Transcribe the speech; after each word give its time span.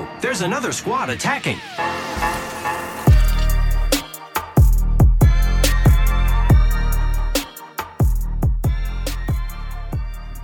Whoa, 0.00 0.20
there's 0.20 0.40
another 0.40 0.72
squad 0.72 1.10
attacking. 1.10 1.58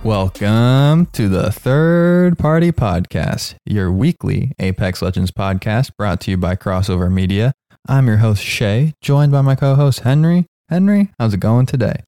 Welcome 0.03 1.07
to 1.07 1.27
the 1.27 1.51
Third 1.51 2.37
Party 2.37 2.71
Podcast, 2.71 3.55
your 3.65 3.91
weekly 3.91 4.53
Apex 4.59 5.01
Legends 5.01 5.31
podcast 5.31 5.91
brought 5.97 6.21
to 6.21 6.31
you 6.31 6.37
by 6.37 6.55
Crossover 6.55 7.11
Media. 7.11 7.53
I'm 7.87 8.07
your 8.07 8.17
host, 8.17 8.43
Shay, 8.43 8.93
joined 9.01 9.31
by 9.31 9.41
my 9.41 9.55
co 9.55 9.73
host, 9.75 10.01
Henry. 10.01 10.45
Henry, 10.69 11.09
how's 11.19 11.33
it 11.33 11.39
going 11.39 11.65
today? 11.65 12.03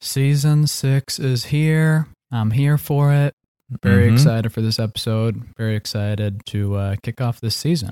Season 0.00 0.66
six 0.68 1.18
is 1.18 1.46
here. 1.46 2.06
I'm 2.30 2.52
here 2.52 2.78
for 2.78 3.12
it. 3.12 3.34
Very 3.82 4.08
Mhm. 4.08 4.14
excited 4.14 4.52
for 4.52 4.60
this 4.62 4.78
episode. 4.78 5.42
Very 5.56 5.76
excited 5.76 6.44
to 6.46 6.74
uh, 6.76 6.96
kick 7.02 7.20
off 7.20 7.40
this 7.40 7.54
season. 7.54 7.90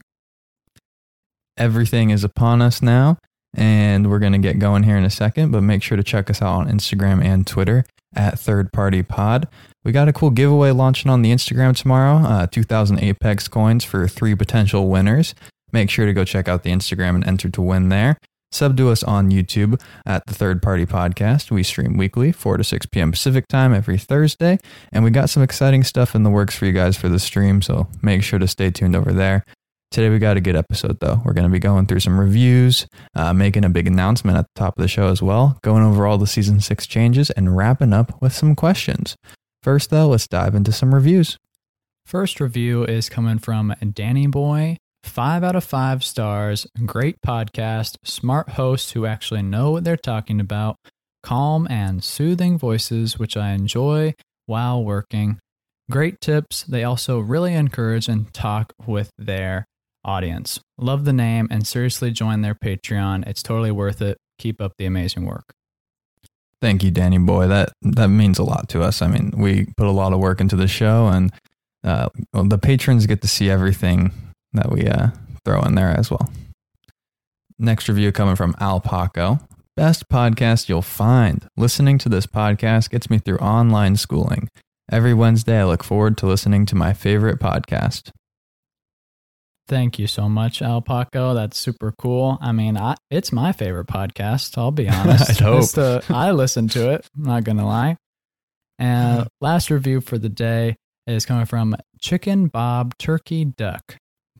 Everything 1.58 2.10
is 2.10 2.22
upon 2.24 2.60
us 2.60 2.82
now, 2.82 3.16
and 3.54 4.10
we're 4.10 4.18
going 4.18 4.32
to 4.32 4.38
get 4.38 4.58
going 4.58 4.82
here 4.82 4.96
in 4.96 5.04
a 5.04 5.10
second, 5.10 5.50
but 5.52 5.62
make 5.62 5.82
sure 5.82 5.96
to 5.96 6.02
check 6.02 6.28
us 6.30 6.42
out 6.42 6.52
on 6.60 6.68
Instagram 6.70 7.22
and 7.24 7.46
Twitter 7.46 7.84
at 8.14 8.38
Third 8.38 8.72
Party 8.72 9.02
Pod. 9.02 9.48
We 9.84 9.92
got 9.92 10.08
a 10.08 10.12
cool 10.12 10.30
giveaway 10.30 10.70
launching 10.72 11.10
on 11.10 11.22
the 11.22 11.30
Instagram 11.32 11.74
tomorrow 11.76 12.18
uh, 12.26 12.46
2,000 12.46 12.98
Apex 13.00 13.48
coins 13.48 13.84
for 13.84 14.06
three 14.08 14.34
potential 14.34 14.88
winners. 14.88 15.34
Make 15.72 15.90
sure 15.90 16.06
to 16.06 16.12
go 16.12 16.24
check 16.24 16.48
out 16.48 16.62
the 16.62 16.70
Instagram 16.70 17.16
and 17.16 17.26
enter 17.26 17.48
to 17.48 17.62
win 17.62 17.88
there. 17.88 18.18
Sub 18.52 18.76
to 18.76 18.88
us 18.90 19.02
on 19.02 19.30
YouTube 19.30 19.80
at 20.06 20.24
the 20.26 20.34
Third 20.34 20.62
Party 20.62 20.86
Podcast. 20.86 21.50
We 21.50 21.62
stream 21.62 21.96
weekly, 21.96 22.32
4 22.32 22.56
to 22.56 22.64
6 22.64 22.86
p.m. 22.86 23.10
Pacific 23.10 23.46
time 23.48 23.74
every 23.74 23.98
Thursday. 23.98 24.58
And 24.92 25.04
we 25.04 25.10
got 25.10 25.30
some 25.30 25.42
exciting 25.42 25.82
stuff 25.84 26.14
in 26.14 26.22
the 26.22 26.30
works 26.30 26.54
for 26.56 26.66
you 26.66 26.72
guys 26.72 26.96
for 26.96 27.08
the 27.08 27.18
stream, 27.18 27.60
so 27.60 27.88
make 28.02 28.22
sure 28.22 28.38
to 28.38 28.48
stay 28.48 28.70
tuned 28.70 28.96
over 28.96 29.12
there. 29.12 29.44
Today 29.90 30.08
we 30.08 30.18
got 30.18 30.36
a 30.36 30.40
good 30.40 30.56
episode 30.56 30.98
though. 31.00 31.22
We're 31.24 31.32
going 31.32 31.46
to 31.46 31.52
be 31.52 31.58
going 31.58 31.86
through 31.86 32.00
some 32.00 32.18
reviews, 32.18 32.86
uh, 33.14 33.32
making 33.32 33.64
a 33.64 33.70
big 33.70 33.86
announcement 33.86 34.36
at 34.36 34.46
the 34.54 34.60
top 34.60 34.76
of 34.76 34.82
the 34.82 34.88
show 34.88 35.08
as 35.08 35.22
well, 35.22 35.58
going 35.62 35.84
over 35.84 36.06
all 36.06 36.18
the 36.18 36.26
season 36.26 36.60
six 36.60 36.86
changes, 36.86 37.30
and 37.30 37.56
wrapping 37.56 37.92
up 37.92 38.20
with 38.20 38.32
some 38.32 38.54
questions. 38.54 39.16
First 39.62 39.90
though, 39.90 40.08
let's 40.08 40.26
dive 40.26 40.54
into 40.54 40.72
some 40.72 40.94
reviews. 40.94 41.38
First 42.04 42.40
review 42.40 42.84
is 42.84 43.08
coming 43.08 43.38
from 43.38 43.74
Danny 43.92 44.26
Boy. 44.26 44.76
Five 45.06 45.44
out 45.44 45.56
of 45.56 45.64
five 45.64 46.04
stars. 46.04 46.66
Great 46.84 47.22
podcast. 47.22 47.96
Smart 48.04 48.50
hosts 48.50 48.90
who 48.92 49.06
actually 49.06 49.40
know 49.40 49.70
what 49.70 49.84
they're 49.84 49.96
talking 49.96 50.40
about. 50.40 50.76
Calm 51.22 51.66
and 51.70 52.04
soothing 52.04 52.58
voices, 52.58 53.18
which 53.18 53.36
I 53.36 53.52
enjoy 53.52 54.14
while 54.44 54.84
working. 54.84 55.38
Great 55.90 56.20
tips. 56.20 56.64
They 56.64 56.84
also 56.84 57.18
really 57.20 57.54
encourage 57.54 58.08
and 58.08 58.32
talk 58.34 58.74
with 58.86 59.10
their 59.16 59.64
audience. 60.04 60.60
Love 60.76 61.04
the 61.04 61.12
name 61.12 61.48
and 61.50 61.66
seriously 61.66 62.10
join 62.10 62.42
their 62.42 62.54
Patreon. 62.54 63.26
It's 63.26 63.42
totally 63.42 63.70
worth 63.70 64.02
it. 64.02 64.18
Keep 64.38 64.60
up 64.60 64.72
the 64.76 64.84
amazing 64.84 65.24
work. 65.24 65.54
Thank 66.60 66.82
you, 66.82 66.90
Danny 66.90 67.18
Boy. 67.18 67.46
That 67.46 67.72
that 67.82 68.08
means 68.08 68.38
a 68.38 68.44
lot 68.44 68.68
to 68.70 68.82
us. 68.82 69.00
I 69.00 69.06
mean, 69.06 69.32
we 69.36 69.66
put 69.76 69.86
a 69.86 69.92
lot 69.92 70.12
of 70.12 70.18
work 70.18 70.40
into 70.40 70.56
the 70.56 70.68
show, 70.68 71.06
and 71.06 71.32
uh, 71.84 72.08
the 72.32 72.58
patrons 72.58 73.06
get 73.06 73.22
to 73.22 73.28
see 73.28 73.48
everything 73.48 74.10
that 74.56 74.70
we 74.70 74.86
uh, 74.86 75.08
throw 75.44 75.60
in 75.62 75.74
there 75.74 75.90
as 75.96 76.10
well. 76.10 76.28
Next 77.58 77.88
review 77.88 78.12
coming 78.12 78.36
from 78.36 78.54
Al 78.60 78.80
Paco. 78.80 79.38
Best 79.76 80.08
podcast 80.08 80.68
you'll 80.68 80.82
find. 80.82 81.46
Listening 81.56 81.98
to 81.98 82.08
this 82.08 82.26
podcast 82.26 82.90
gets 82.90 83.08
me 83.10 83.18
through 83.18 83.38
online 83.38 83.96
schooling. 83.96 84.48
Every 84.90 85.14
Wednesday, 85.14 85.60
I 85.60 85.64
look 85.64 85.82
forward 85.82 86.16
to 86.18 86.26
listening 86.26 86.64
to 86.66 86.74
my 86.74 86.92
favorite 86.92 87.38
podcast. 87.40 88.10
Thank 89.68 89.98
you 89.98 90.06
so 90.06 90.28
much, 90.28 90.60
Alpaco. 90.60 91.34
That's 91.34 91.58
super 91.58 91.92
cool. 91.98 92.38
I 92.40 92.52
mean, 92.52 92.76
I, 92.76 92.94
it's 93.10 93.32
my 93.32 93.50
favorite 93.52 93.88
podcast. 93.88 94.56
I'll 94.56 94.70
be 94.70 94.88
honest. 94.88 95.28
I'd 95.30 95.38
hope. 95.40 95.68
The- 95.70 96.04
I 96.08 96.30
listen 96.30 96.68
to 96.68 96.90
it. 96.92 97.08
I'm 97.16 97.24
not 97.24 97.44
gonna 97.44 97.66
lie. 97.66 97.96
And 98.78 99.26
last 99.40 99.70
review 99.70 100.00
for 100.00 100.18
the 100.18 100.28
day 100.28 100.76
is 101.06 101.26
coming 101.26 101.46
from 101.46 101.74
Chicken 102.00 102.46
Bob 102.48 102.96
Turkey 102.98 103.44
Duck. 103.46 103.96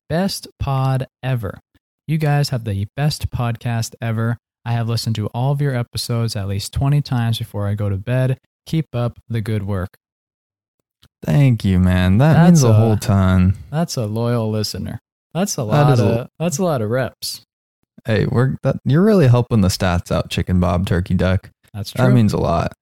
Best 0.09 0.49
pod 0.61 1.07
ever. 1.23 1.59
You 2.07 2.19
guys 2.19 2.51
have 2.51 2.65
the 2.65 2.87
best 2.97 3.31
podcast 3.31 3.95
ever. 4.01 4.39
I 4.65 4.73
have 4.73 4.89
listened 4.89 5.17
to 5.17 5.27
all 5.29 5.53
of 5.53 5.61
your 5.61 5.75
episodes 5.75 6.37
at 6.37 6.49
least 6.49 6.73
20 6.73 7.01
times 7.03 7.39
before 7.39 7.67
I 7.67 7.75
go 7.75 7.89
to 7.89 7.97
bed. 7.97 8.39
Keep 8.67 8.95
up 8.95 9.19
the 9.29 9.41
good 9.41 9.65
work. 9.65 9.97
Thank 11.25 11.65
you, 11.65 11.79
man. 11.79 12.19
That 12.19 12.35
That's 12.35 12.47
means 12.51 12.63
a 12.63 12.69
a- 12.69 12.73
whole 12.73 12.97
ton. 12.97 13.57
That's 13.71 13.97
a 13.97 14.07
loyal 14.07 14.51
listener. 14.51 14.99
That's 15.35 15.57
a 15.57 15.65
lot 15.65 15.93
is 15.93 16.01
of 16.01 16.07
a- 16.09 16.29
that's 16.39 16.59
a 16.59 16.65
lot 16.65 16.83
of 16.83 16.91
reps. 16.91 17.43
Hey, 18.05 18.27
we're 18.27 18.57
that, 18.63 18.77
you're 18.85 19.03
really 19.03 19.27
helping 19.27 19.61
the 19.61 19.69
stats 19.69 20.13
out, 20.13 20.31
Chicken 20.31 20.61
Bob 20.61 20.87
Turkey 20.87 21.15
Duck. 21.15 21.51
That's 21.75 21.91
true. 21.91 22.05
That 22.07 22.13
means 22.13 22.33
a 22.33 22.39
lot. 22.39 22.73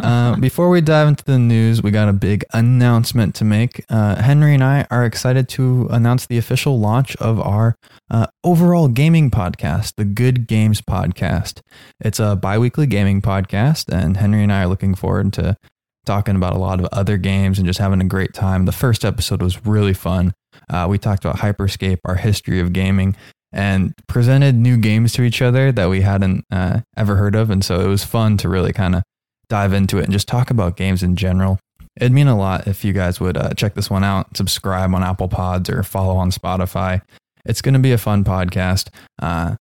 Uh, 0.00 0.36
before 0.36 0.68
we 0.68 0.80
dive 0.80 1.08
into 1.08 1.24
the 1.24 1.38
news, 1.38 1.82
we 1.82 1.90
got 1.90 2.08
a 2.08 2.12
big 2.12 2.44
announcement 2.52 3.34
to 3.36 3.44
make. 3.44 3.84
Uh, 3.88 4.20
Henry 4.22 4.54
and 4.54 4.64
I 4.64 4.86
are 4.90 5.04
excited 5.04 5.48
to 5.50 5.88
announce 5.90 6.26
the 6.26 6.38
official 6.38 6.78
launch 6.78 7.16
of 7.16 7.40
our 7.40 7.76
uh, 8.10 8.26
overall 8.44 8.88
gaming 8.88 9.30
podcast, 9.30 9.94
the 9.96 10.04
Good 10.04 10.46
Games 10.46 10.80
Podcast. 10.80 11.60
It's 12.00 12.18
a 12.18 12.36
bi 12.36 12.58
weekly 12.58 12.86
gaming 12.86 13.22
podcast, 13.22 13.92
and 13.92 14.16
Henry 14.16 14.42
and 14.42 14.52
I 14.52 14.62
are 14.62 14.68
looking 14.68 14.94
forward 14.94 15.32
to 15.34 15.56
talking 16.04 16.36
about 16.36 16.54
a 16.54 16.58
lot 16.58 16.80
of 16.80 16.86
other 16.92 17.16
games 17.16 17.58
and 17.58 17.66
just 17.66 17.78
having 17.80 18.00
a 18.00 18.04
great 18.04 18.32
time. 18.32 18.64
The 18.64 18.72
first 18.72 19.04
episode 19.04 19.42
was 19.42 19.66
really 19.66 19.94
fun. 19.94 20.32
Uh, 20.70 20.86
we 20.88 20.98
talked 20.98 21.24
about 21.24 21.38
Hyperscape, 21.38 21.98
our 22.04 22.14
history 22.14 22.60
of 22.60 22.72
gaming, 22.72 23.16
and 23.52 23.94
presented 24.06 24.54
new 24.54 24.76
games 24.76 25.12
to 25.14 25.22
each 25.22 25.42
other 25.42 25.72
that 25.72 25.88
we 25.88 26.00
hadn't 26.00 26.44
uh, 26.50 26.80
ever 26.96 27.16
heard 27.16 27.34
of. 27.34 27.50
And 27.50 27.64
so 27.64 27.80
it 27.80 27.88
was 27.88 28.04
fun 28.04 28.36
to 28.38 28.48
really 28.48 28.72
kind 28.72 28.94
of 28.94 29.02
dive 29.48 29.72
into 29.72 29.98
it 29.98 30.04
and 30.04 30.12
just 30.12 30.28
talk 30.28 30.50
about 30.50 30.76
games 30.76 31.02
in 31.02 31.16
general. 31.16 31.58
It'd 31.98 32.12
mean 32.12 32.28
a 32.28 32.36
lot 32.36 32.66
if 32.66 32.84
you 32.84 32.92
guys 32.92 33.20
would 33.20 33.36
uh, 33.36 33.54
check 33.54 33.74
this 33.74 33.88
one 33.88 34.04
out, 34.04 34.36
subscribe 34.36 34.94
on 34.94 35.02
Apple 35.02 35.28
Pods 35.28 35.70
or 35.70 35.82
follow 35.82 36.16
on 36.16 36.30
Spotify. 36.30 37.00
It's 37.44 37.62
going 37.62 37.74
to 37.74 37.80
be 37.80 37.92
a 37.92 37.98
fun 37.98 38.24
podcast. 38.24 38.88
Uh, 39.20 39.56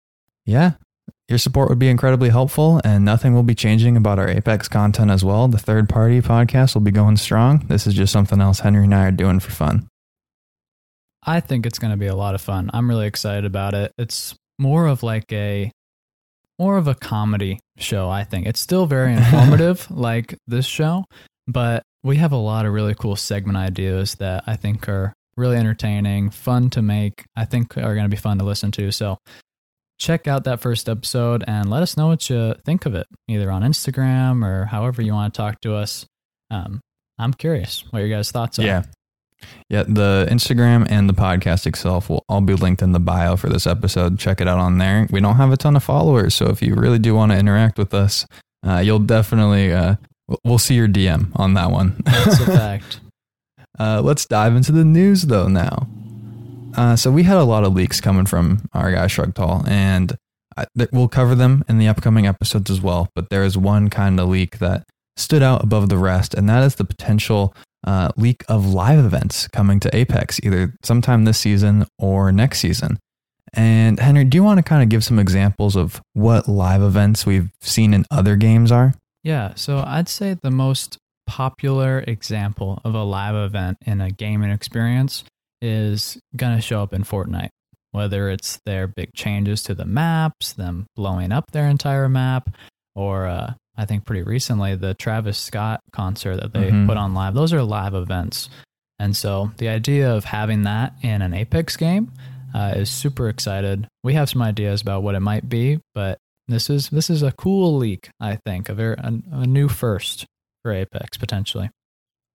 yeah, 0.47 0.73
your 1.29 1.39
support 1.39 1.69
would 1.69 1.79
be 1.79 1.89
incredibly 1.89 2.29
helpful, 2.29 2.81
and 2.85 3.05
nothing 3.05 3.35
will 3.35 3.43
be 3.43 3.55
changing 3.55 3.97
about 3.97 4.19
our 4.19 4.29
Apex 4.29 4.69
content 4.69 5.11
as 5.11 5.25
well. 5.25 5.49
The 5.49 5.59
third 5.59 5.89
party 5.89 6.21
podcast 6.21 6.75
will 6.75 6.83
be 6.83 6.91
going 6.91 7.17
strong. 7.17 7.65
This 7.69 7.87
is 7.87 7.95
just 7.95 8.13
something 8.13 8.41
else 8.41 8.61
Henry 8.61 8.85
and 8.85 8.95
I 8.95 9.07
are 9.07 9.13
doing 9.13 9.41
for 9.41 9.51
fun. 9.51 9.89
I 11.23 11.41
think 11.41 11.67
it's 11.67 11.79
going 11.79 11.93
to 11.93 11.97
be 11.97 12.07
a 12.07 12.17
lot 12.17 12.35
of 12.35 12.41
fun. 12.41 12.71
I'm 12.73 12.89
really 12.89 13.07
excited 13.07 13.45
about 13.45 13.75
it. 13.75 13.93
It's 13.99 14.35
more 14.59 14.87
of 14.87 15.03
like 15.03 15.33
a 15.33 15.71
more 16.61 16.77
of 16.77 16.87
a 16.87 16.95
comedy 16.95 17.59
show, 17.79 18.11
I 18.11 18.23
think. 18.23 18.47
It's 18.47 18.61
still 18.61 18.87
very 18.87 19.13
informative 19.17 19.91
like 19.91 20.37
this 20.47 20.67
show, 20.67 21.05
but 21.49 21.83
we 22.05 22.17
have 22.17 22.33
a 22.33 22.37
lot 22.37 22.67
of 22.67 22.73
really 22.73 22.95
cool 22.95 23.17
segment 23.17 23.57
ideas 23.57 24.17
that 24.17 24.45
I 24.47 24.57
think 24.57 24.89
are 24.89 25.15
really 25.37 25.57
entertaining, 25.57 26.31
fun 26.31 26.69
to 26.71 26.83
make. 26.83 27.25
I 27.35 27.47
think 27.47 27.77
are 27.79 27.95
going 27.95 28.05
to 28.05 28.11
be 28.11 28.17
fun 28.17 28.39
to 28.39 28.45
listen 28.45 28.71
to. 28.73 28.93
So 28.93 29.17
check 29.99 30.29
out 30.29 30.45
that 30.45 30.61
first 30.61 30.89
episode 30.89 31.45
and 31.47 31.71
let 31.71 31.83
us 31.83 31.97
know 31.97 32.09
what 32.09 32.29
you 32.29 32.55
think 32.65 32.85
of 32.85 32.95
it, 32.95 33.07
either 33.27 33.51
on 33.51 33.63
Instagram 33.63 34.45
or 34.45 34.67
however 34.67 35.01
you 35.01 35.13
want 35.15 35.33
to 35.33 35.39
talk 35.39 35.61
to 35.63 35.75
us. 35.75 36.07
Um, 36.51 36.81
I'm 37.19 37.33
curious 37.33 37.85
what 37.91 38.01
your 38.01 38.09
guys' 38.09 38.31
thoughts 38.31 38.59
are. 38.59 38.65
Yeah. 38.65 38.83
Yeah, 39.69 39.85
the 39.85 40.27
Instagram 40.31 40.87
and 40.91 41.09
the 41.09 41.13
podcast 41.15 41.67
itself 41.67 42.09
will 42.11 42.25
all 42.29 42.41
be 42.41 42.55
linked 42.55 42.83
in 42.83 42.93
the 42.93 43.01
bio 43.01 43.37
for 43.37 43.49
this 43.49 43.67
episode. 43.67 44.19
Check 44.19 44.41
it 44.41 44.49
out 44.49 44.59
on 44.59 44.79
there. 44.79 45.07
We 45.11 45.21
don't 45.21 45.37
have 45.37 45.53
a 45.53 45.57
ton 45.57 45.77
of 45.77 45.85
followers, 45.85 46.35
so 46.35 46.47
if 46.47 46.61
you 46.63 46.75
really 46.75 46.99
do 46.99 47.15
want 47.15 47.33
to 47.33 47.39
interact 47.39 47.79
with 47.79 47.95
us, 47.95 48.27
uh, 48.67 48.79
you'll 48.79 48.99
definitely 48.99 49.73
uh, 49.73 49.95
we'll- 50.45 50.59
see 50.59 50.75
your 50.75 50.89
DM 50.89 51.31
on 51.37 51.55
that 51.55 51.71
one. 51.71 51.97
That's 52.05 52.41
a 52.41 52.47
fact. 52.59 53.01
Uh, 53.79 54.01
let's 54.03 54.27
dive 54.27 54.57
into 54.57 54.73
the 54.73 54.85
news 54.85 55.23
though 55.23 55.49
now. 55.49 55.89
Uh, 56.77 56.95
so 56.97 57.11
we 57.11 57.23
had 57.23 57.37
a 57.39 57.45
lot 57.45 57.65
of 57.65 57.73
leaks 57.73 58.01
coming 58.01 58.27
from 58.27 58.69
our 58.73 58.93
guy 58.93 59.07
Shrugtal, 59.07 59.67
and 59.69 60.17
I, 60.57 60.67
th- 60.77 60.91
we'll 60.93 61.09
cover 61.09 61.35
them 61.35 61.65
in 61.69 61.79
the 61.79 61.89
upcoming 61.89 62.27
episodes 62.27 62.71
as 62.71 62.81
well. 62.81 63.09
But 63.15 63.31
there 63.31 63.43
is 63.45 63.57
one 63.57 63.89
kind 63.91 64.21
of 64.21 64.29
leak 64.29 64.59
that 64.59 64.85
stood 65.17 65.43
out 65.43 65.63
above 65.65 65.89
the 65.89 65.99
rest, 65.99 66.35
and 66.35 66.49
that 66.49 66.63
is 66.63 66.75
the 66.77 66.85
potential 66.85 67.55
uh, 67.87 68.11
leak 68.17 68.45
of 68.49 68.67
live 68.67 68.99
events 68.99 69.49
coming 69.49 69.81
to 69.81 69.95
Apex, 69.95 70.41
either 70.43 70.75
sometime 70.83 71.25
this 71.25 71.39
season 71.39 71.87
or 71.99 72.33
next 72.33 72.61
season. 72.61 72.99
And 73.53 73.99
Henry, 73.99 74.25
do 74.25 74.37
you 74.37 74.45
want 74.45 74.59
to 74.59 74.63
kind 74.63 74.83
of 74.83 74.89
give 74.89 75.03
some 75.03 75.19
examples 75.19 75.77
of 75.77 76.01
what 76.13 76.49
live 76.49 76.83
events 76.83 77.27
we've 77.27 77.51
seen 77.61 77.95
in 77.95 78.05
other 78.11 78.37
games 78.37 78.71
are? 78.71 78.95
Yeah, 79.25 79.55
so 79.55 79.83
I'd 79.87 80.09
say 80.09 80.35
the 80.35 80.51
most 80.51 80.99
popular 81.27 82.05
example 82.07 82.81
of 82.85 82.95
a 82.95 83.03
live 83.03 83.35
event 83.35 83.79
in 83.87 84.01
a 84.01 84.11
gaming 84.11 84.51
experience 84.51 85.25
is 85.61 86.19
going 86.37 86.57
to 86.57 86.63
show 86.63 86.83
up 86.83 86.93
in 86.93 87.05
Fortnite. 87.05 87.51
Whether 87.93 88.31
it's 88.31 88.61
their 88.65 88.87
big 88.87 89.15
changes 89.15 89.65
to 89.65 89.75
the 89.75 89.85
maps, 89.85 90.53
them 90.53 90.87
blowing 90.95 91.33
up 91.33 91.51
their 91.51 91.67
entire 91.67 92.09
map, 92.09 92.55
or 92.95 93.27
uh, 93.27 93.55
I 93.81 93.87
think 93.87 94.05
pretty 94.05 94.23
recently 94.23 94.75
the 94.77 94.93
Travis 94.95 95.39
Scott 95.39 95.81
concert 95.93 96.37
that 96.37 96.53
they 96.53 96.71
Mhm. 96.71 96.87
put 96.87 96.99
on 96.99 97.15
live. 97.15 97.33
Those 97.35 97.53
are 97.55 97.63
live 97.63 97.95
events. 97.95 98.51
And 98.99 99.17
so 99.17 99.53
the 99.57 99.69
idea 99.71 100.15
of 100.15 100.25
having 100.27 100.63
that 100.65 100.93
in 101.03 101.23
an 101.23 101.33
Apex 101.33 101.77
game 101.79 102.13
uh, 102.55 102.75
is 102.77 102.91
super 102.91 103.29
excited. 103.31 103.87
We 104.05 104.13
have 104.15 104.29
some 104.29 104.43
ideas 104.43 104.83
about 104.83 105.03
what 105.03 105.15
it 105.15 105.21
might 105.21 105.49
be, 105.49 105.79
but 105.95 106.19
this 106.49 106.69
is 106.69 106.91
this 106.91 107.09
is 107.09 107.23
a 107.23 107.33
cool 107.33 107.79
leak. 107.79 108.11
I 108.21 108.37
think 108.45 108.69
a 108.69 108.75
very 108.75 108.97
a, 108.99 109.15
a 109.33 109.47
new 109.47 109.69
first 109.69 110.27
for 110.63 110.73
Apex 110.73 111.17
potentially. 111.17 111.71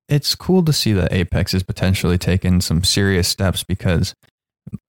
It's 0.09 0.33
cool 0.33 0.63
to 0.63 0.74
see 0.74 0.94
that 0.94 1.12
Apex 1.13 1.53
is 1.53 1.63
potentially 1.63 2.18
taking 2.18 2.62
some 2.62 2.83
serious 2.83 3.27
steps 3.27 3.63
because 3.63 4.13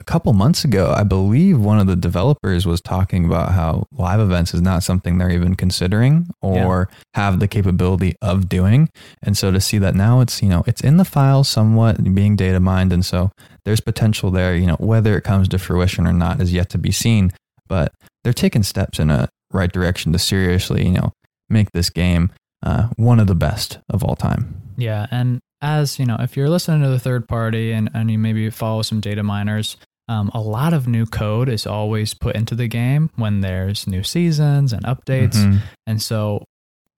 a 0.00 0.04
couple 0.04 0.32
months 0.32 0.64
ago, 0.64 0.92
I 0.96 1.02
believe 1.02 1.58
one 1.58 1.78
of 1.78 1.86
the 1.86 1.96
developers 1.96 2.66
was 2.66 2.80
talking 2.80 3.24
about 3.24 3.52
how 3.52 3.86
live 3.92 4.20
events 4.20 4.54
is 4.54 4.62
not 4.62 4.82
something 4.82 5.18
they're 5.18 5.30
even 5.30 5.54
considering 5.54 6.28
or 6.40 6.88
yeah. 6.90 6.96
have 7.14 7.40
the 7.40 7.48
capability 7.48 8.14
of 8.22 8.48
doing. 8.48 8.88
And 9.22 9.36
so 9.36 9.50
to 9.50 9.60
see 9.60 9.78
that 9.78 9.94
now 9.94 10.20
it's, 10.20 10.42
you 10.42 10.48
know, 10.48 10.64
it's 10.66 10.80
in 10.80 10.96
the 10.96 11.04
file 11.04 11.44
somewhat 11.44 12.02
being 12.14 12.36
data 12.36 12.60
mined. 12.60 12.92
And 12.92 13.04
so 13.04 13.30
there's 13.64 13.80
potential 13.80 14.30
there, 14.30 14.56
you 14.56 14.66
know, 14.66 14.76
whether 14.76 15.16
it 15.16 15.24
comes 15.24 15.48
to 15.48 15.58
fruition 15.58 16.06
or 16.06 16.12
not 16.12 16.40
is 16.40 16.52
yet 16.52 16.70
to 16.70 16.78
be 16.78 16.92
seen. 16.92 17.32
But 17.68 17.92
they're 18.24 18.32
taking 18.32 18.62
steps 18.62 18.98
in 18.98 19.10
a 19.10 19.28
right 19.52 19.72
direction 19.72 20.12
to 20.12 20.18
seriously, 20.18 20.86
you 20.86 20.92
know, 20.92 21.12
make 21.48 21.72
this 21.72 21.90
game 21.90 22.30
uh, 22.62 22.88
one 22.96 23.20
of 23.20 23.26
the 23.26 23.34
best 23.34 23.78
of 23.90 24.02
all 24.02 24.16
time. 24.16 24.60
Yeah, 24.76 25.06
and 25.10 25.40
as 25.60 25.98
you 25.98 26.06
know, 26.06 26.16
if 26.20 26.36
you're 26.36 26.48
listening 26.48 26.82
to 26.82 26.88
the 26.88 26.98
third 26.98 27.28
party 27.28 27.72
and, 27.72 27.90
and 27.94 28.10
you 28.10 28.18
maybe 28.18 28.48
follow 28.50 28.82
some 28.82 29.00
data 29.00 29.22
miners, 29.22 29.76
um, 30.08 30.30
a 30.34 30.40
lot 30.40 30.72
of 30.72 30.86
new 30.86 31.06
code 31.06 31.48
is 31.48 31.66
always 31.66 32.14
put 32.14 32.36
into 32.36 32.54
the 32.54 32.68
game 32.68 33.10
when 33.16 33.40
there's 33.40 33.86
new 33.86 34.02
seasons 34.02 34.72
and 34.72 34.84
updates. 34.84 35.34
Mm-hmm. 35.34 35.58
And 35.86 36.00
so 36.00 36.44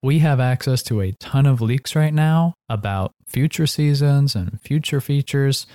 we 0.02 0.18
have 0.18 0.40
access 0.40 0.82
to 0.84 1.00
a 1.00 1.12
ton 1.12 1.46
of 1.46 1.60
leaks 1.60 1.96
right 1.96 2.12
now 2.12 2.54
about 2.68 3.12
future 3.26 3.66
seasons 3.66 4.34
and 4.34 4.60
future 4.60 5.00
features. 5.00 5.66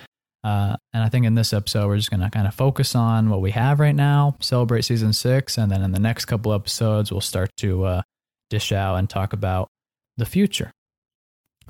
Uh, 0.44 0.76
and 0.94 1.04
I 1.04 1.10
think 1.10 1.26
in 1.26 1.36
this 1.36 1.54
episode, 1.54 1.88
we're 1.88 1.98
just 1.98 2.12
going 2.12 2.20
to 2.22 2.30
kind 2.30 2.48
of 2.48 2.54
focus 2.54 2.96
on 2.96 3.30
what 3.30 3.42
we 3.42 3.52
have 3.52 3.80
right 3.80 3.96
now, 3.96 4.36
celebrate 4.40 4.84
season 4.84 5.14
six. 5.14 5.58
And 5.58 5.72
then 5.72 5.82
in 5.82 5.92
the 5.92 6.00
next 6.00 6.26
couple 6.26 6.54
episodes, 6.54 7.12
we'll 7.12 7.22
start 7.22 7.50
to 7.58 7.86
uh, 7.86 8.02
dish 8.50 8.72
out 8.72 8.96
and 8.96 9.10
talk 9.10 9.34
about 9.34 9.70
the 10.18 10.26
future. 10.26 10.72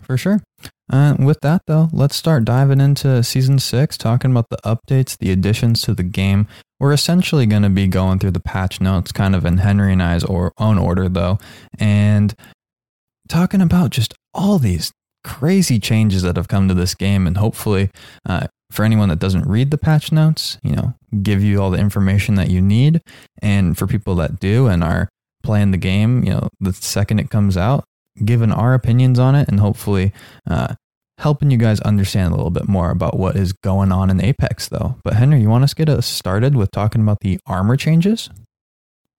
For 0.02 0.18
sure. 0.18 0.42
With 0.90 1.40
that, 1.42 1.64
though, 1.68 1.90
let's 1.92 2.16
start 2.16 2.46
diving 2.46 2.82
into 2.82 3.24
season 3.24 3.60
six, 3.60 3.98
talking 3.98 4.32
about 4.32 4.50
the 4.50 4.58
updates, 4.58 5.18
the 5.18 5.32
additions 5.32 5.82
to 5.84 5.94
the 5.94 6.04
game. 6.04 6.48
We're 6.80 6.92
essentially 6.94 7.46
going 7.46 7.64
to 7.64 7.70
be 7.70 7.88
going 7.88 8.20
through 8.20 8.32
the 8.32 8.42
patch 8.42 8.82
notes, 8.82 9.12
kind 9.12 9.36
of 9.36 9.46
in 9.46 9.60
Henry 9.60 9.94
and 9.94 10.04
I's 10.04 10.24
or 10.24 10.52
own 10.58 10.78
order, 10.78 11.08
though, 11.08 11.40
and 11.80 12.36
talking 13.30 13.62
about 13.62 13.92
just 13.92 14.14
all 14.34 14.60
these 14.60 14.92
crazy 15.24 15.80
changes 15.80 16.24
that 16.24 16.36
have 16.36 16.50
come 16.50 16.68
to 16.68 16.74
this 16.74 16.94
game, 16.94 17.26
and 17.26 17.38
hopefully, 17.38 17.90
uh, 18.28 18.48
for 18.70 18.84
anyone 18.84 19.10
that 19.10 19.20
doesn't 19.20 19.48
read 19.48 19.72
the 19.72 19.78
patch 19.78 20.12
notes, 20.12 20.58
you 20.64 20.76
know, 20.76 20.94
give 21.22 21.42
you 21.42 21.62
all 21.62 21.72
the 21.72 21.80
information 21.80 22.36
that 22.36 22.50
you 22.50 22.60
need, 22.60 23.02
and 23.42 23.78
for 23.78 23.88
people 23.88 24.16
that 24.16 24.40
do 24.40 24.68
and 24.68 24.84
are 24.84 25.08
playing 25.42 25.72
the 25.72 25.78
game, 25.78 26.24
you 26.24 26.32
know, 26.32 26.50
the 26.60 26.74
second 26.74 27.20
it 27.20 27.30
comes 27.30 27.56
out, 27.56 27.86
giving 28.24 28.52
our 28.52 28.74
opinions 28.74 29.20
on 29.20 29.36
it 29.36 29.48
and 29.48 29.60
hopefully 29.60 30.14
uh, 30.50 30.76
helping 31.18 31.52
you 31.52 31.58
guys 31.58 31.80
understand 31.82 32.34
a 32.34 32.36
little 32.36 32.52
bit 32.52 32.68
more 32.68 32.90
about 32.90 33.18
what 33.18 33.36
is 33.36 33.54
going 33.54 33.92
on 33.92 34.10
in 34.10 34.22
Apex, 34.22 34.70
though. 34.70 34.98
But 35.04 35.14
Henry, 35.14 35.42
you 35.42 35.50
want 35.50 35.64
us 35.64 35.72
to 35.72 35.76
get 35.76 35.90
us 35.90 36.06
started 36.06 36.56
with 36.56 36.72
talking 36.72 37.02
about 37.02 37.20
the 37.22 37.40
armor 37.46 37.78
changes? 37.78 38.30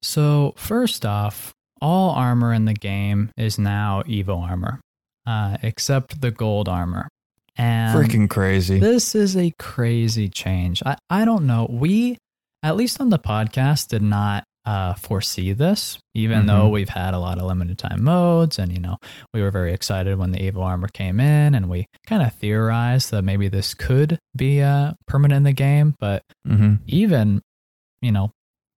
So, 0.02 0.52
first 0.56 1.06
off, 1.06 1.54
all 1.80 2.10
armor 2.10 2.52
in 2.52 2.66
the 2.66 2.74
game 2.74 3.30
is 3.36 3.58
now 3.58 4.02
Evo 4.02 4.40
armor, 4.40 4.80
uh, 5.26 5.56
except 5.62 6.20
the 6.20 6.30
gold 6.30 6.68
armor. 6.68 7.08
And 7.56 7.96
freaking 7.96 8.28
crazy. 8.28 8.80
This 8.80 9.14
is 9.14 9.36
a 9.36 9.52
crazy 9.58 10.28
change. 10.28 10.82
I, 10.84 10.96
I 11.08 11.24
don't 11.24 11.46
know. 11.46 11.66
We, 11.70 12.18
at 12.62 12.76
least 12.76 13.00
on 13.00 13.10
the 13.10 13.18
podcast, 13.18 13.88
did 13.88 14.02
not 14.02 14.44
uh, 14.66 14.94
foresee 14.94 15.52
this, 15.52 15.98
even 16.14 16.38
mm-hmm. 16.38 16.46
though 16.46 16.68
we've 16.68 16.88
had 16.88 17.14
a 17.14 17.18
lot 17.18 17.38
of 17.38 17.44
limited 17.44 17.78
time 17.78 18.02
modes. 18.02 18.58
And, 18.58 18.72
you 18.72 18.80
know, 18.80 18.96
we 19.32 19.42
were 19.42 19.50
very 19.50 19.72
excited 19.72 20.18
when 20.18 20.32
the 20.32 20.38
Evo 20.38 20.62
armor 20.62 20.88
came 20.88 21.20
in 21.20 21.54
and 21.54 21.68
we 21.68 21.86
kind 22.06 22.22
of 22.22 22.32
theorized 22.34 23.10
that 23.10 23.22
maybe 23.22 23.48
this 23.48 23.74
could 23.74 24.18
be 24.34 24.62
uh, 24.62 24.92
permanent 25.06 25.38
in 25.38 25.42
the 25.44 25.52
game. 25.52 25.94
But 25.98 26.22
mm-hmm. 26.46 26.76
even, 26.86 27.42
you 28.00 28.12
know, 28.12 28.30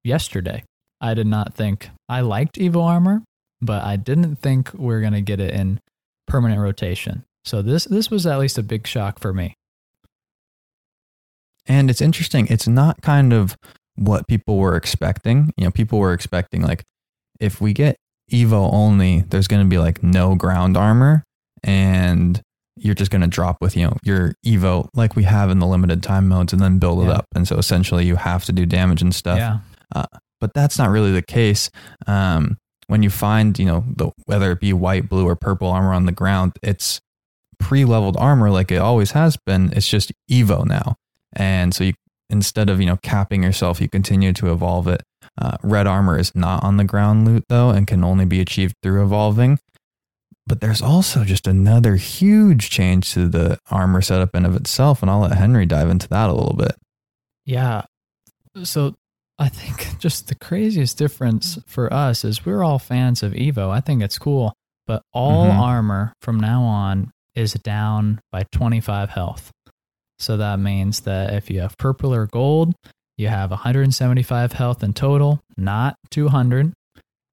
yesterday, 0.03 0.63
I 0.99 1.13
did 1.13 1.27
not 1.27 1.53
think 1.53 1.89
I 2.09 2.21
liked 2.21 2.55
Evo 2.55 2.83
armor, 2.83 3.23
but 3.61 3.83
I 3.83 3.95
didn't 3.95 4.37
think 4.37 4.71
we 4.73 4.93
are 4.93 5.01
going 5.01 5.13
to 5.13 5.21
get 5.21 5.39
it 5.39 5.53
in 5.53 5.79
permanent 6.27 6.59
rotation. 6.59 7.23
So 7.45 7.61
this 7.61 7.85
this 7.85 8.11
was 8.11 8.27
at 8.27 8.39
least 8.39 8.57
a 8.57 8.63
big 8.63 8.85
shock 8.85 9.19
for 9.19 9.33
me. 9.33 9.53
And 11.65 11.89
it's 11.89 12.01
interesting. 12.01 12.47
It's 12.47 12.67
not 12.67 13.01
kind 13.01 13.31
of 13.31 13.57
what 13.97 14.27
people 14.27 14.57
were 14.57 14.75
expecting. 14.75 15.53
You 15.57 15.65
know, 15.65 15.71
people 15.71 15.99
were 15.99 16.13
expecting 16.13 16.61
like 16.61 16.83
if 17.39 17.59
we 17.59 17.73
get 17.73 17.97
Evo 18.31 18.71
only, 18.73 19.21
there's 19.21 19.47
going 19.47 19.63
to 19.63 19.69
be 19.69 19.77
like 19.77 20.03
no 20.03 20.35
ground 20.35 20.77
armor 20.77 21.23
and 21.63 22.41
you're 22.75 22.95
just 22.95 23.11
going 23.11 23.21
to 23.21 23.27
drop 23.27 23.57
with, 23.59 23.75
you 23.75 23.87
know, 23.87 23.97
your 24.03 24.35
Evo 24.45 24.87
like 24.93 25.15
we 25.15 25.23
have 25.23 25.49
in 25.49 25.59
the 25.59 25.67
limited 25.67 26.03
time 26.03 26.27
modes 26.27 26.53
and 26.53 26.61
then 26.61 26.77
build 26.77 27.03
it 27.03 27.09
up. 27.09 27.25
And 27.33 27.47
so 27.47 27.57
essentially 27.57 28.05
you 28.05 28.15
have 28.15 28.45
to 28.45 28.51
do 28.51 28.65
damage 28.65 29.01
and 29.01 29.13
stuff. 29.13 29.39
Yeah. 29.39 29.59
Uh, 29.95 30.05
but 30.39 30.53
that's 30.53 30.77
not 30.77 30.89
really 30.89 31.11
the 31.11 31.23
case. 31.23 31.71
Um, 32.05 32.57
when 32.87 33.03
you 33.03 33.09
find, 33.09 33.57
you 33.57 33.65
know, 33.65 33.83
the, 33.95 34.11
whether 34.25 34.51
it 34.51 34.59
be 34.59 34.73
white, 34.73 35.09
blue, 35.09 35.27
or 35.27 35.35
purple 35.35 35.69
armor 35.69 35.93
on 35.93 36.05
the 36.05 36.11
ground, 36.11 36.53
it's 36.61 37.01
pre-leveled 37.59 38.15
armor 38.17 38.51
like 38.51 38.71
it 38.71 38.77
always 38.77 39.11
has 39.11 39.37
been. 39.37 39.73
It's 39.73 39.87
just 39.87 40.11
Evo 40.29 40.65
now. 40.65 40.95
And 41.33 41.73
so 41.73 41.83
you 41.83 41.93
instead 42.29 42.69
of 42.69 42.79
you 42.79 42.85
know 42.85 42.97
capping 42.97 43.43
yourself, 43.43 43.81
you 43.81 43.89
continue 43.89 44.33
to 44.33 44.51
evolve 44.51 44.87
it. 44.87 45.03
Uh, 45.39 45.57
red 45.63 45.87
armor 45.87 46.17
is 46.17 46.33
not 46.35 46.63
on 46.63 46.77
the 46.77 46.83
ground 46.83 47.25
loot 47.25 47.45
though, 47.49 47.69
and 47.69 47.87
can 47.87 48.03
only 48.03 48.25
be 48.25 48.39
achieved 48.39 48.75
through 48.81 49.03
evolving. 49.03 49.59
But 50.45 50.61
there's 50.61 50.81
also 50.81 51.25
just 51.25 51.45
another 51.45 51.97
huge 51.97 52.69
change 52.69 53.11
to 53.13 53.27
the 53.27 53.59
armor 53.69 54.01
setup 54.01 54.33
in 54.33 54.45
of 54.45 54.55
itself, 54.55 55.01
and 55.01 55.11
I'll 55.11 55.19
let 55.19 55.33
Henry 55.33 55.65
dive 55.65 55.89
into 55.89 56.07
that 56.09 56.29
a 56.29 56.33
little 56.33 56.55
bit. 56.55 56.71
Yeah. 57.45 57.83
So 58.63 58.95
I 59.37 59.49
think 59.49 59.99
just 59.99 60.27
the 60.27 60.35
craziest 60.35 60.97
difference 60.97 61.59
for 61.65 61.91
us 61.91 62.23
is 62.23 62.45
we're 62.45 62.63
all 62.63 62.79
fans 62.79 63.23
of 63.23 63.33
Evo. 63.33 63.69
I 63.69 63.81
think 63.81 64.01
it's 64.01 64.17
cool, 64.17 64.53
but 64.85 65.03
all 65.13 65.47
mm-hmm. 65.47 65.59
armor 65.59 66.13
from 66.21 66.39
now 66.39 66.63
on 66.63 67.11
is 67.35 67.53
down 67.53 68.19
by 68.31 68.43
25 68.51 69.09
health. 69.09 69.51
So 70.19 70.37
that 70.37 70.59
means 70.59 71.01
that 71.01 71.33
if 71.33 71.49
you 71.49 71.61
have 71.61 71.77
purple 71.77 72.13
or 72.13 72.27
gold, 72.27 72.73
you 73.17 73.27
have 73.27 73.49
175 73.51 74.53
health 74.53 74.83
in 74.83 74.93
total, 74.93 75.39
not 75.57 75.95
200. 76.11 76.73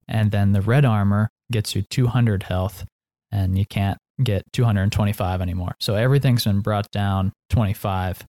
And 0.07 0.31
then 0.31 0.51
the 0.51 0.61
red 0.61 0.85
armor 0.85 1.29
gets 1.51 1.75
you 1.75 1.83
200 1.83 2.43
health, 2.43 2.85
and 3.31 3.57
you 3.57 3.65
can't 3.65 3.97
get 4.23 4.43
225 4.53 5.41
anymore. 5.41 5.75
So 5.79 5.95
everything's 5.95 6.45
been 6.45 6.61
brought 6.61 6.89
down 6.91 7.33
25, 7.49 8.23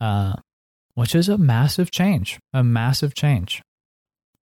uh, 0.00 0.34
which 0.94 1.14
is 1.14 1.28
a 1.28 1.38
massive 1.38 1.90
change. 1.90 2.38
A 2.52 2.64
massive 2.64 3.14
change. 3.14 3.62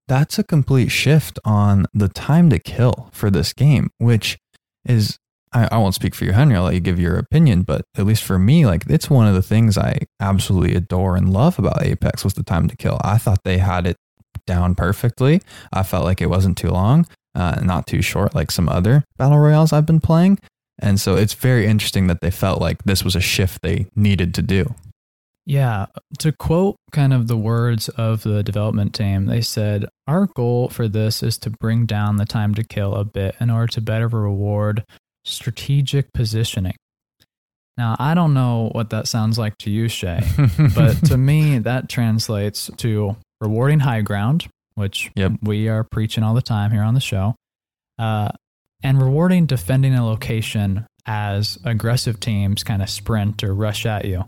That's 0.09 0.39
a 0.39 0.45
complete 0.45 0.91
shift 0.91 1.39
on 1.45 1.87
the 1.93 2.09
time 2.09 2.49
to 2.51 2.59
kill 2.59 3.11
for 3.13 3.31
this 3.31 3.53
game, 3.53 3.91
which 3.99 4.39
is 4.85 5.19
I, 5.53 5.69
I 5.73 5.79
won't 5.79 5.95
speak 5.95 6.15
for 6.15 6.25
you, 6.25 6.33
Henry. 6.33 6.57
I'll 6.57 6.65
let 6.65 6.75
you 6.75 6.81
give 6.81 6.99
your 6.99 7.17
opinion, 7.17 7.63
but 7.63 7.83
at 7.97 8.07
least 8.07 8.25
for 8.25 8.39
me, 8.39 8.67
like 8.67 8.85
it's 8.89 9.09
one 9.09 9.27
of 9.27 9.35
the 9.35 9.43
things 9.43 9.79
I 9.79 10.01
absolutely 10.21 10.75
adore 10.75 11.17
and 11.17 11.33
love 11.33 11.59
about 11.59 11.85
Apex 11.85 12.25
was 12.25 12.35
the 12.35 12.43
time 12.43 12.69
to 12.69 12.77
kill. 12.77 12.99
I 13.03 13.19
thought 13.19 13.41
they 13.45 13.59
had 13.59 13.87
it 13.87 13.97
down 14.47 14.75
perfectly. 14.75 15.41
I 15.73 15.83
felt 15.83 16.05
like 16.05 16.21
it 16.21 16.31
wasn't 16.31 16.59
too 16.59 16.71
long, 16.71 17.07
uh, 17.35 17.61
not 17.63 17.87
too 17.87 18.03
short, 18.03 18.35
like 18.35 18.51
some 18.51 18.69
other 18.69 19.05
battle 19.17 19.39
royales 19.39 19.73
I've 19.73 19.87
been 19.87 20.01
playing. 20.01 20.39
And 20.79 21.01
so 21.01 21.17
it's 21.17 21.35
very 21.35 21.67
interesting 21.67 22.07
that 22.09 22.21
they 22.21 22.31
felt 22.31 22.61
like 22.61 22.83
this 22.85 23.03
was 23.03 23.17
a 23.17 23.21
shift 23.21 23.63
they 23.63 23.87
needed 23.97 24.35
to 24.35 24.43
do. 24.43 24.75
Yeah. 25.47 25.87
To 26.19 26.33
quote 26.33 26.77
kind 26.91 27.13
of 27.13 27.29
the 27.29 27.37
words 27.37 27.89
of 27.91 28.25
the 28.25 28.43
development 28.43 28.95
team, 28.95 29.27
they 29.27 29.41
said, 29.41 29.87
Our 30.09 30.27
goal 30.35 30.69
for 30.69 30.89
this 30.89 31.23
is 31.23 31.39
to 31.39 31.51
bring 31.51 31.87
down 31.87 32.17
the 32.17 32.25
time 32.25 32.55
to 32.57 32.65
kill 32.65 32.95
a 32.95 33.05
bit 33.05 33.37
in 33.41 33.49
order 33.49 33.69
to 33.69 33.81
better 33.81 34.09
reward 34.09 34.85
strategic 35.27 36.13
positioning. 36.13 36.75
Now, 37.77 37.97
I 37.99 38.15
don't 38.15 38.33
know 38.33 38.71
what 38.73 38.91
that 38.91 39.07
sounds 39.07 39.39
like 39.39 39.59
to 39.59 39.71
you, 39.71 39.89
Shay, 39.89 40.21
but 40.75 40.95
to 41.07 41.19
me, 41.19 41.59
that 41.59 41.89
translates 41.89 42.71
to 42.79 43.17
rewarding 43.41 43.81
high 43.81 44.01
ground, 44.01 44.49
which 44.75 45.11
yep. 45.15 45.33
we 45.43 45.69
are 45.69 45.85
preaching 45.85 46.25
all 46.25 46.35
the 46.35 46.43
time 46.43 46.71
here 46.71 46.83
on 46.83 46.95
the 46.95 47.01
show, 47.01 47.35
uh, 47.99 48.31
and 48.83 49.03
rewarding 49.03 49.45
defending 49.47 49.95
a 49.95 50.07
location 50.07 50.87
as 51.05 51.59
aggressive 51.65 52.19
teams 52.19 52.65
kind 52.65 52.83
of 52.83 52.89
sprint 52.89 53.45
or 53.45 53.55
rush 53.55 53.85
at 53.85 54.07
you. 54.07 54.25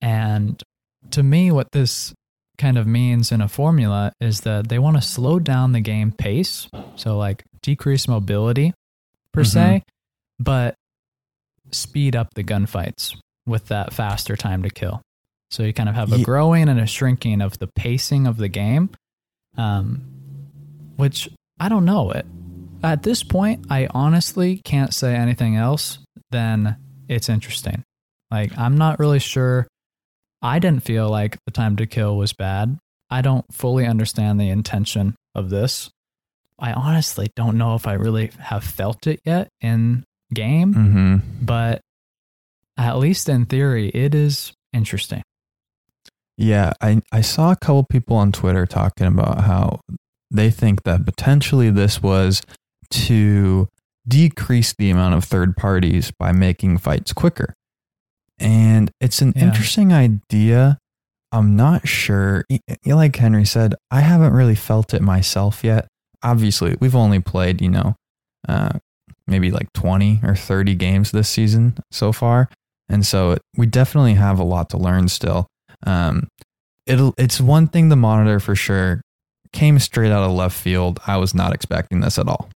And 0.00 0.62
to 1.10 1.22
me, 1.22 1.50
what 1.50 1.72
this 1.72 2.14
kind 2.56 2.78
of 2.78 2.86
means 2.86 3.32
in 3.32 3.40
a 3.40 3.48
formula 3.48 4.12
is 4.20 4.42
that 4.42 4.68
they 4.68 4.78
want 4.78 4.96
to 4.96 5.02
slow 5.02 5.38
down 5.38 5.72
the 5.72 5.80
game 5.80 6.12
pace. 6.12 6.68
So, 6.94 7.16
like, 7.16 7.42
decrease 7.62 8.06
mobility 8.06 8.74
per 9.32 9.42
mm-hmm. 9.42 9.48
se, 9.50 9.82
but 10.40 10.74
speed 11.70 12.16
up 12.16 12.34
the 12.34 12.42
gunfights, 12.42 13.14
with 13.46 13.68
that 13.68 13.92
faster 13.92 14.36
time 14.36 14.62
to 14.62 14.70
kill. 14.70 15.02
So 15.50 15.62
you 15.62 15.72
kind 15.72 15.88
of 15.88 15.94
have 15.94 16.12
a 16.12 16.18
Ye- 16.18 16.24
growing 16.24 16.68
and 16.68 16.80
a 16.80 16.86
shrinking 16.86 17.40
of 17.40 17.58
the 17.58 17.66
pacing 17.66 18.26
of 18.26 18.36
the 18.36 18.48
game, 18.48 18.90
um, 19.56 20.02
which 20.96 21.28
I 21.58 21.68
don't 21.68 21.84
know. 21.84 22.10
It, 22.12 22.26
at 22.82 23.02
this 23.02 23.22
point, 23.22 23.66
I 23.68 23.88
honestly 23.90 24.60
can't 24.64 24.94
say 24.94 25.14
anything 25.14 25.56
else 25.56 25.98
than 26.30 26.76
it's 27.08 27.28
interesting. 27.28 27.82
Like, 28.30 28.56
I'm 28.56 28.78
not 28.78 28.98
really 28.98 29.18
sure. 29.18 29.66
I 30.40 30.60
didn't 30.60 30.84
feel 30.84 31.08
like 31.08 31.36
the 31.44 31.52
time 31.52 31.76
to 31.76 31.86
kill 31.86 32.16
was 32.16 32.32
bad. 32.32 32.78
I 33.10 33.20
don't 33.20 33.44
fully 33.52 33.86
understand 33.86 34.40
the 34.40 34.48
intention 34.48 35.16
of 35.34 35.50
this. 35.50 35.90
I 36.58 36.72
honestly 36.72 37.28
don't 37.34 37.58
know 37.58 37.74
if 37.74 37.86
I 37.88 37.94
really 37.94 38.30
have 38.38 38.62
felt 38.62 39.06
it 39.06 39.20
yet 39.24 39.48
in 39.60 40.04
game, 40.34 40.72
hmm 40.74 41.16
but 41.42 41.80
at 42.78 42.98
least 42.98 43.28
in 43.28 43.44
theory, 43.46 43.88
it 43.90 44.14
is 44.14 44.52
interesting. 44.72 45.22
Yeah, 46.38 46.72
I, 46.80 47.02
I 47.12 47.20
saw 47.20 47.50
a 47.52 47.56
couple 47.56 47.84
people 47.90 48.16
on 48.16 48.32
Twitter 48.32 48.64
talking 48.64 49.06
about 49.06 49.42
how 49.42 49.80
they 50.30 50.50
think 50.50 50.84
that 50.84 51.04
potentially 51.04 51.70
this 51.70 52.02
was 52.02 52.40
to 52.90 53.68
decrease 54.08 54.74
the 54.78 54.88
amount 54.90 55.14
of 55.14 55.24
third 55.24 55.56
parties 55.56 56.10
by 56.18 56.32
making 56.32 56.78
fights 56.78 57.12
quicker. 57.12 57.52
And 58.38 58.90
it's 59.00 59.20
an 59.20 59.34
Yeah. 59.36 59.44
interesting 59.44 59.92
idea. 59.92 60.78
I'm 61.32 61.54
not 61.56 61.86
sure. 61.86 62.44
Like 62.86 63.16
Henry 63.16 63.44
said, 63.44 63.74
I 63.90 64.00
haven't 64.00 64.32
really 64.32 64.54
felt 64.54 64.94
it 64.94 65.02
myself 65.02 65.62
yet. 65.62 65.86
Obviously, 66.22 66.76
we've 66.80 66.96
only 66.96 67.20
played, 67.20 67.60
you 67.60 67.68
know, 67.68 67.94
uh, 68.48 68.78
maybe 69.30 69.50
like 69.50 69.72
20 69.74 70.20
or 70.22 70.34
30 70.36 70.74
games 70.74 71.10
this 71.12 71.28
season 71.28 71.76
so 71.90 72.12
far. 72.12 72.48
And 72.88 73.06
so 73.06 73.38
we 73.56 73.66
definitely 73.66 74.14
have 74.14 74.38
a 74.38 74.44
lot 74.44 74.68
to 74.70 74.76
learn 74.76 75.08
still. 75.08 75.46
Um, 75.86 76.28
it'll 76.86 77.14
it's 77.16 77.40
one 77.40 77.68
thing 77.68 77.88
to 77.90 77.96
monitor 77.96 78.40
for 78.40 78.54
sure. 78.56 79.00
Came 79.52 79.78
straight 79.78 80.12
out 80.12 80.22
of 80.24 80.32
left 80.32 80.56
field. 80.56 81.00
I 81.06 81.16
was 81.16 81.34
not 81.34 81.54
expecting 81.54 82.00
this 82.00 82.18
at 82.18 82.28
all. 82.28 82.50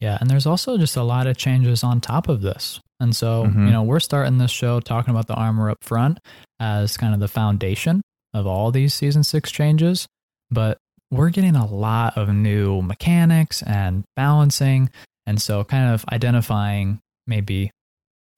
Yeah, 0.00 0.18
and 0.20 0.28
there's 0.28 0.46
also 0.46 0.76
just 0.78 0.96
a 0.96 1.02
lot 1.04 1.28
of 1.28 1.36
changes 1.36 1.84
on 1.84 2.00
top 2.00 2.28
of 2.28 2.40
this. 2.42 2.80
And 2.98 3.14
so, 3.14 3.46
Mhm. 3.46 3.66
you 3.66 3.70
know, 3.72 3.82
we're 3.84 4.00
starting 4.00 4.38
this 4.38 4.50
show 4.50 4.80
talking 4.80 5.10
about 5.12 5.28
the 5.28 5.34
armor 5.34 5.70
up 5.70 5.78
front 5.82 6.18
as 6.60 6.96
kind 6.96 7.14
of 7.14 7.20
the 7.20 7.28
foundation 7.28 8.02
of 8.34 8.46
all 8.46 8.70
these 8.72 8.94
season 8.94 9.22
six 9.22 9.50
changes. 9.52 10.06
But 10.50 10.78
we're 11.10 11.30
getting 11.30 11.54
a 11.56 11.66
lot 11.66 12.16
of 12.16 12.28
new 12.30 12.82
mechanics 12.82 13.62
and 13.62 14.02
balancing. 14.16 14.90
And 15.26 15.40
so, 15.40 15.64
kind 15.64 15.92
of 15.94 16.04
identifying 16.12 16.98
maybe 17.26 17.70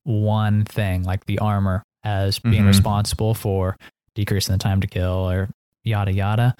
one 0.04 0.64
thing 0.64 1.02
like 1.02 1.24
the 1.26 1.38
armor 1.38 1.82
as 2.04 2.38
being 2.38 2.64
Mhm. 2.64 2.68
responsible 2.68 3.34
for 3.34 3.76
decreasing 4.14 4.52
the 4.52 4.58
time 4.58 4.80
to 4.82 4.86
kill 4.86 5.28
or 5.30 5.48
yada 5.82 6.12
yada. 6.12 6.54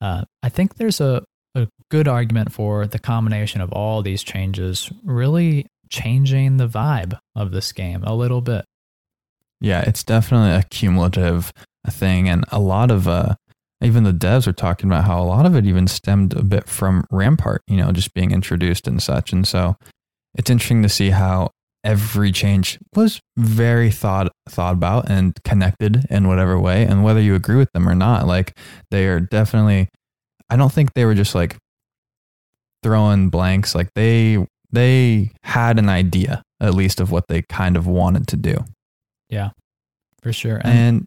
Uh, 0.00 0.24
I 0.42 0.48
think 0.48 0.76
there's 0.76 1.00
a, 1.00 1.22
a 1.54 1.68
good 1.90 2.08
argument 2.08 2.52
for 2.52 2.86
the 2.86 2.98
combination 2.98 3.60
of 3.60 3.70
all 3.72 4.00
these 4.02 4.22
changes 4.22 4.90
really 5.04 5.66
changing 5.90 6.56
the 6.56 6.68
vibe 6.68 7.18
of 7.34 7.50
this 7.50 7.72
game 7.72 8.02
a 8.04 8.14
little 8.14 8.40
bit. 8.40 8.64
Yeah, 9.60 9.80
it's 9.82 10.04
definitely 10.04 10.52
a 10.52 10.62
cumulative 10.62 11.52
thing, 11.90 12.28
and 12.28 12.44
a 12.50 12.60
lot 12.60 12.90
of 12.90 13.08
uh, 13.08 13.34
even 13.82 14.04
the 14.04 14.12
devs 14.12 14.46
are 14.46 14.52
talking 14.52 14.88
about 14.90 15.04
how 15.04 15.22
a 15.22 15.24
lot 15.24 15.46
of 15.46 15.54
it 15.54 15.66
even 15.66 15.86
stemmed 15.86 16.34
a 16.34 16.42
bit 16.42 16.68
from 16.68 17.04
Rampart, 17.10 17.62
you 17.66 17.76
know, 17.76 17.92
just 17.92 18.14
being 18.14 18.32
introduced 18.32 18.86
and 18.86 19.02
such. 19.02 19.32
And 19.32 19.46
so 19.46 19.76
it's 20.34 20.50
interesting 20.50 20.82
to 20.82 20.88
see 20.88 21.10
how 21.10 21.50
every 21.84 22.32
change 22.32 22.78
was 22.94 23.20
very 23.36 23.90
thought 23.90 24.32
thought 24.48 24.74
about 24.74 25.08
and 25.08 25.38
connected 25.44 26.06
in 26.10 26.26
whatever 26.26 26.58
way, 26.58 26.84
and 26.84 27.04
whether 27.04 27.20
you 27.20 27.34
agree 27.34 27.56
with 27.56 27.72
them 27.72 27.88
or 27.88 27.94
not, 27.94 28.26
like 28.26 28.56
they 28.90 29.06
are 29.06 29.20
definitely. 29.20 29.88
I 30.50 30.56
don't 30.56 30.72
think 30.72 30.94
they 30.94 31.04
were 31.04 31.14
just 31.14 31.34
like 31.34 31.56
throwing 32.82 33.28
blanks. 33.28 33.74
Like 33.74 33.90
they 33.94 34.44
they 34.72 35.30
had 35.42 35.78
an 35.78 35.88
idea 35.88 36.42
at 36.60 36.74
least 36.74 37.00
of 37.00 37.10
what 37.10 37.28
they 37.28 37.42
kind 37.42 37.76
of 37.76 37.86
wanted 37.86 38.26
to 38.28 38.36
do. 38.36 38.64
Yeah 39.28 39.50
for 40.22 40.32
sure. 40.32 40.56
And, 40.56 40.78
And 40.78 41.04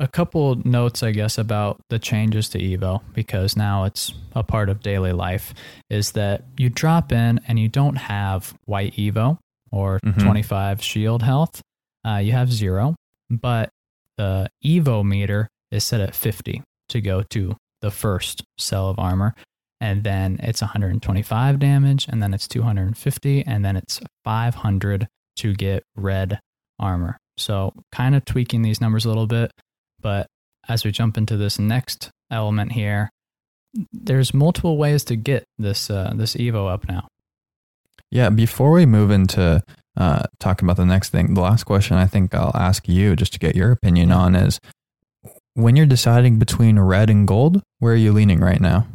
a 0.00 0.06
couple 0.08 0.54
notes, 0.66 1.02
I 1.02 1.10
guess, 1.10 1.38
about 1.38 1.80
the 1.90 1.98
changes 1.98 2.48
to 2.50 2.58
Evo, 2.58 3.02
because 3.14 3.56
now 3.56 3.84
it's 3.84 4.12
a 4.34 4.42
part 4.42 4.68
of 4.68 4.80
daily 4.80 5.12
life, 5.12 5.52
is 5.90 6.12
that 6.12 6.44
you 6.56 6.68
drop 6.68 7.10
in 7.12 7.40
and 7.48 7.58
you 7.58 7.68
don't 7.68 7.96
have 7.96 8.54
white 8.66 8.94
Evo 8.94 9.38
or 9.72 9.98
Mhm. 10.04 10.22
25 10.22 10.82
shield 10.82 11.22
health. 11.22 11.60
Uh, 12.06 12.16
you 12.16 12.32
have 12.32 12.52
zero, 12.52 12.94
but 13.28 13.70
the 14.16 14.48
Evo 14.64 15.04
meter 15.04 15.48
is 15.70 15.84
set 15.84 16.00
at 16.00 16.14
50 16.14 16.62
to 16.88 17.00
go 17.00 17.22
to 17.30 17.56
the 17.82 17.90
first 17.90 18.42
cell 18.58 18.88
of 18.88 18.98
armor. 18.98 19.34
And 19.80 20.02
then 20.02 20.38
it's 20.42 20.60
125 20.60 21.58
damage, 21.60 22.06
and 22.08 22.20
then 22.22 22.34
it's 22.34 22.48
250, 22.48 23.44
and 23.46 23.64
then 23.64 23.76
it's 23.76 24.00
500 24.24 25.06
to 25.36 25.54
get 25.54 25.84
red 25.96 26.40
armor. 26.80 27.16
So, 27.36 27.72
kind 27.92 28.16
of 28.16 28.24
tweaking 28.24 28.62
these 28.62 28.80
numbers 28.80 29.04
a 29.04 29.08
little 29.08 29.28
bit. 29.28 29.52
But 30.00 30.26
as 30.68 30.84
we 30.84 30.90
jump 30.90 31.16
into 31.16 31.36
this 31.36 31.58
next 31.58 32.10
element 32.30 32.72
here, 32.72 33.10
there's 33.92 34.32
multiple 34.32 34.76
ways 34.76 35.04
to 35.04 35.16
get 35.16 35.44
this 35.58 35.90
uh, 35.90 36.12
this 36.14 36.34
Evo 36.34 36.70
up 36.72 36.88
now. 36.88 37.08
Yeah, 38.10 38.30
before 38.30 38.70
we 38.72 38.86
move 38.86 39.10
into 39.10 39.62
uh, 39.96 40.22
talking 40.40 40.66
about 40.66 40.76
the 40.76 40.86
next 40.86 41.10
thing, 41.10 41.34
the 41.34 41.40
last 41.40 41.64
question 41.64 41.96
I 41.96 42.06
think 42.06 42.34
I'll 42.34 42.56
ask 42.56 42.88
you 42.88 43.16
just 43.16 43.32
to 43.34 43.38
get 43.38 43.56
your 43.56 43.70
opinion 43.72 44.12
on 44.12 44.34
is 44.34 44.58
when 45.54 45.76
you're 45.76 45.86
deciding 45.86 46.38
between 46.38 46.78
red 46.78 47.10
and 47.10 47.26
gold, 47.26 47.62
where 47.80 47.92
are 47.92 47.96
you 47.96 48.12
leaning 48.12 48.40
right 48.40 48.60
now? 48.60 48.86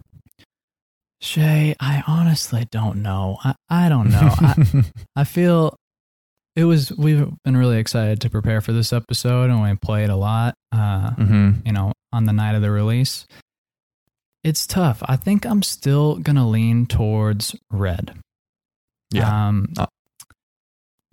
Shay, 1.21 1.75
I 1.79 2.03
honestly 2.07 2.67
don't 2.71 3.01
know. 3.01 3.37
I, 3.43 3.55
I 3.69 3.89
don't 3.89 4.09
know. 4.09 4.29
I, 4.39 4.83
I 5.15 5.23
feel 5.23 5.75
it 6.55 6.65
was 6.65 6.91
we've 6.97 7.27
been 7.43 7.57
really 7.57 7.77
excited 7.77 8.21
to 8.21 8.29
prepare 8.29 8.61
for 8.61 8.73
this 8.73 8.93
episode 8.93 9.49
and 9.49 9.61
we 9.61 9.75
played 9.75 10.09
a 10.09 10.15
lot 10.15 10.53
uh 10.71 11.11
hmm 11.11 11.51
you 11.65 11.71
know 11.71 11.91
on 12.11 12.25
the 12.25 12.33
night 12.33 12.55
of 12.55 12.61
the 12.61 12.69
release 12.71 13.25
it's 14.43 14.67
tough 14.67 15.01
i 15.07 15.15
think 15.15 15.45
i'm 15.45 15.63
still 15.63 16.17
gonna 16.17 16.47
lean 16.47 16.85
towards 16.85 17.55
red 17.71 18.13
Yeah. 19.11 19.47
um 19.47 19.67
Uh. 19.77 19.87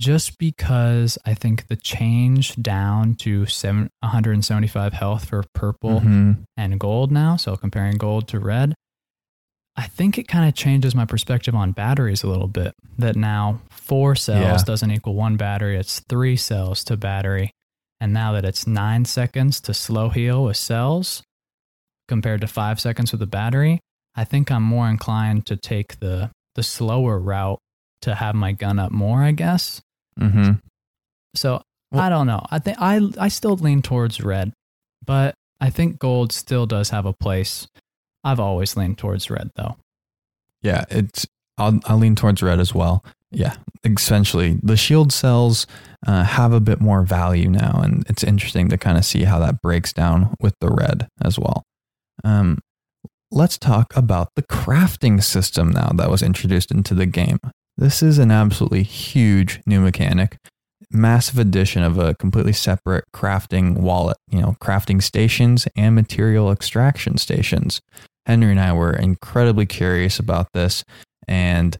just 0.00 0.38
because 0.38 1.16
i 1.24 1.34
think 1.34 1.68
the 1.68 1.76
change 1.76 2.56
down 2.56 3.14
to 3.16 3.46
seven, 3.46 3.88
175 4.00 4.92
health 4.92 5.24
for 5.26 5.44
purple 5.54 6.00
Mhm. 6.00 6.44
and 6.56 6.78
gold 6.80 7.10
now 7.12 7.36
so 7.36 7.56
comparing 7.56 7.96
gold 7.98 8.28
to 8.28 8.38
red 8.38 8.74
i 9.76 9.86
think 9.86 10.18
it 10.18 10.28
kind 10.28 10.48
of 10.48 10.54
changes 10.54 10.94
my 10.94 11.04
perspective 11.04 11.54
on 11.54 11.72
batteries 11.72 12.22
a 12.22 12.26
little 12.28 12.48
bit 12.48 12.72
that 12.98 13.16
now 13.16 13.60
four 13.70 14.14
cells 14.14 14.40
Yeah. 14.60 14.64
doesn't 14.64 14.90
equal 14.90 15.14
one 15.14 15.36
battery 15.36 15.76
it's 15.78 16.00
three 16.00 16.36
cells 16.36 16.84
to 16.84 16.96
battery 16.96 17.50
and 18.00 18.12
now 18.12 18.32
that 18.32 18.44
it's 18.44 18.66
nine 18.66 19.04
seconds 19.04 19.60
to 19.62 19.74
slow 19.74 20.08
heal 20.08 20.44
with 20.44 20.56
cells 20.56 21.22
compared 22.08 22.40
to 22.40 22.46
five 22.46 22.80
seconds 22.80 23.12
with 23.12 23.22
a 23.22 23.26
battery 23.26 23.78
i 24.16 24.24
think 24.24 24.50
i'm 24.50 24.62
more 24.62 24.88
inclined 24.88 25.46
to 25.46 25.56
take 25.56 25.98
the 26.00 26.30
the 26.56 26.62
slower 26.62 27.18
route 27.18 27.58
to 28.02 28.14
have 28.16 28.34
my 28.34 28.52
gun 28.52 28.78
up 28.78 28.90
more 28.92 29.22
i 29.22 29.32
guess 29.32 29.80
Mm-hmm. 30.18 30.54
so 31.34 31.62
Well- 31.92 32.02
I 32.02 32.08
don't 32.10 32.26
know. 32.26 32.44
I 32.50 32.58
think 32.58 32.76
I 32.80 33.00
I 33.18 33.28
still 33.28 33.56
lean 33.56 33.80
towards 33.80 34.20
red, 34.20 34.52
but 35.06 35.34
I 35.60 35.70
think 35.70 35.98
gold 35.98 36.30
still 36.32 36.66
does 36.66 36.90
have 36.90 37.06
a 37.06 37.12
place. 37.14 37.66
I've 38.24 38.40
always 38.40 38.76
leaned 38.76 38.98
towards 38.98 39.30
red 39.30 39.50
though. 39.56 39.76
Yeah, 40.62 40.84
it's 40.90 41.26
I'll 41.58 41.80
I'll 41.86 41.98
lean 41.98 42.16
towards 42.16 42.42
red 42.42 42.60
as 42.60 42.74
well. 42.74 43.04
Yeah, 43.30 43.54
essentially 43.84 44.58
the 44.62 44.76
shield 44.76 45.12
cells 45.12 45.66
uh, 46.06 46.24
have 46.24 46.52
a 46.52 46.60
bit 46.60 46.80
more 46.80 47.02
value 47.02 47.48
now, 47.48 47.80
and 47.82 48.04
it's 48.08 48.24
interesting 48.24 48.68
to 48.70 48.78
kind 48.78 48.98
of 48.98 49.04
see 49.04 49.24
how 49.24 49.38
that 49.38 49.62
breaks 49.62 49.92
down 49.92 50.34
with 50.40 50.54
the 50.60 50.70
red 50.70 51.08
as 51.22 51.38
well. 51.38 51.62
Um, 52.24 52.58
let's 53.30 53.56
talk 53.56 53.96
about 53.96 54.30
the 54.34 54.42
crafting 54.42 55.22
system 55.22 55.70
now 55.70 55.90
that 55.94 56.10
was 56.10 56.22
introduced 56.22 56.70
into 56.70 56.94
the 56.94 57.06
game. 57.06 57.38
This 57.76 58.02
is 58.02 58.18
an 58.18 58.30
absolutely 58.30 58.82
huge 58.82 59.60
new 59.64 59.80
mechanic, 59.80 60.36
massive 60.90 61.38
addition 61.38 61.82
of 61.82 61.98
a 61.98 62.14
completely 62.16 62.52
separate 62.52 63.04
crafting 63.14 63.78
wallet. 63.78 64.16
You 64.28 64.40
know, 64.40 64.56
crafting 64.60 65.02
stations 65.02 65.68
and 65.76 65.94
material 65.94 66.50
extraction 66.50 67.16
stations. 67.16 67.80
Henry 68.26 68.50
and 68.50 68.60
I 68.60 68.72
were 68.72 68.92
incredibly 68.92 69.66
curious 69.66 70.18
about 70.18 70.48
this, 70.52 70.84
and 71.26 71.76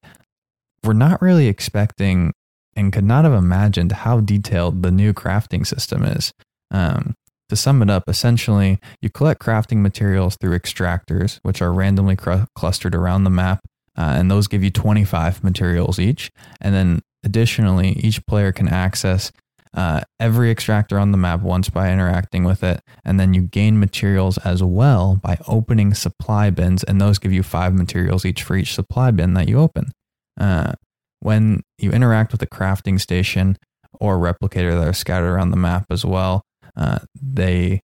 we're 0.85 0.93
not 0.93 1.21
really 1.21 1.47
expecting 1.47 2.33
and 2.77 2.93
could 2.93 3.05
not 3.05 3.25
have 3.25 3.33
imagined 3.33 3.93
how 3.93 4.21
detailed 4.21 4.83
the 4.83 4.91
new 4.91 5.13
crafting 5.13 5.67
system 5.67 6.05
is. 6.05 6.33
Um, 6.71 7.15
to 7.49 7.57
sum 7.57 7.83
it 7.83 7.91
up, 7.91 8.05
essentially, 8.09 8.79
you 9.03 9.11
collect 9.11 9.43
crafting 9.43 9.79
materials 9.79 10.37
through 10.41 10.57
extractors, 10.59 11.41
which 11.43 11.61
are 11.61 11.73
randomly 11.73 12.17
cr- 12.17 12.45
clustered 12.55 12.95
around 12.95 13.25
the 13.25 13.31
map, 13.31 13.61
uh, 13.99 14.15
and 14.17 14.31
those 14.31 14.47
give 14.47 14.63
you 14.63 14.71
25 14.71 15.43
materials 15.43 15.99
each. 15.99 16.31
And 16.61 16.75
then 16.75 17.01
additionally, 17.25 17.93
each 18.01 18.25
player 18.27 18.53
can 18.53 18.69
access 18.69 19.33
uh, 19.75 20.01
every 20.19 20.51
extractor 20.51 20.99
on 20.99 21.13
the 21.13 21.19
map 21.19 21.41
once 21.41 21.69
by 21.69 21.93
interacting 21.93 22.45
with 22.45 22.65
it, 22.65 22.83
and 23.05 23.21
then 23.21 23.35
you 23.35 23.43
gain 23.43 23.79
materials 23.79 24.39
as 24.39 24.63
well 24.63 25.17
by 25.23 25.39
opening 25.47 25.95
supply 25.95 26.51
bins, 26.51 26.83
and 26.85 27.01
those 27.01 27.19
give 27.19 27.33
you 27.33 27.43
five 27.43 27.75
materials 27.75 28.25
each 28.25 28.43
for 28.43 28.57
each 28.57 28.75
supply 28.75 29.11
bin 29.11 29.35
that 29.35 29.49
you 29.49 29.59
open. 29.59 29.93
Uh, 30.39 30.73
when 31.21 31.63
you 31.79 31.93
interact 31.93 32.33
with 32.33 32.43
a 32.43 32.47
crafting 32.47 32.99
station 33.01 33.57
or 34.01 34.19
replicator 34.19 34.73
that 34.73 34.89
are 34.89 34.93
scattered 34.93 35.31
around 35.31 35.51
the 35.51 35.57
map 35.57 35.87
as 35.91 36.05
well, 36.05 36.43
uh, 36.77 36.99
they 37.21 37.81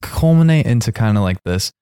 culminate 0.00 0.66
into 0.66 0.92
kind 0.92 1.16
of 1.16 1.22
like 1.22 1.42
this 1.44 1.72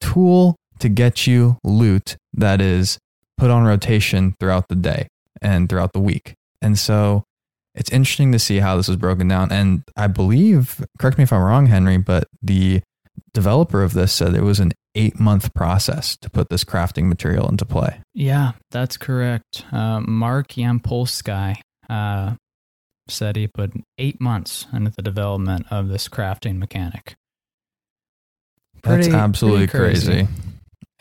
tool 0.00 0.56
to 0.78 0.88
get 0.88 1.26
you 1.26 1.58
loot 1.62 2.16
that 2.32 2.60
is 2.60 2.98
put 3.36 3.50
on 3.50 3.64
rotation 3.64 4.34
throughout 4.40 4.68
the 4.68 4.74
day 4.74 5.08
and 5.42 5.68
throughout 5.68 5.92
the 5.92 6.00
week. 6.00 6.34
And 6.62 6.78
so 6.78 7.24
it's 7.74 7.90
interesting 7.90 8.32
to 8.32 8.38
see 8.38 8.58
how 8.58 8.76
this 8.76 8.88
is 8.88 8.96
broken 8.96 9.28
down. 9.28 9.52
And 9.52 9.82
I 9.96 10.06
believe, 10.06 10.84
correct 10.98 11.18
me 11.18 11.24
if 11.24 11.32
I'm 11.32 11.42
wrong, 11.42 11.66
Henry, 11.66 11.98
but 11.98 12.24
the 12.42 12.82
developer 13.32 13.82
of 13.82 13.92
this 13.94 14.12
said 14.12 14.34
it 14.34 14.42
was 14.42 14.60
an 14.60 14.72
eight 14.94 15.20
month 15.20 15.54
process 15.54 16.16
to 16.16 16.28
put 16.28 16.48
this 16.48 16.64
crafting 16.64 17.04
material 17.04 17.48
into 17.48 17.64
play. 17.64 18.00
Yeah, 18.14 18.52
that's 18.70 18.96
correct. 18.96 19.64
Uh, 19.72 20.00
Mark 20.00 20.48
Yampolsky 20.48 21.60
uh, 21.88 22.34
said 23.08 23.36
he 23.36 23.46
put 23.46 23.72
eight 23.98 24.20
months 24.20 24.66
into 24.72 24.90
the 24.90 25.02
development 25.02 25.66
of 25.70 25.88
this 25.88 26.08
crafting 26.08 26.58
mechanic. 26.58 27.14
Pretty, 28.82 29.04
that's 29.04 29.14
absolutely 29.14 29.68
crazy. 29.68 30.06
crazy. 30.06 30.28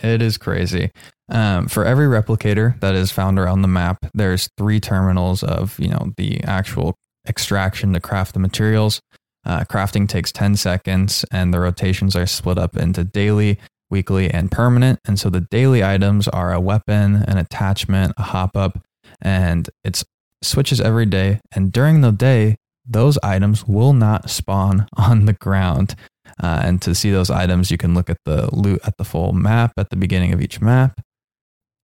It 0.01 0.21
is 0.21 0.37
crazy. 0.37 0.91
Um, 1.29 1.67
for 1.67 1.85
every 1.85 2.07
replicator 2.07 2.79
that 2.79 2.95
is 2.95 3.11
found 3.11 3.37
around 3.37 3.61
the 3.61 3.67
map, 3.67 4.05
there's 4.13 4.49
three 4.57 4.79
terminals 4.79 5.43
of 5.43 5.79
you 5.79 5.87
know 5.87 6.13
the 6.17 6.43
actual 6.43 6.95
extraction 7.27 7.93
to 7.93 7.99
craft 7.99 8.33
the 8.33 8.39
materials. 8.39 9.01
Uh, 9.45 9.63
crafting 9.63 10.07
takes 10.07 10.31
10 10.31 10.57
seconds, 10.57 11.23
and 11.31 11.53
the 11.53 11.59
rotations 11.59 12.15
are 12.15 12.25
split 12.25 12.57
up 12.57 12.75
into 12.75 13.03
daily, 13.03 13.57
weekly, 13.89 14.29
and 14.29 14.51
permanent. 14.51 14.99
And 15.05 15.19
so 15.19 15.29
the 15.29 15.41
daily 15.41 15.83
items 15.83 16.27
are 16.27 16.53
a 16.53 16.59
weapon, 16.59 17.23
an 17.27 17.37
attachment, 17.37 18.13
a 18.17 18.23
hop 18.23 18.57
up, 18.57 18.79
and 19.21 19.69
it 19.83 20.03
switches 20.41 20.81
every 20.81 21.05
day. 21.05 21.39
And 21.53 21.71
during 21.71 22.01
the 22.01 22.11
day, 22.11 22.57
those 22.85 23.17
items 23.23 23.67
will 23.67 23.93
not 23.93 24.29
spawn 24.29 24.87
on 24.97 25.25
the 25.25 25.33
ground. 25.33 25.95
Uh, 26.41 26.61
and 26.63 26.81
to 26.81 26.93
see 26.93 27.11
those 27.11 27.29
items, 27.29 27.71
you 27.71 27.77
can 27.77 27.93
look 27.93 28.09
at 28.09 28.17
the 28.25 28.53
loot 28.53 28.81
at 28.85 28.97
the 28.97 29.03
full 29.03 29.33
map 29.33 29.73
at 29.77 29.89
the 29.89 29.95
beginning 29.95 30.33
of 30.33 30.41
each 30.41 30.61
map. 30.61 30.99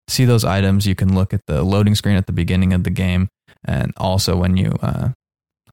See 0.07 0.25
those 0.25 0.45
items, 0.45 0.85
you 0.85 0.95
can 0.95 1.15
look 1.15 1.33
at 1.33 1.41
the 1.47 1.63
loading 1.63 1.95
screen 1.95 2.15
at 2.15 2.27
the 2.27 2.33
beginning 2.33 2.74
of 2.74 2.83
the 2.83 2.89
game. 2.89 3.27
And 3.63 3.91
also, 3.97 4.38
when 4.38 4.57
you 4.57 4.74
uh, 4.81 5.09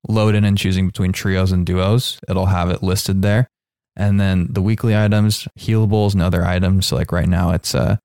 load 0.09 0.35
in 0.35 0.45
and 0.45 0.57
choosing 0.57 0.87
between 0.87 1.13
trios 1.13 1.53
and 1.53 1.67
duos, 1.67 2.19
it'll 2.29 2.47
have 2.47 2.71
it 2.71 2.83
listed 2.83 3.23
there. 3.23 3.49
And 3.95 4.19
then 4.19 4.49
the 4.51 4.63
weekly 4.63 4.97
items, 4.97 5.47
healables, 5.59 6.15
and 6.15 6.23
other 6.23 6.45
items. 6.45 6.87
So, 6.87 6.97
like 6.97 7.13
right 7.13 7.29
now, 7.29 7.51
it's 7.51 7.75
a, 7.75 7.99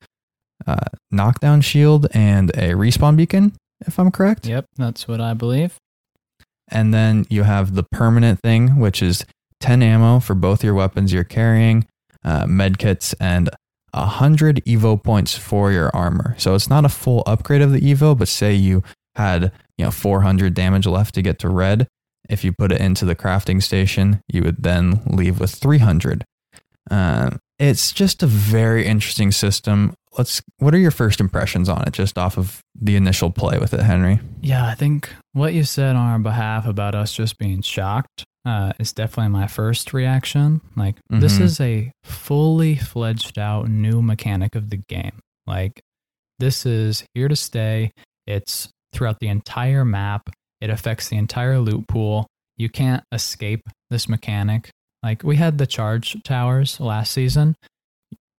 a 0.66 0.88
knockdown 1.12 1.62
shield 1.62 2.08
and 2.14 2.50
a 2.52 2.74
respawn 2.74 3.16
beacon, 3.16 3.54
if 3.86 3.98
I'm 3.98 4.12
correct. 4.12 4.46
Yep, 4.46 4.66
that's 4.76 5.08
what 5.08 5.22
I 5.22 5.34
believe. 5.34 5.78
And 6.70 6.94
then 6.94 7.26
you 7.30 7.44
have 7.44 7.76
the 7.76 7.84
permanent 7.92 8.42
thing, 8.42 8.78
which 8.80 9.02
is 9.02 9.26
10 9.62 9.82
ammo 9.82 10.20
for 10.20 10.36
both 10.36 10.64
your 10.64 10.74
weapons 10.74 11.14
you're 11.14 11.24
carrying, 11.24 11.88
uh, 12.26 12.44
medkits, 12.44 13.16
and 13.20 13.50
100 13.92 14.64
Evo 14.66 15.02
points 15.02 15.38
for 15.38 15.72
your 15.72 15.90
armor. 15.96 16.36
So 16.38 16.56
it's 16.56 16.70
not 16.70 16.86
a 16.86 16.90
full 16.90 17.24
upgrade 17.26 17.62
of 17.62 17.72
the 17.72 17.82
Evo, 17.82 18.18
but 18.18 18.28
say 18.28 18.54
you 18.54 18.84
had 19.16 19.52
you 19.78 19.86
know 19.86 19.92
400 19.92 20.54
damage 20.54 20.86
left 20.86 21.16
to 21.16 21.22
get 21.22 21.40
to 21.40 21.50
red. 21.50 21.88
If 22.30 22.44
you 22.44 22.52
put 22.52 22.72
it 22.72 22.82
into 22.82 23.06
the 23.06 23.16
crafting 23.16 23.64
station, 23.64 24.22
you 24.28 24.44
would 24.44 24.64
then 24.64 25.02
leave 25.06 25.40
with 25.40 25.52
300. 25.52 26.26
Uh, 26.92 27.32
it's 27.60 27.92
just 27.92 28.22
a 28.22 28.28
very 28.28 28.86
interesting 28.86 29.32
system. 29.32 29.94
Let's. 30.18 30.42
What 30.60 30.74
are 30.74 30.80
your 30.80 30.92
first 30.92 31.20
impressions 31.20 31.70
on 31.70 31.84
it, 31.88 31.94
just 31.94 32.18
off 32.18 32.38
of 32.38 32.62
the 32.80 32.96
initial 32.96 33.32
play 33.32 33.58
with 33.58 33.74
it, 33.74 33.82
Henry? 33.82 34.20
Yeah, 34.42 34.66
I 34.66 34.76
think 34.76 35.10
what 35.34 35.54
you 35.54 35.64
said 35.64 35.96
on 35.96 36.10
our 36.10 36.20
behalf 36.20 36.68
about 36.68 36.96
us 36.96 37.14
just 37.14 37.38
being 37.38 37.62
shocked 37.62 38.26
uh, 38.48 38.72
is 38.80 38.94
definitely 38.94 39.32
my 39.32 39.46
first 39.46 39.94
reaction. 39.94 40.62
Like, 40.78 40.96
mm-hmm. 41.12 41.20
this 41.20 41.38
is 41.40 41.60
a 41.60 41.92
fully 42.04 42.78
fledged 42.78 43.38
out 43.38 43.70
new 43.70 44.02
mechanic 44.02 44.56
of 44.56 44.70
the 44.70 44.78
game. 44.78 45.20
Like, 45.46 45.82
this 46.40 46.66
is 46.66 47.04
here 47.14 47.28
to 47.28 47.36
stay. 47.36 47.92
It's 48.26 48.70
throughout 48.94 49.20
the 49.20 49.28
entire 49.28 49.84
map. 49.84 50.30
It 50.62 50.70
affects 50.70 51.10
the 51.10 51.18
entire 51.18 51.60
loot 51.60 51.88
pool. 51.90 52.28
You 52.56 52.70
can't 52.70 53.04
escape 53.12 53.62
this 53.90 54.08
mechanic. 54.08 54.70
Like, 55.04 55.24
we 55.24 55.36
had 55.36 55.58
the 55.58 55.68
charge 55.68 56.16
towers 56.24 56.80
last 56.80 57.12
season. 57.12 57.56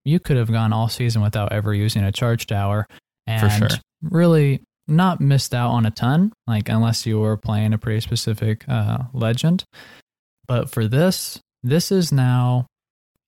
You 0.05 0.19
could 0.19 0.37
have 0.37 0.51
gone 0.51 0.73
all 0.73 0.89
season 0.89 1.21
without 1.21 1.51
ever 1.51 1.71
using 1.71 2.03
a 2.03 2.11
charge 2.11 2.47
tower 2.47 2.87
and 3.27 3.51
sure. 3.51 3.79
really 4.01 4.63
not 4.89 5.21
missed 5.21 5.53
out 5.53 5.71
on 5.71 5.85
a 5.85 5.91
ton, 5.91 6.33
like 6.47 6.69
unless 6.69 7.05
you 7.05 7.19
were 7.19 7.37
playing 7.37 7.73
a 7.73 7.77
pretty 7.77 8.01
specific 8.01 8.67
uh, 8.67 8.99
legend. 9.13 9.63
But 10.47 10.69
for 10.69 10.87
this, 10.87 11.39
this 11.63 11.91
is 11.91 12.11
now 12.11 12.65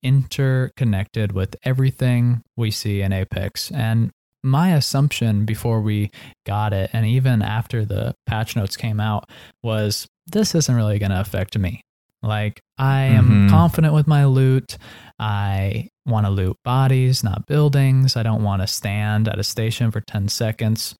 interconnected 0.02 1.32
with 1.32 1.54
everything 1.62 2.42
we 2.56 2.70
see 2.70 3.02
in 3.02 3.12
Apex. 3.12 3.70
And 3.70 4.10
my 4.42 4.74
assumption 4.74 5.44
before 5.44 5.80
we 5.80 6.10
got 6.44 6.72
it, 6.72 6.90
and 6.92 7.06
even 7.06 7.42
after 7.42 7.84
the 7.84 8.14
patch 8.26 8.56
notes 8.56 8.76
came 8.76 8.98
out, 8.98 9.30
was 9.62 10.06
this 10.26 10.54
isn't 10.54 10.74
really 10.74 10.98
going 10.98 11.12
to 11.12 11.20
affect 11.20 11.56
me. 11.56 11.80
Like, 12.22 12.60
I 12.78 13.02
am 13.02 13.24
mm-hmm. 13.24 13.48
confident 13.48 13.94
with 13.94 14.06
my 14.06 14.26
loot. 14.26 14.78
I 15.18 15.88
want 16.06 16.26
to 16.26 16.30
loot 16.30 16.56
bodies, 16.64 17.24
not 17.24 17.46
buildings. 17.46 18.16
I 18.16 18.22
don't 18.22 18.44
want 18.44 18.62
to 18.62 18.68
stand 18.68 19.28
at 19.28 19.38
a 19.38 19.44
station 19.44 19.90
for 19.90 20.00
10 20.00 20.28
seconds. 20.28 20.94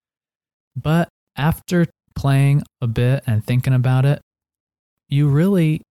But 0.77 1.09
after 1.37 1.87
playing 2.15 2.63
a 2.81 2.87
bit 2.87 3.23
and 3.27 3.45
thinking 3.45 3.75
about 3.75 4.05
it, 4.05 4.21
you 5.09 5.29
really 5.29 5.83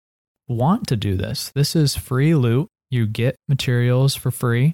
want 0.47 0.87
to 0.87 0.95
do 0.95 1.15
this. 1.15 1.51
This 1.53 1.75
is 1.75 1.95
free 1.95 2.35
loot. 2.35 2.67
You 2.89 3.07
get 3.07 3.35
materials 3.47 4.15
for 4.15 4.31
free 4.31 4.73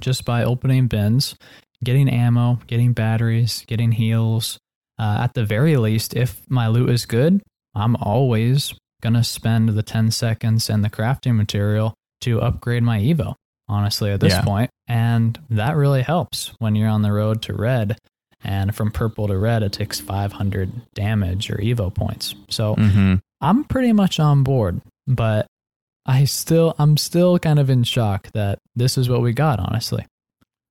just 0.00 0.24
by 0.24 0.44
opening 0.44 0.86
bins, 0.86 1.34
getting 1.84 2.08
ammo, 2.08 2.60
getting 2.66 2.92
batteries, 2.92 3.64
getting 3.66 3.92
heals. 3.92 4.58
Uh, 4.98 5.18
at 5.22 5.34
the 5.34 5.44
very 5.44 5.76
least, 5.76 6.14
if 6.14 6.42
my 6.48 6.68
loot 6.68 6.90
is 6.90 7.06
good, 7.06 7.42
I'm 7.74 7.96
always 7.96 8.74
going 9.02 9.14
to 9.14 9.24
spend 9.24 9.70
the 9.70 9.82
10 9.82 10.10
seconds 10.10 10.70
and 10.70 10.84
the 10.84 10.90
crafting 10.90 11.36
material 11.36 11.94
to 12.20 12.40
upgrade 12.40 12.82
my 12.82 13.00
Evo, 13.00 13.34
honestly, 13.68 14.10
at 14.10 14.20
this 14.20 14.34
yeah. 14.34 14.42
point. 14.42 14.70
And 14.86 15.40
that 15.50 15.76
really 15.76 16.02
helps 16.02 16.52
when 16.58 16.76
you're 16.76 16.88
on 16.88 17.02
the 17.02 17.12
road 17.12 17.42
to 17.42 17.54
red 17.54 17.98
and 18.44 18.74
from 18.74 18.90
purple 18.90 19.28
to 19.28 19.38
red, 19.38 19.62
it 19.62 19.72
takes 19.72 20.00
500 20.00 20.94
damage 20.94 21.50
or 21.50 21.56
Evo 21.56 21.94
points. 21.94 22.34
So 22.48 22.74
mm-hmm. 22.74 23.16
I'm 23.40 23.64
pretty 23.64 23.92
much 23.92 24.18
on 24.18 24.42
board, 24.42 24.80
but 25.06 25.46
I 26.06 26.24
still, 26.24 26.74
I'm 26.78 26.96
still 26.96 27.38
kind 27.38 27.58
of 27.58 27.70
in 27.70 27.84
shock 27.84 28.30
that 28.32 28.58
this 28.74 28.98
is 28.98 29.08
what 29.08 29.22
we 29.22 29.32
got, 29.32 29.60
honestly. 29.60 30.06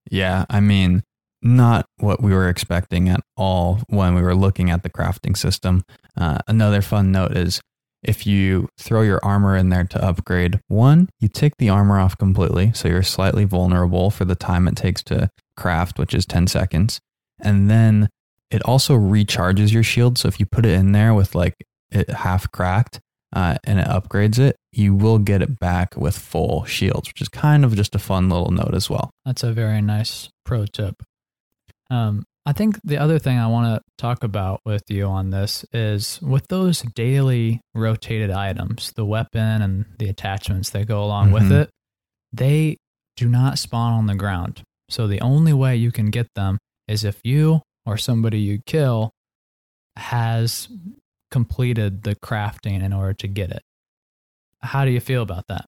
Yeah. 0.10 0.46
I 0.50 0.60
mean, 0.60 1.04
not 1.42 1.86
what 1.98 2.22
we 2.22 2.34
were 2.34 2.50
expecting 2.50 3.10
at 3.10 3.22
all 3.38 3.80
when 3.88 4.14
we 4.16 4.22
were 4.22 4.36
looking 4.36 4.70
at 4.70 4.84
the 4.84 4.90
crafting 4.90 5.38
system. 5.38 5.84
Uh, 6.18 6.40
another 6.48 6.82
fun 6.82 7.12
note 7.12 7.36
is 7.38 7.62
if 8.04 8.28
you 8.28 8.68
throw 8.78 9.02
your 9.02 9.20
armor 9.24 9.56
in 9.56 9.70
there 9.70 9.86
to 9.86 10.04
upgrade, 10.04 10.60
one, 10.68 11.08
you 11.20 11.28
take 11.28 11.58
the 11.58 11.70
armor 11.70 12.00
off 12.00 12.18
completely. 12.18 12.72
So 12.74 12.88
you're 12.88 13.04
slightly 13.04 13.46
vulnerable 13.46 14.10
for 14.10 14.26
the 14.26 14.36
time 14.36 14.68
it 14.68 14.76
takes 14.76 15.04
to 15.04 15.30
craft, 15.56 15.98
which 15.98 16.14
is 16.14 16.26
10 16.26 16.48
seconds 16.48 17.00
and 17.42 17.70
then 17.70 18.10
it 18.50 18.62
also 18.64 18.96
recharges 18.98 19.72
your 19.72 19.84
shield. 19.84 20.18
So 20.18 20.28
if 20.28 20.40
you 20.40 20.46
put 20.46 20.66
it 20.66 20.74
in 20.74 20.92
there 20.92 21.14
with 21.14 21.34
like 21.36 21.56
it 21.90 22.10
half 22.10 22.52
cracked 22.52 23.00
uh, 23.34 23.58
and 23.64 23.80
it 23.80 23.88
upgrades 23.88 24.40
it, 24.40 24.58
you 24.72 24.94
will 24.94 25.20
get 25.20 25.42
it 25.42 25.60
back 25.60 25.96
with 25.96 26.18
full 26.18 26.66
shields, 26.66 27.08
which 27.08 27.22
is 27.22 27.30
kind 27.30 27.64
of 27.64 27.76
just 27.76 27.96
a 27.96 28.00
fun 28.00 28.30
little 28.30 28.52
note 28.52 28.74
as 28.74 28.90
well. 28.90 29.12
That's 29.26 29.44
a 29.44 29.54
very 29.54 29.82
nice 29.82 30.30
pro 30.46 30.66
tip. 30.66 31.02
Um, 31.90 32.24
I 32.46 32.54
think 32.54 32.80
the 32.84 32.98
other 32.98 33.20
thing 33.20 33.38
I 33.38 33.48
want 33.48 33.76
to 33.76 33.82
talk 33.98 34.24
about 34.24 34.62
with 34.66 34.84
you 34.90 35.06
on 35.06 35.30
this 35.30 35.64
is 35.72 36.20
with 36.22 36.48
those 36.48 36.82
daily 36.82 37.62
rotated 37.76 38.32
items, 38.32 38.94
the 38.96 39.06
weapon 39.06 39.62
and 39.62 39.86
the 40.00 40.10
attachments 40.10 40.72
that 40.72 40.88
go 40.88 41.04
along 41.04 41.26
mm-hmm. 41.26 41.34
with 41.36 41.52
it, 41.52 41.70
they 42.34 42.78
do 43.16 43.30
not 43.30 43.60
spawn 43.60 43.94
on 43.94 44.08
the 44.08 44.16
ground. 44.16 44.64
So 44.90 45.08
the 45.08 45.22
only 45.22 45.54
way 45.54 45.76
you 45.76 45.92
can 45.92 46.10
get 46.10 46.28
them 46.34 46.58
is 46.92 47.04
if 47.04 47.20
you 47.24 47.62
or 47.86 47.98
somebody 47.98 48.40
you 48.40 48.60
kill 48.66 49.12
has 49.96 50.68
completed 51.32 52.04
the 52.04 52.16
crafting 52.16 52.84
in 52.84 52.94
order 52.94 53.14
to 53.14 53.28
get 53.28 53.50
it. 53.50 53.62
How 54.62 54.86
do 54.86 54.92
you 54.92 55.00
feel 55.00 55.22
about 55.24 55.46
that? 55.48 55.66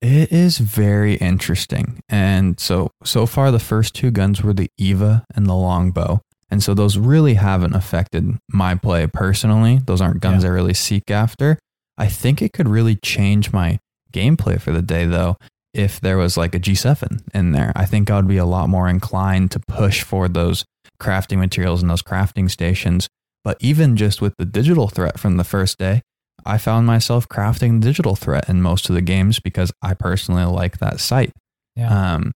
It 0.00 0.32
is 0.32 0.58
very 0.58 1.14
interesting. 1.14 2.00
And 2.08 2.58
so 2.58 2.90
so 3.04 3.26
far 3.26 3.50
the 3.50 3.58
first 3.58 3.94
two 3.94 4.10
guns 4.10 4.42
were 4.42 4.52
the 4.52 4.68
Eva 4.76 5.24
and 5.34 5.46
the 5.46 5.54
longbow. 5.54 6.20
And 6.50 6.62
so 6.62 6.74
those 6.74 6.96
really 6.96 7.34
haven't 7.34 7.74
affected 7.74 8.38
my 8.48 8.74
play 8.74 9.06
personally. 9.06 9.80
Those 9.86 10.00
aren't 10.00 10.20
guns 10.20 10.44
Yeah. 10.44 10.50
I 10.50 10.52
really 10.52 10.74
seek 10.74 11.10
after. 11.10 11.58
I 11.98 12.08
think 12.08 12.42
it 12.42 12.52
could 12.52 12.68
really 12.68 12.96
change 12.96 13.52
my 13.52 13.78
gameplay 14.12 14.60
for 14.60 14.72
the 14.72 14.82
day 14.82 15.04
though 15.06 15.36
if 15.76 16.00
there 16.00 16.16
was 16.16 16.36
like 16.36 16.54
a 16.54 16.60
G7 16.60 17.22
in 17.34 17.52
there. 17.52 17.72
I 17.76 17.84
think 17.84 18.10
I 18.10 18.16
would 18.16 18.26
be 18.26 18.38
a 18.38 18.46
lot 18.46 18.68
more 18.68 18.88
inclined 18.88 19.50
to 19.52 19.60
push 19.60 20.02
for 20.02 20.26
those 20.28 20.64
crafting 20.98 21.38
materials 21.38 21.82
and 21.82 21.90
those 21.90 22.02
crafting 22.02 22.50
stations. 22.50 23.08
But 23.44 23.58
even 23.60 23.96
just 23.96 24.22
with 24.22 24.34
the 24.38 24.46
digital 24.46 24.88
threat 24.88 25.20
from 25.20 25.36
the 25.36 25.44
first 25.44 25.78
day, 25.78 26.02
I 26.44 26.58
found 26.58 26.86
myself 26.86 27.28
crafting 27.28 27.80
the 27.80 27.88
digital 27.88 28.16
threat 28.16 28.48
in 28.48 28.62
most 28.62 28.88
of 28.88 28.94
the 28.94 29.02
games 29.02 29.38
because 29.38 29.70
I 29.82 29.94
personally 29.94 30.44
like 30.44 30.78
that 30.78 30.98
site. 31.00 31.32
Yeah. 31.74 32.14
Um, 32.14 32.32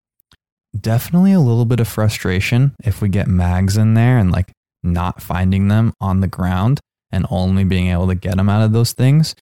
definitely 0.79 1.33
a 1.33 1.41
little 1.41 1.65
bit 1.65 1.81
of 1.81 1.89
frustration 1.89 2.75
if 2.85 3.01
we 3.01 3.09
get 3.09 3.27
mags 3.27 3.77
in 3.77 3.95
there 3.95 4.19
and 4.19 4.31
like 4.31 4.53
not 4.83 5.23
finding 5.23 5.69
them 5.69 5.93
on 6.01 6.21
the 6.21 6.29
ground 6.29 6.81
and 7.11 7.27
only 7.31 7.65
being 7.65 7.89
able 7.89 8.07
to 8.09 8.15
get 8.15 8.37
them 8.37 8.49
out 8.49 8.63
of 8.63 8.73
those 8.73 8.93
things. 8.93 9.35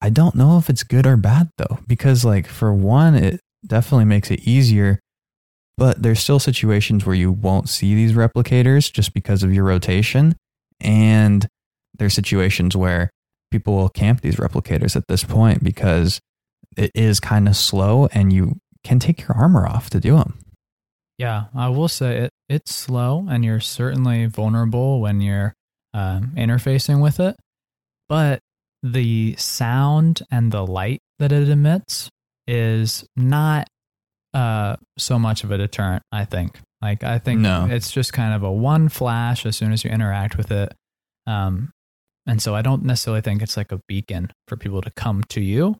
I 0.00 0.10
don't 0.10 0.34
know 0.34 0.58
if 0.58 0.70
it's 0.70 0.84
good 0.84 1.06
or 1.06 1.16
bad 1.16 1.50
though, 1.58 1.78
because 1.86 2.24
like 2.24 2.46
for 2.46 2.72
one, 2.72 3.14
it 3.14 3.40
definitely 3.66 4.04
makes 4.04 4.30
it 4.30 4.40
easier, 4.40 5.00
but 5.76 6.02
there's 6.02 6.20
still 6.20 6.38
situations 6.38 7.04
where 7.04 7.16
you 7.16 7.32
won't 7.32 7.68
see 7.68 7.94
these 7.94 8.12
replicators 8.12 8.92
just 8.92 9.12
because 9.12 9.42
of 9.42 9.52
your 9.52 9.64
rotation. 9.64 10.36
And 10.80 11.46
there's 11.98 12.14
situations 12.14 12.76
where 12.76 13.10
people 13.50 13.74
will 13.74 13.88
camp 13.88 14.20
these 14.20 14.36
replicators 14.36 14.94
at 14.94 15.04
this 15.08 15.24
point 15.24 15.64
because 15.64 16.20
it 16.76 16.92
is 16.94 17.18
kind 17.18 17.48
of 17.48 17.56
slow 17.56 18.08
and 18.12 18.32
you 18.32 18.58
can 18.84 18.98
take 18.98 19.22
your 19.22 19.32
armor 19.32 19.66
off 19.66 19.90
to 19.90 20.00
do 20.00 20.16
them. 20.16 20.38
Yeah, 21.18 21.46
I 21.54 21.68
will 21.68 21.88
say 21.88 22.18
it. 22.18 22.30
It's 22.48 22.72
slow, 22.72 23.26
and 23.28 23.44
you're 23.44 23.58
certainly 23.58 24.26
vulnerable 24.26 25.00
when 25.00 25.20
you're 25.20 25.52
um, 25.92 26.32
interfacing 26.36 27.02
with 27.02 27.18
it. 27.18 27.36
But 28.08 28.38
the 28.82 29.34
sound 29.36 30.22
and 30.30 30.52
the 30.52 30.64
light 30.66 31.00
that 31.18 31.32
it 31.32 31.48
emits 31.48 32.08
is 32.46 33.04
not 33.16 33.66
uh, 34.34 34.76
so 34.98 35.18
much 35.18 35.42
of 35.44 35.50
a 35.50 35.58
deterrent. 35.58 36.02
I 36.12 36.24
think. 36.24 36.58
Like 36.80 37.02
I 37.02 37.18
think 37.18 37.40
No. 37.40 37.66
it's 37.68 37.90
just 37.90 38.12
kind 38.12 38.34
of 38.34 38.42
a 38.42 38.52
one 38.52 38.88
flash 38.88 39.44
as 39.46 39.56
soon 39.56 39.72
as 39.72 39.82
you 39.84 39.90
interact 39.90 40.36
with 40.36 40.50
it. 40.52 40.72
Um, 41.26 41.70
and 42.26 42.40
so 42.40 42.54
I 42.54 42.62
don't 42.62 42.84
necessarily 42.84 43.20
think 43.22 43.42
it's 43.42 43.56
like 43.56 43.72
a 43.72 43.80
beacon 43.88 44.30
for 44.46 44.56
people 44.56 44.80
to 44.82 44.90
come 44.94 45.24
to 45.30 45.40
you. 45.40 45.76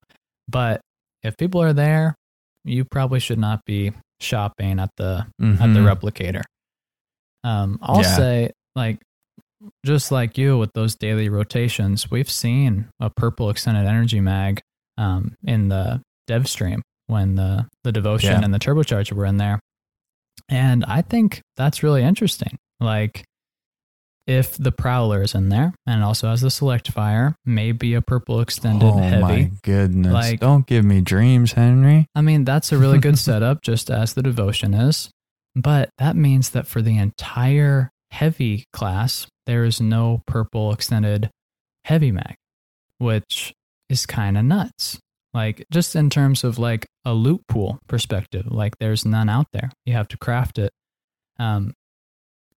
But 0.48 0.80
if 1.22 1.37
people 1.37 1.62
are 1.62 1.72
there, 1.74 2.14
you 2.64 2.84
probably 2.84 3.20
should 3.20 3.38
not 3.38 3.61
be 3.64 3.92
shopping 4.20 4.80
at 4.80 4.90
the 4.96 5.26
at 5.40 5.72
the 5.72 5.80
Mhm. 5.80 5.94
replicator. 5.96 6.42
Um, 7.44 7.78
I'll 7.82 8.00
Yeah. 8.02 8.16
say, 8.16 8.50
like, 8.74 8.98
just 9.84 10.10
like 10.12 10.38
you 10.38 10.56
with 10.58 10.72
those 10.74 10.94
daily 10.94 11.28
rotations, 11.28 12.10
we've 12.10 12.30
seen 12.30 12.88
a 13.00 13.10
purple 13.10 13.50
extended 13.50 13.86
energy 13.86 14.20
mag 14.20 14.60
um, 14.96 15.34
in 15.44 15.68
the 15.68 16.00
dev 16.26 16.48
stream 16.48 16.82
when 17.06 17.34
the 17.36 17.66
the 17.84 17.92
devotion 17.92 18.32
Yeah. 18.32 18.44
and 18.44 18.52
the 18.54 18.58
turbocharger 18.58 19.12
were 19.12 19.26
in 19.26 19.36
there, 19.38 19.60
and 20.48 20.84
I 20.84 21.02
think 21.02 21.40
that's 21.56 21.82
really 21.82 22.02
interesting. 22.02 22.56
Like, 22.80 23.24
if 24.26 24.56
the 24.58 24.70
prowler 24.72 25.22
is 25.22 25.34
in 25.34 25.48
there 25.48 25.72
and 25.86 26.02
it 26.02 26.04
also 26.04 26.28
has 26.28 26.42
the 26.42 26.50
select 26.50 26.90
fire, 26.92 27.34
maybe 27.46 27.94
a 27.94 28.02
purple 28.02 28.40
extended 28.40 28.84
oh 28.86 28.98
heavy. 28.98 29.16
Oh 29.16 29.20
my 29.26 29.50
goodness. 29.62 30.12
Like- 30.12 30.40
Don't 30.40 30.66
give 30.66 30.84
me 30.84 31.00
dreams, 31.00 31.52
Henry. 31.52 32.06
I 32.14 32.20
mean, 32.20 32.44
that's 32.44 32.70
a 32.70 32.76
really 32.78 32.98
good 32.98 33.18
setup, 33.28 33.62
just 33.62 33.90
as 33.90 34.12
the 34.14 34.22
devotion 34.22 34.74
is. 34.74 35.10
But 35.56 35.88
that 35.98 36.14
means 36.14 36.50
that 36.50 36.66
for 36.66 36.82
the 36.82 36.98
entire 36.98 37.90
heavy 38.10 38.64
class, 38.72 39.26
there 39.46 39.64
is 39.64 39.80
no 39.80 40.22
purple 40.26 40.72
extended 40.72 41.30
heavy 41.84 42.12
mag, 42.12 42.34
which 42.98 43.52
is 43.88 44.06
kind 44.06 44.36
of 44.38 44.44
nuts. 44.44 44.98
Like, 45.34 45.64
just 45.70 45.94
in 45.94 46.10
terms 46.10 46.42
of 46.44 46.58
like 46.58 46.86
a 47.04 47.12
loot 47.14 47.42
pool 47.48 47.78
perspective, 47.88 48.46
like 48.50 48.78
there's 48.78 49.04
none 49.04 49.28
out 49.28 49.46
there. 49.52 49.70
You 49.86 49.92
have 49.94 50.08
to 50.08 50.16
craft 50.18 50.58
it. 50.58 50.72
Um, 51.38 51.74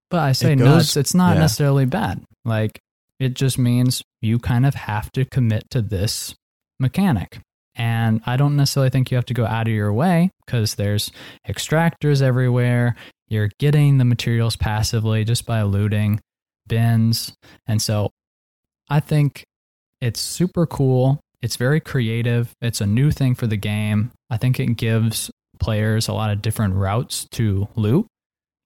but 0.10 0.20
I 0.22 0.32
say 0.32 0.54
It 0.54 0.58
goes- 0.58 0.68
nuts, 0.68 0.98
it's 0.98 1.14
not 1.14 1.36
yeah. 1.36 1.42
necessarily 1.42 1.86
bad. 1.86 2.24
Like, 2.44 2.80
it 3.20 3.36
just 3.36 3.60
means 3.60 4.02
you 4.22 4.40
kind 4.40 4.66
of 4.66 4.74
have 4.74 5.12
to 5.12 5.26
commit 5.26 5.70
to 5.70 5.82
this 5.82 6.34
mechanic. 6.80 7.40
And 7.76 8.22
I 8.26 8.36
don't 8.36 8.58
necessarily 8.58 8.90
think 8.90 9.12
you 9.12 9.16
have 9.16 9.26
to 9.28 9.34
go 9.34 9.46
out 9.46 9.68
of 9.68 9.74
your 9.74 9.94
way 9.94 10.32
because 10.46 10.76
there's 10.76 11.12
extractors 11.48 12.22
everywhere. 12.22 12.96
You're 13.32 13.50
getting 13.60 13.98
the 13.98 14.04
materials 14.04 14.58
passively 14.58 15.24
just 15.24 15.46
by 15.46 15.62
looting 15.62 16.20
bins. 16.68 17.32
And 17.66 17.82
so 17.82 18.12
I 18.90 19.00
think 19.00 19.46
it's 20.02 20.20
super 20.20 20.66
cool. 20.68 21.22
It's 21.42 21.56
very 21.56 21.80
creative. 21.80 22.52
It's 22.62 22.82
a 22.82 22.86
new 22.86 23.10
thing 23.10 23.36
for 23.36 23.48
the 23.48 23.56
game. 23.56 24.12
I 24.30 24.36
think 24.36 24.60
it 24.60 24.76
gives 24.76 25.32
players 25.62 26.10
a 26.10 26.14
lot 26.14 26.30
of 26.30 26.42
different 26.42 26.74
routes 26.76 27.26
to 27.32 27.70
loot, 27.78 28.06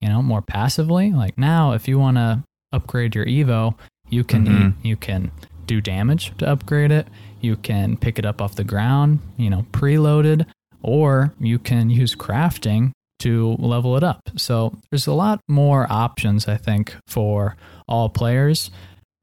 you 0.01 0.09
know, 0.09 0.23
more 0.23 0.41
passively. 0.41 1.11
Like 1.11 1.37
now, 1.37 1.73
if 1.73 1.87
you 1.87 1.99
want 1.99 2.17
to 2.17 2.43
upgrade 2.73 3.13
your 3.13 3.25
Evo, 3.27 3.75
you 4.09 4.23
can 4.23 4.47
Mhm. 4.47 4.73
you 4.81 4.95
can 4.95 5.29
do 5.67 5.79
damage 5.79 6.35
to 6.39 6.49
upgrade 6.49 6.91
it. 6.91 7.07
You 7.39 7.55
can 7.55 7.97
pick 7.97 8.17
it 8.17 8.25
up 8.25 8.41
off 8.41 8.55
the 8.55 8.63
ground, 8.63 9.19
you 9.37 9.51
know, 9.51 9.67
preloaded, 9.71 10.47
or 10.81 11.35
you 11.39 11.59
can 11.59 11.91
use 11.91 12.15
crafting 12.15 12.91
to 13.25 13.55
level 13.59 13.97
it 13.97 14.03
up. 14.03 14.21
So 14.37 14.77
there's 14.89 15.07
a 15.07 15.13
lot 15.13 15.41
more 15.47 15.87
options, 15.89 16.47
I 16.47 16.57
think, 16.57 16.95
for 17.07 17.57
all 17.87 18.07
players. 18.09 18.69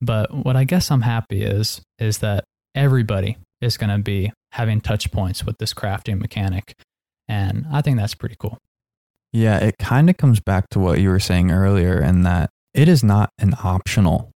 But 0.00 0.34
what 0.34 0.56
I 0.56 0.64
guess 0.64 0.90
I'm 0.90 1.02
happy 1.02 1.42
is 1.44 1.80
is 1.98 2.18
that 2.18 2.44
everybody 2.74 3.38
is 3.60 3.76
going 3.76 3.90
to 3.90 4.02
be 4.02 4.32
having 4.50 4.80
touch 4.80 5.12
points 5.12 5.44
with 5.46 5.56
this 5.58 5.72
crafting 5.72 6.18
mechanic, 6.20 6.74
and 7.28 7.64
I 7.72 7.80
think 7.82 7.96
that's 7.96 8.14
pretty 8.14 8.36
cool. 8.38 8.58
Yeah, 9.32 9.58
it 9.58 9.78
kind 9.78 10.10
of 10.10 10.16
comes 10.16 10.40
back 10.40 10.68
to 10.70 10.80
what 10.80 11.00
you 11.00 11.08
were 11.08 11.20
saying 11.20 11.50
earlier, 11.52 12.00
in 12.00 12.22
that 12.24 12.50
it 12.74 12.88
is 12.88 13.04
not 13.04 13.30
an 13.38 13.54
optional 13.62 14.30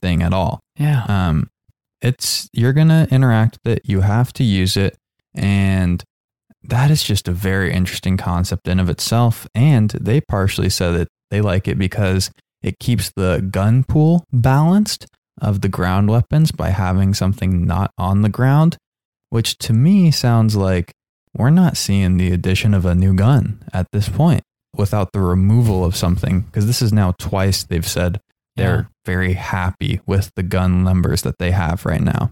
thing 0.00 0.22
at 0.22 0.32
all. 0.32 0.60
Yeah, 0.78 1.04
Um, 1.08 1.50
it's 2.00 2.48
you're 2.52 2.72
gonna 2.72 3.06
interact 3.10 3.58
with 3.64 3.76
it. 3.76 3.82
You 3.84 4.00
have 4.00 4.32
to 4.34 4.44
use 4.44 4.76
it, 4.78 4.96
and 5.34 6.02
that 6.64 6.90
is 6.90 7.02
just 7.02 7.28
a 7.28 7.32
very 7.32 7.72
interesting 7.72 8.16
concept 8.16 8.68
in 8.68 8.78
of 8.80 8.88
itself. 8.88 9.46
And 9.54 9.90
they 9.90 10.20
partially 10.20 10.70
said 10.70 10.92
that 10.92 11.08
they 11.30 11.40
like 11.40 11.66
it 11.68 11.78
because 11.78 12.30
it 12.62 12.78
keeps 12.78 13.10
the 13.16 13.46
gun 13.50 13.84
pool 13.84 14.24
balanced 14.32 15.06
of 15.40 15.60
the 15.62 15.68
ground 15.68 16.08
weapons 16.10 16.52
by 16.52 16.70
having 16.70 17.14
something 17.14 17.66
not 17.66 17.90
on 17.98 18.22
the 18.22 18.28
ground, 18.28 18.76
which 19.30 19.58
to 19.58 19.72
me 19.72 20.10
sounds 20.10 20.54
like 20.56 20.92
we're 21.36 21.50
not 21.50 21.76
seeing 21.76 22.16
the 22.18 22.30
addition 22.32 22.74
of 22.74 22.84
a 22.84 22.94
new 22.94 23.14
gun 23.14 23.64
at 23.72 23.86
this 23.92 24.08
point 24.08 24.42
without 24.76 25.12
the 25.12 25.20
removal 25.20 25.84
of 25.84 25.96
something 25.96 26.42
because 26.42 26.66
this 26.66 26.82
is 26.82 26.92
now 26.92 27.12
twice 27.18 27.64
they've 27.64 27.86
said 27.88 28.20
they're 28.56 28.76
Yeah. 28.76 28.84
very 29.06 29.32
happy 29.32 30.00
with 30.06 30.30
the 30.36 30.42
gun 30.42 30.84
numbers 30.84 31.22
that 31.22 31.38
they 31.38 31.50
have 31.50 31.84
right 31.86 32.02
now. 32.02 32.30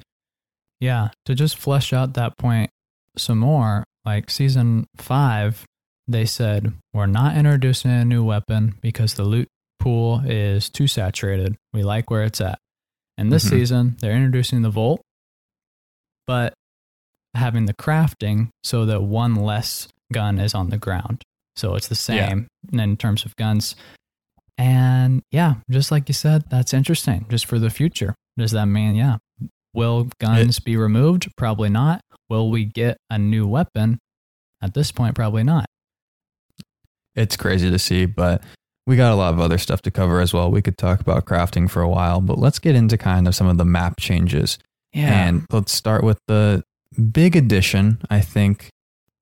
Yeah, 0.78 1.08
to 1.26 1.34
just 1.34 1.56
flesh 1.58 1.92
out 1.92 2.14
that 2.14 2.38
point 2.38 2.70
some 3.16 3.38
more, 3.38 3.84
like 4.04 4.30
season 4.30 4.86
five, 4.96 5.64
they 6.08 6.24
said, 6.24 6.72
We're 6.92 7.06
not 7.06 7.36
introducing 7.36 7.90
a 7.90 8.04
new 8.04 8.24
weapon 8.24 8.74
because 8.80 9.14
the 9.14 9.24
loot 9.24 9.48
pool 9.78 10.22
is 10.26 10.68
too 10.68 10.86
saturated. 10.86 11.56
We 11.72 11.82
like 11.82 12.10
where 12.10 12.24
it's 12.24 12.40
at. 12.40 12.58
And 13.16 13.30
this 13.32 13.44
Mhm. 13.44 13.50
season, 13.50 13.96
they're 14.00 14.14
introducing 14.16 14.62
the 14.62 14.70
Volt, 14.70 15.00
but 16.26 16.54
having 17.34 17.66
the 17.66 17.74
crafting 17.74 18.48
so 18.64 18.84
that 18.86 19.02
one 19.02 19.34
less 19.36 19.88
gun 20.12 20.38
is 20.38 20.54
on 20.54 20.70
the 20.70 20.78
ground. 20.78 21.22
So 21.56 21.74
it's 21.74 21.88
the 21.88 21.94
same 21.94 22.48
in 22.72 22.96
terms 22.96 23.24
of 23.24 23.36
guns. 23.36 23.76
And 24.58 25.22
yeah, 25.30 25.54
just 25.70 25.90
like 25.90 26.08
you 26.08 26.14
said, 26.14 26.44
that's 26.50 26.74
interesting 26.74 27.26
just 27.30 27.46
for 27.46 27.58
the 27.58 27.70
future. 27.70 28.14
Does 28.36 28.50
that 28.52 28.66
mean, 28.66 28.94
yeah, 28.94 29.18
will 29.74 30.08
guns 30.20 30.58
be 30.58 30.76
removed? 30.76 31.28
Probably 31.36 31.68
not. 31.68 32.00
Will 32.28 32.50
we 32.50 32.64
get 32.64 32.96
a 33.08 33.18
new 33.18 33.46
weapon? 33.46 33.98
At 34.62 34.74
this 34.74 34.92
point, 34.92 35.14
probably 35.14 35.42
not. 35.42 35.66
It's 37.14 37.36
crazy 37.36 37.70
to 37.70 37.78
see, 37.78 38.06
but 38.06 38.42
we 38.86 38.96
got 38.96 39.12
a 39.12 39.16
lot 39.16 39.32
of 39.32 39.40
other 39.40 39.58
stuff 39.58 39.82
to 39.82 39.90
cover 39.90 40.20
as 40.20 40.32
well. 40.32 40.50
We 40.50 40.62
could 40.62 40.78
talk 40.78 41.00
about 41.00 41.24
crafting 41.24 41.70
for 41.70 41.82
a 41.82 41.88
while, 41.88 42.20
but 42.20 42.38
let's 42.38 42.58
get 42.58 42.74
into 42.74 42.98
kind 42.98 43.26
of 43.26 43.34
some 43.34 43.46
of 43.46 43.58
the 43.58 43.64
map 43.64 43.98
changes. 43.98 44.58
Yeah. 44.92 45.28
And 45.28 45.46
let's 45.50 45.72
start 45.72 46.02
with 46.04 46.18
the 46.26 46.62
big 47.12 47.36
addition, 47.36 48.00
I 48.10 48.20
think, 48.20 48.68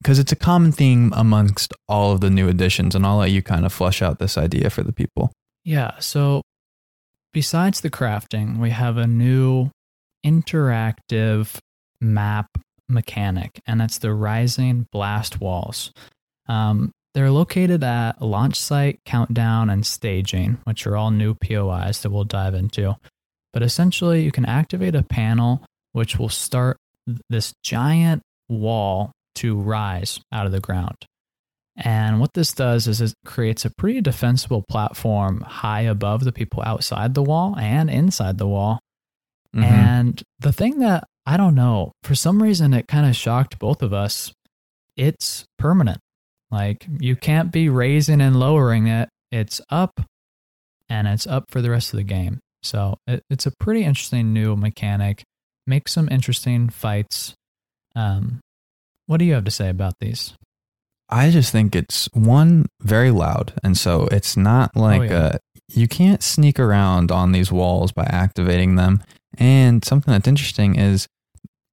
because 0.03 0.19
it's 0.19 0.33
a 0.33 0.37
common 0.37 0.73
theme 0.73 1.13
amongst 1.17 1.73
all 1.89 2.13
of 2.13 2.21
the 2.21 2.31
new 2.31 2.49
additions. 2.49 2.95
And 2.95 3.07
I'll 3.07 3.19
let 3.19 3.31
you 3.31 3.43
kind 3.43 3.65
of 3.65 3.73
flush 3.73 4.03
out 4.03 4.19
this 4.19 4.39
idea 4.39 4.71
for 4.71 4.83
the 4.83 4.93
people. 4.93 5.33
Yeah. 5.65 5.99
So 5.99 6.43
besides 7.33 7.81
the 7.81 7.91
crafting, 7.91 8.59
we 8.59 8.71
have 8.71 8.97
a 8.97 9.07
new 9.07 9.71
interactive 10.29 11.59
map 12.01 12.47
mechanic, 12.88 13.61
and 13.67 13.83
it's 13.83 13.99
the 13.99 14.12
rising 14.12 14.87
blast 14.93 15.41
walls. 15.41 15.93
Um, 16.49 16.93
they're 17.14 17.31
located 17.31 17.83
at 17.83 18.23
launch 18.23 18.57
site, 18.61 19.01
countdown, 19.05 19.71
and 19.71 19.85
staging, 19.85 20.59
which 20.64 20.87
are 20.87 20.97
all 20.97 21.11
new 21.11 21.35
POIs 21.35 22.03
that 22.03 22.11
we'll 22.11 22.25
dive 22.25 22.55
into. 22.55 22.97
But 23.53 23.62
essentially, 23.62 24.23
you 24.23 24.31
can 24.31 24.45
activate 24.45 24.95
a 24.95 25.03
panel 25.03 25.64
which 25.93 26.19
will 26.19 26.29
start 26.29 26.77
this 27.29 27.55
giant 27.64 28.23
wall 28.49 29.12
to 29.37 29.57
rise 29.57 30.21
out 30.33 30.47
of 30.47 30.53
the 30.53 30.61
ground. 30.61 30.97
And 31.77 32.19
what 32.19 32.35
this 32.35 32.53
does 32.53 32.88
is 32.88 33.01
it 33.01 33.14
creates 33.25 33.64
a 33.64 33.71
pretty 33.71 34.01
defensible 34.01 34.64
platform 34.69 35.41
high 35.43 35.83
above 35.83 36.25
the 36.25 36.33
people 36.33 36.62
outside 36.67 37.14
the 37.14 37.23
wall 37.23 37.57
and 37.57 37.88
inside 37.88 38.38
the 38.38 38.49
wall. 38.49 38.81
Mhm. 39.55 39.63
And 39.63 40.23
the 40.39 40.53
thing 40.53 40.79
that 40.81 41.05
I 41.27 41.37
don't 41.37 41.55
know, 41.55 41.93
for 42.03 42.15
some 42.15 42.43
reason, 42.43 42.73
it 42.73 42.89
kind 42.89 43.07
of 43.07 43.15
shocked 43.15 43.59
both 43.59 43.83
of 43.83 43.93
us. 43.93 44.33
It's 44.97 45.45
permanent. 45.59 46.01
Like 46.51 46.87
you 47.01 47.17
can't 47.17 47.53
be 47.53 47.69
raising 47.69 48.21
and 48.21 48.39
lowering 48.39 48.87
it. 48.87 49.09
It's 49.31 49.61
up 49.69 50.01
and 50.89 51.07
it's 51.07 51.27
up 51.27 51.51
for 51.51 51.61
the 51.61 51.71
rest 51.71 51.93
of 51.93 51.99
the 51.99 52.05
game. 52.05 52.41
So 52.63 52.97
it, 53.07 53.23
it's 53.31 53.47
a 53.47 53.53
pretty 53.61 53.85
interesting 53.85 54.33
new 54.33 54.57
mechanic. 54.57 55.23
Makes 55.67 55.93
some 55.93 56.09
interesting 56.11 56.71
fights. 56.71 57.35
Um, 57.95 58.41
what 59.07 59.19
do 59.19 59.25
you 59.25 59.35
have 59.35 59.45
to 59.45 59.51
say 59.51 59.69
about 59.69 59.95
these? 60.01 60.35
I 61.11 61.31
just 61.31 61.53
think 61.53 61.75
it's 61.75 62.09
one 62.13 62.67
very 62.83 63.11
loud, 63.11 63.55
and 63.65 63.77
so 63.77 64.09
it's 64.11 64.37
not 64.37 64.77
like 64.77 65.11
yeah. 65.11 65.17
uh, 65.17 65.39
you 65.69 65.89
can't 65.89 66.23
sneak 66.23 66.61
around 66.61 67.11
on 67.11 67.33
these 67.33 67.51
walls 67.51 67.93
by 67.93 68.05
activating 68.05 68.77
them. 68.77 69.03
And 69.37 69.85
something 69.85 70.12
that's 70.12 70.29
interesting 70.29 70.77
is, 70.77 71.07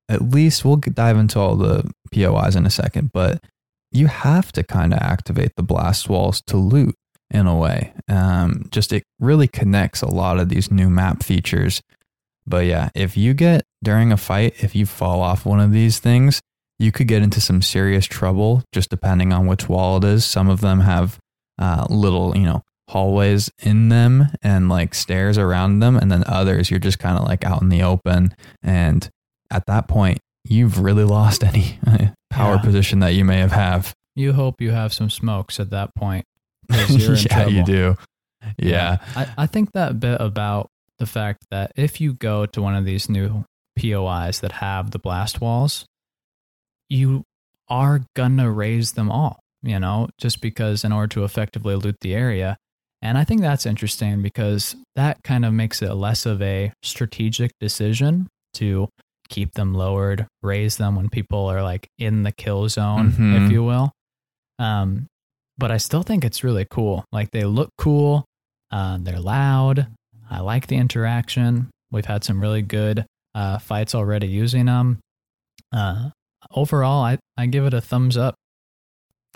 at 0.09 0.21
least 0.21 0.63
we'll 0.63 0.75
dive 0.75 1.17
into 1.17 1.39
all 1.39 1.55
the 1.55 1.89
POIs 2.13 2.55
in 2.55 2.65
a 2.65 2.69
second, 2.69 3.11
but 3.11 3.43
you 3.91 4.07
have 4.07 4.51
to 4.51 4.63
kind 4.63 4.93
of 4.93 4.99
activate 4.99 5.53
the 5.55 5.63
blast 5.63 6.09
walls 6.09 6.41
to 6.47 6.57
loot 6.57 6.95
in 7.31 7.47
a 7.47 7.55
way. 7.55 7.93
Um, 8.07 8.67
just 8.71 8.93
it 8.93 9.03
really 9.19 9.47
connects 9.47 10.01
a 10.01 10.09
lot 10.09 10.39
of 10.39 10.49
these 10.49 10.69
new 10.69 10.89
map 10.89 11.23
features. 11.23 11.81
But 12.45 12.65
yeah, 12.65 12.89
if 12.93 13.17
you 13.17 13.33
get 13.33 13.63
during 13.83 14.11
a 14.11 14.17
fight, 14.17 14.63
if 14.63 14.75
you 14.75 14.85
fall 14.85 15.21
off 15.21 15.45
one 15.45 15.59
of 15.59 15.71
these 15.71 15.99
things, 15.99 16.39
you 16.77 16.91
could 16.91 17.07
get 17.07 17.23
into 17.23 17.41
some 17.41 17.61
serious 17.61 18.05
trouble 18.05 18.63
just 18.71 18.89
depending 18.89 19.33
on 19.33 19.47
which 19.47 19.69
wall 19.69 19.97
it 19.97 20.03
is. 20.03 20.25
Some 20.25 20.49
of 20.49 20.61
them 20.61 20.81
have 20.81 21.17
uh, 21.57 21.87
little, 21.89 22.37
you 22.37 22.43
know, 22.43 22.61
hallways 22.89 23.49
in 23.63 23.89
them 23.89 24.27
and 24.43 24.69
like 24.69 24.93
stairs 24.93 25.37
around 25.37 25.79
them. 25.79 25.95
And 25.97 26.11
then 26.11 26.23
others, 26.27 26.69
you're 26.69 26.79
just 26.79 26.99
kind 26.99 27.17
of 27.17 27.25
like 27.25 27.43
out 27.43 27.61
in 27.61 27.69
the 27.69 27.81
open. 27.83 28.33
And 28.63 29.09
at 29.51 29.65
that 29.67 29.87
point, 29.87 30.19
you've 30.43 30.79
really 30.79 31.03
lost 31.03 31.43
any 31.43 31.79
power 32.29 32.55
Yeah. 32.55 32.61
position 32.61 32.99
that 32.99 33.13
you 33.15 33.25
may 33.25 33.39
have 33.39 33.51
have. 33.51 33.93
You 34.15 34.33
hope 34.33 34.61
you 34.61 34.71
have 34.71 34.93
some 34.93 35.09
smokes 35.09 35.59
at 35.59 35.71
that 35.71 35.93
point. 35.95 36.25
yeah, 36.69 36.87
you 36.87 37.15
trouble. 37.27 37.63
do. 37.63 37.95
Yeah. 38.57 38.97
I, 39.15 39.27
I 39.39 39.45
think 39.47 39.71
that 39.73 39.99
bit 39.99 40.21
about 40.21 40.69
the 40.99 41.05
fact 41.05 41.45
that 41.51 41.71
if 41.75 41.99
you 41.99 42.13
go 42.13 42.45
to 42.45 42.61
one 42.61 42.75
of 42.75 42.85
these 42.85 43.09
new 43.09 43.43
POIs 43.79 44.39
that 44.39 44.53
have 44.53 44.91
the 44.91 44.99
blast 44.99 45.41
walls, 45.41 45.85
you 46.89 47.23
are 47.67 48.01
gonna 48.15 48.49
raise 48.51 48.93
them 48.93 49.11
all, 49.11 49.39
you 49.63 49.79
know, 49.79 50.07
just 50.19 50.39
because 50.39 50.83
in 50.83 50.91
order 50.91 51.07
to 51.07 51.23
effectively 51.23 51.75
loot 51.75 51.95
the 52.01 52.13
area. 52.13 52.57
And 53.05 53.19
I 53.19 53.23
think 53.23 53.41
that's 53.41 53.67
interesting 53.67 54.23
because 54.23 54.75
that 54.95 55.21
kind 55.23 55.45
of 55.45 55.53
makes 55.53 55.83
it 55.83 55.93
less 55.93 56.25
of 56.25 56.41
a 56.41 56.73
strategic 56.81 57.51
decision 57.59 58.27
to 58.55 58.89
keep 59.29 59.51
them 59.53 59.75
lowered, 59.75 60.25
raise 60.41 60.77
them 60.77 60.95
when 60.95 61.09
people 61.09 61.45
are 61.45 61.61
like 61.61 61.87
in 61.99 62.23
the 62.23 62.31
kill 62.31 62.67
zone, 62.67 63.11
Mhm. 63.11 63.45
if 63.45 63.51
you 63.51 63.63
will. 63.63 63.91
Um, 64.57 65.05
but 65.55 65.69
I 65.69 65.77
still 65.77 66.01
think 66.01 66.25
it's 66.25 66.43
really 66.43 66.65
cool. 66.67 67.05
Like 67.11 67.29
they 67.29 67.43
look 67.43 67.69
cool, 67.77 68.25
uh, 68.71 68.97
they're 68.99 69.19
loud. 69.19 69.85
I 70.31 70.39
like 70.39 70.65
the 70.65 70.77
interaction. 70.77 71.69
We've 71.91 72.05
had 72.05 72.23
some 72.23 72.41
really 72.41 72.63
good 72.63 73.05
uh, 73.35 73.59
fights 73.59 73.93
already 73.93 74.27
using 74.27 74.65
them. 74.65 74.97
Uh, 75.71 76.09
overall, 76.55 77.03
I, 77.03 77.19
I 77.37 77.45
give 77.45 77.65
it 77.65 77.73
a 77.75 77.81
thumbs 77.81 78.17
up. 78.17 78.33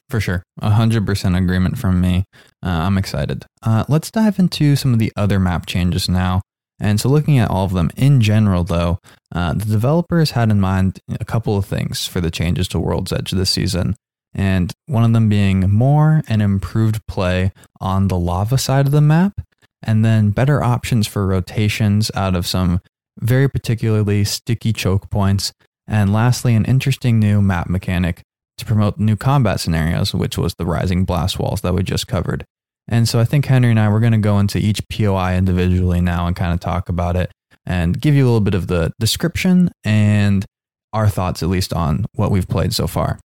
For 0.10 0.20
sure. 0.20 0.44
A 0.60 0.72
hundred 0.72 1.06
percent 1.06 1.36
agreement 1.36 1.78
from 1.78 2.02
me. 2.02 2.26
Uh, 2.66 2.70
I'm 2.70 2.98
excited. 2.98 3.46
Uh, 3.62 3.86
let's 3.88 4.10
dive 4.10 4.40
into 4.40 4.76
some 4.76 4.94
of 4.94 5.00
the 5.00 5.14
other 5.16 5.40
map 5.40 5.66
changes 5.68 6.10
now. 6.10 6.42
And 6.80 7.00
so, 7.00 7.10
looking 7.10 7.38
at 7.38 7.50
all 7.50 7.66
of 7.66 7.74
them 7.74 7.92
in 7.96 8.22
general, 8.22 8.64
though, 8.64 9.00
uh, 9.34 9.54
the 9.54 9.66
developers 9.66 10.32
had 10.32 10.50
in 10.50 10.60
mind 10.60 11.00
a 11.20 11.26
couple 11.26 11.58
of 11.58 11.66
things 11.66 12.08
for 12.08 12.22
the 12.22 12.32
changes 12.32 12.68
to 12.70 12.80
World's 12.80 13.14
Edge 13.14 13.32
this 13.32 13.52
season. 13.52 13.96
And 14.34 14.72
one 14.86 15.04
of 15.04 15.14
them 15.14 15.28
being 15.30 15.70
more 15.70 16.24
and 16.28 16.42
improved 16.42 17.06
play 17.08 17.52
on 17.82 18.08
the 18.08 18.18
lava 18.18 18.58
side 18.58 18.86
of 18.86 18.92
the 18.92 19.02
map, 19.02 19.42
and 19.84 20.06
then 20.06 20.32
better 20.32 20.64
options 20.64 21.08
for 21.08 21.28
rotations 21.28 22.12
out 22.16 22.36
of 22.36 22.48
some 22.48 22.80
very 23.20 23.50
particularly 23.50 24.24
sticky 24.24 24.72
choke 24.74 25.10
points. 25.10 25.52
And 25.88 26.14
lastly, 26.14 26.56
an 26.56 26.66
interesting 26.66 27.20
new 27.20 27.42
map 27.42 27.70
mechanic 27.70 28.24
to 28.60 28.66
promote 28.66 29.00
new 29.00 29.16
combat 29.16 29.60
scenarios, 29.60 30.14
which 30.14 30.38
was 30.38 30.54
the 30.56 30.66
rising 30.66 31.06
blast 31.06 31.40
walls 31.40 31.62
that 31.62 31.74
we 31.74 31.84
just 31.84 32.08
covered. 32.08 32.46
And 32.88 33.08
so 33.08 33.20
I 33.20 33.26
think 33.26 33.46
Henry 33.46 33.70
and 33.70 33.80
I 33.80 33.90
we're 33.90 34.00
going 34.00 34.14
to 34.14 34.18
go 34.18 34.40
into 34.40 34.58
each 34.58 34.82
POI 34.90 35.36
individually 35.36 36.02
now 36.02 36.28
and 36.28 36.36
kind 36.36 36.54
of 36.54 36.60
talk 36.60 36.90
about 36.90 37.16
it 37.16 37.32
and 37.66 38.00
give 38.00 38.16
you 38.16 38.24
a 38.24 38.28
little 38.28 38.42
bit 38.42 38.56
of 38.56 38.68
the 38.68 38.92
description 39.00 39.72
and 39.84 40.46
our 40.92 41.08
thoughts 41.08 41.44
at 41.44 41.50
least 41.50 41.72
on 41.72 42.06
what 42.14 42.32
we've 42.32 42.48
played 42.48 42.74
so 42.74 42.88
far. 42.88 43.20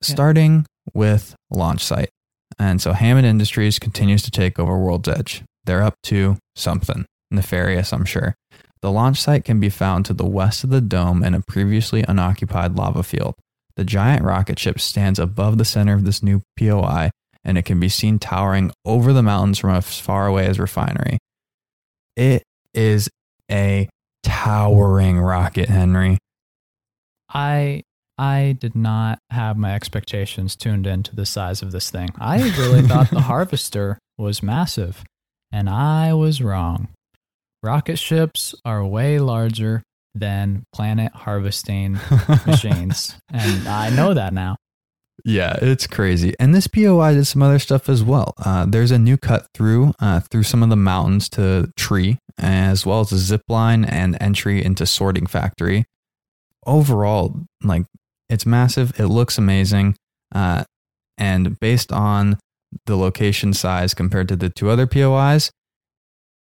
Starting 0.00 0.66
with 0.94 1.36
launch 1.50 1.84
site. 1.84 2.10
And 2.58 2.82
so 2.82 2.92
Hammond 2.92 3.26
Industries 3.26 3.78
continues 3.78 4.22
to 4.22 4.30
take 4.30 4.58
over 4.58 4.76
World's 4.76 5.08
Edge. 5.08 5.42
They're 5.64 5.82
up 5.82 5.94
to 6.04 6.38
something 6.56 7.06
nefarious, 7.30 7.92
I'm 7.92 8.04
sure. 8.04 8.34
The 8.82 8.90
launch 8.90 9.20
site 9.20 9.44
can 9.44 9.60
be 9.60 9.68
found 9.68 10.06
to 10.06 10.12
the 10.12 10.26
west 10.26 10.64
of 10.64 10.70
the 10.70 10.80
dome 10.80 11.22
in 11.22 11.34
a 11.34 11.40
previously 11.40 12.04
unoccupied 12.08 12.76
lava 12.76 13.04
field. 13.04 13.36
The 13.76 13.84
giant 13.84 14.24
rocket 14.24 14.58
ship 14.58 14.80
stands 14.80 15.18
above 15.18 15.58
the 15.58 15.64
center 15.64 15.94
of 15.94 16.04
this 16.04 16.22
new 16.22 16.42
POI, 16.58 17.10
and 17.44 17.56
it 17.56 17.64
can 17.64 17.80
be 17.80 17.88
seen 17.88 18.18
towering 18.18 18.70
over 18.84 19.12
the 19.12 19.22
mountains 19.22 19.58
from 19.58 19.70
as 19.70 19.98
far 19.98 20.26
away 20.26 20.46
as 20.46 20.58
Refinery. 20.58 21.18
It 22.16 22.42
is 22.74 23.08
a 23.50 23.88
towering 24.22 25.18
rocket, 25.18 25.68
Henry. 25.68 26.18
I 27.32 27.82
I 28.18 28.56
did 28.60 28.76
not 28.76 29.18
have 29.30 29.56
my 29.56 29.74
expectations 29.74 30.54
tuned 30.54 30.86
into 30.86 31.16
the 31.16 31.26
size 31.26 31.62
of 31.62 31.72
this 31.72 31.90
thing. 31.90 32.10
I 32.20 32.36
really 32.58 32.82
thought 32.82 33.10
the 33.10 33.22
harvester 33.22 33.98
was 34.18 34.42
massive, 34.42 35.02
and 35.50 35.68
I 35.68 36.12
was 36.12 36.42
wrong. 36.42 36.88
Rocket 37.62 37.98
ships 37.98 38.54
are 38.64 38.84
way 38.84 39.18
larger 39.18 39.82
than 40.14 40.64
planet 40.74 41.12
harvesting 41.14 41.98
machines, 42.46 43.16
and 43.32 43.66
I 43.68 43.90
know 43.90 44.14
that 44.14 44.32
now. 44.32 44.56
Yeah, 45.24 45.56
it's 45.62 45.86
crazy. 45.86 46.34
And 46.40 46.54
this 46.54 46.66
POI 46.66 47.14
did 47.14 47.26
some 47.26 47.42
other 47.42 47.58
stuff 47.58 47.88
as 47.88 48.02
well. 48.02 48.34
Uh, 48.44 48.66
there's 48.66 48.90
a 48.90 48.98
new 48.98 49.16
cut 49.16 49.46
through 49.54 49.92
uh, 50.00 50.20
through 50.20 50.42
some 50.42 50.62
of 50.62 50.68
the 50.68 50.76
mountains 50.76 51.28
to 51.30 51.70
tree, 51.76 52.18
as 52.38 52.84
well 52.84 53.00
as 53.00 53.12
a 53.12 53.18
zip 53.18 53.42
line 53.48 53.84
and 53.84 54.16
entry 54.20 54.64
into 54.64 54.86
sorting 54.86 55.26
factory. 55.26 55.84
Overall, 56.66 57.44
like 57.62 57.86
it's 58.28 58.46
massive. 58.46 58.98
It 58.98 59.06
looks 59.06 59.38
amazing, 59.38 59.96
uh, 60.34 60.64
and 61.18 61.58
based 61.60 61.92
on 61.92 62.38
the 62.86 62.96
location 62.96 63.52
size 63.52 63.94
compared 63.94 64.28
to 64.28 64.36
the 64.36 64.48
two 64.48 64.70
other 64.70 64.86
POIs, 64.86 65.50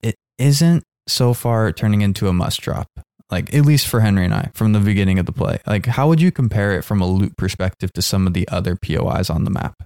it 0.02 0.14
isn't 0.38 0.84
so 1.08 1.34
far 1.34 1.72
turning 1.72 2.00
into 2.00 2.28
a 2.28 2.32
must 2.32 2.60
drop 2.60 2.86
like 3.32 3.52
at 3.52 3.64
least 3.64 3.88
for 3.88 3.98
Henry 4.00 4.24
and 4.24 4.32
I 4.34 4.50
from 4.54 4.72
the 4.72 4.78
beginning 4.80 5.18
of 5.18 5.26
the 5.26 5.32
play. 5.32 5.58
Like 5.66 5.86
how 5.86 6.06
would 6.08 6.20
you 6.20 6.30
compare 6.30 6.78
it 6.78 6.82
from 6.82 7.00
a 7.00 7.06
loot 7.06 7.36
perspective 7.36 7.92
to 7.94 8.02
some 8.02 8.26
of 8.28 8.34
the 8.34 8.46
other 8.48 8.76
POIs 8.76 9.28
on 9.30 9.42
the 9.44 9.50
map? 9.50 9.82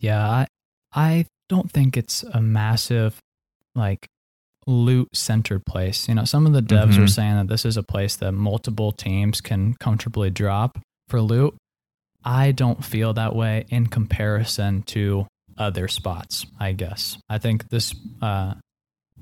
Yeah, 0.00 0.26
I 0.28 0.46
I 0.92 1.26
don't 1.48 1.70
think 1.70 1.96
it's 1.96 2.22
a 2.24 2.40
massive 2.40 3.18
like 3.76 4.08
loot 4.66 5.08
centered 5.14 5.64
place. 5.66 6.08
You 6.08 6.14
know, 6.16 6.24
some 6.24 6.46
of 6.46 6.52
the 6.52 6.62
devs 6.62 6.94
Mhm. 6.94 6.98
were 7.00 7.06
saying 7.06 7.36
that 7.36 7.48
this 7.48 7.64
is 7.64 7.76
a 7.76 7.82
place 7.82 8.16
that 8.16 8.32
multiple 8.32 8.92
teams 8.92 9.40
can 9.40 9.74
comfortably 9.74 10.30
drop 10.30 10.78
for 11.08 11.20
loot. 11.20 11.54
I 12.24 12.52
don't 12.52 12.84
feel 12.84 13.12
that 13.14 13.34
way 13.34 13.64
in 13.70 13.86
comparison 13.86 14.82
to 14.82 15.26
other 15.58 15.88
spots, 15.88 16.46
I 16.58 16.72
guess. 16.72 17.18
I 17.28 17.38
think 17.38 17.68
this 17.68 17.94
uh 18.22 18.54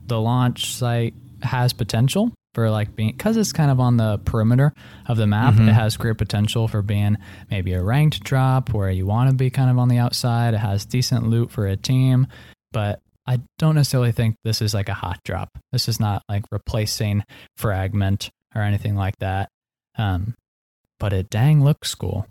the 0.06 0.20
launch 0.20 0.72
site 0.74 1.14
has 1.42 1.72
potential 1.72 2.32
for 2.58 2.70
like 2.72 2.96
being 2.96 3.12
because 3.12 3.36
it's 3.36 3.52
kind 3.52 3.70
of 3.70 3.78
on 3.78 3.98
the 3.98 4.18
perimeter 4.24 4.72
of 5.06 5.16
the 5.16 5.28
map. 5.28 5.54
Mhm. 5.54 5.68
It 5.68 5.74
has 5.74 5.96
great 5.96 6.18
potential 6.18 6.66
for 6.66 6.82
being 6.82 7.16
maybe 7.52 7.72
a 7.72 7.80
ranked 7.80 8.24
drop 8.24 8.74
where 8.74 8.90
you 8.90 9.06
want 9.06 9.30
to 9.30 9.36
be 9.36 9.48
kind 9.48 9.70
of 9.70 9.78
on 9.78 9.86
the 9.86 9.98
outside. 9.98 10.54
It 10.54 10.58
has 10.58 10.84
decent 10.84 11.28
loot 11.28 11.52
for 11.52 11.68
a 11.68 11.76
team, 11.76 12.26
but 12.72 13.00
I 13.28 13.38
don't 13.60 13.76
necessarily 13.76 14.10
think 14.10 14.34
this 14.42 14.60
is 14.60 14.74
like 14.74 14.88
a 14.88 14.94
hot 14.94 15.20
drop. 15.24 15.50
This 15.70 15.86
is 15.88 16.00
not 16.00 16.24
like 16.28 16.46
replacing 16.50 17.22
fragment 17.56 18.28
or 18.56 18.62
anything 18.62 18.96
like 18.96 19.14
that. 19.20 19.50
Um, 19.96 20.34
but 20.98 21.12
it 21.12 21.30
dang 21.30 21.62
looks 21.62 21.94
cool. 21.94 22.26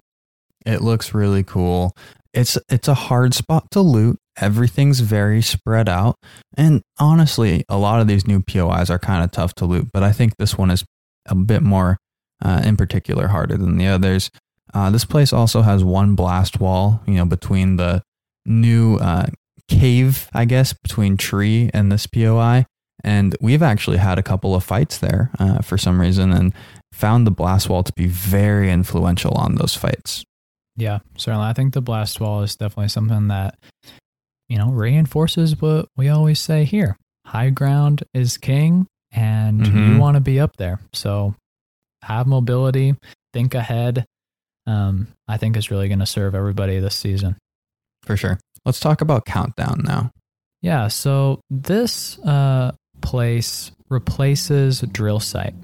It 0.65 0.81
looks 0.81 1.13
really 1.13 1.43
cool. 1.45 1.95
it's 2.33 2.57
it's 2.67 2.89
a 2.89 2.93
hard 2.93 3.33
spot 3.33 3.71
to 3.71 3.79
loot. 3.79 4.17
Everything's 4.39 4.99
very 4.99 5.41
spread 5.41 5.89
out, 5.89 6.15
and 6.55 6.81
honestly, 6.99 7.63
a 7.69 7.77
lot 7.77 8.01
of 8.01 8.07
these 8.07 8.27
new 8.27 8.41
POIs 8.41 8.89
are 8.89 8.99
kind 8.99 9.23
of 9.23 9.31
tough 9.31 9.53
to 9.55 9.65
loot. 9.65 9.89
But 9.93 10.03
I 10.03 10.11
think 10.11 10.37
this 10.37 10.57
one 10.57 10.71
is 10.71 10.85
a 11.27 11.35
bit 11.35 11.63
more, 11.63 11.97
uh, 12.43 12.61
in 12.63 12.77
particular, 12.77 13.27
harder 13.27 13.57
than 13.57 13.77
the 13.77 13.87
others. 13.87 14.29
Uh, 14.73 14.89
this 14.89 15.05
place 15.05 15.33
also 15.33 15.61
has 15.61 15.83
one 15.83 16.15
blast 16.15 16.59
wall, 16.59 17.01
you 17.07 17.15
know, 17.15 17.25
between 17.25 17.77
the 17.77 18.03
new 18.45 18.97
uh, 18.97 19.27
cave, 19.67 20.29
I 20.33 20.45
guess, 20.45 20.73
between 20.73 21.17
tree 21.17 21.69
and 21.73 21.91
this 21.91 22.07
POI. 22.07 22.65
And 23.03 23.35
we've 23.39 23.63
actually 23.63 23.97
had 23.97 24.17
a 24.17 24.23
couple 24.23 24.55
of 24.55 24.63
fights 24.63 24.97
there 24.97 25.29
uh, 25.39 25.59
for 25.59 25.77
some 25.77 26.01
reason 26.01 26.31
and 26.31 26.53
found 26.91 27.27
the 27.27 27.31
blast 27.31 27.69
wall 27.69 27.83
to 27.83 27.93
be 27.93 28.07
very 28.07 28.71
influential 28.71 29.33
on 29.35 29.55
those 29.55 29.75
fights. 29.75 30.23
Yeah, 30.75 30.99
certainly. 31.17 31.47
I 31.47 31.53
think 31.53 31.73
the 31.73 31.81
blast 31.81 32.19
wall 32.19 32.41
is 32.41 32.55
definitely 32.55 32.89
something 32.89 33.27
that, 33.27 33.57
you 34.49 34.57
know, 34.57 34.69
reinforces 34.69 35.59
what 35.61 35.87
we 35.97 36.09
always 36.09 36.39
say 36.39 36.63
here 36.65 36.97
high 37.25 37.49
ground 37.49 38.03
is 38.13 38.37
king, 38.37 38.87
and 39.11 39.61
Mhm. 39.61 39.87
you 39.95 39.99
want 39.99 40.15
to 40.15 40.21
be 40.21 40.39
up 40.39 40.55
there. 40.55 40.79
So 40.93 41.35
have 42.03 42.25
mobility, 42.25 42.95
think 43.33 43.53
ahead. 43.53 44.05
Um, 44.65 45.07
I 45.27 45.35
think 45.37 45.57
is 45.57 45.69
really 45.69 45.89
going 45.89 45.99
to 45.99 46.05
serve 46.05 46.35
everybody 46.35 46.79
this 46.79 46.95
season. 46.95 47.35
For 48.03 48.15
sure. 48.15 48.39
Let's 48.65 48.79
talk 48.79 49.01
about 49.01 49.25
Countdown 49.25 49.81
now. 49.83 50.11
Yeah, 50.61 50.87
so 50.87 51.41
this 51.49 52.17
uh, 52.19 52.71
place 53.01 53.71
replaces 53.89 54.81
Drill 54.81 55.19
Site. 55.19 55.55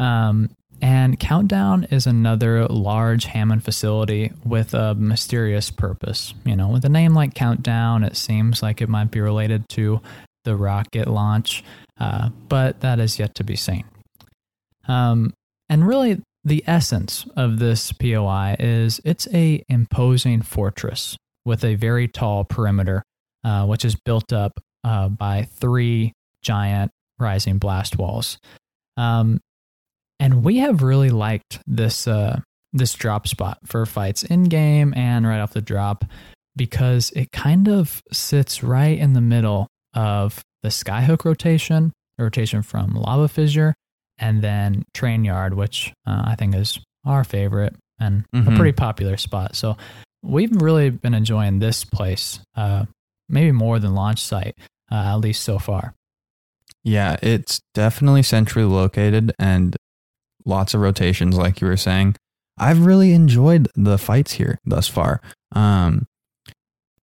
Um, 0.00 0.50
and 0.82 1.18
Countdown 1.18 1.84
is 1.90 2.06
another 2.06 2.66
large 2.66 3.24
Hammond 3.26 3.64
facility 3.64 4.32
with 4.44 4.74
a 4.74 4.94
mysterious 4.94 5.70
purpose. 5.70 6.34
You 6.44 6.56
know, 6.56 6.68
with 6.68 6.84
a 6.84 6.88
name 6.88 7.14
like 7.14 7.34
Countdown, 7.34 8.04
it 8.04 8.16
seems 8.16 8.62
like 8.62 8.80
it 8.80 8.88
might 8.88 9.10
be 9.10 9.20
related 9.20 9.68
to 9.70 10.00
the 10.44 10.56
rocket 10.56 11.06
launch, 11.08 11.62
uh, 11.98 12.30
but 12.48 12.80
that 12.80 12.98
is 12.98 13.18
yet 13.18 13.34
to 13.36 13.44
be 13.44 13.56
seen. 13.56 13.84
Um, 14.88 15.34
and 15.68 15.86
really, 15.86 16.22
the 16.44 16.64
essence 16.66 17.26
of 17.36 17.58
this 17.58 17.92
POI 17.92 18.56
is 18.58 19.00
it's 19.04 19.28
a 19.32 19.62
imposing 19.68 20.42
fortress 20.42 21.16
with 21.44 21.64
a 21.64 21.74
very 21.74 22.08
tall 22.08 22.44
perimeter, 22.44 23.02
uh, 23.44 23.66
which 23.66 23.84
is 23.84 23.94
built 23.94 24.32
up 24.32 24.52
uh, 24.84 25.08
by 25.08 25.42
three 25.42 26.12
giant 26.42 26.90
rising 27.18 27.58
blast 27.58 27.98
walls. 27.98 28.38
Um, 28.96 29.40
and 30.20 30.44
we 30.44 30.58
have 30.58 30.82
really 30.82 31.10
liked 31.10 31.58
this 31.66 32.06
uh, 32.06 32.38
this 32.72 32.94
drop 32.94 33.26
spot 33.26 33.58
for 33.64 33.84
fights 33.86 34.22
in 34.22 34.44
game 34.44 34.94
and 34.96 35.26
right 35.26 35.40
off 35.40 35.52
the 35.54 35.60
drop 35.60 36.04
because 36.56 37.10
it 37.16 37.32
kind 37.32 37.68
of 37.68 38.00
sits 38.12 38.62
right 38.62 38.96
in 38.98 39.12
the 39.14 39.20
middle 39.20 39.66
of 39.94 40.40
the 40.62 40.68
skyhook 40.68 41.24
rotation, 41.24 41.92
the 42.18 42.24
rotation 42.24 42.62
from 42.62 42.92
lava 42.94 43.26
fissure, 43.28 43.74
and 44.18 44.42
then 44.42 44.84
train 44.94 45.24
yard, 45.24 45.54
which 45.54 45.92
uh, 46.06 46.22
I 46.26 46.36
think 46.36 46.54
is 46.54 46.78
our 47.04 47.24
favorite 47.24 47.74
and 47.98 48.24
a 48.32 48.36
Mhm. 48.36 48.56
pretty 48.56 48.72
popular 48.72 49.16
spot. 49.16 49.56
So 49.56 49.76
we've 50.22 50.54
really 50.62 50.90
been 50.90 51.14
enjoying 51.14 51.58
this 51.58 51.84
place, 51.84 52.38
uh, 52.56 52.84
maybe 53.28 53.52
more 53.52 53.78
than 53.78 53.94
launch 53.94 54.22
site, 54.22 54.54
uh, 54.92 54.94
at 54.94 55.16
least 55.16 55.42
so 55.42 55.58
far. 55.58 55.94
Yeah, 56.84 57.16
it's 57.22 57.60
definitely 57.74 58.22
centrally 58.22 58.68
located 58.68 59.32
and 59.38 59.76
lots 60.44 60.74
of 60.74 60.80
rotations, 60.80 61.36
like 61.36 61.60
you 61.60 61.66
were 61.66 61.76
saying. 61.76 62.16
I've 62.58 62.84
really 62.84 63.12
enjoyed 63.12 63.68
the 63.74 63.98
fights 63.98 64.32
here 64.32 64.58
thus 64.64 64.86
far. 64.86 65.20
Um, 65.52 66.06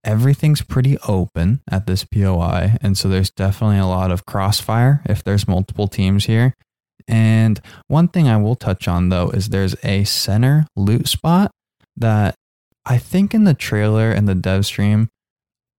everything's 0.04 0.62
pretty 0.62 0.98
open 1.08 1.62
at 1.70 1.88
this 1.88 2.04
POI, 2.04 2.78
and 2.82 2.98
so 2.98 3.10
there's 3.10 3.32
definitely 3.32 3.80
a 3.80 3.88
lot 3.88 4.12
of 4.12 4.26
crossfire 4.26 5.02
if 5.06 5.24
there's 5.24 5.48
multiple 5.48 5.88
teams 5.88 6.26
here. 6.26 6.54
And 7.08 7.60
one 7.88 8.08
thing 8.08 8.28
I 8.28 8.38
will 8.38 8.56
touch 8.56 8.88
on 8.88 9.10
though 9.10 9.30
is 9.30 9.50
there's 9.50 9.76
a 9.84 10.04
center 10.04 10.68
loot 10.76 11.08
spot 11.08 11.52
that 11.96 12.36
I 12.86 12.98
think 12.98 13.34
in 13.34 13.46
the 13.46 13.54
trailer 13.54 14.12
and 14.12 14.28
the 14.28 14.36
dev 14.36 14.66
stream 14.66 15.10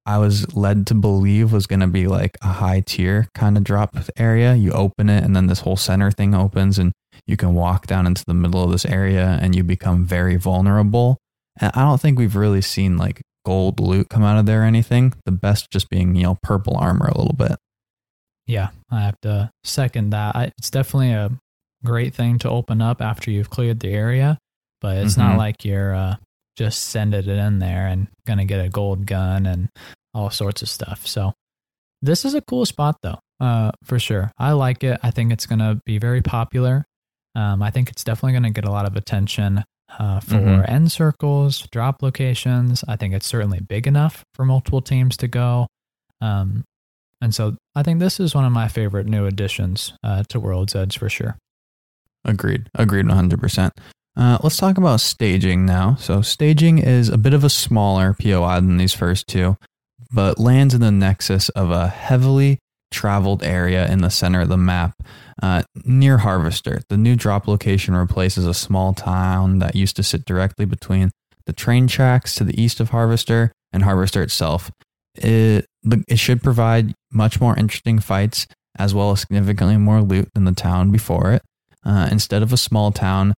I 0.08 0.16
was 0.16 0.56
led 0.56 0.86
to 0.86 0.94
believe 0.94 1.52
was 1.52 1.66
going 1.66 1.80
to 1.80 1.86
be 1.86 2.06
like 2.06 2.38
a 2.40 2.46
high 2.46 2.80
tier 2.80 3.28
kind 3.34 3.58
of 3.58 3.64
drop 3.64 3.94
area. 4.16 4.54
You 4.54 4.72
open 4.72 5.10
it 5.10 5.22
and 5.22 5.36
then 5.36 5.48
this 5.48 5.60
whole 5.60 5.76
center 5.76 6.10
thing 6.10 6.34
opens 6.34 6.78
and 6.78 6.92
you 7.28 7.36
can 7.36 7.54
walk 7.54 7.86
down 7.86 8.06
into 8.06 8.24
the 8.26 8.34
middle 8.34 8.64
of 8.64 8.72
this 8.72 8.84
area 8.86 9.38
and 9.40 9.54
you 9.54 9.62
become 9.62 10.04
very 10.04 10.36
vulnerable. 10.36 11.18
And 11.60 11.70
I 11.74 11.82
don't 11.82 12.00
think 12.00 12.18
we've 12.18 12.34
really 12.36 12.62
seen 12.62 12.96
like 12.96 13.20
gold 13.44 13.78
loot 13.80 14.08
come 14.08 14.24
out 14.24 14.38
of 14.38 14.46
there 14.46 14.62
or 14.62 14.64
anything. 14.64 15.12
The 15.26 15.32
best 15.32 15.70
just 15.70 15.88
being, 15.90 16.14
you 16.16 16.22
know, 16.24 16.38
purple 16.42 16.76
armor 16.76 17.06
a 17.06 17.16
little 17.18 17.36
bit. 17.36 17.56
Yeah, 18.46 18.70
I 18.90 19.02
have 19.02 19.20
to 19.22 19.50
second 19.64 20.10
that. 20.10 20.34
I, 20.34 20.44
it's 20.58 20.70
definitely 20.70 21.12
a 21.12 21.30
great 21.84 22.14
thing 22.14 22.38
to 22.38 22.50
open 22.50 22.80
up 22.80 23.02
after 23.02 23.30
you've 23.30 23.50
cleared 23.50 23.80
the 23.80 23.92
area, 23.92 24.38
but 24.80 24.96
it's 24.96 25.14
Mhm. 25.14 25.18
not 25.18 25.36
like 25.38 25.64
you're 25.64 25.94
uh, 25.94 26.16
just 26.56 26.84
sending 26.86 27.20
it 27.20 27.28
in 27.28 27.58
there 27.58 27.86
and 27.86 28.08
gonna 28.26 28.44
get 28.46 28.64
a 28.64 28.68
gold 28.70 29.06
gun 29.06 29.44
and 29.46 29.68
all 30.14 30.30
sorts 30.30 30.62
of 30.62 30.68
stuff. 30.68 31.06
So 31.06 31.34
this 32.00 32.24
is 32.24 32.34
a 32.34 32.40
cool 32.40 32.64
spot 32.64 32.96
though, 33.02 33.18
uh, 33.40 33.72
for 33.84 33.98
sure. 33.98 34.32
I 34.38 34.52
like 34.52 34.82
it. 34.82 34.98
I 35.02 35.10
think 35.10 35.30
it's 35.32 35.46
gonna 35.46 35.80
be 35.84 35.98
very 35.98 36.22
popular. 36.22 36.84
Um, 37.38 37.62
I 37.62 37.70
think 37.70 37.88
it's 37.88 38.02
definitely 38.02 38.32
gonna 38.32 38.50
get 38.50 38.64
a 38.64 38.70
lot 38.70 38.84
of 38.86 38.96
attention 38.96 39.64
uh, 39.98 40.20
for 40.20 40.34
Mhm. 40.34 40.68
end 40.68 40.92
circles, 40.92 41.66
drop 41.70 42.02
locations. 42.02 42.84
I 42.86 42.96
think 42.96 43.14
it's 43.14 43.26
certainly 43.26 43.60
big 43.60 43.86
enough 43.86 44.22
for 44.34 44.44
multiple 44.44 44.82
teams 44.82 45.16
to 45.18 45.28
go. 45.28 45.66
Um, 46.20 46.64
and 47.22 47.34
so 47.34 47.56
I 47.74 47.82
think 47.82 47.98
this 47.98 48.20
is 48.20 48.34
one 48.34 48.44
of 48.44 48.52
my 48.52 48.68
favorite 48.68 49.06
new 49.06 49.24
additions 49.26 49.94
uh, 50.04 50.24
to 50.28 50.40
World's 50.40 50.74
Edge 50.76 50.98
for 50.98 51.08
sure. 51.08 51.36
Agreed. 52.24 52.68
Agreed 52.74 53.06
100%. 53.06 53.70
Uh, 54.16 54.36
let's 54.42 54.56
talk 54.56 54.76
about 54.76 55.00
staging 55.00 55.64
now. 55.64 55.94
So, 55.94 56.20
staging 56.22 56.78
is 56.78 57.08
a 57.08 57.16
bit 57.16 57.32
of 57.32 57.44
a 57.44 57.48
smaller 57.48 58.14
POI 58.14 58.56
than 58.56 58.76
these 58.76 58.92
first 58.92 59.26
two, 59.28 59.56
but 60.12 60.38
lands 60.40 60.74
in 60.74 60.80
the 60.80 60.90
nexus 60.90 61.48
of 61.50 61.70
a 61.70 61.86
heavily 61.88 62.58
traveled 62.90 63.42
area 63.42 63.90
in 63.90 64.00
the 64.00 64.10
center 64.10 64.40
of 64.40 64.48
the 64.48 64.56
map 64.56 64.94
uh, 65.42 65.62
near 65.84 66.18
Harvester. 66.18 66.80
The 66.88 66.96
new 66.96 67.16
drop 67.16 67.46
location 67.46 67.94
replaces 67.94 68.46
a 68.46 68.54
small 68.54 68.94
town 68.94 69.58
that 69.58 69.76
used 69.76 69.96
to 69.96 70.02
sit 70.02 70.24
directly 70.24 70.64
between 70.64 71.10
the 71.46 71.52
train 71.52 71.86
tracks 71.86 72.34
to 72.36 72.44
the 72.44 72.60
east 72.60 72.80
of 72.80 72.90
Harvester 72.90 73.52
and 73.72 73.82
Harvester 73.82 74.22
itself. 74.22 74.70
It, 75.14 75.66
it 76.06 76.18
should 76.18 76.42
provide 76.42 76.94
much 77.10 77.40
more 77.40 77.56
interesting 77.58 77.98
fights 77.98 78.46
as 78.78 78.94
well 78.94 79.10
as 79.10 79.20
significantly 79.20 79.76
more 79.76 80.00
loot 80.00 80.28
than 80.34 80.44
the 80.44 80.52
town 80.52 80.90
before 80.90 81.32
it. 81.32 81.42
Uh, 81.84 82.08
instead 82.10 82.42
of 82.42 82.52
a 82.52 82.56
small 82.56 82.92
town, 82.92 83.34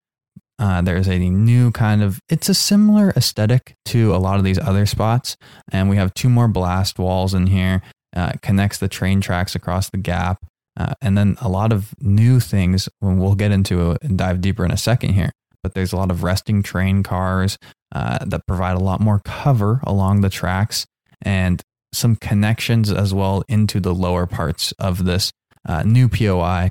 uh, 0.58 0.82
there's 0.82 1.08
a 1.08 1.18
new 1.18 1.70
kind 1.70 2.02
of, 2.02 2.20
it's 2.28 2.48
a 2.48 2.54
similar 2.54 3.10
aesthetic 3.16 3.74
to 3.86 4.14
a 4.14 4.18
lot 4.18 4.38
of 4.38 4.44
these 4.44 4.58
other 4.58 4.84
spots. 4.84 5.36
And 5.72 5.88
we 5.88 5.96
have 5.96 6.12
two 6.12 6.28
more 6.28 6.48
blast 6.48 6.98
walls 6.98 7.32
in 7.32 7.46
here, 7.46 7.80
uh, 8.14 8.32
connects 8.42 8.78
the 8.78 8.88
train 8.88 9.20
tracks 9.20 9.54
across 9.54 9.90
the 9.90 9.98
gap. 9.98 10.44
Uh, 10.78 10.94
and 11.00 11.18
then 11.18 11.36
a 11.40 11.48
lot 11.48 11.72
of 11.72 11.94
new 12.00 12.40
things 12.40 12.88
when 13.00 13.18
we'll 13.18 13.34
get 13.34 13.50
into 13.50 13.96
and 14.02 14.16
dive 14.16 14.40
deeper 14.40 14.64
in 14.64 14.70
a 14.70 14.76
second 14.76 15.14
here. 15.14 15.32
But 15.62 15.74
there's 15.74 15.92
a 15.92 15.96
lot 15.96 16.10
of 16.10 16.22
resting 16.22 16.62
train 16.62 17.02
cars 17.02 17.58
uh, 17.92 18.24
that 18.24 18.46
provide 18.46 18.76
a 18.76 18.80
lot 18.80 19.00
more 19.00 19.20
cover 19.24 19.80
along 19.84 20.20
the 20.20 20.30
tracks 20.30 20.86
and 21.20 21.60
some 21.92 22.16
connections 22.16 22.90
as 22.90 23.12
well 23.12 23.42
into 23.48 23.80
the 23.80 23.94
lower 23.94 24.26
parts 24.26 24.72
of 24.78 25.04
this 25.04 25.32
uh, 25.68 25.82
new 25.82 26.08
POI 26.08 26.70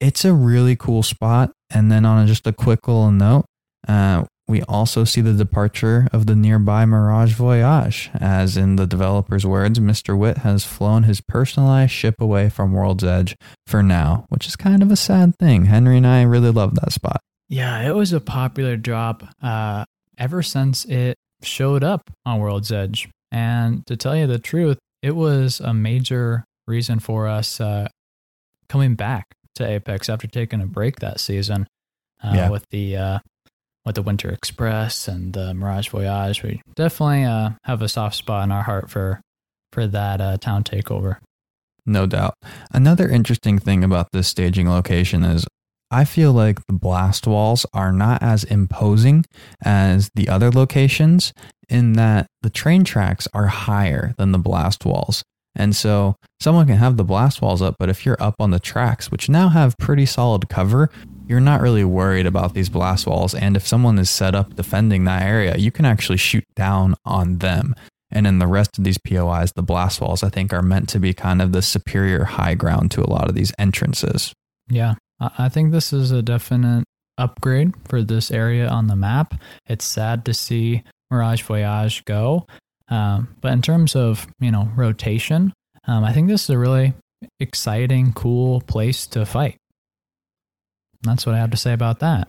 it's 0.00 0.24
a 0.24 0.32
really 0.32 0.76
cool 0.76 1.02
spot. 1.02 1.52
And 1.70 1.90
then 1.90 2.04
on 2.04 2.26
just 2.26 2.46
a 2.46 2.52
quick 2.52 2.86
little 2.86 3.10
note, 3.10 3.46
uh, 3.88 4.24
we 4.48 4.62
also 4.62 5.02
see 5.04 5.20
the 5.20 5.32
departure 5.32 6.08
of 6.12 6.26
the 6.26 6.36
nearby 6.36 6.84
Mirage 6.84 7.34
Voyage, 7.34 8.10
as 8.14 8.56
in 8.56 8.76
the 8.76 8.86
developer's 8.86 9.44
words, 9.44 9.80
Mr. 9.80 10.16
Witt 10.16 10.38
has 10.38 10.64
flown 10.64 11.02
his 11.02 11.20
personalized 11.20 11.90
ship 11.92 12.14
away 12.20 12.48
from 12.48 12.72
World's 12.72 13.02
Edge 13.04 13.36
for 13.66 13.82
now, 13.82 14.24
which 14.28 14.46
is 14.46 14.54
kind 14.54 14.82
of 14.82 14.90
a 14.92 14.96
sad 14.96 15.36
thing. 15.38 15.64
Henry 15.66 15.96
and 15.96 16.06
I 16.06 16.22
really 16.22 16.50
love 16.50 16.74
that 16.76 16.92
spot. 16.92 17.20
Yeah, 17.48 17.88
it 17.88 17.94
was 17.94 18.12
a 18.12 18.20
popular 18.20 18.76
drop 18.76 19.24
uh, 19.42 19.84
ever 20.18 20.42
since 20.42 20.84
it 20.84 21.16
showed 21.42 21.82
up 21.82 22.10
on 22.24 22.38
World's 22.38 22.70
Edge. 22.70 23.08
And 23.32 23.84
to 23.86 23.96
tell 23.96 24.16
you 24.16 24.26
the 24.28 24.38
truth, 24.38 24.78
it 25.02 25.16
was 25.16 25.58
a 25.60 25.74
major 25.74 26.44
reason 26.68 27.00
for 27.00 27.26
us 27.26 27.60
uh, 27.60 27.88
coming 28.68 28.94
back 28.94 29.26
to 29.56 29.66
Apex 29.68 30.08
after 30.08 30.26
taking 30.26 30.60
a 30.60 30.66
break 30.66 30.96
that 31.00 31.18
season 31.20 31.66
uh, 32.22 32.32
Yeah. 32.34 32.50
with 32.50 32.64
the 32.70 32.96
uh, 32.96 33.18
with 33.86 33.94
the 33.94 34.02
Winter 34.02 34.28
Express 34.28 35.08
and 35.08 35.32
the 35.32 35.54
Mirage 35.54 35.88
Voyage. 35.88 36.42
We 36.42 36.60
definitely 36.74 37.24
uh, 37.24 37.50
have 37.64 37.80
a 37.80 37.88
soft 37.88 38.16
spot 38.16 38.44
in 38.44 38.52
our 38.52 38.64
heart 38.64 38.90
for 38.90 39.20
for 39.72 39.86
that 39.86 40.20
uh, 40.20 40.36
town 40.38 40.64
takeover. 40.64 41.18
No 41.86 42.06
doubt. 42.06 42.34
Another 42.72 43.08
interesting 43.08 43.58
thing 43.58 43.84
about 43.84 44.08
this 44.12 44.26
staging 44.26 44.68
location 44.68 45.22
is 45.22 45.46
I 45.90 46.04
feel 46.04 46.32
like 46.32 46.58
the 46.66 46.72
blast 46.72 47.28
walls 47.28 47.64
are 47.72 47.92
not 47.92 48.22
as 48.22 48.42
imposing 48.42 49.24
as 49.62 50.10
the 50.14 50.28
other 50.28 50.50
locations 50.50 51.32
in 51.68 51.92
that 51.92 52.26
the 52.42 52.50
train 52.50 52.82
tracks 52.82 53.28
are 53.32 53.46
higher 53.46 54.14
than 54.18 54.32
the 54.32 54.38
blast 54.38 54.84
walls. 54.84 55.22
And 55.54 55.74
so 55.74 56.16
someone 56.40 56.66
can 56.66 56.76
have 56.76 56.96
the 56.96 57.04
blast 57.04 57.40
walls 57.40 57.62
up, 57.62 57.76
but 57.78 57.88
if 57.88 58.04
you're 58.04 58.20
up 58.20 58.34
on 58.40 58.50
the 58.50 58.60
tracks, 58.60 59.10
which 59.10 59.28
now 59.28 59.48
have 59.48 59.78
pretty 59.78 60.06
solid 60.06 60.48
cover, 60.48 60.90
you're 61.26 61.40
not 61.40 61.60
really 61.60 61.84
worried 61.84 62.26
about 62.26 62.54
these 62.54 62.68
blast 62.68 63.06
walls. 63.06 63.34
And 63.34 63.56
if 63.56 63.66
someone 63.66 63.98
is 63.98 64.10
set 64.10 64.34
up 64.34 64.54
defending 64.54 65.04
that 65.04 65.22
area, 65.22 65.56
you 65.56 65.70
can 65.70 65.84
actually 65.84 66.18
shoot 66.18 66.44
down 66.54 66.94
on 67.04 67.38
them. 67.38 67.74
And 68.10 68.26
in 68.26 68.38
the 68.38 68.46
rest 68.46 68.78
of 68.78 68.84
these 68.84 68.98
POIs, 68.98 69.52
the 69.52 69.62
blast 69.62 70.00
walls, 70.00 70.22
I 70.22 70.28
think, 70.28 70.52
are 70.52 70.62
meant 70.62 70.88
to 70.90 71.00
be 71.00 71.12
kind 71.12 71.42
of 71.42 71.52
the 71.52 71.62
superior 71.62 72.24
high 72.24 72.54
ground 72.54 72.92
to 72.92 73.02
a 73.02 73.10
lot 73.10 73.28
of 73.28 73.34
these 73.34 73.52
entrances. 73.58 74.32
Yeah, 74.68 74.94
I 75.20 75.48
think 75.48 75.72
this 75.72 75.92
is 75.92 76.12
a 76.12 76.22
definite 76.22 76.84
upgrade 77.18 77.74
for 77.84 78.02
this 78.02 78.30
area 78.30 78.68
on 78.68 78.86
the 78.86 78.96
map. 78.96 79.34
It's 79.66 79.84
sad 79.84 80.24
to 80.26 80.34
see 80.34 80.84
Mirage 81.10 81.42
Voyage 81.42 82.04
go, 82.04 82.46
um, 82.88 83.34
but 83.40 83.52
in 83.52 83.62
terms 83.62 83.96
of 83.96 84.26
you 84.40 84.50
know 84.50 84.68
rotation, 84.76 85.52
um, 85.86 86.04
I 86.04 86.12
think 86.12 86.28
this 86.28 86.44
is 86.44 86.50
a 86.50 86.58
really 86.58 86.94
exciting, 87.40 88.12
cool 88.12 88.60
place 88.62 89.06
to 89.08 89.24
fight. 89.24 89.56
That's 91.06 91.26
what 91.26 91.34
I 91.34 91.38
have 91.38 91.50
to 91.52 91.56
say 91.56 91.72
about 91.72 92.00
that. 92.00 92.28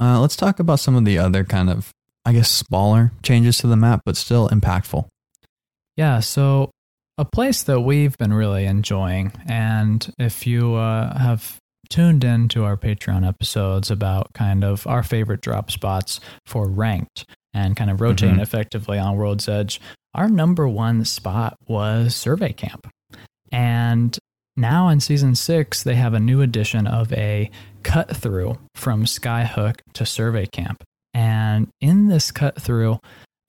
Uh, 0.00 0.20
let's 0.20 0.36
talk 0.36 0.58
about 0.58 0.80
some 0.80 0.96
of 0.96 1.04
the 1.04 1.18
other 1.18 1.44
kind 1.44 1.70
of, 1.70 1.90
I 2.24 2.32
guess, 2.32 2.50
smaller 2.50 3.12
changes 3.22 3.58
to 3.58 3.66
the 3.66 3.76
map, 3.76 4.02
but 4.04 4.16
still 4.16 4.48
impactful. 4.48 5.06
Yeah, 5.96 6.20
so 6.20 6.70
a 7.18 7.24
place 7.24 7.62
that 7.64 7.80
we've 7.80 8.16
been 8.18 8.32
really 8.32 8.64
enjoying, 8.64 9.32
and 9.46 10.12
if 10.18 10.46
you 10.46 10.74
uh, 10.74 11.16
have 11.18 11.58
tuned 11.90 12.24
in 12.24 12.48
to 12.48 12.64
our 12.64 12.76
Patreon 12.76 13.26
episodes 13.26 13.90
about 13.90 14.32
kind 14.32 14.64
of 14.64 14.86
our 14.86 15.02
favorite 15.02 15.42
drop 15.42 15.70
spots 15.70 16.20
for 16.46 16.66
ranked 16.66 17.26
and 17.52 17.76
kind 17.76 17.90
of 17.90 18.00
rotating 18.00 18.36
mm-hmm. 18.36 18.42
effectively 18.42 18.98
on 18.98 19.16
World's 19.16 19.48
Edge, 19.48 19.80
our 20.14 20.28
number 20.28 20.66
one 20.66 21.04
spot 21.04 21.54
was 21.68 22.16
Survey 22.16 22.54
Camp. 22.54 22.88
And 23.50 24.18
now 24.56 24.88
in 24.88 25.00
season 25.00 25.34
six, 25.34 25.82
they 25.82 25.94
have 25.94 26.14
a 26.14 26.20
new 26.20 26.40
edition 26.40 26.86
of 26.86 27.12
a 27.12 27.50
cut 27.82 28.14
through 28.16 28.58
from 28.74 29.04
Skyhook 29.04 29.80
to 29.94 30.06
Survey 30.06 30.46
Camp. 30.46 30.82
And 31.14 31.68
in 31.80 32.08
this 32.08 32.30
cut 32.30 32.60
through 32.60 32.98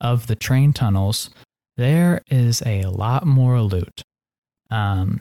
of 0.00 0.26
the 0.26 0.36
train 0.36 0.72
tunnels, 0.72 1.30
there 1.76 2.22
is 2.30 2.62
a 2.66 2.84
lot 2.84 3.26
more 3.26 3.60
loot. 3.60 4.02
Um, 4.70 5.20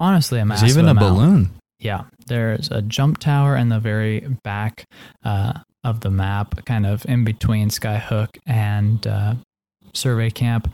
honestly, 0.00 0.38
a 0.40 0.44
massive 0.44 0.68
There's 0.68 0.78
even 0.78 0.88
amount. 0.88 1.06
a 1.06 1.10
balloon. 1.10 1.50
Yeah, 1.78 2.04
there's 2.26 2.70
a 2.70 2.82
jump 2.82 3.18
tower 3.18 3.56
in 3.56 3.68
the 3.68 3.78
very 3.78 4.20
back 4.42 4.84
uh, 5.24 5.52
of 5.84 6.00
the 6.00 6.10
map, 6.10 6.64
kind 6.64 6.86
of 6.86 7.04
in 7.06 7.24
between 7.24 7.68
Skyhook 7.68 8.38
and 8.46 9.06
uh, 9.06 9.34
Survey 9.92 10.30
Camp 10.30 10.72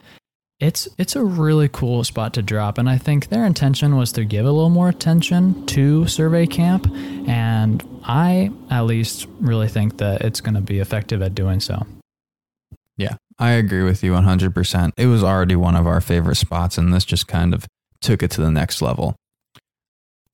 it's 0.62 0.88
it's 0.96 1.16
a 1.16 1.24
really 1.24 1.68
cool 1.68 2.04
spot 2.04 2.32
to 2.32 2.40
drop 2.40 2.78
and 2.78 2.88
i 2.88 2.96
think 2.96 3.28
their 3.28 3.44
intention 3.44 3.96
was 3.96 4.12
to 4.12 4.24
give 4.24 4.46
a 4.46 4.50
little 4.50 4.70
more 4.70 4.88
attention 4.88 5.66
to 5.66 6.06
survey 6.06 6.46
camp 6.46 6.86
and 7.26 7.82
i 8.04 8.48
at 8.70 8.82
least 8.82 9.26
really 9.40 9.66
think 9.66 9.98
that 9.98 10.20
it's 10.22 10.40
going 10.40 10.54
to 10.54 10.60
be 10.60 10.78
effective 10.78 11.20
at 11.20 11.34
doing 11.34 11.58
so. 11.58 11.84
Yeah 12.96 13.16
i 13.38 13.50
agree 13.50 13.82
with 13.82 14.04
you 14.04 14.12
100% 14.12 14.90
it 14.96 15.06
was 15.06 15.24
already 15.24 15.56
one 15.56 15.74
of 15.74 15.86
our 15.86 16.00
favorite 16.00 16.36
spots 16.36 16.78
and 16.78 16.94
this 16.94 17.04
just 17.04 17.26
kind 17.26 17.52
of 17.52 17.66
took 18.00 18.22
it 18.22 18.30
to 18.32 18.40
the 18.40 18.50
next 18.50 18.80
level. 18.82 19.16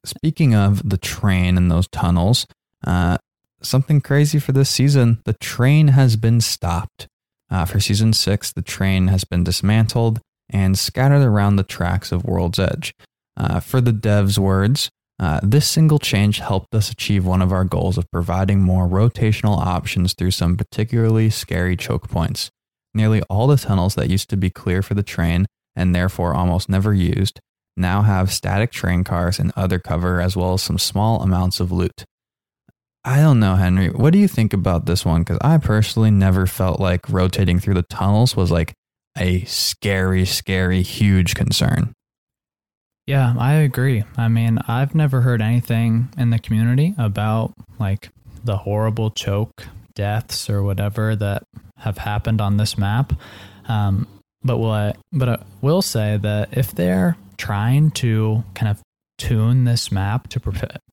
Speaking 0.05 0.55
of 0.55 0.89
the 0.89 0.97
train 0.97 1.57
and 1.57 1.71
those 1.71 1.89
tunnels 1.89 2.47
uh, 2.87 3.19
something 3.61 4.01
crazy 4.01 4.39
for 4.39 4.53
this 4.53 4.71
season. 4.71 5.21
The 5.25 5.35
train 5.35 5.89
has 5.89 6.17
been 6.17 6.41
stopped 6.41 7.09
uh, 7.51 7.65
for 7.65 7.81
season 7.81 8.13
six, 8.13 8.53
the 8.53 8.63
train 8.63 9.09
has 9.09 9.25
been 9.25 9.45
dismantled 9.45 10.21
and 10.51 10.79
scattered 10.79 11.23
around 11.23 11.57
the 11.57 11.63
tracks 11.63 12.13
of 12.13 12.25
World's 12.25 12.59
Edge. 12.59 12.93
Uh, 13.37 13.61
for 13.61 13.81
the 13.81 13.93
devs' 13.93 14.39
words, 14.39 14.91
uh, 15.21 15.41
this 15.43 15.69
single 15.69 15.99
change 15.99 16.39
helped 16.39 16.75
us 16.75 16.91
achieve 16.91 17.27
one 17.27 17.43
of 17.43 17.53
our 17.53 17.65
goals 17.65 17.99
of 17.99 18.11
providing 18.11 18.63
more 18.63 18.87
rotational 18.87 19.59
options 19.59 20.15
through 20.15 20.31
some 20.31 20.57
particularly 20.57 21.29
scary 21.31 21.77
choke 21.77 22.09
points. 22.09 22.51
Nearly 22.95 23.23
all 23.23 23.47
the 23.47 23.57
tunnels 23.57 23.95
that 23.97 24.11
used 24.11 24.31
to 24.31 24.37
be 24.37 24.51
clear 24.51 24.83
for 24.83 24.95
the 24.95 25.03
train 25.03 25.47
and 25.75 25.95
therefore 25.95 26.35
almost 26.35 26.69
never 26.69 26.95
used 26.95 27.41
now 27.79 28.03
have 28.03 28.33
static 28.33 28.73
train 28.73 29.05
cars 29.05 29.39
and 29.39 29.53
other 29.57 29.79
cover 29.79 30.21
as 30.21 30.37
well 30.37 30.55
as 30.55 30.63
some 30.63 30.79
small 30.79 31.23
amounts 31.23 31.61
of 31.61 31.71
loot. 31.71 32.05
I 33.05 33.21
don't 33.21 33.41
know, 33.41 33.55
Henry. 33.55 33.89
What 33.89 34.13
do 34.13 34.19
you 34.19 34.29
think 34.29 34.53
about 34.53 34.87
this 34.87 35.05
one? 35.05 35.23
Because 35.23 35.39
I 35.41 35.59
personally 35.59 36.11
never 36.11 36.47
felt 36.47 36.81
like 36.81 37.09
rotating 37.09 37.59
through 37.59 37.75
the 37.75 37.83
tunnels 37.85 38.37
was 38.37 38.51
like 38.51 38.75
a 39.17 39.45
scary, 39.45 40.25
scary, 40.25 40.83
huge 40.83 41.35
concern. 41.35 41.93
Yeah, 43.07 43.35
I 43.39 43.55
agree. 43.55 44.05
I 44.17 44.29
mean, 44.29 44.59
I've 44.69 44.95
never 44.95 45.23
heard 45.23 45.41
anything 45.41 46.11
in 46.19 46.31
the 46.31 46.39
community 46.39 46.95
about 46.99 47.55
like 47.79 48.11
the 48.45 48.59
horrible 48.59 49.11
choke 49.11 49.67
deaths 49.95 50.51
or 50.51 50.63
whatever 50.63 51.17
that 51.17 51.45
have 51.79 51.99
happened 51.99 52.41
on 52.41 52.59
this 52.59 52.77
map. 52.77 53.15
Um, 53.67 54.07
but 54.43 54.59
what, 54.59 54.99
but 55.13 55.29
I 55.29 55.43
will 55.63 55.83
say 55.83 56.19
that 56.19 56.57
if 56.57 56.73
they're 56.73 57.17
trying 57.39 57.91
to 57.93 58.45
kind 58.55 58.71
of 58.71 58.83
tune 59.19 59.65
this 59.65 59.93
map 59.93 60.29
to 60.29 60.41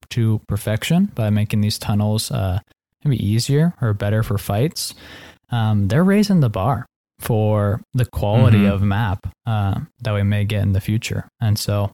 to 0.10 0.42
perfection 0.48 1.06
by 1.16 1.30
making 1.30 1.62
these 1.62 1.80
tunnels 1.80 2.32
uh, 2.32 2.60
maybe 3.04 3.24
easier 3.24 3.74
or 3.82 3.94
better 3.94 4.24
for 4.24 4.38
fights. 4.38 4.94
Um, 5.52 5.88
they're 5.88 6.04
raising 6.04 6.40
the 6.40 6.50
bar 6.50 6.86
for 7.20 7.82
the 7.94 8.06
quality 8.06 8.60
mm-hmm. 8.60 8.74
of 8.74 8.82
map 8.82 9.28
uh, 9.46 9.80
that 10.02 10.14
we 10.14 10.24
may 10.24 10.44
get 10.44 10.64
in 10.64 10.74
the 10.74 10.82
future. 10.82 11.28
And 11.40 11.58
so, 11.58 11.94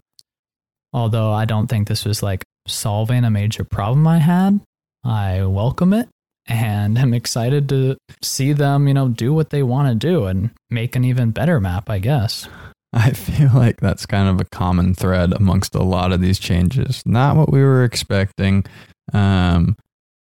although 0.94 1.32
I 1.32 1.46
don't 1.46 1.68
think 1.68 1.88
this 1.88 2.06
was 2.06 2.24
like 2.24 2.44
solving 2.68 3.24
a 3.24 3.30
major 3.30 3.64
problem 3.64 4.08
I 4.08 4.20
had, 4.20 4.62
I 5.04 5.44
welcome 5.46 5.94
it 5.94 6.10
and 6.48 6.98
I'm 7.00 7.14
excited 7.14 7.70
to 7.70 7.98
see 8.22 8.54
them, 8.54 8.88
you 8.88 8.94
know, 8.94 9.10
do 9.10 9.34
what 9.34 9.50
they 9.50 9.64
want 9.64 9.90
to 9.90 9.96
do 9.96 10.26
and 10.26 10.52
make 10.70 10.96
an 10.96 11.04
even 11.04 11.32
better 11.32 11.60
map, 11.60 11.90
I 11.90 12.00
guess. 12.00 12.48
I 12.94 13.12
feel 13.12 13.52
like 13.54 13.80
that's 13.80 14.06
kind 14.06 14.28
of 14.28 14.42
a 14.42 14.46
common 14.46 14.94
thread 14.94 15.34
amongst 15.34 15.76
a 15.76 15.84
lot 15.84 16.12
of 16.12 16.20
these 16.20 16.40
changes. 16.40 17.02
Not 17.06 17.38
what 17.38 17.52
we 17.52 17.62
were 17.62 17.86
expecting, 17.86 18.66
um, 19.14 19.78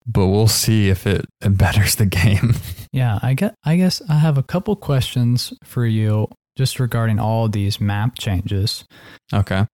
but 0.07 0.28
we'll 0.28 0.47
see 0.47 0.89
if 0.89 1.05
it, 1.05 1.26
it 1.41 1.57
betters 1.57 1.95
the 1.95 2.05
game. 2.24 2.53
yeah, 2.91 3.20
I 3.22 3.34
get. 3.34 3.55
I 3.66 3.76
guess 3.76 4.01
I 4.09 4.16
have 4.16 4.38
a 4.38 4.43
couple 4.43 4.76
questions 4.78 5.53
for 5.64 5.86
you 5.86 6.30
just 6.55 6.80
regarding 6.80 7.20
all 7.20 7.49
these 7.49 7.82
map 7.82 8.18
changes. 8.18 8.86
Okay. 9.34 9.66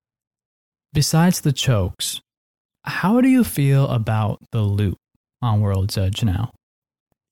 Besides 0.94 1.42
the 1.42 1.54
chokes, 1.54 2.22
how 2.86 3.22
do 3.22 3.28
you 3.28 3.44
feel 3.44 3.88
about 3.88 4.40
the 4.52 4.62
loot 4.62 4.98
on 5.42 5.62
World's 5.62 5.98
Edge 5.98 6.24
now? 6.24 6.52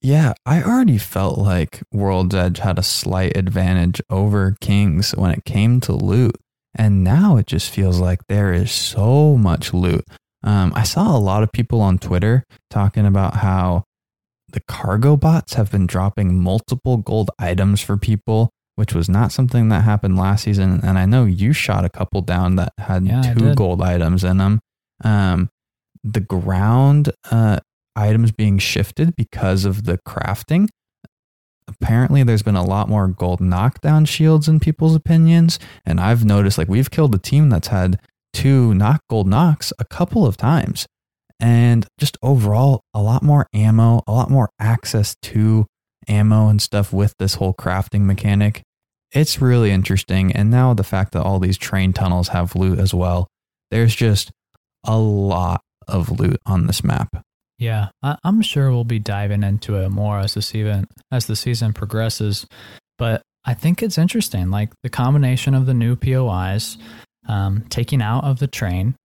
Yeah, 0.08 0.36
I 0.45 0.64
already 0.64 0.99
felt 0.99 1.38
like 1.38 1.84
World's 1.91 2.34
Edge 2.34 2.60
had 2.60 2.80
a 2.80 2.82
slight 2.82 3.36
advantage 3.36 4.01
over 4.10 4.55
Kings 4.62 5.12
when 5.12 5.32
it 5.32 5.43
came 5.43 5.82
to 5.82 5.91
loot. 5.91 6.38
And 6.74 7.03
now 7.03 7.36
it 7.36 7.45
just 7.45 7.70
feels 7.70 7.99
like 7.99 8.26
there 8.30 8.53
is 8.53 8.72
so 8.72 9.36
much 9.36 9.74
loot. 9.74 10.05
Um, 10.45 10.72
I 10.78 10.84
saw 10.84 11.14
a 11.14 11.20
lot 11.20 11.43
of 11.43 11.51
people 11.51 11.82
on 11.82 11.97
Twitter 11.97 12.45
talking 12.70 13.05
about 13.05 13.36
how 13.36 13.84
the 14.53 14.62
cargo 14.62 15.18
bots 15.18 15.55
have 15.55 15.74
been 15.74 15.88
dropping 15.88 16.41
multiple 16.41 16.95
gold 16.95 17.30
items 17.38 17.82
for 17.82 17.97
people, 17.97 18.49
which 18.78 18.93
was 18.93 19.10
not 19.10 19.34
something 19.34 19.68
that 19.68 19.84
happened 19.84 20.18
last 20.18 20.45
season. 20.45 20.80
And 20.86 20.97
I 20.97 21.05
know 21.05 21.26
you 21.26 21.51
shot 21.51 21.84
a 21.84 21.89
couple 21.89 22.22
down 22.22 22.55
that 22.55 22.72
had 22.78 23.05
yeah, 23.05 23.34
two 23.34 23.53
gold 23.55 23.82
items 23.82 24.24
in 24.24 24.38
them. 24.38 24.62
Um, 25.03 25.49
the 26.01 26.22
ground 26.22 27.12
uh, 27.30 27.60
items 27.98 28.32
being 28.32 28.60
shifted 28.60 29.16
because 29.16 29.66
of 29.66 29.84
the 29.86 29.98
crafting. 30.08 30.70
Apparently, 31.68 32.24
there's 32.24 32.43
been 32.43 32.56
a 32.56 32.64
lot 32.64 32.88
more 32.88 33.08
gold 33.08 33.41
knockdown 33.41 34.06
shields 34.06 34.48
in 34.48 34.60
people's 34.60 34.95
opinions. 34.95 35.60
And 35.86 36.00
I've 36.00 36.24
noticed 36.24 36.58
like 36.58 36.70
we've 36.70 36.91
killed 36.91 37.14
a 37.14 37.20
team 37.20 37.50
that's 37.50 37.68
had 37.68 38.00
two 38.34 38.74
knock 38.74 39.02
gold 39.10 39.28
knocks 39.28 39.74
a 39.80 39.86
couple 39.86 40.26
of 40.26 40.38
times. 40.38 40.88
And 41.39 41.86
just 42.00 42.18
overall, 42.24 42.82
a 42.93 43.02
lot 43.02 43.22
more 43.22 43.48
ammo, 43.54 44.02
a 44.08 44.12
lot 44.12 44.30
more 44.30 44.50
access 44.60 45.16
to 45.24 45.66
ammo 46.08 46.48
and 46.48 46.62
stuff 46.62 46.93
with 46.93 47.14
this 47.20 47.36
whole 47.36 47.54
crafting 47.54 48.02
mechanic. 48.02 48.64
It's 49.12 49.41
really 49.41 49.72
interesting. 49.72 50.32
And 50.32 50.50
now 50.50 50.74
the 50.74 50.84
fact 50.84 51.12
that 51.14 51.24
all 51.24 51.39
these 51.39 51.58
train 51.58 51.93
tunnels 51.93 52.30
have 52.30 52.56
loot 52.56 52.80
as 52.80 52.93
well, 52.93 53.28
there's 53.72 53.95
just 53.95 54.32
a 54.84 54.98
lot 54.98 55.62
of 55.88 56.20
loot 56.20 56.38
on 56.45 56.68
this 56.68 56.84
map. 56.84 57.24
Yeah, 57.60 57.89
I, 58.03 58.18
am 58.24 58.41
sure 58.41 58.70
we'll 58.72 58.84
be 58.84 58.99
diving 58.99 59.43
into 59.43 59.76
it 59.78 59.89
more 59.89 60.20
as 60.20 60.36
the 60.36 60.41
season 60.41 60.88
as 61.12 61.26
the 61.26 61.36
season 61.36 61.74
progresses. 61.74 62.45
But 62.97 63.22
I 63.45 63.53
think 63.53 63.82
it's 63.82 63.97
interesting, 63.97 64.51
like 64.51 64.72
the 64.84 64.89
combination 64.89 65.53
of 65.55 65.66
the 65.66 65.74
new 65.74 65.95
POIs, 65.95 66.78
um, 67.28 67.64
taking 67.70 68.01
out 68.01 68.24
of 68.24 68.39
the 68.39 68.47
train, 68.47 68.95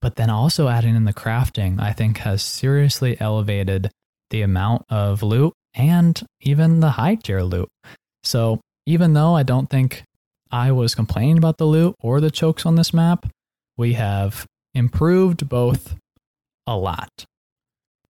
But 0.00 0.16
then 0.16 0.30
also 0.30 0.68
adding 0.68 0.94
in 0.94 1.04
the 1.04 1.12
crafting, 1.12 1.80
I 1.80 1.92
think 1.92 2.18
has 2.18 2.42
seriously 2.42 3.20
elevated 3.20 3.90
the 4.30 4.42
amount 4.42 4.84
of 4.88 5.22
loot 5.22 5.52
and 5.74 6.20
even 6.40 6.80
the 6.80 6.90
high 6.90 7.16
tier 7.16 7.42
loot. 7.42 7.68
So 8.22 8.60
even 8.86 9.14
though 9.14 9.34
I 9.34 9.42
don't 9.42 9.68
think 9.68 10.04
I 10.50 10.72
was 10.72 10.94
complaining 10.94 11.38
about 11.38 11.58
the 11.58 11.66
loot 11.66 11.94
or 12.00 12.20
the 12.20 12.30
chokes 12.30 12.64
on 12.64 12.76
this 12.76 12.94
map, 12.94 13.26
we 13.76 13.94
have 13.94 14.46
improved 14.74 15.48
both 15.48 15.96
a 16.68 16.76
lot. 16.76 17.24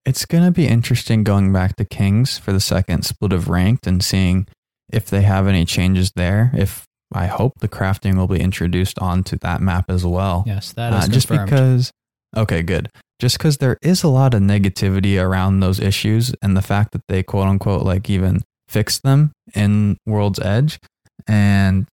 It's 0.05 0.25
going 0.25 0.45
to 0.45 0.51
be 0.51 0.67
interesting 0.67 1.23
going 1.23 1.53
back 1.53 1.77
to 1.77 1.85
Kings 1.85 2.39
for 2.39 2.53
the 2.53 2.61
second 2.61 3.03
split 3.05 3.33
of 3.33 3.49
ranked 3.49 3.87
and 3.87 4.03
seeing 4.03 4.47
if 4.91 5.11
they 5.11 5.23
have 5.23 5.47
any 5.47 5.65
changes 5.65 6.13
there. 6.17 6.51
If 6.55 6.85
I 7.15 7.27
hope 7.27 7.53
the 7.61 7.69
crafting 7.69 8.17
will 8.17 8.27
be 8.27 8.41
introduced 8.41 8.99
onto 8.99 9.37
that 9.39 9.61
map 9.61 9.91
as 9.91 10.05
well. 10.05 10.45
Yes, 10.47 10.73
that 10.73 10.93
is 10.95 11.05
Uh, 11.05 11.09
just 11.13 11.29
confirmed. 11.29 11.51
because 11.51 11.93
okay 12.37 12.63
good 12.63 12.91
just 13.19 13.39
because 13.39 13.57
there 13.57 13.79
is 13.81 14.03
a 14.03 14.09
lot 14.09 14.35
of 14.35 14.43
negativity 14.43 15.19
around 15.19 15.61
those 15.61 15.81
issues 15.81 16.35
and 16.43 16.55
the 16.55 16.61
fact 16.63 16.93
that 16.93 17.01
they 17.09 17.23
quote 17.23 17.49
unquote 17.49 17.83
like 17.83 18.11
even 18.11 18.43
fixed 18.69 19.03
them 19.03 19.33
in 19.55 19.97
world's 20.07 20.39
edge 20.41 20.79
and 21.27 21.87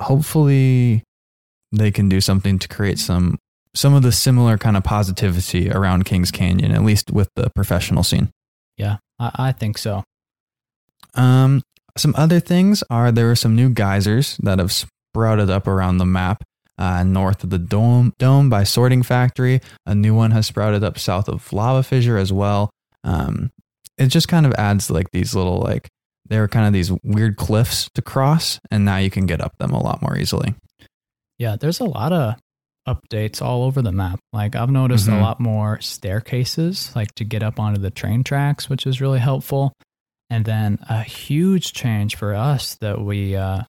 hopefully 0.00 1.02
they 1.72 1.90
can 1.90 2.08
do 2.08 2.20
something 2.20 2.58
to 2.58 2.68
create 2.68 2.98
some 2.98 3.36
some 3.76 3.94
of 3.94 4.02
the 4.02 4.10
similar 4.10 4.58
kind 4.58 4.76
of 4.76 4.82
positivity 4.82 5.70
around 5.70 6.04
kings 6.04 6.30
canyon 6.30 6.72
at 6.72 6.82
least 6.82 7.10
with 7.10 7.28
the 7.36 7.50
professional 7.50 8.02
scene 8.02 8.30
yeah, 8.76 8.98
I, 9.18 9.30
I 9.34 9.52
think 9.52 9.78
so. 9.78 10.04
um, 11.14 11.62
some 11.96 12.14
other 12.16 12.40
things 12.40 12.84
are 12.90 13.10
there 13.10 13.30
are 13.30 13.36
some 13.36 13.56
new 13.56 13.70
geysers 13.70 14.36
that 14.42 14.58
have 14.58 14.70
sprouted 14.70 15.50
up 15.50 15.66
around 15.66 15.98
the 15.98 16.06
map. 16.06 16.42
Uh, 16.78 17.02
north 17.02 17.42
of 17.42 17.48
the 17.48 17.58
dome, 17.58 18.12
dome 18.18 18.50
by 18.50 18.62
Sorting 18.62 19.02
Factory, 19.02 19.62
a 19.86 19.94
new 19.94 20.14
one 20.14 20.32
has 20.32 20.46
sprouted 20.46 20.84
up 20.84 20.98
south 20.98 21.26
of 21.26 21.50
Lava 21.50 21.82
Fissure 21.82 22.18
as 22.18 22.34
well. 22.34 22.68
Um, 23.02 23.50
it 23.96 24.08
just 24.08 24.28
kind 24.28 24.44
of 24.44 24.52
adds 24.58 24.90
like 24.90 25.10
these 25.10 25.34
little 25.34 25.58
like 25.58 25.88
they 26.28 26.38
were 26.38 26.48
kind 26.48 26.66
of 26.66 26.74
these 26.74 26.92
weird 27.02 27.38
cliffs 27.38 27.88
to 27.94 28.02
cross, 28.02 28.60
and 28.70 28.84
now 28.84 28.98
you 28.98 29.08
can 29.08 29.24
get 29.24 29.40
up 29.40 29.56
them 29.56 29.70
a 29.70 29.82
lot 29.82 30.02
more 30.02 30.18
easily. 30.18 30.54
Yeah, 31.38 31.56
there's 31.56 31.80
a 31.80 31.84
lot 31.84 32.12
of 32.12 32.34
updates 32.88 33.42
all 33.42 33.62
over 33.64 33.82
the 33.82 33.92
map. 33.92 34.18
Like 34.32 34.54
I've 34.56 34.70
noticed 34.70 35.08
Mhm. 35.08 35.18
a 35.18 35.20
lot 35.22 35.40
more 35.40 35.80
staircases, 35.80 36.94
like 36.94 37.14
to 37.16 37.24
get 37.24 37.42
up 37.42 37.58
onto 37.60 37.80
the 37.80 37.90
train 37.90 38.22
tracks, 38.24 38.68
which 38.68 38.86
is 38.86 39.00
really 39.00 39.18
helpful. 39.18 39.72
And 40.30 40.44
then 40.44 40.78
a 40.88 41.02
huge 41.02 41.72
change 41.72 42.16
for 42.16 42.34
us 42.34 42.76
that 42.80 43.00
we 43.00 43.36
uh, 43.36 43.62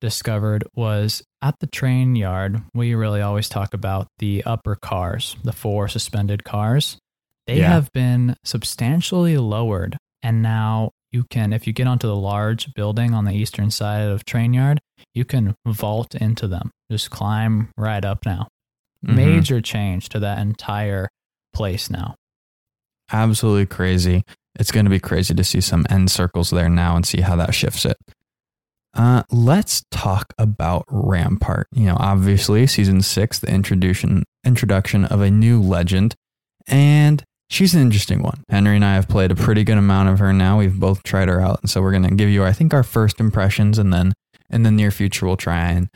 discovered 0.00 0.64
was 0.76 1.22
at 1.42 1.54
the 1.60 1.66
train 1.66 2.14
yard. 2.16 2.62
We 2.74 2.94
really 2.94 3.20
always 3.20 3.48
talk 3.48 3.74
about 3.74 4.06
the 4.18 4.44
upper 4.44 4.76
cars, 4.76 5.36
the 5.42 5.52
four 5.52 5.88
suspended 5.88 6.44
cars. 6.44 6.98
They 7.46 7.58
Yeah. 7.60 7.70
have 7.70 7.90
been 7.92 8.36
substantially 8.44 9.38
lowered, 9.38 9.96
and 10.22 10.42
now 10.42 10.90
you 11.10 11.24
can, 11.30 11.52
if 11.52 11.66
you 11.66 11.72
get 11.72 11.86
onto 11.86 12.06
the 12.06 12.14
large 12.16 12.72
building 12.74 13.14
on 13.14 13.24
the 13.24 13.32
eastern 13.32 13.70
side 13.70 14.02
of 14.08 14.24
train 14.24 14.52
yard, 14.52 14.78
you 15.14 15.24
can 15.24 15.54
vault 15.66 16.14
into 16.14 16.46
them. 16.46 16.70
Just 16.90 17.10
climb 17.10 17.70
right 17.76 18.04
up 18.04 18.24
now. 18.26 18.48
Mhm. 19.06 19.14
Major 19.14 19.60
change 19.60 20.08
to 20.10 20.20
that 20.20 20.38
entire 20.38 21.08
place 21.54 21.90
now. 21.90 22.14
absolutely 23.10 23.64
crazy. 23.66 24.22
It's 24.58 24.70
going 24.70 24.84
to 24.84 24.90
be 24.90 24.98
crazy 25.00 25.32
to 25.34 25.42
see 25.44 25.60
some 25.62 25.86
end 25.88 26.10
circles 26.10 26.50
there 26.50 26.68
now 26.68 26.94
and 26.94 27.06
see 27.06 27.22
how 27.22 27.36
that 27.36 27.54
shifts 27.54 27.86
it. 27.86 27.96
Uh, 28.94 29.22
let's 29.30 29.82
talk 29.90 30.34
about 30.38 30.84
Rampart. 30.90 31.68
You 31.72 31.86
know, 31.86 31.96
obviously, 31.98 32.66
season 32.66 33.00
six, 33.00 33.38
the 33.38 33.48
introduction 33.50 34.24
introduction 34.44 35.04
of 35.06 35.20
a 35.22 35.30
new 35.30 35.60
legend, 35.62 36.14
and 36.66 37.22
she's 37.48 37.74
an 37.74 37.80
interesting 37.80 38.22
one. 38.22 38.42
Henry 38.50 38.76
and 38.76 38.84
I 38.84 38.94
have 38.94 39.08
played 39.08 39.30
a 39.30 39.34
pretty 39.36 39.64
good 39.64 39.78
amount 39.78 40.08
of 40.10 40.18
her 40.18 40.32
now. 40.34 40.58
We've 40.58 40.78
both 40.78 41.02
tried 41.02 41.28
her 41.28 41.40
out, 41.40 41.60
and 41.62 41.70
so 41.70 41.80
we're 41.80 41.92
going 41.92 42.08
to 42.08 42.14
give 42.14 42.28
you, 42.28 42.44
I 42.44 42.52
think, 42.52 42.74
our 42.74 42.82
first 42.82 43.20
impressions, 43.20 43.78
and 43.78 43.90
then 43.92 44.12
in 44.50 44.64
the 44.64 44.70
near 44.70 44.90
future, 44.90 45.24
we'll 45.26 45.36
try 45.38 45.70
and 45.70 45.88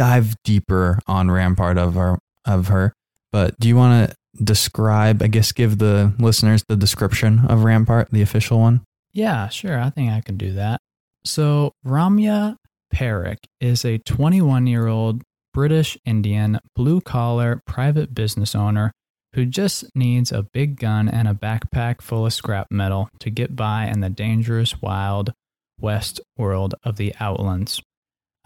dive 0.00 0.34
deeper 0.44 0.98
on 1.06 1.30
Rampart 1.30 1.76
of 1.76 1.98
our 1.98 2.18
of 2.46 2.68
her. 2.68 2.94
But 3.32 3.60
do 3.60 3.68
you 3.68 3.76
want 3.76 4.08
to 4.08 4.42
describe, 4.42 5.22
I 5.22 5.26
guess, 5.26 5.52
give 5.52 5.76
the 5.76 6.14
listeners 6.18 6.64
the 6.66 6.76
description 6.76 7.44
of 7.50 7.64
Rampart, 7.64 8.08
the 8.10 8.22
official 8.22 8.60
one? 8.60 8.80
Yeah, 9.12 9.50
sure. 9.50 9.78
I 9.78 9.90
think 9.90 10.10
I 10.10 10.22
can 10.22 10.38
do 10.38 10.52
that. 10.52 10.80
So, 11.26 11.72
Ramya 11.86 12.56
Parekh 12.94 13.44
is 13.60 13.84
a 13.84 13.98
21 13.98 14.66
year 14.66 14.86
old 14.86 15.20
British 15.52 15.98
Indian 16.06 16.60
blue 16.74 17.02
collar 17.02 17.60
private 17.66 18.14
business 18.14 18.54
owner 18.54 18.92
who 19.34 19.44
just 19.44 19.84
needs 19.94 20.32
a 20.32 20.44
big 20.54 20.80
gun 20.80 21.10
and 21.10 21.28
a 21.28 21.34
backpack 21.34 22.00
full 22.00 22.24
of 22.24 22.32
scrap 22.32 22.68
metal 22.70 23.10
to 23.18 23.28
get 23.28 23.54
by 23.54 23.84
in 23.84 24.00
the 24.00 24.08
dangerous, 24.08 24.80
wild 24.80 25.34
west 25.78 26.22
world 26.38 26.74
of 26.84 26.96
the 26.96 27.14
Outlands. 27.20 27.82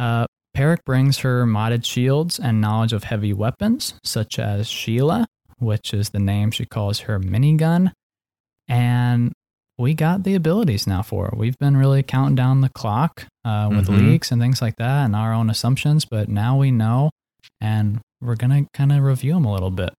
Uh, 0.01 0.27
Parekh 0.57 0.85
brings 0.85 1.19
her 1.19 1.45
modded 1.47 1.85
shields 1.85 2.39
and 2.39 2.61
knowledge 2.61 2.93
of 2.93 3.05
heavy 3.05 3.33
weapons, 3.33 3.95
such 4.05 4.39
as 4.39 4.69
Sheila, 4.69 5.27
which 5.59 5.93
is 5.93 6.11
the 6.11 6.19
name 6.21 6.51
she 6.51 6.65
calls 6.65 7.01
her 7.01 7.19
minigun, 7.19 7.91
and 8.69 9.33
we 9.79 9.95
got 9.95 10.23
the 10.23 10.35
abilities 10.37 10.87
now 10.87 11.03
for 11.03 11.27
her. 11.27 11.35
We've 11.37 11.59
been 11.59 11.77
really 11.77 12.03
counting 12.05 12.37
down 12.37 12.61
the 12.61 12.69
clock 12.69 13.27
uh, 13.45 13.69
with 13.71 13.89
Mhm. 13.89 13.99
leaks 13.99 14.31
and 14.31 14.41
things 14.41 14.63
like 14.63 14.77
that 14.77 15.05
and 15.05 15.17
our 15.17 15.33
own 15.33 15.51
assumptions, 15.51 16.05
but 16.05 16.29
now 16.29 16.57
we 16.57 16.71
know, 16.71 17.11
and 17.61 18.01
we're 18.21 18.37
going 18.37 18.65
to 18.65 18.71
kind 18.73 18.93
of 18.93 19.03
review 19.03 19.35
them 19.35 19.45
a 19.45 19.53
little 19.53 19.73
bit. 19.73 19.93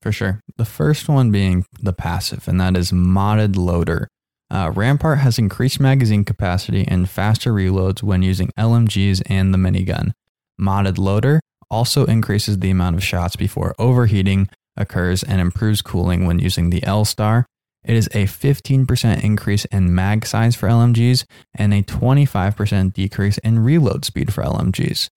For 0.00 0.12
sure. 0.12 0.40
The 0.56 0.64
first 0.64 1.08
one 1.08 1.30
being 1.32 1.64
the 1.80 1.92
passive, 1.92 2.46
and 2.46 2.60
that 2.60 2.76
is 2.76 2.92
modded 2.92 3.56
loader. 3.56 4.06
Uh, 4.50 4.70
Rampart 4.74 5.18
has 5.18 5.38
increased 5.38 5.80
magazine 5.80 6.24
capacity 6.24 6.84
and 6.86 7.08
faster 7.08 7.52
reloads 7.52 8.02
when 8.02 8.22
using 8.22 8.50
LMGs 8.58 9.22
and 9.26 9.52
the 9.52 9.58
minigun. 9.58 10.12
Modded 10.60 10.98
loader 10.98 11.40
also 11.70 12.04
increases 12.06 12.58
the 12.58 12.70
amount 12.70 12.96
of 12.96 13.02
shots 13.02 13.36
before 13.36 13.74
overheating 13.78 14.48
occurs 14.76 15.22
and 15.22 15.40
improves 15.40 15.82
cooling 15.82 16.26
when 16.26 16.38
using 16.38 16.70
the 16.70 16.84
L 16.84 17.04
star. 17.04 17.46
It 17.84 17.96
is 17.96 18.06
a 18.08 18.24
15% 18.24 19.22
increase 19.22 19.64
in 19.66 19.94
mag 19.94 20.24
size 20.24 20.56
for 20.56 20.68
LMGs 20.68 21.24
and 21.54 21.74
a 21.74 21.82
25% 21.82 22.92
decrease 22.92 23.38
in 23.38 23.58
reload 23.58 24.04
speed 24.04 24.32
for 24.32 24.42
LMGs. 24.42 25.08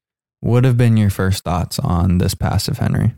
What 0.42 0.66
have 0.66 0.78
been 0.78 0.98
your 0.98 1.10
first 1.10 1.44
thoughts 1.44 1.80
on 1.80 2.18
this 2.18 2.36
passive, 2.36 2.78
Henry? 2.78 3.16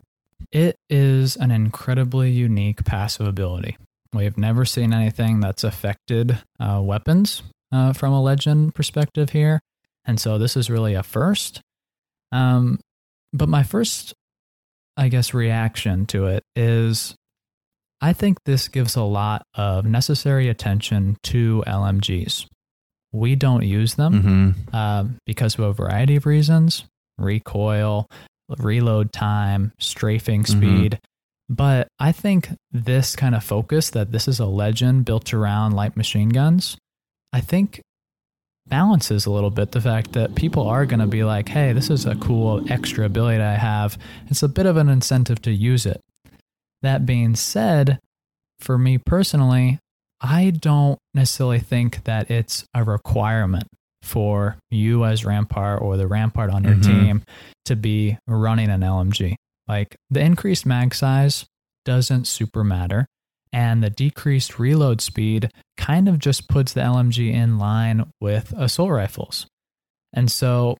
It 0.52 0.76
is 0.88 1.36
an 1.36 1.50
incredibly 1.50 2.30
unique 2.30 2.84
passive 2.84 3.26
ability. 3.26 3.76
We've 4.12 4.36
never 4.38 4.64
seen 4.64 4.92
anything 4.92 5.40
that's 5.40 5.62
affected 5.64 6.38
uh, 6.58 6.80
weapons 6.82 7.42
uh, 7.72 7.92
from 7.92 8.12
a 8.12 8.20
legend 8.22 8.74
perspective 8.74 9.30
here. 9.30 9.60
And 10.04 10.18
so 10.20 10.38
this 10.38 10.56
is 10.56 10.68
really 10.70 10.94
a 10.94 11.02
first. 11.02 11.60
Um, 12.32 12.80
but 13.32 13.48
my 13.48 13.62
first, 13.62 14.14
I 14.96 15.08
guess, 15.08 15.32
reaction 15.32 16.06
to 16.06 16.26
it 16.26 16.42
is 16.56 17.14
I 18.00 18.12
think 18.14 18.38
this 18.46 18.68
gives 18.68 18.96
a 18.96 19.02
lot 19.02 19.42
of 19.54 19.84
necessary 19.84 20.48
attention 20.48 21.16
to 21.24 21.62
LMGs. 21.66 22.46
We 23.12 23.34
don't 23.36 23.62
use 23.64 23.94
them 23.94 24.12
Mm-hmm. 24.14 24.74
um, 24.76 25.18
because 25.26 25.54
of 25.54 25.60
a 25.60 25.72
variety 25.72 26.16
of 26.16 26.26
reasons 26.26 26.84
recoil, 27.18 28.06
reload 28.58 29.12
time, 29.12 29.72
strafing 29.78 30.42
Mhm. 30.42 30.48
speed. 30.48 30.98
But 31.50 31.88
I 31.98 32.12
think 32.12 32.48
this 32.70 33.16
kind 33.16 33.34
of 33.34 33.42
focus 33.42 33.90
that 33.90 34.12
this 34.12 34.28
is 34.28 34.38
a 34.38 34.46
legend 34.46 35.04
built 35.04 35.34
around 35.34 35.72
light 35.72 35.96
machine 35.96 36.28
guns, 36.28 36.76
I 37.32 37.40
think 37.40 37.80
balances 38.68 39.26
a 39.26 39.32
little 39.32 39.50
bit 39.50 39.72
the 39.72 39.80
fact 39.80 40.12
that 40.12 40.36
people 40.36 40.68
are 40.68 40.86
going 40.86 41.00
to 41.00 41.08
be 41.08 41.24
like, 41.24 41.48
hey, 41.48 41.72
this 41.72 41.90
is 41.90 42.06
a 42.06 42.14
cool 42.14 42.64
extra 42.70 43.04
ability 43.04 43.42
I 43.42 43.54
have. 43.54 43.98
It's 44.28 44.44
a 44.44 44.48
bit 44.48 44.64
of 44.66 44.76
an 44.76 44.88
incentive 44.88 45.42
to 45.42 45.50
use 45.50 45.86
it. 45.86 46.00
That 46.82 47.04
being 47.04 47.34
said, 47.34 47.98
for 48.60 48.78
me 48.78 48.98
personally, 48.98 49.80
I 50.20 50.50
don't 50.50 50.98
necessarily 51.14 51.58
think 51.58 52.04
that 52.04 52.30
it's 52.30 52.64
a 52.74 52.84
requirement 52.84 53.64
for 54.02 54.56
you 54.70 55.04
as 55.04 55.24
Rampart 55.24 55.82
or 55.82 55.96
the 55.96 56.06
Rampart 56.06 56.50
on 56.50 56.62
your 56.62 56.76
Mhm. 56.76 56.84
team 56.84 57.22
to 57.64 57.74
be 57.74 58.18
running 58.28 58.70
an 58.70 58.82
LMG. 58.84 59.34
Like 59.70 59.94
the 60.10 60.20
increased 60.20 60.66
mag 60.66 60.96
size 60.96 61.46
doesn't 61.84 62.26
super 62.26 62.64
matter. 62.64 63.06
And 63.52 63.84
the 63.84 63.90
decreased 63.90 64.58
reload 64.58 65.00
speed 65.00 65.48
kind 65.76 66.08
of 66.08 66.18
just 66.18 66.48
puts 66.48 66.72
the 66.72 66.80
LMG 66.80 67.32
in 67.32 67.56
line 67.56 68.10
with 68.20 68.52
assault 68.56 68.90
rifles. 68.90 69.46
And 70.12 70.28
so 70.28 70.76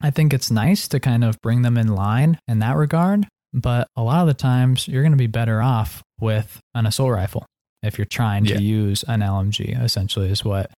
I 0.00 0.10
think 0.10 0.32
it's 0.32 0.48
nice 0.48 0.86
to 0.88 1.00
kind 1.00 1.24
of 1.24 1.40
bring 1.42 1.62
them 1.62 1.76
in 1.76 1.88
line 1.88 2.38
in 2.46 2.60
that 2.60 2.76
regard. 2.76 3.26
But 3.52 3.88
a 3.96 4.02
lot 4.02 4.20
of 4.20 4.28
the 4.28 4.34
times 4.34 4.86
you're 4.86 5.02
going 5.02 5.12
to 5.12 5.18
be 5.18 5.26
better 5.26 5.60
off 5.60 6.00
with 6.20 6.60
an 6.72 6.86
assault 6.86 7.12
rifle 7.12 7.44
if 7.82 7.98
you're 7.98 8.04
trying 8.04 8.44
to 8.44 8.62
use 8.62 9.02
an 9.08 9.20
LMG, 9.22 9.82
essentially, 9.82 10.30
is 10.30 10.44
what 10.44 10.70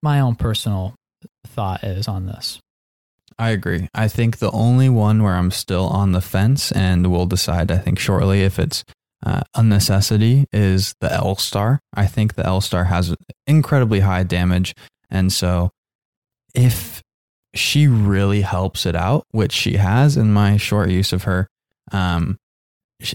my 0.00 0.20
own 0.20 0.36
personal 0.36 0.94
thought 1.44 1.82
is 1.82 2.06
on 2.06 2.26
this. 2.26 2.60
I 3.38 3.50
agree. 3.50 3.88
I 3.94 4.08
think 4.08 4.38
the 4.38 4.50
only 4.50 4.88
one 4.88 5.22
where 5.22 5.34
I'm 5.34 5.52
still 5.52 5.86
on 5.86 6.12
the 6.12 6.20
fence, 6.20 6.72
and 6.72 7.10
we'll 7.10 7.26
decide, 7.26 7.70
I 7.70 7.78
think, 7.78 7.98
shortly 7.98 8.42
if 8.42 8.58
it's 8.58 8.84
uh, 9.24 9.42
a 9.54 9.62
necessity, 9.62 10.46
is 10.52 10.94
the 11.00 11.12
L 11.12 11.36
Star. 11.36 11.80
I 11.94 12.06
think 12.06 12.34
the 12.34 12.44
L 12.44 12.60
Star 12.60 12.84
has 12.84 13.14
incredibly 13.46 14.00
high 14.00 14.24
damage. 14.24 14.74
And 15.08 15.32
so 15.32 15.70
if 16.54 17.02
she 17.54 17.86
really 17.86 18.40
helps 18.40 18.86
it 18.86 18.96
out, 18.96 19.24
which 19.30 19.52
she 19.52 19.74
has 19.76 20.16
in 20.16 20.32
my 20.32 20.56
short 20.56 20.90
use 20.90 21.12
of 21.12 21.22
her, 21.22 21.48
um, 21.92 22.38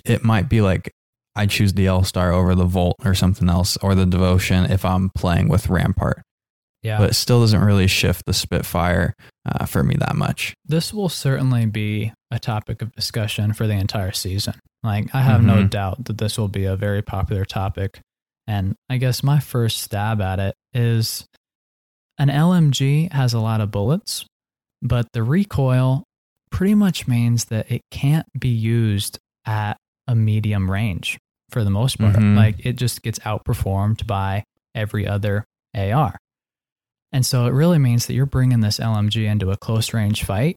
it 0.05 0.23
might 0.23 0.47
be 0.47 0.61
like 0.61 0.91
I 1.35 1.47
choose 1.47 1.73
the 1.73 1.87
L 1.87 2.03
Star 2.03 2.31
over 2.31 2.55
the 2.55 2.65
Volt 2.65 2.95
or 3.03 3.13
something 3.13 3.49
else, 3.49 3.77
or 3.77 3.93
the 3.93 4.05
Devotion 4.05 4.71
if 4.71 4.85
I'm 4.85 5.09
playing 5.09 5.49
with 5.49 5.67
Rampart. 5.67 6.21
Yeah. 6.83 6.97
But 6.99 7.11
it 7.11 7.13
still 7.13 7.39
doesn't 7.39 7.61
really 7.63 7.87
shift 7.87 8.25
the 8.25 8.33
Spitfire 8.33 9.13
uh, 9.45 9.65
for 9.65 9.83
me 9.83 9.95
that 9.99 10.15
much. 10.15 10.53
This 10.65 10.93
will 10.93 11.09
certainly 11.09 11.65
be 11.65 12.11
a 12.29 12.39
topic 12.39 12.81
of 12.81 12.91
discussion 12.93 13.53
for 13.53 13.67
the 13.67 13.73
entire 13.73 14.11
season. 14.11 14.55
Like, 14.83 15.13
I 15.15 15.21
have 15.21 15.41
no 15.43 15.63
Mhm. 15.63 15.69
doubt 15.69 16.05
that 16.05 16.17
this 16.17 16.37
will 16.37 16.49
be 16.49 16.65
a 16.65 16.75
very 16.75 17.01
popular 17.01 17.45
topic. 17.45 18.01
And 18.47 18.75
I 18.89 18.97
guess 18.97 19.23
my 19.23 19.39
first 19.39 19.77
stab 19.77 20.19
at 20.19 20.39
it 20.39 20.55
is 20.73 21.25
an 22.17 22.29
LMG 22.29 23.07
has 23.13 23.33
a 23.33 23.39
lot 23.39 23.61
of 23.61 23.71
bullets, 23.71 24.25
but 24.81 25.07
the 25.13 25.23
recoil 25.23 26.03
pretty 26.51 26.75
much 26.75 27.07
means 27.07 27.45
that 27.45 27.71
it 27.71 27.81
can't 27.91 28.27
be 28.37 28.49
used 28.49 29.19
at 29.45 29.77
a 30.07 30.15
medium 30.15 30.69
range 30.69 31.17
for 31.49 31.63
the 31.63 31.69
most 31.69 31.97
part. 31.97 32.15
Mhm. 32.17 32.35
Like, 32.35 32.65
it 32.65 32.73
just 32.73 33.01
gets 33.01 33.19
outperformed 33.19 34.05
by 34.05 34.43
every 34.75 35.07
other 35.07 35.45
AR. 35.73 36.17
And 37.13 37.25
so 37.25 37.45
it 37.45 37.51
really 37.51 37.77
means 37.77 38.07
that 38.07 38.13
you're 38.15 38.25
bringing 38.25 38.59
this 38.61 38.79
LMG 38.79 39.25
into 39.29 39.51
a 39.51 39.57
close 39.57 39.93
range 39.93 40.23
fight. 40.25 40.55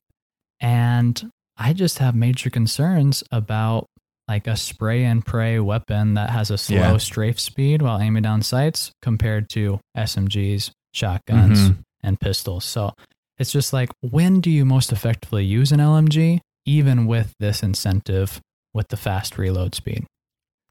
And 0.59 1.31
I 1.57 1.73
just 1.75 1.99
have 1.99 2.15
major 2.15 2.51
concerns 2.51 3.23
about 3.31 3.87
like 4.27 4.47
a 4.49 4.57
spray 4.57 5.05
and 5.05 5.25
pray 5.25 5.61
weapon 5.61 6.15
that 6.15 6.31
has 6.31 6.51
a 6.51 6.59
slow 6.59 6.77
Yeah. 6.77 6.97
strafe 6.97 7.39
speed 7.39 7.81
while 7.83 8.01
aiming 8.01 8.23
down 8.25 8.43
sights 8.43 8.91
compared 9.03 9.49
to 9.51 9.79
SMGs, 9.97 10.73
shotguns, 10.93 11.71
Mhm. 11.71 11.77
and 12.03 12.19
pistols. 12.19 12.65
So 12.65 12.93
it's 13.39 13.53
just 13.53 13.73
like, 13.73 13.91
when 14.01 14.41
do 14.41 14.51
you 14.51 14.65
most 14.65 14.91
effectively 14.91 15.45
use 15.45 15.71
an 15.71 15.79
LMG, 15.79 16.41
even 16.65 17.07
with 17.07 17.35
this 17.39 17.63
incentive 17.63 18.41
with 18.75 18.89
the 18.89 18.97
fast 18.97 19.39
reload 19.39 19.75
speed? 19.77 20.07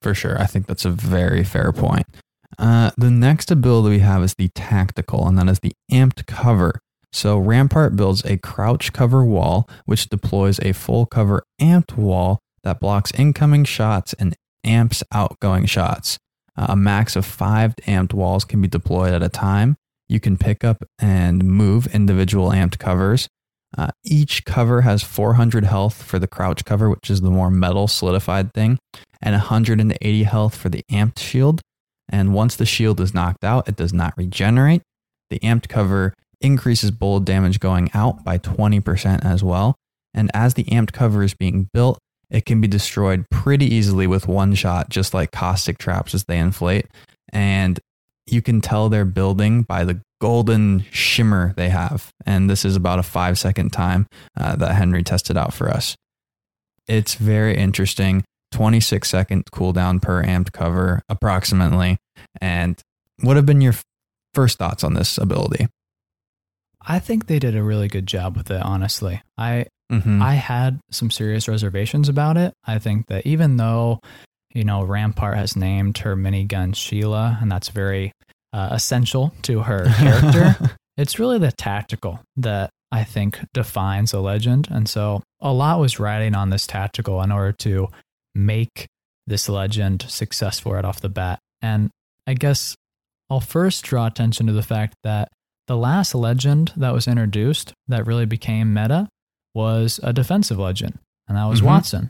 For 0.01 0.13
sure. 0.13 0.39
I 0.41 0.47
think 0.47 0.65
that's 0.67 0.83
a 0.85 0.91
very 0.91 1.43
fair 1.43 1.71
point. 1.71 2.05
Uh, 2.57 2.91
the 2.97 3.11
next 3.11 3.51
ability 3.51 3.97
we 3.97 3.99
have 3.99 4.23
is 4.23 4.35
the 4.35 4.49
tactical, 4.49 5.27
and 5.27 5.37
that 5.37 5.49
is 5.49 5.59
the 5.59 5.73
amped 5.91 6.25
cover. 6.25 6.79
So 7.11 7.37
Rampart 7.37 7.95
builds 7.95 8.25
a 8.25 8.37
crouch 8.37 8.91
cover 8.91 9.23
wall, 9.23 9.69
which 9.85 10.09
deploys 10.09 10.59
a 10.59 10.73
full 10.73 11.05
cover 11.05 11.43
amped 11.61 11.95
wall 11.95 12.39
that 12.63 12.79
blocks 12.79 13.11
incoming 13.17 13.63
shots 13.63 14.13
and 14.19 14.35
amps 14.65 15.03
outgoing 15.13 15.65
shots. 15.65 16.17
Uh, 16.57 16.67
a 16.69 16.75
max 16.75 17.15
of 17.15 17.25
five 17.25 17.75
amped 17.87 18.13
walls 18.13 18.43
can 18.43 18.61
be 18.61 18.67
deployed 18.67 19.13
at 19.13 19.23
a 19.23 19.29
time. 19.29 19.75
You 20.07 20.19
can 20.19 20.37
pick 20.37 20.63
up 20.63 20.83
and 20.99 21.43
move 21.43 21.87
individual 21.87 22.49
amped 22.49 22.79
covers. 22.79 23.27
Uh, 23.77 23.87
each 24.03 24.45
cover 24.45 24.81
has 24.81 25.03
400 25.03 25.65
health 25.65 26.01
for 26.01 26.19
the 26.19 26.27
crouch 26.27 26.63
cover, 26.65 26.89
which 26.89 27.09
is 27.09 27.21
the 27.21 27.31
more 27.31 27.51
metal 27.51 27.87
solidified 27.87 28.53
thing, 28.53 28.77
and 29.21 29.33
180 29.33 30.23
health 30.23 30.55
for 30.55 30.69
the 30.69 30.83
amped 30.91 31.19
shield. 31.19 31.61
And 32.09 32.33
once 32.33 32.55
the 32.55 32.65
shield 32.65 32.99
is 32.99 33.13
knocked 33.13 33.43
out, 33.43 33.67
it 33.67 33.75
does 33.75 33.93
not 33.93 34.13
regenerate. 34.17 34.81
The 35.29 35.39
amped 35.39 35.67
cover 35.67 36.13
increases 36.41 36.91
bullet 36.91 37.25
damage 37.25 37.59
going 37.59 37.89
out 37.93 38.23
by 38.23 38.37
20% 38.37 39.25
as 39.25 39.43
well. 39.43 39.75
And 40.13 40.29
as 40.33 40.53
the 40.53 40.65
amped 40.65 40.93
cover 40.93 41.23
is 41.23 41.33
being 41.33 41.69
built, 41.73 41.99
it 42.29 42.45
can 42.45 42.61
be 42.61 42.67
destroyed 42.67 43.25
pretty 43.29 43.65
easily 43.65 44.07
with 44.07 44.27
one 44.27 44.55
shot, 44.55 44.89
just 44.89 45.13
like 45.13 45.31
caustic 45.31 45.77
traps 45.77 46.13
as 46.13 46.23
they 46.25 46.37
inflate. 46.37 46.87
And 47.31 47.79
you 48.25 48.41
can 48.41 48.61
tell 48.61 48.89
they're 48.89 49.05
building 49.05 49.63
by 49.63 49.83
the 49.83 50.01
golden 50.21 50.85
shimmer 50.91 51.53
they 51.55 51.69
have. 51.69 52.09
And 52.25 52.49
this 52.49 52.65
is 52.65 52.75
about 52.75 52.99
a 52.99 53.03
five 53.03 53.37
second 53.37 53.71
time 53.71 54.07
uh, 54.39 54.55
that 54.55 54.75
Henry 54.75 55.03
tested 55.03 55.37
out 55.37 55.53
for 55.53 55.69
us. 55.69 55.95
It's 56.87 57.15
very 57.15 57.55
interesting. 57.55 58.23
26 58.55 59.07
second 59.07 59.45
cooldown 59.51 60.01
per 60.01 60.23
amped 60.23 60.51
cover, 60.51 61.01
approximately. 61.09 61.97
And 62.41 62.79
what 63.21 63.35
have 63.35 63.45
been 63.45 63.61
your 63.61 63.75
first 64.33 64.57
thoughts 64.57 64.83
on 64.83 64.93
this 64.93 65.17
ability? 65.17 65.67
I 66.87 66.99
think 66.99 67.27
they 67.27 67.39
did 67.39 67.55
a 67.55 67.63
really 67.63 67.87
good 67.87 68.05
job 68.05 68.37
with 68.37 68.51
it, 68.51 68.61
honestly. 68.61 69.21
I 69.37 69.65
Mm-hmm. 69.91 70.21
I 70.21 70.33
had 70.33 70.79
some 70.89 71.11
serious 71.11 71.47
reservations 71.47 72.09
about 72.09 72.37
it. 72.37 72.53
I 72.65 72.79
think 72.79 73.07
that 73.07 73.25
even 73.25 73.57
though, 73.57 73.99
you 74.53 74.63
know, 74.63 74.83
Rampart 74.83 75.37
has 75.37 75.55
named 75.55 75.99
her 75.99 76.15
minigun 76.15 76.75
Sheila, 76.75 77.37
and 77.41 77.51
that's 77.51 77.69
very 77.69 78.11
uh, 78.51 78.69
essential 78.71 79.33
to 79.43 79.61
her 79.61 79.85
character, 79.97 80.75
it's 80.97 81.19
really 81.19 81.37
the 81.37 81.51
tactical 81.51 82.19
that 82.37 82.71
I 82.91 83.03
think 83.03 83.39
defines 83.53 84.13
a 84.13 84.19
legend. 84.19 84.67
And 84.71 84.89
so 84.89 85.21
a 85.39 85.53
lot 85.53 85.79
was 85.79 85.99
riding 85.99 86.33
on 86.33 86.49
this 86.49 86.65
tactical 86.65 87.21
in 87.21 87.31
order 87.31 87.51
to 87.59 87.89
make 88.35 88.85
this 89.25 89.49
legend 89.49 90.05
successful 90.07 90.73
right 90.73 90.85
off 90.85 91.01
the 91.01 91.09
bat. 91.09 91.39
And 91.61 91.89
I 92.27 92.35
guess 92.35 92.75
I'll 93.29 93.39
first 93.39 93.83
draw 93.85 94.05
attention 94.05 94.45
to 94.47 94.53
the 94.53 94.61
fact 94.61 94.93
that 95.03 95.29
the 95.67 95.77
last 95.77 96.13
legend 96.13 96.73
that 96.77 96.93
was 96.93 97.07
introduced 97.07 97.73
that 97.87 98.05
really 98.05 98.27
became 98.27 98.73
meta 98.73 99.07
was 99.55 99.99
a 100.03 100.13
defensive 100.13 100.59
legend, 100.59 100.99
and 101.27 101.37
that 101.37 101.45
was 101.45 101.61
Mhm. 101.61 101.65
Wattson. 101.65 102.09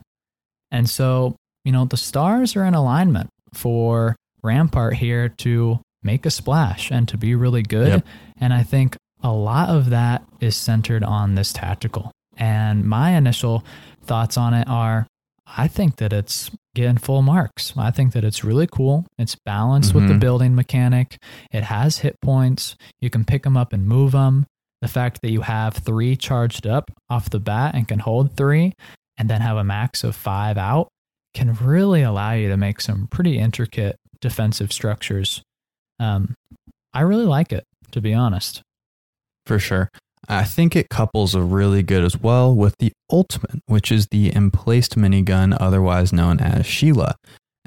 And 0.71 0.89
so, 0.89 1.35
you 1.63 1.71
know, 1.71 1.85
the 1.85 1.95
stars 1.95 2.55
are 2.57 2.65
in 2.65 2.73
alignment 2.73 3.29
for 3.53 4.17
Rampart 4.43 4.95
here 4.95 5.29
to 5.29 5.79
make 6.03 6.25
a 6.25 6.31
splash 6.31 6.91
and 6.91 7.07
to 7.07 7.17
be 7.17 7.33
really 7.33 7.63
good. 7.63 7.87
Yep. 7.87 8.05
And 8.37 8.53
I 8.53 8.63
think 8.63 8.97
a 9.23 9.31
lot 9.31 9.69
of 9.69 9.89
that 9.91 10.23
is 10.41 10.57
centered 10.57 11.03
on 11.03 11.35
this 11.35 11.53
tactical. 11.53 12.11
And 12.37 12.83
my 12.83 13.11
initial 13.11 13.63
thoughts 14.03 14.37
on 14.37 14.53
it 14.53 14.67
are 14.67 15.07
I 15.47 15.67
think 15.67 15.97
that 15.97 16.11
it's 16.11 16.49
getting 16.73 16.97
full 16.97 17.21
marks. 17.21 17.73
I 17.77 17.91
think 17.91 18.13
that 18.13 18.23
it's 18.23 18.43
really 18.43 18.67
cool. 18.67 19.05
It's 19.17 19.35
balanced 19.45 19.93
with 19.93 20.07
the 20.07 20.15
Mhm. 20.15 20.19
building 20.19 20.55
mechanic. 20.55 21.17
It 21.51 21.63
has 21.65 21.99
hit 21.99 22.19
points. 22.21 22.75
You 22.99 23.09
can 23.09 23.25
pick 23.25 23.43
them 23.43 23.55
up 23.55 23.71
and 23.71 23.85
move 23.85 24.11
them. 24.13 24.45
The 24.81 24.87
fact 24.87 25.21
that 25.21 25.31
you 25.31 25.41
have 25.41 25.75
three 25.75 26.15
charged 26.15 26.67
up 26.67 26.91
off 27.09 27.29
the 27.29 27.39
bat 27.39 27.75
and 27.75 27.87
can 27.87 27.99
hold 27.99 28.35
three 28.35 28.73
and 29.17 29.29
then 29.29 29.41
have 29.41 29.57
a 29.57 29.63
max 29.63 30.03
of 30.03 30.15
five 30.15 30.57
out 30.57 30.89
can 31.33 31.53
really 31.53 32.01
allow 32.01 32.31
you 32.31 32.49
to 32.49 32.57
make 32.57 32.81
some 32.81 33.07
pretty 33.07 33.37
intricate 33.37 33.97
defensive 34.21 34.71
structures. 34.73 35.41
Um, 35.99 36.33
I 36.93 37.01
really 37.01 37.25
like 37.25 37.51
it, 37.53 37.63
to 37.91 38.01
be 38.01 38.13
honest. 38.13 38.61
For 39.45 39.59
sure. 39.59 39.89
I 40.27 40.43
think 40.43 40.75
it 40.75 40.89
couples 40.89 41.35
a 41.35 41.41
really 41.41 41.83
good 41.83 42.03
as 42.03 42.17
well 42.17 42.53
with 42.53 42.77
the 42.79 42.91
ultimate, 43.11 43.61
which 43.67 43.91
is 43.91 44.07
the 44.07 44.35
emplaced 44.35 44.97
minigun, 44.97 45.55
otherwise 45.59 46.11
known 46.11 46.39
as 46.39 46.65
Sheila. 46.65 47.15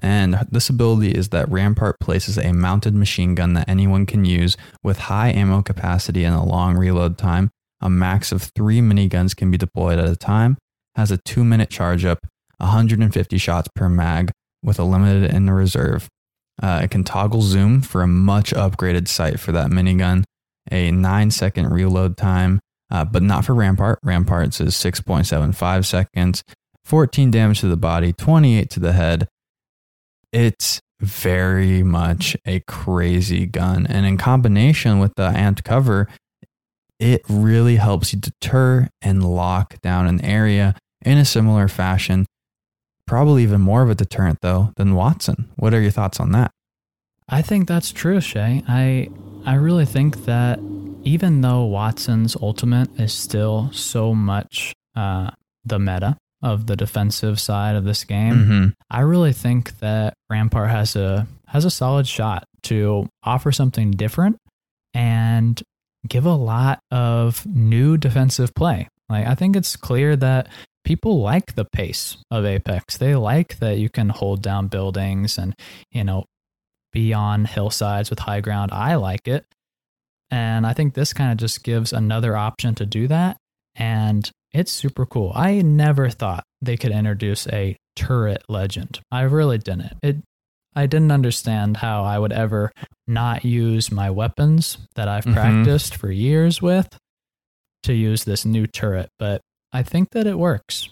And 0.01 0.47
this 0.51 0.69
ability 0.69 1.13
is 1.13 1.31
that 1.31 1.49
Rampart 1.51 1.99
places 2.01 2.39
a 2.39 2.53
mounted 2.53 2.95
machine 2.95 3.35
gun 3.35 3.55
that 3.55 3.69
anyone 3.69 4.07
can 4.07 4.25
use 4.25 4.57
with 4.83 4.99
high 4.99 5.31
ammo 5.31 5.63
capacity 5.63 6.25
and 6.25 6.35
a 6.35 6.43
long 6.43 6.77
reload 6.77 7.19
time. 7.19 7.51
A 7.81 7.91
max 7.91 8.33
of 8.33 8.51
three 8.55 8.81
miniguns 8.81 9.37
can 9.37 9.51
be 9.51 9.59
deployed 9.59 9.99
at 9.99 10.09
a 10.09 10.17
time, 10.17 10.57
has 10.95 11.11
a 11.11 11.19
two 11.19 11.45
minute 11.45 11.71
charge 11.71 12.05
up, 12.05 12.19
150 12.59 13.39
shots 13.39 13.69
per 13.75 13.89
mag 13.89 14.31
with 14.63 14.79
a 14.79 14.85
limited 14.85 15.33
in 15.33 15.47
the 15.47 15.53
reserve. 15.53 16.09
Uh, 16.61 16.81
it 16.83 16.91
can 16.91 17.05
toggle 17.05 17.43
zoom 17.43 17.81
for 17.81 18.03
a 18.03 18.09
much 18.09 18.53
upgraded 18.53 19.07
sight 19.07 19.39
for 19.39 19.53
that 19.53 19.71
minigun 19.71 20.25
a 20.71 20.91
nine 20.91 21.31
second 21.31 21.71
reload 21.71 22.17
time, 22.17 22.61
uh, 22.91 23.05
but 23.05 23.23
not 23.23 23.45
for 23.45 23.55
Rampart. 23.55 23.99
Rampart's 24.03 24.61
is 24.61 24.75
6.75 24.75 25.85
seconds, 25.85 26.43
14 26.85 27.31
damage 27.31 27.61
to 27.61 27.69
the 27.69 27.77
body, 27.77 28.13
28 28.13 28.71
to 28.71 28.81
the 28.81 28.93
head. 28.93 29.29
It's 30.33 30.81
very 31.01 31.83
much 31.83 32.37
a 32.45 32.61
crazy 32.61 33.47
gun. 33.47 33.87
And 33.87 34.05
in 34.05 34.17
combination 34.17 34.99
with 34.99 35.15
the 35.17 35.31
amped 35.31 35.65
cover, 35.65 36.09
it 36.99 37.23
really 37.29 37.77
helps 37.77 38.13
you 38.13 38.19
deter 38.19 38.89
and 39.01 39.25
lock 39.25 39.81
down 39.81 40.07
an 40.07 40.25
area 40.25 40.75
in 41.05 41.19
a 41.19 41.25
similar 41.25 41.69
fashion. 41.69 42.27
Probably 43.07 43.43
even 43.43 43.61
more 43.61 43.83
of 43.83 43.91
a 43.91 43.95
deterrent, 43.95 44.39
though, 44.43 44.73
than 44.77 44.93
Wattson. 44.93 45.47
What 45.57 45.73
are 45.73 45.81
your 45.81 45.93
thoughts 45.93 46.21
on 46.21 46.33
that? 46.33 46.51
I 47.29 47.43
think 47.43 47.69
that's 47.69 47.93
true, 47.93 48.21
Shay. 48.21 48.63
I 48.67 49.11
I 49.45 49.55
really 49.55 49.87
think 49.87 50.25
that 50.25 50.59
even 51.05 51.41
though 51.41 51.65
Wattson's 51.65 52.37
ultimate 52.41 52.89
is 53.01 53.13
still 53.13 53.71
so 53.73 54.15
much 54.15 54.75
uh, 54.95 55.31
the 55.65 55.79
meta 55.79 56.17
of 56.43 56.67
the 56.67 56.77
defensive 56.77 57.41
side 57.41 57.77
of 57.77 57.85
this 57.85 58.05
game, 58.05 58.35
Mm-hmm. 58.35 58.67
I 58.91 59.01
really 59.01 59.33
think 59.33 59.79
that 59.81 60.15
Rampart 60.31 60.71
has 60.71 60.97
a 60.97 61.27
has 61.47 61.65
a 61.65 61.71
solid 61.71 62.07
shot 62.07 62.45
to 62.65 63.09
offer 63.23 63.53
something 63.53 63.93
different 63.93 64.37
and 64.93 65.63
give 66.07 66.27
a 66.27 66.35
lot 66.35 66.81
of 66.91 67.47
new 67.47 67.97
defensive 67.97 68.55
play. 68.55 68.89
Like 69.09 69.27
I 69.27 69.35
think 69.35 69.57
it's 69.57 69.77
clear 69.77 70.17
that 70.17 70.49
people 70.85 71.21
like 71.21 71.55
the 71.55 71.67
pace 71.67 72.17
of 72.31 72.45
Apex. 72.45 72.97
They 72.97 73.15
like 73.15 73.59
that 73.59 73.79
you 73.79 73.89
can 73.91 74.09
hold 74.09 74.43
down 74.43 74.69
buildings 74.69 75.37
and, 75.39 75.55
you 75.91 76.03
know, 76.05 76.25
be 76.93 77.13
on 77.13 77.45
hillsides 77.45 78.11
with 78.11 78.19
high 78.21 78.41
ground. 78.41 78.71
I 78.73 78.95
like 78.97 79.29
it. 79.29 79.45
And 80.31 80.67
I 80.67 80.73
think 80.75 80.95
this 80.95 81.13
kind 81.13 81.33
of 81.33 81.39
just 81.39 81.63
gives 81.65 81.93
another 81.93 82.37
option 82.37 82.75
to 82.77 82.87
do 82.87 83.09
that. 83.09 83.37
And 83.75 84.31
it's 84.53 84.73
super 84.73 85.07
cool. 85.07 85.33
I 85.35 85.63
never 85.63 86.11
thought 86.11 86.45
they 86.61 86.77
could 86.77 86.93
introduce 86.93 87.47
a 87.49 87.77
turret 87.97 88.43
legend. 88.49 89.01
I 89.11 89.23
really 89.23 89.59
didn't. 89.59 89.93
It 90.03 90.17
I 90.77 90.87
didn't 90.87 91.11
understand 91.11 91.79
how 91.79 92.05
I 92.05 92.19
would 92.19 92.33
ever 92.33 92.71
not 93.07 93.45
use 93.45 93.91
my 93.91 94.11
weapons 94.11 94.79
that 94.95 95.09
I've 95.09 95.25
Mhm. 95.25 95.33
practiced 95.33 95.97
for 95.97 96.11
years 96.13 96.63
with 96.63 96.89
to 97.83 97.95
use 97.95 98.25
this 98.25 98.45
new 98.45 98.67
turret, 98.67 99.09
but 99.19 99.41
I 99.73 99.83
think 99.83 100.11
that 100.11 100.27
it 100.27 100.39
works. 100.39 100.89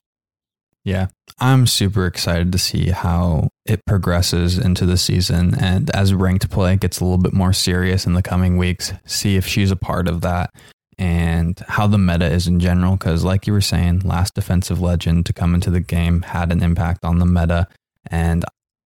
Yeah, 0.87 1.09
I'm 1.41 1.67
super 1.67 2.07
excited 2.07 2.53
to 2.53 2.59
see 2.59 2.91
how 2.91 3.49
it 3.65 3.85
progresses 3.87 4.57
into 4.57 4.87
the 4.87 4.97
season 4.97 5.57
and 5.59 5.91
as 5.91 6.15
ranked 6.15 6.49
play 6.49 6.77
gets 6.77 7.01
a 7.01 7.05
little 7.05 7.19
bit 7.19 7.33
more 7.33 7.53
serious 7.53 8.07
in 8.07 8.15
the 8.15 8.23
coming 8.23 8.57
weeks, 8.57 8.93
see 9.05 9.35
if 9.35 9.45
she's 9.45 9.73
a 9.73 9.77
part 9.77 10.07
of 10.07 10.21
that 10.21 10.55
and 10.97 11.59
how 11.67 11.89
the 11.89 11.99
meta 11.99 12.27
is 12.27 12.47
in 12.47 12.61
general. 12.61 12.93
Because, 12.93 13.25
like 13.25 13.49
you 13.49 13.53
were 13.53 13.61
saying, 13.61 14.03
last 14.05 14.35
defensive 14.35 14.81
legend 14.81 15.27
to 15.27 15.33
come 15.33 15.57
into 15.57 15.71
the 15.71 15.81
game 15.81 16.23
had 16.23 16.53
an 16.53 16.63
impact 16.63 17.05
on 17.05 17.19
the 17.19 17.27
meta, 17.27 17.67
and 18.09 18.45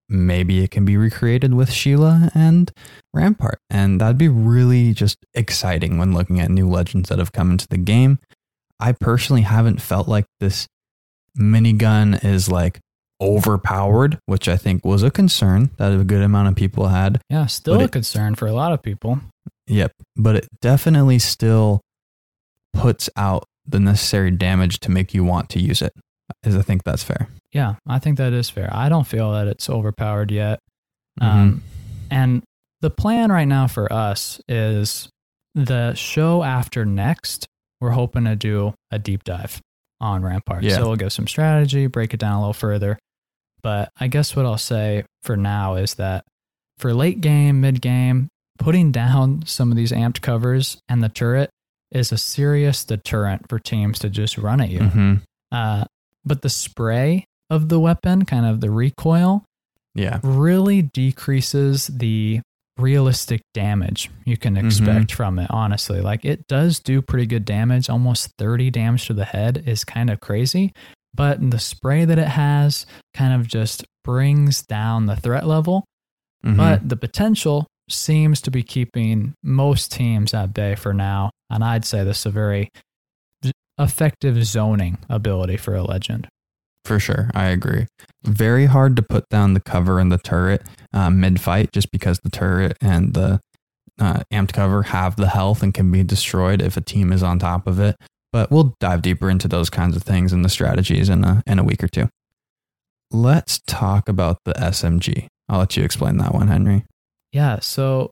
maybe 0.09 0.65
it 0.65 0.71
can 0.71 0.87
be 0.87 0.97
recreated 0.97 1.53
with 1.53 1.71
Sheila 1.71 2.31
and 2.35 2.73
Rampart. 3.13 3.59
And 3.69 4.01
that'd 4.01 4.17
be 4.17 4.29
really 4.29 4.95
just 4.95 5.19
exciting 5.35 5.99
when 5.99 6.15
looking 6.15 6.41
at 6.41 6.51
new 6.51 6.67
legends 6.67 7.11
that 7.11 7.19
have 7.19 7.33
come 7.33 7.51
into 7.51 7.69
the 7.69 7.77
game. 7.77 8.21
I 8.81 8.93
personally 8.93 9.43
haven't 9.43 9.83
felt 9.83 10.09
like 10.09 10.25
this 10.41 10.67
minigun 11.39 12.23
is 12.25 12.49
like 12.51 12.79
overpowered, 13.21 14.19
which 14.27 14.49
I 14.49 14.57
think 14.57 14.85
was 14.85 15.03
a 15.03 15.11
concern 15.11 15.71
that 15.77 15.93
a 15.93 16.05
good 16.05 16.23
amount 16.23 16.49
of 16.49 16.57
people 16.57 16.89
had. 16.89 17.21
Yeah, 17.29 17.47
still 17.47 17.75
But 17.75 17.81
a 17.83 17.85
it- 17.85 17.93
concern 17.93 18.35
for 18.35 18.47
a 18.47 18.53
lot 18.53 18.73
of 18.73 18.83
people. 18.83 19.21
Yep. 19.67 19.93
But 20.17 20.37
it 20.37 20.49
definitely 20.61 21.19
still 21.19 21.81
puts 22.73 23.09
out 23.17 23.45
the 23.67 23.79
necessary 23.81 24.31
damage 24.31 24.81
to 24.81 24.91
make 24.91 25.15
you 25.15 25.23
want 25.25 25.49
to 25.51 25.61
use 25.61 25.83
it. 25.83 25.93
Is 26.45 26.57
I 26.57 26.63
think 26.63 26.85
that's 26.85 27.03
fair. 27.05 27.29
Yeah, 27.53 27.75
I 27.87 27.99
think 27.99 28.17
that 28.19 28.33
is 28.33 28.49
fair. 28.49 28.71
I 28.73 28.89
don't 28.89 29.07
feel 29.07 29.33
that 29.33 29.49
it's 29.49 29.69
overpowered 29.69 30.31
yet. 30.31 30.61
Mhm. 31.21 31.27
Um, 31.27 31.63
and 32.11 32.43
the 32.81 32.91
plan 32.91 33.31
right 33.31 33.47
now 33.49 33.67
for 33.67 33.93
us 33.93 34.41
is 34.49 35.09
the 35.55 35.95
show 35.95 36.43
after 36.45 36.85
next, 36.85 37.47
we're 37.81 37.91
hoping 37.91 38.25
to 38.25 38.37
do 38.37 38.75
a 38.91 38.99
deep 38.99 39.25
dive 39.25 39.61
on 40.01 40.23
Rampart. 40.23 40.63
Yeah. 40.63 40.77
So 40.77 40.87
we'll 40.87 40.97
give 40.97 41.13
some 41.13 41.27
strategy, 41.27 41.87
break 41.87 42.15
it 42.15 42.21
down 42.21 42.35
a 42.35 42.41
little 42.41 42.53
further. 42.53 42.99
But 43.63 43.91
I 44.01 44.07
guess 44.09 44.35
what 44.35 44.47
I'll 44.47 44.57
say 44.59 45.05
for 45.23 45.37
now 45.37 45.75
is 45.75 45.95
that 45.95 46.25
for 46.79 46.95
late 46.95 47.21
game, 47.21 47.61
mid 47.61 47.83
game, 47.83 48.29
putting 48.59 48.91
down 48.93 49.45
some 49.47 49.71
of 49.71 49.77
these 49.77 49.93
amped 49.93 50.21
covers 50.23 50.79
and 50.89 51.03
the 51.03 51.09
turret 51.11 51.51
is 51.91 52.13
a 52.13 52.19
serious 52.19 52.85
deterrent 52.85 53.49
for 53.49 53.59
teams 53.59 53.99
to 53.99 54.09
just 54.09 54.39
run 54.39 54.61
at 54.61 54.71
you. 54.71 54.81
Mhm. 54.81 55.23
Uh, 55.53 55.85
but 56.25 56.43
the 56.43 56.49
spray 56.49 57.25
of 57.51 57.69
the 57.69 57.81
weapon, 57.81 58.25
kind 58.25 58.47
of 58.47 58.61
the 58.61 58.71
recoil, 58.71 59.45
Yeah. 59.95 60.21
really 60.23 60.83
decreases 60.83 61.89
the 61.89 62.41
realistic 62.81 63.41
damage 63.55 64.11
you 64.25 64.37
can 64.37 64.57
expect 64.57 65.13
from 65.13 65.39
it 65.39 65.47
honestly. 65.51 66.01
Like 66.01 66.25
it 66.25 66.47
does 66.49 66.81
do 66.81 67.01
pretty 67.03 67.27
good 67.27 67.45
damage. 67.45 67.89
Almost 67.91 68.31
30 68.39 68.71
damage 68.71 69.07
to 69.07 69.15
the 69.15 69.25
head 69.25 69.63
is 69.67 69.85
kind 69.85 70.11
of 70.11 70.21
crazy 70.21 70.73
but 71.13 71.39
the 71.51 71.59
spray 71.59 72.05
that 72.05 72.19
it 72.21 72.29
has 72.29 72.87
kind 73.15 73.35
of 73.41 73.49
just 73.49 73.85
brings 74.05 74.63
down 74.63 75.07
the 75.07 75.17
threat 75.17 75.45
level. 75.47 75.85
Mhm. 76.47 76.57
but 76.57 76.89
the 76.89 76.97
potential 76.97 77.67
seems 77.91 78.41
to 78.41 78.51
be 78.51 78.63
keeping 78.63 79.35
most 79.43 79.91
teams 79.93 80.33
at 80.33 80.55
bay 80.55 80.75
for 80.77 80.95
now 80.95 81.29
and 81.51 81.63
i'd 81.65 81.85
say 81.85 82.03
this 82.05 82.21
is 82.21 82.27
a 82.27 82.31
very 82.31 82.69
effective 83.79 84.45
zoning 84.45 84.99
ability 85.09 85.57
for 85.57 85.75
a 85.75 85.83
legend 85.83 86.29
For 86.85 86.99
sure, 86.99 87.31
I 87.35 87.47
agree. 87.47 87.87
Very 88.25 88.67
hard 88.67 88.97
to 88.97 89.03
put 89.03 89.29
down 89.29 89.55
the 89.55 89.61
cover 89.61 89.99
and 89.99 90.11
the 90.11 90.19
turret 90.19 90.67
uh, 90.93 91.11
mid 91.11 91.41
fight, 91.41 91.73
just 91.73 91.91
because 91.91 92.21
the 92.21 92.31
turret 92.31 92.77
and 92.81 93.15
the 93.15 93.41
uh, 93.99 94.23
amped 94.33 94.53
cover 94.53 94.83
have 94.85 95.17
the 95.17 95.29
health 95.29 95.63
and 95.63 95.75
can 95.75 95.91
be 95.91 96.03
destroyed 96.03 96.63
if 96.63 96.77
a 96.77 96.81
team 96.81 97.13
is 97.13 97.23
on 97.23 97.39
top 97.39 97.67
of 97.67 97.79
it. 97.79 97.97
But 98.33 98.51
we'll 98.51 98.75
dive 98.81 99.03
deeper 99.03 99.29
into 99.29 99.49
those 99.49 99.71
kinds 99.71 99.97
of 99.97 100.03
things 100.03 100.33
and 100.33 100.45
the 100.45 100.49
strategies 100.49 101.09
in 101.09 101.25
a 101.25 101.43
in 101.47 101.59
a 101.59 101.65
week 101.65 101.83
or 101.83 101.89
two. 101.89 102.09
Let's 103.11 103.61
talk 103.67 104.09
about 104.09 104.39
the 104.45 104.53
SMG. 104.53 105.27
I'll 105.49 105.59
let 105.59 105.77
you 105.77 105.85
explain 105.85 106.17
that 106.19 106.33
one, 106.33 106.49
Henry. 106.49 106.85
Yeah, 107.33 107.59
so 107.61 108.11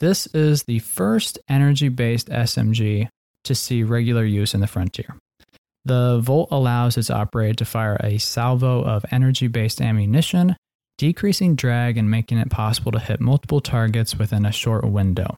this 0.00 0.26
is 0.28 0.64
the 0.64 0.80
first 0.80 1.38
energy 1.48 1.88
based 1.88 2.28
SMG 2.28 3.08
to 3.44 3.54
see 3.54 3.82
regular 3.82 4.24
use 4.24 4.54
in 4.54 4.60
the 4.60 4.66
frontier. 4.66 5.16
The 5.84 6.18
Volt 6.22 6.48
allows 6.50 6.96
its 6.96 7.10
operator 7.10 7.54
to 7.56 7.64
fire 7.64 7.98
a 8.02 8.18
salvo 8.18 8.82
of 8.82 9.04
energy 9.10 9.48
based 9.48 9.80
ammunition, 9.80 10.56
decreasing 10.98 11.56
drag 11.56 11.98
and 11.98 12.10
making 12.10 12.38
it 12.38 12.50
possible 12.50 12.92
to 12.92 12.98
hit 12.98 13.20
multiple 13.20 13.60
targets 13.60 14.16
within 14.16 14.46
a 14.46 14.52
short 14.52 14.84
window. 14.84 15.36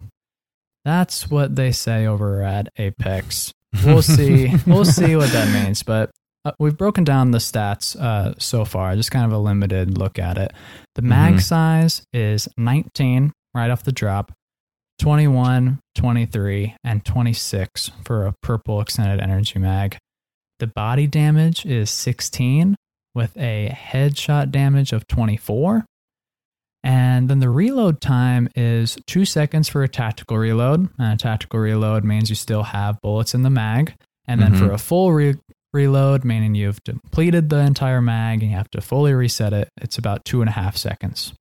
That's 0.85 1.29
what 1.31 1.57
they 1.57 1.73
say 1.73 2.07
over 2.07 2.43
at 2.43 2.69
Apex. 2.77 3.53
We'll 3.85 4.03
see. 4.03 4.53
we'll 4.67 4.85
see 4.85 5.17
what 5.17 5.31
that 5.33 5.53
means, 5.53 5.83
but 5.83 6.11
uh, 6.45 6.53
we've 6.61 6.77
broken 6.77 7.03
down 7.03 7.33
the 7.33 7.39
stats 7.39 8.01
uh, 8.01 8.35
so 8.39 8.65
far, 8.65 8.95
just 8.95 9.11
kind 9.11 9.25
of 9.27 9.33
a 9.33 9.39
limited 9.39 9.99
look 9.99 10.19
at 10.21 10.39
it. 10.39 10.53
The 10.95 11.03
mag 11.03 11.35
Mhm. 11.35 11.43
size 11.43 12.03
is 12.13 12.49
19 12.57 13.33
right 13.53 13.69
off 13.71 13.83
the 13.83 13.91
drop, 13.91 14.31
21, 15.01 15.81
23, 15.97 16.77
and 16.85 17.05
26 17.05 17.91
for 18.05 18.27
a 18.27 18.35
purple 18.43 18.81
extended 18.81 19.21
energy 19.21 19.59
mag. 19.59 19.99
The 20.59 20.67
body 20.67 21.07
damage 21.07 21.67
is 21.67 21.91
16 21.91 22.77
with 23.15 23.37
a 23.37 23.69
headshot 23.75 24.51
damage 24.51 24.93
of 24.93 25.07
24. 25.07 25.85
And 26.85 27.29
then 27.29 27.41
the 27.41 27.51
reload 27.51 28.01
time 28.01 28.49
is 28.55 28.97
two 29.07 29.25
seconds 29.25 29.69
for 29.69 29.83
a 29.83 29.89
tactical 29.89 30.39
reload. 30.39 30.89
And 30.99 31.13
a 31.15 31.17
tactical 31.17 31.59
reload 31.61 32.05
means 32.05 32.31
you 32.31 32.37
still 32.37 32.63
have 32.63 33.01
bullets 33.01 33.35
in 33.35 33.43
the 33.43 33.51
mag. 33.51 33.95
And 34.27 34.41
then 34.41 34.55
for 34.55 34.67
Mhm. 34.69 34.75
a 34.75 34.79
full 34.79 35.13
re- 35.13 35.35
reload, 35.73 36.25
meaning 36.25 36.55
you've 36.55 36.83
depleted 36.85 37.49
the 37.51 37.59
entire 37.59 38.01
mag 38.01 38.43
and 38.43 38.51
you 38.51 38.57
have 38.57 38.71
to 38.71 38.81
fully 38.81 39.13
reset 39.15 39.53
it, 39.53 39.69
it's 39.81 39.99
about 39.99 40.25
two 40.25 40.41
and 40.41 40.49
a 40.49 40.53
half 40.53 40.77
seconds. 40.77 41.33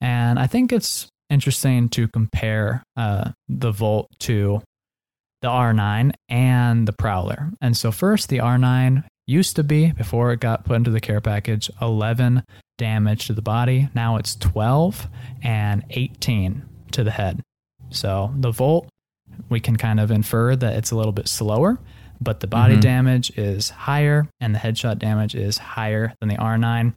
And 0.00 0.38
I 0.38 0.46
think 0.46 0.72
it's 0.72 1.08
interesting 1.30 1.88
to 1.90 2.08
compare 2.08 2.82
uh, 2.96 3.32
the 3.48 3.70
Volt 3.70 4.08
to 4.20 4.62
the 5.42 5.48
R9 5.48 6.12
and 6.28 6.86
the 6.88 6.92
Prowler. 6.92 7.50
And 7.60 7.76
so, 7.76 7.92
first, 7.92 8.28
the 8.28 8.38
R9 8.38 9.04
used 9.26 9.56
to 9.56 9.62
be, 9.62 9.92
before 9.92 10.32
it 10.32 10.40
got 10.40 10.64
put 10.64 10.76
into 10.76 10.90
the 10.90 11.00
care 11.00 11.20
package, 11.20 11.70
11 11.80 12.42
damage 12.78 13.26
to 13.26 13.32
the 13.34 13.42
body. 13.42 13.88
Now 13.94 14.16
it's 14.16 14.34
12 14.36 15.06
and 15.42 15.84
18 15.90 16.62
to 16.92 17.04
the 17.04 17.10
head. 17.10 17.42
So, 17.90 18.32
the 18.36 18.50
Volt, 18.50 18.88
we 19.48 19.60
can 19.60 19.76
kind 19.76 20.00
of 20.00 20.10
infer 20.10 20.56
that 20.56 20.76
it's 20.76 20.90
a 20.90 20.96
little 20.96 21.12
bit 21.12 21.28
slower, 21.28 21.78
but 22.20 22.40
the 22.40 22.46
body 22.46 22.76
Mhm. 22.76 22.80
damage 22.80 23.30
is 23.38 23.70
higher 23.70 24.28
and 24.40 24.54
the 24.54 24.58
headshot 24.58 24.98
damage 24.98 25.34
is 25.34 25.58
higher 25.58 26.14
than 26.20 26.28
the 26.28 26.36
R9. 26.36 26.94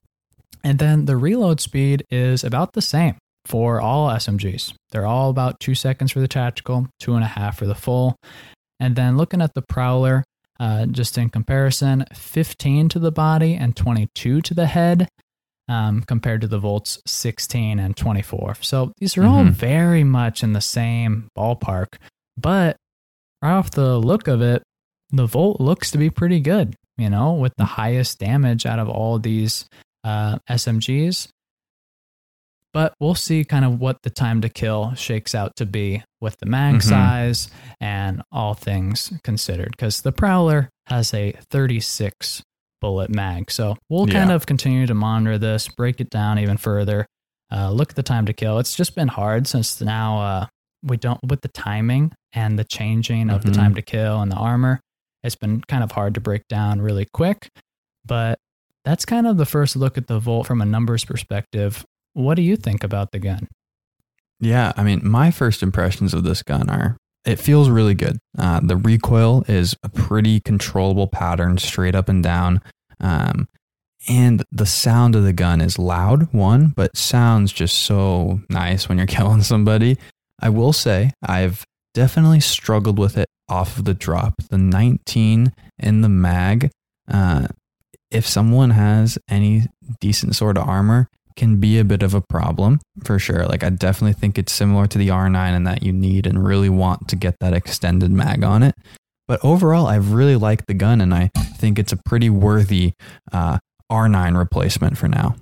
And 0.64 0.80
then 0.80 1.06
the 1.06 1.18
reload 1.18 1.60
speed 1.60 2.06
is 2.10 2.44
about 2.44 2.74
the 2.74 2.82
same 2.82 3.16
for 3.52 3.82
all 3.82 4.10
SMGs. 4.10 4.74
They're 4.92 5.06
all 5.06 5.30
about 5.30 5.60
two 5.60 5.76
seconds 5.76 6.14
for 6.14 6.22
the 6.22 6.28
tactical, 6.28 6.88
two 7.02 7.16
and 7.16 7.24
a 7.24 7.28
half 7.28 7.58
for 7.60 7.66
the 7.66 7.76
full. 7.76 8.16
And 8.80 8.96
then 8.96 9.18
looking 9.18 9.42
at 9.42 9.54
the 9.54 9.62
Prowler, 9.62 10.24
uh, 10.58 10.86
just 10.86 11.18
in 11.18 11.30
comparison, 11.30 12.06
15 12.14 12.88
to 12.90 13.00
the 13.00 13.12
body 13.12 13.56
and 13.56 13.76
22 13.76 14.42
to 14.42 14.54
the 14.54 14.68
head, 14.68 15.10
um, 15.68 16.02
compared 16.04 16.40
to 16.42 16.48
the 16.48 16.60
Volts 16.60 17.00
16 17.06 17.78
and 17.78 17.96
24. 17.98 18.56
So 18.62 18.94
these 19.00 19.18
are 19.18 19.26
all 19.26 19.44
Mhm. 19.44 19.52
very 19.52 20.04
much 20.06 20.44
in 20.44 20.54
the 20.54 20.62
same 20.62 21.28
ballpark. 21.38 21.96
But 22.38 22.78
right 23.42 23.52
off 23.54 23.72
the 23.72 24.00
look 24.00 24.28
of 24.30 24.42
it, 24.42 24.64
the 25.10 25.26
Volt 25.28 25.60
looks 25.60 25.92
to 25.92 25.98
be 25.98 26.10
pretty 26.10 26.40
good, 26.40 26.74
you 26.98 27.10
know, 27.10 27.34
with 27.34 27.54
the 27.58 27.66
highest 27.66 28.20
damage 28.20 28.66
out 28.66 28.80
of 28.80 28.88
all 28.88 29.20
these 29.20 29.66
uh, 30.06 30.40
SMGs. 30.50 31.28
But 32.74 32.94
we'll 33.00 33.16
see 33.16 33.44
kind 33.44 33.66
of 33.66 33.80
what 33.80 33.98
the 34.04 34.10
time 34.10 34.40
to 34.42 34.50
kill 34.50 34.94
shakes 34.96 35.36
out 35.36 35.56
to 35.58 35.66
be 35.66 36.04
with 36.22 36.38
the 36.40 36.46
mag 36.46 36.76
Mhm. 36.76 36.84
size 36.84 37.50
and 37.82 38.22
all 38.32 38.54
things 38.54 39.12
considered. 39.24 39.72
Because 39.72 40.02
the 40.02 40.12
Prowler 40.14 40.70
has 40.88 41.14
a 41.14 41.34
36 41.50 42.42
bullet 42.80 43.14
mag. 43.14 43.52
So 43.52 43.78
we'll 43.90 44.08
kind 44.08 44.32
of 44.32 44.46
continue 44.46 44.88
to 44.88 44.94
monitor 44.94 45.38
this, 45.38 45.68
break 45.68 46.00
it 46.02 46.10
down 46.10 46.40
even 46.40 46.58
further, 46.58 47.06
uh, 47.52 47.70
look 47.72 47.90
at 47.92 47.96
the 47.96 48.04
time 48.04 48.26
to 48.26 48.34
kill. 48.34 48.58
It's 48.60 48.76
just 48.76 48.96
been 48.96 49.10
hard 49.10 49.48
since 49.48 49.80
now 49.82 50.20
uh, 50.20 50.46
we 50.84 50.98
don't, 50.98 51.20
with 51.28 51.42
the 51.42 51.50
timing 51.50 52.14
and 52.34 52.58
the 52.58 52.64
changing 52.64 53.30
of 53.30 53.44
the 53.44 53.52
Mhm. 53.52 53.56
time 53.56 53.76
to 53.76 53.82
kill 53.82 54.22
and 54.22 54.32
the 54.32 54.38
armor, 54.38 54.80
It's 55.24 55.36
been 55.36 55.62
kind 55.68 55.84
of 55.84 55.92
hard 55.92 56.16
to 56.16 56.20
break 56.22 56.48
down 56.48 56.82
really 56.82 57.06
quick, 57.14 57.48
but 58.04 58.40
that's 58.84 59.06
kind 59.06 59.28
of 59.28 59.38
the 59.38 59.46
first 59.46 59.76
look 59.76 59.96
at 59.96 60.08
the 60.08 60.18
Volt 60.18 60.48
from 60.48 60.62
a 60.62 60.66
numbers 60.66 61.06
perspective. 61.06 61.86
What 62.14 62.36
do 62.36 62.42
you 62.42 62.56
think 62.56 62.84
about 62.84 63.12
the 63.12 63.20
gun? 63.20 63.48
Yeah, 64.40 64.74
I 64.76 64.84
mean, 64.84 65.02
my 65.04 65.32
first 65.32 65.62
impressions 65.62 66.14
of 66.14 66.24
this 66.24 66.44
gun 66.44 66.70
are 66.70 66.98
it 67.26 67.40
feels 67.40 67.70
really 67.70 67.94
good. 67.94 68.18
Uh, 68.38 68.60
the 68.64 68.76
recoil 68.76 69.44
is 69.48 69.76
a 69.84 69.90
pretty 69.90 70.40
controllable 70.40 71.08
pattern, 71.08 71.58
straight 71.60 71.94
up 71.94 72.10
and 72.10 72.24
down. 72.24 72.62
Um, 73.00 73.48
and 74.10 74.44
the 74.52 74.66
sound 74.66 75.16
of 75.16 75.24
the 75.24 75.34
gun 75.34 75.62
is 75.62 75.78
loud, 75.78 76.34
one, 76.34 76.70
but 76.76 76.98
sounds 76.98 77.52
just 77.52 77.80
so 77.80 78.42
nice 78.50 78.90
when 78.90 78.98
you're 78.98 79.08
killing 79.20 79.44
somebody. 79.44 79.98
I 80.40 80.50
will 80.50 80.74
say 80.74 81.12
I've 81.22 81.64
definitely 81.94 82.40
struggled 82.40 82.98
with 82.98 83.18
it 83.18 83.28
off 83.48 83.78
of 83.78 83.86
the 83.86 83.94
drop. 83.94 84.36
The 84.50 84.58
19 84.58 85.54
in 85.78 86.02
the 86.02 86.10
mag, 86.10 86.72
uh, 87.08 87.48
if 88.10 88.28
someone 88.28 88.72
has 88.72 89.20
any 89.30 89.68
decent 90.00 90.36
sort 90.36 90.58
of 90.58 90.68
armor, 90.68 91.08
can 91.36 91.60
be 91.60 91.80
a 91.80 91.84
bit 91.84 92.04
of 92.04 92.14
a 92.14 92.22
problem 92.22 92.80
for 93.04 93.20
sure. 93.20 93.46
Like 93.46 93.64
I 93.64 93.70
definitely 93.70 94.14
think 94.14 94.38
it's 94.38 94.52
similar 94.54 94.88
to 94.88 94.98
the 94.98 95.10
R9 95.10 95.56
in 95.56 95.64
that 95.66 95.84
you 95.84 95.92
need 95.94 96.26
and 96.28 96.44
really 96.46 96.70
want 96.70 97.08
to 97.10 97.16
get 97.16 97.36
that 97.40 97.54
extended 97.54 98.12
mag 98.12 98.44
on 98.44 98.64
it. 98.64 98.76
But 99.28 99.40
overall, 99.44 99.88
I've 99.88 100.12
really 100.14 100.36
like 100.36 100.66
the 100.66 100.74
gun, 100.74 101.00
and 101.00 101.14
I 101.14 101.30
think 101.58 101.80
it's 101.80 101.94
a 101.94 101.98
pretty 102.06 102.30
worthy 102.30 102.94
uh, 103.32 103.60
R9 103.92 104.38
replacement 104.38 104.98
for 104.98 105.08
now. 105.08 105.36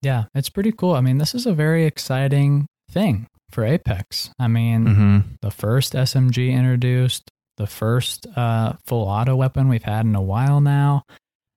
Yeah, 0.00 0.24
it's 0.34 0.48
pretty 0.48 0.72
cool. 0.72 0.94
I 0.94 1.00
mean, 1.00 1.18
this 1.18 1.34
is 1.34 1.44
a 1.46 1.52
very 1.52 1.84
exciting 1.84 2.66
thing 2.90 3.26
for 3.50 3.64
Apex. 3.64 4.30
I 4.38 4.48
mean, 4.48 4.86
Mm-hmm. 4.86 5.18
the 5.42 5.50
first 5.50 5.92
SMG 5.92 6.52
introduced, 6.52 7.28
the 7.58 7.66
first 7.66 8.26
uh, 8.34 8.74
full 8.86 9.04
auto 9.06 9.36
weapon 9.36 9.68
we've 9.68 9.82
had 9.82 10.06
in 10.06 10.14
a 10.14 10.22
while 10.22 10.60
now, 10.62 11.02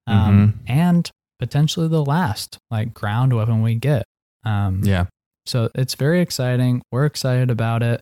um, 0.08 0.60
and 0.68 1.10
potentially 1.40 1.88
the 1.88 2.04
last 2.04 2.58
like 2.72 2.94
ground 2.94 3.34
weapon 3.34 3.62
we 3.62 3.76
get. 3.76 4.06
Um, 4.44 4.82
Yeah, 4.84 5.06
So 5.46 5.70
it's 5.76 5.96
very 5.96 6.22
exciting. 6.22 6.82
We're 6.92 7.06
excited 7.06 7.50
about 7.50 7.84
it 7.84 8.02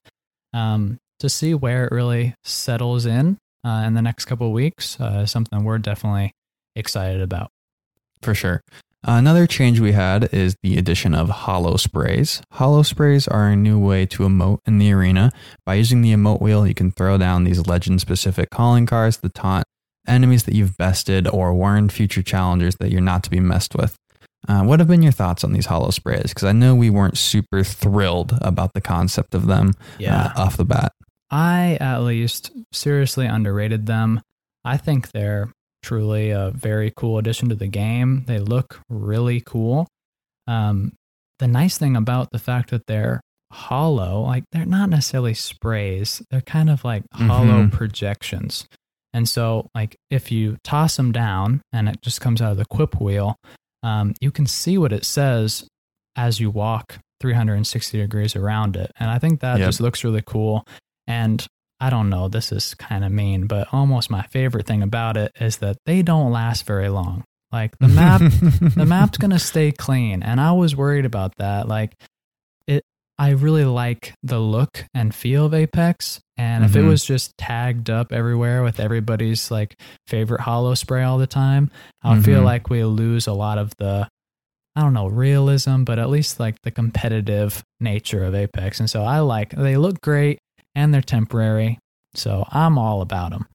um, 0.54 1.00
to 1.20 1.30
see 1.30 1.54
where 1.54 1.86
it 1.86 1.92
really 1.92 2.36
settles 2.44 3.06
in 3.06 3.38
uh, 3.66 3.84
in 3.86 3.94
the 3.94 4.02
next 4.02 4.26
couple 4.26 4.48
of 4.48 4.54
weeks. 4.54 5.00
Uh, 5.00 5.26
something 5.26 5.64
we're 5.64 5.78
definitely 5.78 6.32
excited 6.76 7.22
about. 7.22 7.50
for 8.22 8.34
sure. 8.36 8.62
Another 9.06 9.46
change 9.46 9.82
we 9.82 9.92
had 9.92 10.34
is 10.34 10.56
the 10.64 10.78
addition 10.78 11.14
of 11.14 11.30
holo 11.30 11.76
sprays. 11.76 12.42
Holo 12.54 12.84
sprays 12.84 13.28
are 13.28 13.48
a 13.50 13.56
new 13.56 13.78
way 13.78 14.06
to 14.06 14.24
emote 14.24 14.60
in 14.66 14.78
the 14.78 14.94
arena. 14.94 15.30
By 15.66 15.74
using 15.74 16.02
the 16.02 16.14
emote 16.14 16.40
wheel, 16.40 16.66
you 16.66 16.74
can 16.74 16.92
throw 16.92 17.18
down 17.18 17.44
these 17.44 17.68
legend 17.68 18.00
specific 18.00 18.50
calling 18.50 18.86
cards 18.86 19.18
to 19.18 19.28
taunt 19.28 19.66
enemies 20.08 20.43
that 20.43 20.54
you've 20.56 20.78
bested 20.78 21.28
or 21.28 21.54
warned 21.54 21.91
future 21.91 22.22
challengers 22.22 22.76
that 22.78 22.91
you're 22.91 23.01
not 23.01 23.24
to 23.24 23.30
be 23.30 23.39
messed 23.39 23.76
with. 23.76 23.95
Uh, 24.47 24.62
what 24.64 24.80
have 24.80 24.88
been 24.89 25.01
your 25.01 25.12
thoughts 25.14 25.43
on 25.43 25.54
these 25.54 25.68
holo 25.68 25.89
sprays? 25.89 26.30
Because 26.30 26.43
I 26.43 26.51
know 26.51 26.76
we 26.76 26.89
weren't 26.89 27.18
super 27.18 27.64
thrilled 27.64 28.38
about 28.41 28.74
the 28.74 28.82
concept 28.82 29.34
of 29.34 29.47
them 29.47 29.74
uh, 30.06 30.32
off 30.36 30.58
the 30.58 30.66
bat. 30.66 30.91
I 31.32 31.78
at 31.80 31.99
least 31.99 32.51
seriously 32.74 33.26
underrated 33.26 33.86
them. 33.86 34.22
I 34.66 34.76
think 34.78 35.12
they're 35.12 35.51
truly 35.82 36.32
a 36.32 36.51
very 36.51 36.91
cool 36.95 37.18
addition 37.18 37.49
to 37.49 37.56
the 37.56 37.68
game. 37.68 38.24
They 38.28 38.39
look 38.39 38.82
really 38.89 39.41
cool. 39.41 39.88
Um, 40.47 40.93
the 41.39 41.47
nice 41.47 41.78
thing 41.78 41.95
about 41.95 42.32
the 42.32 42.39
fact 42.39 42.70
that 42.72 42.86
they're 42.88 43.22
hollow, 43.51 44.22
like 44.22 44.43
they're 44.51 44.66
not 44.66 44.89
necessarily 44.89 45.34
sprays, 45.34 46.22
they're 46.30 46.41
kind 46.41 46.70
of 46.70 46.84
like 46.84 47.04
hollow 47.14 47.64
Mhm. 47.66 47.72
projections. 47.72 48.68
And 49.14 49.30
so, 49.30 49.68
like, 49.76 49.95
if 50.09 50.32
you 50.32 50.57
toss 50.64 50.97
them 50.97 51.11
down 51.11 51.61
and 51.72 51.88
it 51.88 52.01
just 52.01 52.20
comes 52.22 52.41
out 52.41 52.51
of 52.51 52.57
the 52.57 52.66
quip 52.66 52.99
wheel, 52.99 53.36
um, 53.84 54.14
you 54.22 54.32
can 54.32 54.47
see 54.47 54.78
what 54.78 54.91
it 54.93 55.05
says 55.05 55.68
as 56.16 56.39
you 56.39 56.49
walk 56.49 56.97
360 57.22 57.97
degrees 57.99 58.36
around 58.36 58.76
it. 58.76 58.91
And 58.99 59.09
I 59.09 59.20
think 59.20 59.39
that 59.41 59.59
Yep. 59.59 59.68
just 59.68 59.82
looks 59.82 60.03
really 60.03 60.24
cool. 60.26 60.64
And 61.07 61.45
I 61.80 61.89
don't 61.89 62.09
know, 62.09 62.28
this 62.30 62.51
is 62.51 62.76
kind 62.76 63.03
of 63.03 63.11
mean, 63.11 63.45
but 63.45 63.68
almost 63.74 64.09
my 64.09 64.22
favorite 64.24 64.66
thing 64.66 64.82
about 64.82 65.18
it 65.18 65.32
is 65.39 65.57
that 65.57 65.78
they 65.86 66.01
don't 66.01 66.32
last 66.32 66.66
very 66.66 66.89
long. 66.89 67.24
Like 67.51 67.78
the 67.80 67.88
map, 67.89 68.22
the 68.76 68.86
map's 68.88 69.18
gonna 69.20 69.38
stay 69.38 69.72
clean, 69.72 70.24
and 70.24 70.41
I 70.41 70.53
was 70.53 70.76
worried 70.76 71.05
about 71.05 71.36
that. 71.38 71.68
Like 71.68 71.93
I 73.20 73.30
really 73.30 73.66
like 73.66 74.14
the 74.24 74.39
look 74.39 74.86
and 74.93 75.14
feel 75.14 75.45
of 75.45 75.53
Apex, 75.53 76.20
and 76.36 76.66
if 76.66 76.76
it 76.76 76.80
Mhm. 76.84 76.88
was 76.88 77.05
just 77.05 77.38
tagged 77.38 77.89
up 77.89 78.11
everywhere 78.11 78.64
with 78.64 78.80
everybody's 78.80 79.51
like 79.51 79.80
favorite 80.07 80.41
holo 80.41 80.74
spray 80.74 81.03
all 81.03 81.18
the 81.20 81.28
time, 81.28 81.70
I 82.03 82.14
would 82.16 82.26
feel 82.26 82.41
Mhm. 82.41 82.45
like 82.45 82.70
we 82.70 82.84
lose 82.84 83.28
a 83.28 83.34
lot 83.34 83.57
of 83.59 83.72
the, 83.78 84.07
I 84.76 84.82
don't 84.82 84.93
know, 84.93 85.07
realism, 85.07 85.84
but 85.84 85.99
at 85.99 86.09
least 86.09 86.39
like 86.39 86.55
the 86.64 86.72
competitive 86.72 87.64
nature 87.80 88.24
of 88.24 88.34
Apex. 88.34 88.80
And 88.80 88.89
so 88.89 89.03
I 89.03 89.20
like 89.20 89.51
they 89.51 89.78
look 89.78 90.01
great 90.01 90.39
and 90.74 90.91
they're 90.91 91.01
temporary, 91.03 91.78
so 92.16 92.45
I'm 92.51 92.80
all 92.80 93.01
about 93.01 93.30
them. 93.32 93.45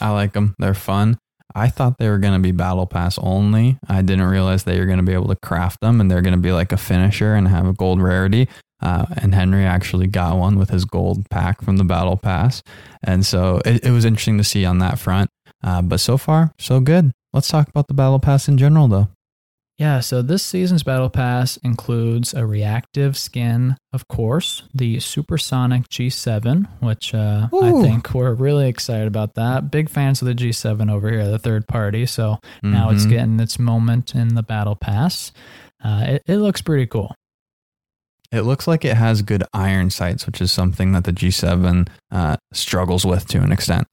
I 0.00 0.10
like 0.10 0.34
them. 0.34 0.54
They're 0.58 0.74
fun. 0.74 1.16
I 1.54 1.68
thought 1.68 1.98
they 1.98 2.08
were 2.08 2.18
going 2.18 2.34
to 2.34 2.40
be 2.40 2.50
battle 2.50 2.86
pass 2.86 3.16
only. 3.18 3.78
I 3.88 4.02
didn't 4.02 4.26
realize 4.26 4.64
that 4.64 4.74
you're 4.76 4.86
going 4.86 4.98
to 4.98 5.04
be 5.04 5.12
able 5.12 5.28
to 5.28 5.36
craft 5.36 5.80
them 5.80 6.00
and 6.00 6.10
they're 6.10 6.20
going 6.22 6.34
to 6.34 6.40
be 6.40 6.50
like 6.52 6.72
a 6.72 6.76
finisher 6.76 7.34
and 7.34 7.46
have 7.48 7.66
a 7.66 7.72
gold 7.72 8.02
rarity. 8.02 8.48
Uh, 8.82 9.06
and 9.16 9.34
Henry 9.34 9.64
actually 9.64 10.06
got 10.06 10.36
one 10.36 10.58
with 10.58 10.70
his 10.70 10.84
gold 10.84 11.28
pack 11.30 11.62
from 11.62 11.76
the 11.78 11.84
battle 11.84 12.16
pass. 12.16 12.62
And 13.02 13.24
so 13.24 13.60
it, 13.64 13.84
it 13.84 13.90
was 13.90 14.04
interesting 14.04 14.38
to 14.38 14.44
see 14.44 14.64
on 14.64 14.78
that 14.78 14.98
front. 14.98 15.30
Uh, 15.62 15.80
but 15.80 16.00
so 16.00 16.18
far, 16.18 16.52
so 16.58 16.80
good. 16.80 17.10
Let's 17.32 17.48
talk 17.48 17.68
about 17.68 17.88
the 17.88 17.94
battle 17.94 18.18
pass 18.20 18.48
in 18.48 18.58
general, 18.58 18.88
though. 18.88 19.08
Yeah, 19.76 19.98
so 19.98 20.22
this 20.22 20.44
season's 20.44 20.84
Battle 20.84 21.10
Pass 21.10 21.56
includes 21.56 22.32
a 22.32 22.46
reactive 22.46 23.16
skin, 23.16 23.76
of 23.92 24.06
course, 24.06 24.62
the 24.72 25.00
Supersonic 25.00 25.88
G7, 25.88 26.68
which 26.78 27.12
uh, 27.12 27.48
I 27.52 27.72
think 27.82 28.14
we're 28.14 28.34
really 28.34 28.68
excited 28.68 29.08
about 29.08 29.34
that. 29.34 29.72
Big 29.72 29.88
fans 29.90 30.22
of 30.22 30.28
the 30.28 30.34
G7 30.34 30.88
over 30.92 31.10
here, 31.10 31.26
the 31.28 31.40
third 31.40 31.66
party. 31.66 32.06
So 32.06 32.38
now 32.62 32.90
it's 32.90 33.04
Mhm. 33.06 33.10
getting 33.10 33.40
its 33.40 33.58
moment 33.58 34.14
in 34.14 34.36
the 34.36 34.44
Battle 34.44 34.76
Pass. 34.76 35.32
Uh, 35.82 36.04
it, 36.06 36.22
it 36.28 36.36
looks 36.36 36.62
pretty 36.62 36.86
cool. 36.86 37.12
It 38.34 38.42
looks 38.42 38.66
like 38.66 38.84
it 38.84 38.96
has 38.96 39.22
good 39.22 39.44
iron 39.52 39.90
sights, 39.90 40.26
which 40.26 40.40
is 40.40 40.50
something 40.50 40.92
that 40.92 41.04
the 41.04 41.12
G7 41.12 41.88
uh, 42.10 42.36
struggles 42.52 43.06
with 43.06 43.26
to 43.28 43.38
an 43.38 43.52
extent. 43.52 43.86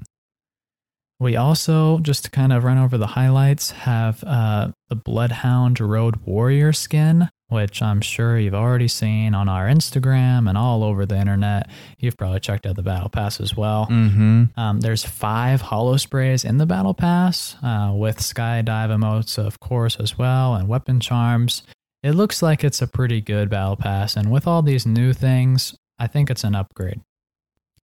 We 1.19 1.35
also, 1.35 1.99
just 1.99 2.25
to 2.25 2.31
kind 2.31 2.51
of 2.51 2.63
run 2.63 2.79
over 2.79 2.97
the 2.97 3.05
highlights, 3.05 3.69
have 3.69 4.23
uh, 4.23 4.71
the 4.89 4.95
Bloodhound 4.95 5.79
Road 5.79 6.15
Warrior 6.25 6.73
skin, 6.73 7.29
which 7.49 7.83
I'm 7.83 8.01
sure 8.01 8.39
you've 8.39 8.55
already 8.55 8.87
seen 8.87 9.35
on 9.35 9.47
our 9.47 9.67
Instagram 9.67 10.49
and 10.49 10.57
all 10.57 10.83
over 10.83 11.05
the 11.05 11.19
internet. 11.19 11.69
You've 11.99 12.17
probably 12.17 12.39
checked 12.39 12.65
out 12.65 12.75
the 12.75 12.81
Battle 12.81 13.09
Pass 13.09 13.39
as 13.39 13.55
well. 13.55 13.85
Mm-hmm. 13.91 14.59
Um, 14.59 14.79
there's 14.79 15.03
five 15.03 15.61
holo 15.61 15.97
sprays 15.97 16.43
in 16.43 16.57
the 16.57 16.65
Battle 16.65 16.95
Pass 16.95 17.55
uh, 17.61 17.91
with 17.93 18.17
skydive 18.17 18.89
emotes, 18.89 19.37
of 19.37 19.59
course, 19.59 19.97
as 19.97 20.17
well, 20.17 20.55
and 20.55 20.67
weapon 20.67 20.99
charms. 20.99 21.61
It 22.03 22.13
looks 22.13 22.41
like 22.41 22.63
it's 22.63 22.81
a 22.81 22.87
pretty 22.87 23.21
good 23.21 23.49
Battle 23.49 23.75
Pass, 23.75 24.15
and 24.15 24.31
with 24.31 24.47
all 24.47 24.61
these 24.61 24.85
new 24.85 25.13
things, 25.13 25.75
I 25.99 26.07
think 26.07 26.29
it's 26.29 26.43
an 26.43 26.55
upgrade. 26.55 27.01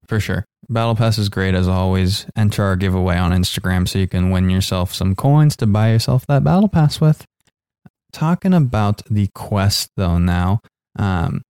For 0.09 0.19
sure. 0.19 0.45
Battle 0.69 0.97
Pass 0.97 1.19
is 1.19 1.29
great 1.29 1.55
as 1.55 1.69
always. 1.69 2.27
Enter 2.35 2.64
our 2.64 2.77
giveaway 2.77 3.16
on 3.16 3.31
Instagram 3.31 3.87
so 3.87 3.99
you 3.99 4.09
can 4.09 4.31
win 4.31 4.51
yourself 4.51 4.93
some 4.93 5.14
coins 5.14 5.55
to 5.57 5.66
buy 5.66 5.93
yourself 5.93 6.27
that 6.27 6.43
Battle 6.43 6.69
Pass 6.69 7.01
with. 7.01 7.25
Talking 8.12 8.55
about 8.55 9.03
the 9.11 9.29
quest 9.35 9.91
though 9.97 10.19
now, 10.19 10.61
um, 10.99 11.43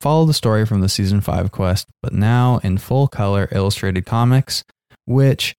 follow 0.00 0.26
the 0.26 0.34
story 0.34 0.66
from 0.66 0.80
the 0.80 0.88
season 0.88 1.20
five 1.20 1.52
quest, 1.52 1.88
but 2.02 2.12
now 2.12 2.60
in 2.62 2.78
full 2.78 3.06
color 3.06 3.48
illustrated 3.52 4.04
comics, 4.04 4.64
which 5.04 5.54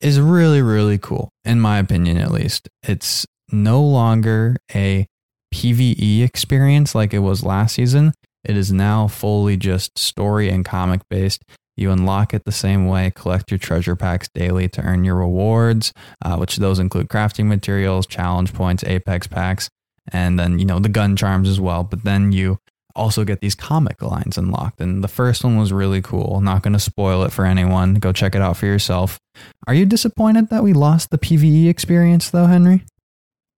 is 0.00 0.20
really, 0.20 0.62
really 0.62 0.98
cool, 0.98 1.30
in 1.44 1.60
my 1.60 1.78
opinion 1.78 2.16
at 2.16 2.30
least. 2.30 2.68
It's 2.82 3.26
no 3.52 3.82
longer 3.82 4.56
a 4.74 5.06
PvE 5.52 6.24
experience 6.24 6.94
like 6.94 7.12
it 7.12 7.20
was 7.20 7.44
last 7.44 7.74
season. 7.74 8.12
It 8.44 8.56
is 8.56 8.72
now 8.72 9.06
fully 9.06 9.56
just 9.56 9.98
story 9.98 10.48
and 10.48 10.64
comic 10.64 11.02
based. 11.08 11.44
You 11.76 11.90
unlock 11.90 12.34
it 12.34 12.44
the 12.44 12.52
same 12.52 12.86
way, 12.86 13.12
collect 13.14 13.50
your 13.50 13.58
treasure 13.58 13.96
packs 13.96 14.28
daily 14.34 14.68
to 14.70 14.82
earn 14.82 15.04
your 15.04 15.16
rewards, 15.16 15.92
uh, 16.24 16.36
which 16.36 16.56
those 16.56 16.78
include 16.78 17.08
crafting 17.08 17.46
materials, 17.46 18.06
challenge 18.06 18.52
points, 18.52 18.84
apex 18.84 19.26
packs, 19.26 19.70
and 20.12 20.38
then, 20.38 20.58
you 20.58 20.64
know, 20.64 20.78
the 20.78 20.88
gun 20.88 21.16
charms 21.16 21.48
as 21.48 21.60
well. 21.60 21.84
But 21.84 22.04
then 22.04 22.32
you 22.32 22.58
also 22.94 23.24
get 23.24 23.40
these 23.40 23.54
comic 23.54 24.02
lines 24.02 24.36
unlocked. 24.36 24.80
And 24.80 25.02
the 25.02 25.08
first 25.08 25.44
one 25.44 25.56
was 25.56 25.72
really 25.72 26.02
cool. 26.02 26.40
Not 26.42 26.62
going 26.62 26.74
to 26.74 26.78
spoil 26.78 27.22
it 27.22 27.32
for 27.32 27.46
anyone. 27.46 27.94
Go 27.94 28.12
check 28.12 28.34
it 28.34 28.42
out 28.42 28.56
for 28.58 28.66
yourself. 28.66 29.18
Are 29.66 29.74
you 29.74 29.86
disappointed 29.86 30.50
that 30.50 30.62
we 30.62 30.74
lost 30.74 31.10
the 31.10 31.18
PvE 31.18 31.68
experience, 31.68 32.28
though, 32.28 32.46
Henry? 32.46 32.84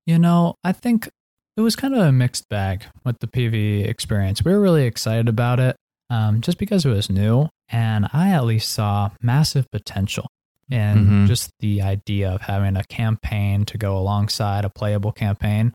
You 0.07 0.19
know, 0.19 0.55
I 0.63 0.73
think 0.73 1.09
it 1.57 1.61
was 1.61 1.77
kind 1.77 1.95
of 1.95 2.01
a 2.01 2.13
mixed 2.13 2.49
bag 2.49 2.85
with 3.05 3.19
the 3.21 3.27
PvE 3.27 3.87
experience. 3.89 4.45
We 4.45 4.53
were 4.53 4.61
really 4.61 4.85
excited 4.85 5.29
about 5.29 5.61
it 5.61 5.77
um, 6.11 6.41
just 6.41 6.59
because 6.59 6.85
it 6.85 6.91
was 6.91 7.09
new, 7.09 7.49
and 7.71 8.07
I 8.13 8.31
at 8.31 8.45
least 8.45 8.71
saw 8.73 9.11
massive 9.23 9.71
potential 9.71 10.27
and 10.71 11.07
Mhm. 11.09 11.27
just 11.27 11.51
the 11.61 11.81
idea 11.83 12.31
of 12.31 12.43
having 12.43 12.77
a 12.77 12.85
campaign 12.85 13.65
to 13.67 13.79
go 13.79 13.97
alongside 13.97 14.65
a 14.65 14.71
playable 14.71 15.13
campaign. 15.13 15.73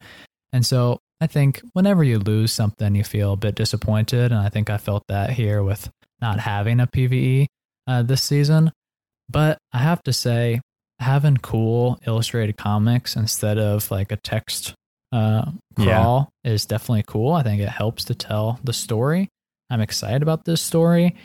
And 0.54 0.66
so 0.66 1.00
I 1.22 1.28
think 1.28 1.62
whenever 1.74 2.04
you 2.04 2.20
lose 2.20 2.52
something, 2.52 2.96
you 2.96 3.04
feel 3.04 3.34
a 3.34 3.38
bit 3.38 3.56
disappointed. 3.56 4.32
And 4.32 4.40
I 4.40 4.50
think 4.50 4.70
I 4.70 4.78
felt 4.78 5.04
that 5.08 5.32
here 5.32 5.64
with 5.64 5.90
not 6.22 6.40
having 6.40 6.80
a 6.80 6.88
PvE 6.88 7.48
uh, 7.88 8.04
this 8.04 8.22
season. 8.24 8.72
But 9.30 9.58
I 9.74 9.80
have 9.80 10.02
to 10.04 10.14
say, 10.14 10.62
having 11.00 11.38
cool 11.38 12.00
illustrated 12.06 12.58
comics 12.58 13.16
instead 13.16 13.58
of 13.58 13.89
like 13.91 14.12
a 14.12 14.18
text 14.18 14.74
uh, 15.12 15.52
Yeah. 15.78 15.86
crawl 15.86 16.30
is 16.43 16.66
definitely 16.66 17.04
cool. 17.08 17.34
I 17.34 17.43
think 17.43 17.62
it 17.62 17.70
helps 17.70 18.04
to 18.06 18.16
tell 18.16 18.60
the 18.64 18.74
story. 18.74 19.30
I'm 19.70 19.82
excited 19.82 20.22
about 20.22 20.45
this 20.45 20.62
story. 20.62 21.16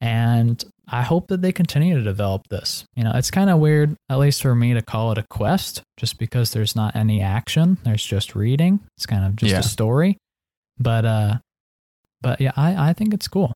And 0.00 0.62
I 0.88 1.02
hope 1.02 1.28
that 1.28 1.42
they 1.42 1.52
continue 1.52 1.94
to 1.96 2.02
develop 2.02 2.48
this. 2.48 2.84
You 2.96 3.04
know, 3.04 3.12
it's 3.14 3.30
kind 3.30 3.50
of 3.50 3.58
weird, 3.58 3.94
at 4.08 4.18
least 4.18 4.42
for 4.42 4.54
me, 4.54 4.74
to 4.74 4.82
call 4.82 5.12
it 5.12 5.18
a 5.18 5.24
quest 5.30 5.82
just 5.98 6.18
because 6.18 6.52
there's 6.52 6.74
not 6.74 6.96
any 6.96 7.20
action. 7.20 7.78
There's 7.84 8.04
just 8.04 8.34
reading. 8.34 8.80
It's 8.96 9.06
kind 9.06 9.24
of 9.24 9.36
just 9.36 9.52
Yeah. 9.52 9.58
a 9.60 9.62
story. 9.62 10.16
But 10.78 11.04
uh 11.04 11.38
but 12.22 12.40
yeah, 12.40 12.52
I, 12.56 12.90
I 12.90 12.92
think 12.94 13.14
it's 13.14 13.28
cool. 13.28 13.52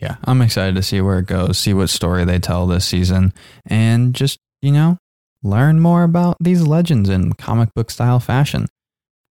Yeah, 0.00 0.16
I'm 0.24 0.42
excited 0.42 0.74
to 0.76 0.82
see 0.82 1.00
where 1.00 1.20
it 1.20 1.26
goes, 1.26 1.58
see 1.58 1.72
what 1.74 1.90
story 1.90 2.24
they 2.24 2.38
tell 2.40 2.66
this 2.66 2.84
season, 2.84 3.32
and 3.66 4.14
just, 4.14 4.36
you 4.62 4.72
know, 4.72 4.96
learn 5.42 5.80
more 5.80 6.04
about 6.04 6.36
these 6.40 6.62
legends 6.62 7.08
in 7.08 7.34
comic 7.34 7.74
book 7.74 7.90
style 7.90 8.20
fashion. 8.20 8.66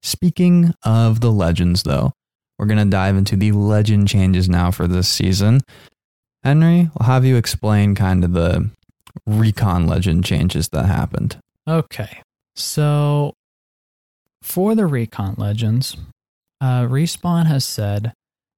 Speaking 0.03 0.73
of 0.84 1.21
the 1.21 1.32
legends, 1.32 1.84
though, 1.84 2.11
we're 2.59 2.65
going 2.67 2.77
to 2.77 2.86
dive 2.86 3.15
into 3.15 3.36
the 3.36 3.51
legend 3.51 4.07
changes 4.07 4.47
now 4.49 4.69
for 4.69 4.88
this 4.88 5.09
season. 5.09 5.61
Henry, 6.43 6.89
I'll 6.99 7.07
have 7.07 7.25
you 7.25 7.38
explain 7.38 7.95
kind 7.95 8.23
of 8.23 8.34
the 8.34 8.69
recon 9.25 9.88
legend 9.88 10.25
changes 10.25 10.69
that 10.69 10.86
happened. 10.86 11.38
Okay. 11.67 12.21
So 12.55 13.34
for 14.41 14.75
the 14.75 14.86
Recon 14.86 15.36
Legends, 15.38 15.97
uh, 16.59 16.84
Respawn 16.84 17.45
has 17.45 17.63
said 17.63 18.13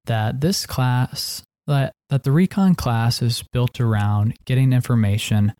that 0.06 0.42
this 0.42 0.66
class, 0.66 1.44
that, 1.68 1.94
that 2.10 2.24
the 2.24 2.32
Recon 2.32 2.76
class 2.76 3.22
is 3.22 3.44
built 3.52 3.80
around 3.80 4.36
getting 4.46 4.74
information, 4.74 5.54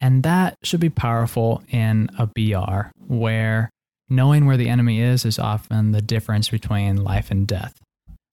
and 0.00 0.22
that 0.22 0.56
should 0.62 0.80
be 0.80 0.90
powerful 0.90 1.62
in 1.70 2.08
a 2.18 2.26
BR 2.26 2.90
where 3.06 3.70
knowing 4.08 4.46
where 4.46 4.56
the 4.56 4.68
enemy 4.68 5.00
is 5.00 5.24
is 5.24 5.38
often 5.38 5.92
the 5.92 6.02
difference 6.02 6.48
between 6.48 6.96
life 6.96 7.30
and 7.30 7.46
death. 7.46 7.74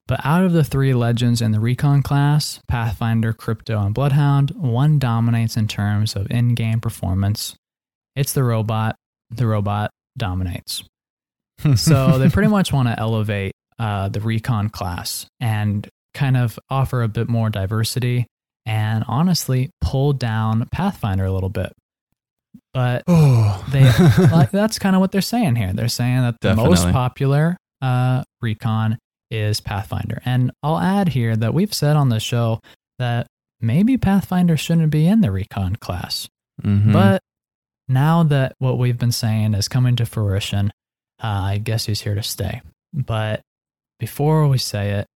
But 0.08 0.24
out 0.24 0.44
of 0.44 0.52
the 0.52 0.62
three 0.62 0.94
legends 0.94 1.42
in 1.42 1.50
the 1.50 1.58
Recon 1.58 2.02
class, 2.02 2.60
Pathfinder, 2.68 3.32
Crypto, 3.32 3.80
and 3.80 3.92
Bloodhound, 3.92 4.52
one 4.52 5.00
dominates 5.00 5.56
in 5.56 5.66
terms 5.66 6.14
of 6.14 6.30
in 6.30 6.54
game 6.54 6.80
performance. 6.80 7.56
It's 8.14 8.32
the 8.32 8.44
robot. 8.44 8.94
The 9.30 9.46
robot 9.46 9.90
dominates. 10.16 10.84
So 11.76 12.18
they 12.18 12.28
pretty 12.28 12.50
much 12.50 12.70
want 12.70 12.88
to 12.88 13.00
elevate 13.00 13.52
uh, 13.78 14.10
the 14.10 14.20
Recon 14.20 14.68
class 14.68 15.26
and 15.40 15.88
kind 16.12 16.36
of 16.36 16.58
offer 16.68 17.02
a 17.02 17.08
bit 17.08 17.30
more 17.30 17.48
diversity 17.48 18.26
and 18.66 19.04
honestly 19.08 19.70
pull 19.80 20.12
down 20.12 20.68
Pathfinder 20.72 21.24
a 21.24 21.32
little 21.32 21.48
bit. 21.48 21.72
But 22.74 23.04
oh, 23.08 23.64
they 23.70 23.84
like 24.32 24.50
that's 24.50 24.78
kind 24.78 24.94
of 24.96 25.00
what 25.00 25.12
they're 25.12 25.20
saying 25.22 25.56
here. 25.56 25.72
They're 25.72 25.88
saying 25.88 26.18
that 26.20 26.36
the 26.40 26.54
most 26.56 26.84
popular 26.90 27.56
uh, 27.80 28.24
recon 28.42 28.98
is 29.30 29.60
Pathfinder, 29.60 30.20
and 30.24 30.50
I'll 30.62 30.78
add 30.78 31.08
here 31.08 31.34
that 31.36 31.54
we've 31.54 31.72
said 31.74 31.96
on 31.96 32.10
the 32.10 32.20
show 32.20 32.60
that 32.98 33.26
maybe 33.60 33.96
Pathfinder 33.96 34.56
shouldn't 34.56 34.90
be 34.90 35.06
in 35.06 35.20
the 35.20 35.30
recon 35.30 35.76
class, 35.76 36.28
Mhm. 36.62 36.92
but 36.92 37.22
now 37.88 38.22
that 38.24 38.54
what 38.58 38.78
we've 38.78 38.98
been 38.98 39.12
saying 39.12 39.54
is 39.54 39.68
coming 39.68 39.96
to 39.96 40.06
fruition, 40.06 40.70
uh, 41.22 41.26
I 41.26 41.58
guess 41.58 41.86
he's 41.86 42.00
here 42.02 42.14
to 42.14 42.22
stay. 42.22 42.60
But 42.92 43.40
before 43.98 44.46
we 44.48 44.58
say 44.58 44.90
it, 44.92 45.06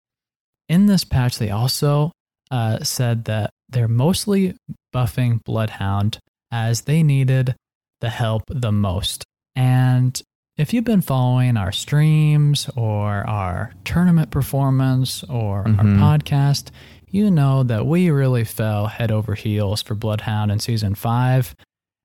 in 0.69 0.87
this 0.87 1.05
patch, 1.05 1.39
they 1.39 1.51
also 1.51 2.13
uh, 2.51 2.83
said 2.83 3.25
that 3.27 3.51
they're 3.69 3.89
mostly 3.89 4.57
buffing 4.95 5.43
Bloodhound 5.45 6.19
as 6.51 6.83
they 6.83 7.03
needed 7.03 7.55
the 8.01 8.11
help 8.11 8.43
the 8.49 8.73
most. 8.73 9.25
And 9.55 10.21
if 10.57 10.73
you've 10.75 10.85
been 10.85 11.01
following 11.01 11.57
our 11.57 11.73
streams 11.73 12.69
or 12.77 13.27
our 13.29 13.73
tournament 13.85 14.31
performance 14.31 15.23
or 15.25 15.65
Mhm. 15.65 15.79
our 15.79 16.19
podcast, 16.19 16.71
you 17.09 17.31
know 17.31 17.63
that 17.63 17.87
we 17.87 18.11
really 18.11 18.45
fell 18.45 18.87
head 18.89 19.11
over 19.11 19.35
heels 19.35 19.83
for 19.83 19.95
Bloodhound 19.95 20.51
in 20.51 20.59
season 20.61 20.95
five. 20.95 21.55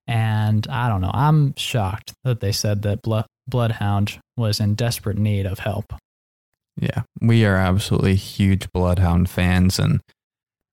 And 0.07 0.67
I 0.69 0.87
don't 0.89 1.01
know, 1.01 1.11
I'm 1.13 1.55
shocked 1.55 2.13
that 2.23 2.39
they 2.39 2.51
said 2.51 2.83
that 2.83 3.01
Blo- 3.01 3.25
Bloodhound 3.47 4.19
was 4.37 4.59
in 4.59 4.75
desperate 4.75 5.17
need 5.17 5.45
of 5.45 5.59
help. 5.59 5.93
Yeah, 6.79 7.03
we 7.21 7.45
are 7.45 7.55
absolutely 7.55 8.15
huge 8.15 8.71
Bloodhound 8.73 9.29
fans 9.29 9.79
and 9.79 10.01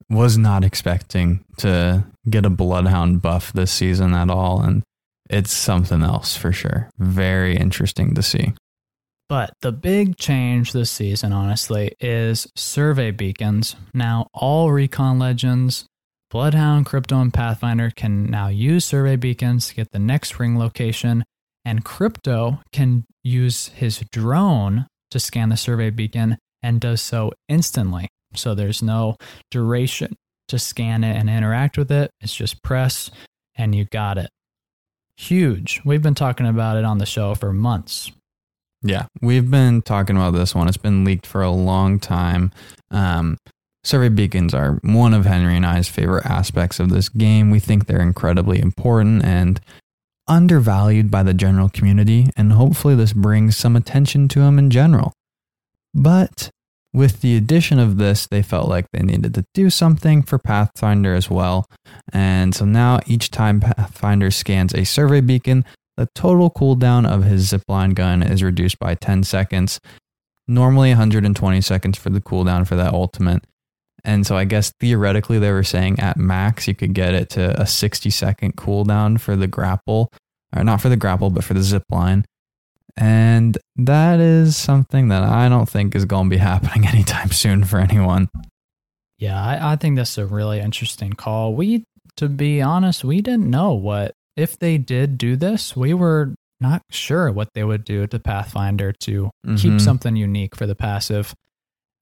was 0.08 0.38
not 0.38 0.64
expecting 0.64 1.44
to 1.58 2.04
get 2.28 2.46
a 2.46 2.50
Bloodhound 2.50 3.22
buff 3.22 3.52
this 3.52 3.72
season 3.72 4.14
at 4.14 4.30
all. 4.30 4.60
And 4.60 4.82
it's 5.28 5.52
something 5.52 6.02
else 6.02 6.36
for 6.36 6.52
sure. 6.52 6.90
Very 6.98 7.56
interesting 7.56 8.14
to 8.14 8.22
see. 8.22 8.52
But 9.28 9.54
the 9.62 9.72
big 9.72 10.18
change 10.18 10.72
this 10.72 10.90
season, 10.90 11.32
honestly, 11.32 11.92
is 12.00 12.46
survey 12.54 13.12
beacons. 13.12 13.76
Now, 13.94 14.26
all 14.34 14.70
Recon 14.70 15.18
Legends, 15.18 15.86
Bloodhound, 16.30 16.84
Crypto, 16.86 17.18
and 17.18 17.32
Pathfinder 17.32 17.90
can 17.90 18.24
now 18.24 18.48
use 18.48 18.84
survey 18.84 19.16
beacons 19.16 19.68
to 19.68 19.74
get 19.74 19.90
the 19.90 19.98
next 19.98 20.38
ring 20.38 20.58
location, 20.58 21.24
and 21.64 21.84
Crypto 21.84 22.60
can 22.72 23.04
use 23.22 23.68
his 23.68 24.00
drone 24.10 24.86
to 25.10 25.20
scan 25.20 25.48
the 25.48 25.56
survey 25.56 25.90
beacon 25.90 26.36
and 26.62 26.80
does 26.80 27.00
so 27.00 27.32
instantly. 27.48 28.08
So 28.34 28.54
there's 28.54 28.82
no 28.82 29.16
duration 29.50 30.14
to 30.48 30.58
scan 30.58 31.04
it 31.04 31.16
and 31.16 31.30
interact 31.30 31.78
with 31.78 31.90
it. 31.90 32.10
It's 32.20 32.34
just 32.34 32.62
press 32.62 33.10
and 33.56 33.74
you 33.74 33.84
got 33.86 34.18
it. 34.18 34.30
Huge. 35.16 35.80
We've 35.84 36.02
been 36.02 36.14
talking 36.14 36.46
about 36.46 36.76
it 36.76 36.84
on 36.84 36.98
the 36.98 37.06
show 37.06 37.34
for 37.34 37.52
months. 37.52 38.10
Yeah, 38.82 39.06
we've 39.20 39.50
been 39.50 39.82
talking 39.82 40.16
about 40.16 40.32
this 40.32 40.54
one. 40.54 40.66
It's 40.66 40.76
been 40.76 41.04
leaked 41.04 41.26
for 41.26 41.42
a 41.42 41.50
long 41.50 42.00
time. 42.00 42.50
Um, 42.90 43.38
survey 43.84 44.08
beacons 44.08 44.54
are 44.54 44.80
one 44.82 45.14
of 45.14 45.24
Henry 45.24 45.56
and 45.56 45.64
I's 45.64 45.88
favorite 45.88 46.26
aspects 46.26 46.80
of 46.80 46.90
this 46.90 47.08
game. 47.08 47.50
We 47.50 47.60
think 47.60 47.86
they're 47.86 48.00
incredibly 48.00 48.60
important 48.60 49.24
and 49.24 49.60
undervalued 50.26 51.10
by 51.10 51.22
the 51.22 51.34
general 51.34 51.68
community, 51.68 52.30
and 52.36 52.52
hopefully, 52.52 52.94
this 52.94 53.12
brings 53.12 53.56
some 53.56 53.76
attention 53.76 54.28
to 54.28 54.40
them 54.40 54.58
in 54.58 54.70
general. 54.70 55.12
But 55.94 56.50
with 56.94 57.20
the 57.20 57.36
addition 57.36 57.78
of 57.78 57.96
this, 57.96 58.26
they 58.26 58.42
felt 58.42 58.68
like 58.68 58.86
they 58.92 59.02
needed 59.02 59.34
to 59.34 59.44
do 59.54 59.70
something 59.70 60.22
for 60.22 60.38
Pathfinder 60.38 61.14
as 61.14 61.30
well. 61.30 61.66
And 62.12 62.54
so 62.54 62.64
now, 62.64 63.00
each 63.06 63.30
time 63.30 63.60
Pathfinder 63.60 64.30
scans 64.30 64.74
a 64.74 64.84
survey 64.84 65.20
beacon, 65.20 65.64
the 65.96 66.08
total 66.14 66.50
cooldown 66.50 67.06
of 67.06 67.24
his 67.24 67.50
zipline 67.50 67.94
gun 67.94 68.22
is 68.22 68.42
reduced 68.42 68.78
by 68.78 68.94
10 68.94 69.24
seconds. 69.24 69.80
Normally 70.48 70.90
120 70.90 71.60
seconds 71.60 71.98
for 71.98 72.10
the 72.10 72.20
cooldown 72.20 72.66
for 72.66 72.76
that 72.76 72.92
ultimate. 72.92 73.44
And 74.04 74.26
so 74.26 74.36
I 74.36 74.44
guess 74.44 74.72
theoretically 74.80 75.38
they 75.38 75.52
were 75.52 75.62
saying 75.62 76.00
at 76.00 76.16
max 76.16 76.66
you 76.66 76.74
could 76.74 76.92
get 76.92 77.14
it 77.14 77.30
to 77.30 77.60
a 77.60 77.66
60 77.66 78.10
second 78.10 78.56
cooldown 78.56 79.20
for 79.20 79.36
the 79.36 79.46
grapple, 79.46 80.12
or 80.54 80.64
not 80.64 80.80
for 80.80 80.88
the 80.88 80.96
grapple, 80.96 81.30
but 81.30 81.44
for 81.44 81.54
the 81.54 81.60
zipline. 81.60 82.24
And 82.96 83.56
that 83.76 84.20
is 84.20 84.56
something 84.56 85.08
that 85.08 85.22
I 85.22 85.48
don't 85.48 85.68
think 85.68 85.94
is 85.94 86.04
going 86.04 86.28
to 86.28 86.36
be 86.36 86.38
happening 86.42 86.86
anytime 86.86 87.30
soon 87.30 87.64
for 87.64 87.78
anyone. 87.78 88.28
Yeah, 89.18 89.42
I, 89.42 89.72
I 89.72 89.76
think 89.76 89.96
that's 89.96 90.18
a 90.18 90.26
really 90.26 90.58
interesting 90.60 91.12
call. 91.12 91.54
We, 91.54 91.84
to 92.16 92.28
be 92.28 92.60
honest, 92.60 93.04
we 93.04 93.20
didn't 93.22 93.48
know 93.48 93.72
what, 93.72 94.12
if 94.36 94.58
they 94.58 94.78
did 94.78 95.16
do 95.16 95.36
this, 95.36 95.76
we 95.76 95.94
were 95.94 96.34
not 96.60 96.82
sure 96.90 97.30
what 97.30 97.48
they 97.54 97.64
would 97.64 97.84
do 97.84 98.06
to 98.06 98.18
Pathfinder 98.18 98.92
to 99.02 99.30
keep 99.56 99.72
Mhm. 99.74 99.80
something 99.80 100.14
unique 100.16 100.54
for 100.56 100.66
the 100.66 100.74
passive. 100.74 101.34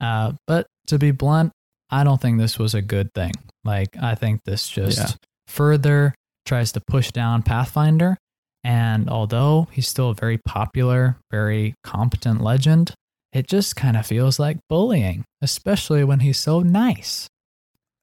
Uh, 0.01 0.33
but 0.47 0.67
to 0.87 0.99
be 0.99 1.11
blunt, 1.13 1.53
I 1.91 2.05
don't 2.05 2.21
think 2.21 2.39
this 2.39 2.59
was 2.59 2.75
a 2.75 2.83
good 2.83 3.13
thing. 3.15 3.33
Like, 3.65 3.89
I 4.01 4.15
think 4.15 4.43
this 4.45 4.69
just 4.69 4.99
Yeah. 4.99 5.09
further 5.47 6.15
tries 6.47 6.73
to 6.73 6.81
push 6.81 7.11
down 7.11 7.43
Pathfinder. 7.43 8.17
And 8.63 9.09
although 9.09 9.69
he's 9.73 9.89
still 9.89 10.11
a 10.11 10.15
very 10.15 10.39
popular, 10.39 11.17
very 11.31 11.75
competent 11.83 12.43
legend, 12.43 12.95
it 13.33 13.47
just 13.49 13.77
kind 13.77 13.97
of 13.97 14.07
feels 14.07 14.39
like 14.39 14.59
bullying, 14.69 15.25
especially 15.41 16.05
when 16.05 16.21
he's 16.21 16.39
so 16.39 16.61
nice. 16.61 17.27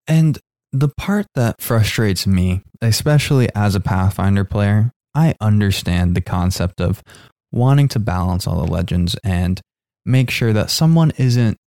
And 0.08 0.40
the 0.72 0.90
part 0.90 1.28
that 1.36 1.62
frustrates 1.62 2.26
me, 2.26 2.62
especially 2.82 3.50
as 3.54 3.76
a 3.76 3.80
Pathfinder 3.80 4.44
player, 4.44 4.92
I 5.14 5.36
understand 5.42 6.16
the 6.16 6.22
concept 6.22 6.80
of 6.80 7.04
wanting 7.52 7.88
to 7.90 8.00
balance 8.00 8.48
all 8.48 8.64
the 8.66 8.72
legends 8.72 9.16
and 9.24 9.62
make 10.06 10.30
sure 10.30 10.54
that 10.54 10.70
someone 10.70 11.12
isn't 11.18 11.58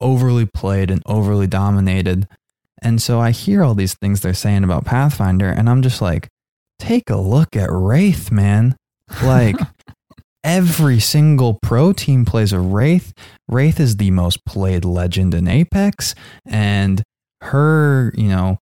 overly 0.00 0.46
played 0.46 0.90
and 0.90 1.02
overly 1.06 1.46
dominated. 1.46 2.28
And 2.82 3.00
so 3.00 3.20
I 3.20 3.30
hear 3.30 3.62
all 3.62 3.74
these 3.74 3.94
things 3.94 4.20
they're 4.20 4.34
saying 4.34 4.64
about 4.64 4.84
Pathfinder, 4.84 5.48
and 5.48 5.70
I'm 5.70 5.82
just 5.82 6.02
like, 6.02 6.28
take 6.78 7.10
a 7.10 7.16
look 7.16 7.56
at 7.56 7.70
Wraith, 7.70 8.30
man. 8.30 8.76
Like 9.22 9.56
every 10.44 11.00
single 11.00 11.58
pro 11.62 11.92
team 11.92 12.24
plays 12.24 12.52
a 12.52 12.60
Wraith. 12.60 13.12
Wraith 13.48 13.80
is 13.80 13.96
the 13.96 14.10
most 14.10 14.44
played 14.44 14.84
legend 14.84 15.34
in 15.34 15.48
Apex, 15.48 16.14
and 16.44 17.02
her, 17.42 18.12
you 18.16 18.28
know, 18.28 18.58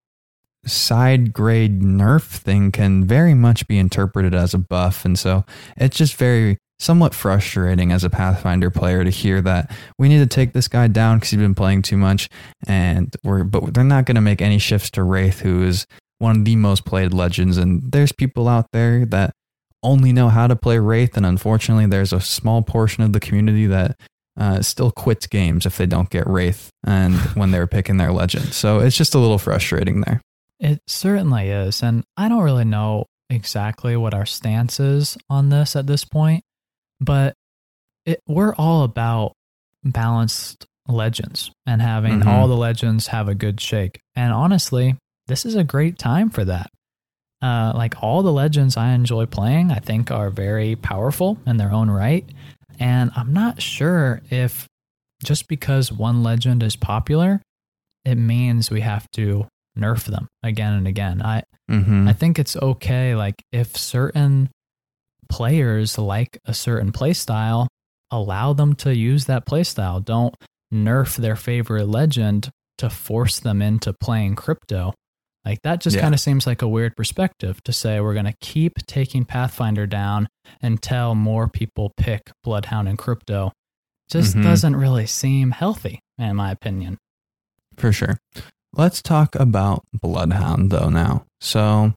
side 0.66 1.32
grade 1.32 1.80
nerf 1.80 2.22
thing 2.22 2.72
can 2.72 3.04
very 3.04 3.34
much 3.34 3.66
be 3.66 3.78
interpreted 3.78 4.34
as 4.34 4.54
a 4.54 4.58
buff. 4.58 5.04
And 5.04 5.18
so 5.18 5.44
it's 5.76 5.96
just 5.96 6.16
very 6.16 6.58
somewhat 6.78 7.14
frustrating 7.14 7.92
as 7.92 8.04
a 8.04 8.10
Pathfinder 8.10 8.70
player 8.70 9.04
to 9.04 9.10
hear 9.10 9.40
that 9.42 9.70
we 9.98 10.08
need 10.08 10.18
to 10.18 10.26
take 10.26 10.52
this 10.52 10.68
guy 10.68 10.88
down 10.88 11.18
because 11.18 11.30
he's 11.30 11.40
been 11.40 11.54
playing 11.54 11.82
too 11.82 11.96
much. 11.96 12.28
And 12.66 13.14
we're, 13.22 13.44
but 13.44 13.74
they're 13.74 13.84
not 13.84 14.06
going 14.06 14.16
to 14.16 14.20
make 14.20 14.42
any 14.42 14.58
shifts 14.58 14.90
to 14.92 15.02
Wraith, 15.02 15.40
who 15.40 15.62
is 15.62 15.86
one 16.25 16.39
of 16.39 16.45
the 16.45 16.57
most 16.57 16.85
played 16.85 17.12
legends. 17.12 17.57
And 17.59 17.93
there's 17.93 18.11
people 18.12 18.49
out 18.49 18.66
there 18.72 19.05
that 19.07 19.33
only 19.83 20.12
know 20.12 20.29
how 20.31 20.47
to 20.47 20.57
play 20.57 20.79
Wraith. 20.79 21.16
And 21.16 21.25
unfortunately, 21.27 21.87
there's 21.87 22.12
a 22.12 22.20
small 22.20 22.62
portion 22.62 23.05
of 23.05 23.12
the 23.12 23.20
community 23.20 23.66
that 23.66 23.97
uh, 24.37 24.62
still 24.62 24.91
quits 24.91 25.27
games 25.29 25.64
if 25.66 25.77
they 25.77 25.87
don't 25.87 26.11
get 26.11 26.27
Wraith 26.27 26.70
and 26.85 27.14
when 27.39 27.51
they're 27.53 27.66
picking 27.68 27.99
their 27.99 28.11
legend. 28.12 28.53
So 28.55 28.81
it's 28.81 28.97
just 28.97 29.14
a 29.14 29.18
little 29.18 29.39
frustrating 29.39 30.01
there. 30.01 30.20
It 30.59 30.81
certainly 30.89 31.51
is. 31.51 31.83
And 31.83 32.03
I 32.16 32.29
don't 32.29 32.43
really 32.43 32.64
know 32.64 33.05
exactly 33.31 33.97
what 33.97 34.14
our 34.14 34.27
stance 34.27 34.81
is 34.81 35.16
on 35.31 35.51
this 35.51 35.77
at 35.77 35.87
this 35.87 36.05
point, 36.05 36.43
but 37.01 37.35
it, 38.07 38.20
we're 38.27 38.55
all 38.57 38.83
about 38.85 39.33
balanced 39.85 40.66
legends 40.89 41.51
and 41.66 41.81
having 41.81 42.20
Mhm. 42.20 42.27
all 42.27 42.49
the 42.49 42.57
legends 42.57 43.09
have 43.09 43.29
a 43.29 43.35
good 43.35 43.61
shake. 43.61 44.01
And 44.14 44.33
honestly, 44.33 44.97
this 45.27 45.45
is 45.45 45.55
a 45.55 45.64
great 45.64 45.99
time 45.99 46.31
for 46.31 46.45
that. 46.45 46.70
Uh, 47.43 47.72
like 47.75 48.03
all 48.03 48.22
the 48.22 48.33
legends 48.33 48.77
I 48.77 48.91
enjoy 48.93 49.27
playing, 49.27 49.70
I 49.70 49.79
think 49.79 50.11
are 50.11 50.31
very 50.31 50.77
powerful 50.77 51.39
in 51.47 51.57
their 51.57 51.72
own 51.72 51.91
right. 51.91 52.25
And 52.79 53.11
I'm 53.14 53.33
not 53.33 53.61
sure 53.61 54.22
if 54.31 54.66
just 55.22 55.49
because 55.49 55.93
one 55.93 56.22
legend 56.22 56.62
is 56.62 56.77
popular, 56.77 57.43
it 58.05 58.16
means 58.16 58.70
we 58.70 58.81
have 58.81 59.07
to 59.12 59.47
nerf 59.79 60.05
them 60.05 60.29
again 60.43 60.72
and 60.72 60.89
again. 60.89 61.20
I, 61.22 61.43
Mm-hmm. 61.70 62.09
I 62.09 62.12
think 62.12 62.39
it's 62.39 62.57
okay. 62.57 63.14
Like 63.14 63.43
if 63.53 63.77
certain 63.77 64.51
players 65.29 65.99
like 65.99 66.39
a 66.45 66.55
certain 66.55 66.93
playstyle, 66.93 67.68
allow 68.11 68.53
them 68.53 68.75
to 68.77 68.95
use 68.95 69.25
that 69.27 69.47
playstyle. 69.47 70.05
Don't 70.05 70.35
nerf 70.72 71.16
their 71.16 71.37
favorite 71.37 71.87
legend 71.87 72.51
to 72.79 72.91
force 72.91 73.41
them 73.41 73.62
into 73.62 73.93
playing 73.93 74.35
crypto. 74.35 74.93
Like 75.45 75.61
that 75.62 75.80
just 75.80 75.97
Yeah. 75.97 76.03
kind 76.03 76.14
of 76.14 76.20
seems 76.20 76.47
like 76.47 76.62
a 76.62 76.68
weird 76.68 76.97
perspective 76.97 77.62
to 77.64 77.72
say 77.72 78.01
we're 78.01 78.14
going 78.14 78.24
to 78.24 78.34
keep 78.40 78.74
taking 78.86 79.24
Pathfinder 79.24 79.86
down 79.86 80.28
until 80.62 81.14
more 81.14 81.49
people 81.49 81.92
pick 81.97 82.30
Bloodhound 82.42 82.88
and 82.88 82.97
crypto. 82.99 83.53
Just 84.11 84.36
Mhm. 84.36 84.42
doesn't 84.42 84.76
really 84.76 85.07
seem 85.07 85.51
healthy, 85.51 86.01
in 86.18 86.36
my 86.36 86.51
opinion. 86.51 86.99
For 87.76 87.92
sure. 87.92 88.18
Let's 88.72 89.03
talk 89.03 89.34
about 89.36 89.82
Bloodhound 89.92 90.70
though 90.70 90.88
now. 90.88 91.24
So, 91.40 91.92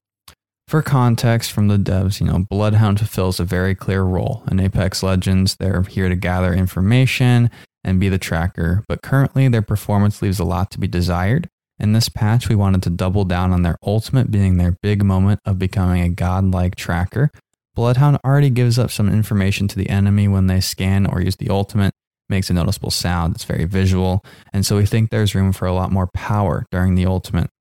for 0.68 0.82
context 0.82 1.52
from 1.52 1.70
the 1.70 1.78
devs, 1.78 2.20
you 2.20 2.28
know, 2.28 2.46
Bloodhound 2.50 3.00
fulfills 3.00 3.40
a 3.40 3.46
very 3.46 3.74
clear 3.76 4.04
role 4.04 4.44
in 4.52 4.60
Apex 4.60 5.02
Legends. 5.02 5.56
They're 5.60 5.82
here 5.84 6.10
to 6.10 6.16
gather 6.16 6.54
information 6.54 7.50
and 7.84 8.00
be 8.00 8.10
the 8.10 8.18
tracker, 8.18 8.84
but 8.90 9.02
currently 9.02 9.48
their 9.48 9.62
performance 9.62 10.22
leaves 10.22 10.40
a 10.40 10.44
lot 10.44 10.70
to 10.72 10.80
be 10.80 10.88
desired. 10.88 11.48
In 11.80 11.94
this 11.94 12.10
patch, 12.10 12.50
we 12.50 12.56
wanted 12.56 12.82
to 12.84 12.90
double 12.90 13.24
down 13.24 13.52
on 13.52 13.62
their 13.62 13.78
ultimate 13.84 14.32
being 14.32 14.58
their 14.58 14.76
big 14.82 15.04
moment 15.04 15.40
of 15.46 15.60
becoming 15.60 16.02
a 16.02 16.10
godlike 16.10 16.76
tracker. 16.76 17.32
Bloodhound 17.76 18.18
already 18.26 18.50
gives 18.50 18.80
up 18.80 18.90
some 18.90 19.08
information 19.08 19.68
to 19.68 19.78
the 19.78 19.90
enemy 19.90 20.28
when 20.28 20.48
they 20.48 20.60
scan 20.60 21.06
or 21.06 21.22
use 21.22 21.36
the 21.36 21.50
ultimate, 21.50 21.94
makes 22.30 22.50
a 22.50 22.54
noticeable 22.54 22.90
sound. 22.90 23.36
It's 23.36 23.44
very 23.44 23.66
visual. 23.66 24.24
And 24.52 24.66
so 24.66 24.78
we 24.78 24.88
think 24.88 25.12
there's 25.12 25.36
room 25.36 25.54
for 25.54 25.68
a 25.68 25.74
lot 25.74 25.92
more 25.92 26.08
power 26.08 26.66
during 26.72 26.96
the 26.96 27.06
ultimate. 27.06 27.52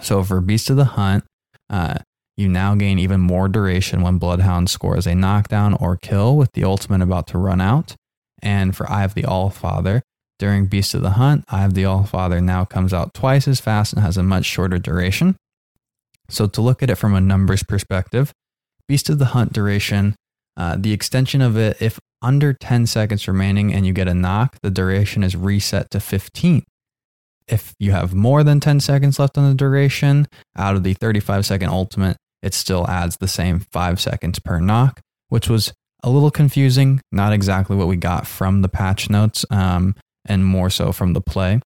So 0.00 0.24
for 0.24 0.40
Beast 0.40 0.70
of 0.70 0.76
the 0.76 0.86
Hunt, 0.86 1.24
uh, 1.68 1.98
you 2.36 2.48
now 2.48 2.74
gain 2.74 2.98
even 2.98 3.20
more 3.20 3.48
duration 3.48 4.00
when 4.02 4.18
Bloodhound 4.18 4.70
scores 4.70 5.06
a 5.06 5.14
knockdown 5.14 5.74
or 5.74 5.96
kill 5.96 6.36
with 6.36 6.50
the 6.52 6.64
ultimate 6.64 7.02
about 7.02 7.26
to 7.28 7.38
run 7.38 7.60
out. 7.60 7.94
And 8.42 8.74
for 8.74 8.90
Eye 8.90 9.04
of 9.04 9.14
the 9.14 9.22
Allfather, 9.24 10.02
during 10.44 10.66
Beast 10.66 10.92
of 10.92 11.00
the 11.00 11.12
Hunt, 11.12 11.42
Eye 11.48 11.64
of 11.64 11.72
the 11.72 11.84
Allfather 11.84 12.42
now 12.42 12.66
comes 12.66 12.92
out 12.92 13.14
twice 13.14 13.48
as 13.48 13.60
fast 13.60 13.94
and 13.94 14.02
has 14.02 14.18
a 14.18 14.22
much 14.22 14.44
shorter 14.44 14.78
duration. 14.78 15.36
So 16.28 16.46
to 16.48 16.60
look 16.60 16.82
at 16.82 16.90
it 16.90 16.96
from 16.96 17.14
a 17.14 17.20
numbers 17.22 17.62
perspective, 17.62 18.30
Beast 18.86 19.08
of 19.08 19.18
the 19.18 19.32
Hunt 19.32 19.54
duration, 19.54 20.14
uh, 20.58 20.76
the 20.78 20.92
extension 20.92 21.40
of 21.40 21.56
it, 21.56 21.80
if 21.80 21.98
under 22.20 22.52
10 22.52 22.84
seconds 22.84 23.26
remaining 23.26 23.72
and 23.72 23.86
you 23.86 23.94
get 23.94 24.06
a 24.06 24.12
knock, 24.12 24.58
the 24.62 24.70
duration 24.70 25.22
is 25.22 25.34
reset 25.34 25.90
to 25.92 25.98
15. 25.98 26.62
If 27.48 27.72
you 27.78 27.92
have 27.92 28.12
more 28.12 28.44
than 28.44 28.60
10 28.60 28.80
seconds 28.80 29.18
left 29.18 29.38
on 29.38 29.48
the 29.48 29.54
duration, 29.54 30.28
out 30.58 30.76
of 30.76 30.82
the 30.82 30.92
35 30.92 31.46
second 31.46 31.70
ultimate, 31.70 32.18
it 32.42 32.52
still 32.52 32.86
adds 32.86 33.16
the 33.16 33.28
same 33.28 33.60
5 33.72 33.98
seconds 33.98 34.40
per 34.40 34.60
knock, 34.60 35.00
which 35.30 35.48
was 35.48 35.72
a 36.02 36.10
little 36.10 36.30
confusing, 36.30 37.00
not 37.10 37.32
exactly 37.32 37.76
what 37.76 37.88
we 37.88 37.96
got 37.96 38.26
from 38.26 38.60
the 38.60 38.68
patch 38.68 39.08
notes, 39.08 39.46
um, 39.48 39.94
and 40.26 40.44
more 40.44 40.70
so 40.70 40.92
from 40.92 41.12
the 41.12 41.20
play. 41.20 41.60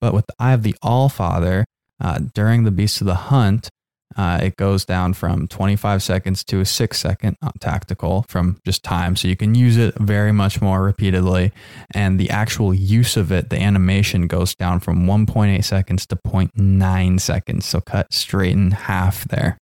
But 0.00 0.14
with 0.14 0.26
the 0.26 0.34
Eye 0.38 0.52
of 0.52 0.62
the 0.62 0.74
Allfather, 0.82 1.64
uh, 2.00 2.20
during 2.34 2.64
the 2.64 2.70
Beast 2.70 3.00
of 3.00 3.06
the 3.06 3.14
Hunt, 3.14 3.68
uh, 4.16 4.40
it 4.42 4.56
goes 4.56 4.84
down 4.84 5.14
from 5.14 5.46
25 5.46 6.02
seconds 6.02 6.42
to 6.44 6.60
a 6.60 6.64
six 6.64 6.98
second 6.98 7.36
uh, 7.42 7.52
tactical 7.60 8.24
from 8.28 8.58
just 8.66 8.82
time. 8.82 9.14
So 9.14 9.28
you 9.28 9.36
can 9.36 9.54
use 9.54 9.76
it 9.76 9.94
very 9.96 10.32
much 10.32 10.60
more 10.60 10.82
repeatedly. 10.82 11.52
And 11.94 12.18
the 12.18 12.30
actual 12.30 12.74
use 12.74 13.16
of 13.16 13.30
it, 13.30 13.50
the 13.50 13.60
animation 13.60 14.26
goes 14.26 14.54
down 14.54 14.80
from 14.80 15.06
1.8 15.06 15.64
seconds 15.64 16.06
to 16.06 16.16
0.9 16.16 17.20
seconds. 17.20 17.66
So 17.66 17.80
cut 17.80 18.12
straight 18.12 18.52
in 18.52 18.72
half 18.72 19.28
there. 19.28 19.58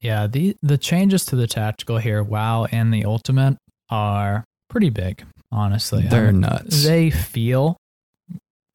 Yeah, 0.00 0.26
the 0.28 0.54
the 0.62 0.78
changes 0.78 1.24
to 1.26 1.36
the 1.36 1.48
tactical 1.48 1.98
here, 1.98 2.22
WoW 2.22 2.66
and 2.70 2.94
the 2.94 3.04
ultimate, 3.04 3.56
are 3.90 4.44
pretty 4.68 4.90
big. 4.90 5.24
Honestly, 5.50 6.04
They're 6.06 6.32
mean, 6.32 6.40
nuts. 6.42 6.82
They 6.84 7.10
feel 7.10 7.76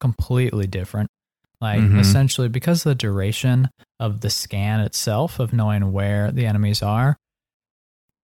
completely 0.00 0.66
different. 0.66 1.08
Like 1.60 1.80
Mhm. 1.80 1.98
essentially, 2.00 2.48
because 2.48 2.84
of 2.84 2.90
the 2.90 2.94
duration 2.96 3.70
of 4.00 4.20
the 4.20 4.30
scan 4.30 4.80
itself, 4.80 5.38
of 5.38 5.52
knowing 5.52 5.92
where 5.92 6.30
the 6.32 6.46
enemies 6.46 6.82
are. 6.82 7.16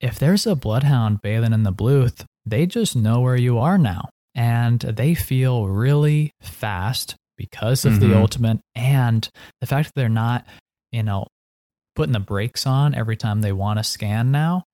If 0.00 0.18
there's 0.18 0.46
a 0.46 0.56
bloodhound 0.56 1.20
bathing 1.22 1.52
in 1.52 1.62
the 1.62 1.72
bluth, 1.72 2.24
they 2.44 2.66
just 2.66 2.96
know 2.96 3.20
where 3.20 3.36
you 3.36 3.58
are 3.58 3.78
now, 3.78 4.08
and 4.34 4.80
they 4.80 5.14
feel 5.14 5.68
really 5.68 6.32
fast 6.42 7.16
because 7.36 7.84
of 7.84 7.94
Mhm. 7.94 8.00
the 8.00 8.14
ultimate 8.14 8.60
and 8.74 9.28
the 9.60 9.66
fact 9.66 9.88
that 9.88 9.94
they're 9.94 10.08
not, 10.08 10.46
you 10.90 11.02
know, 11.02 11.26
putting 11.94 12.12
the 12.12 12.20
brakes 12.20 12.66
on 12.66 12.94
every 12.94 13.16
time 13.16 13.40
they 13.40 13.52
want 13.52 13.78
to 13.78 13.84
scan 13.84 14.30
now, 14.30 14.64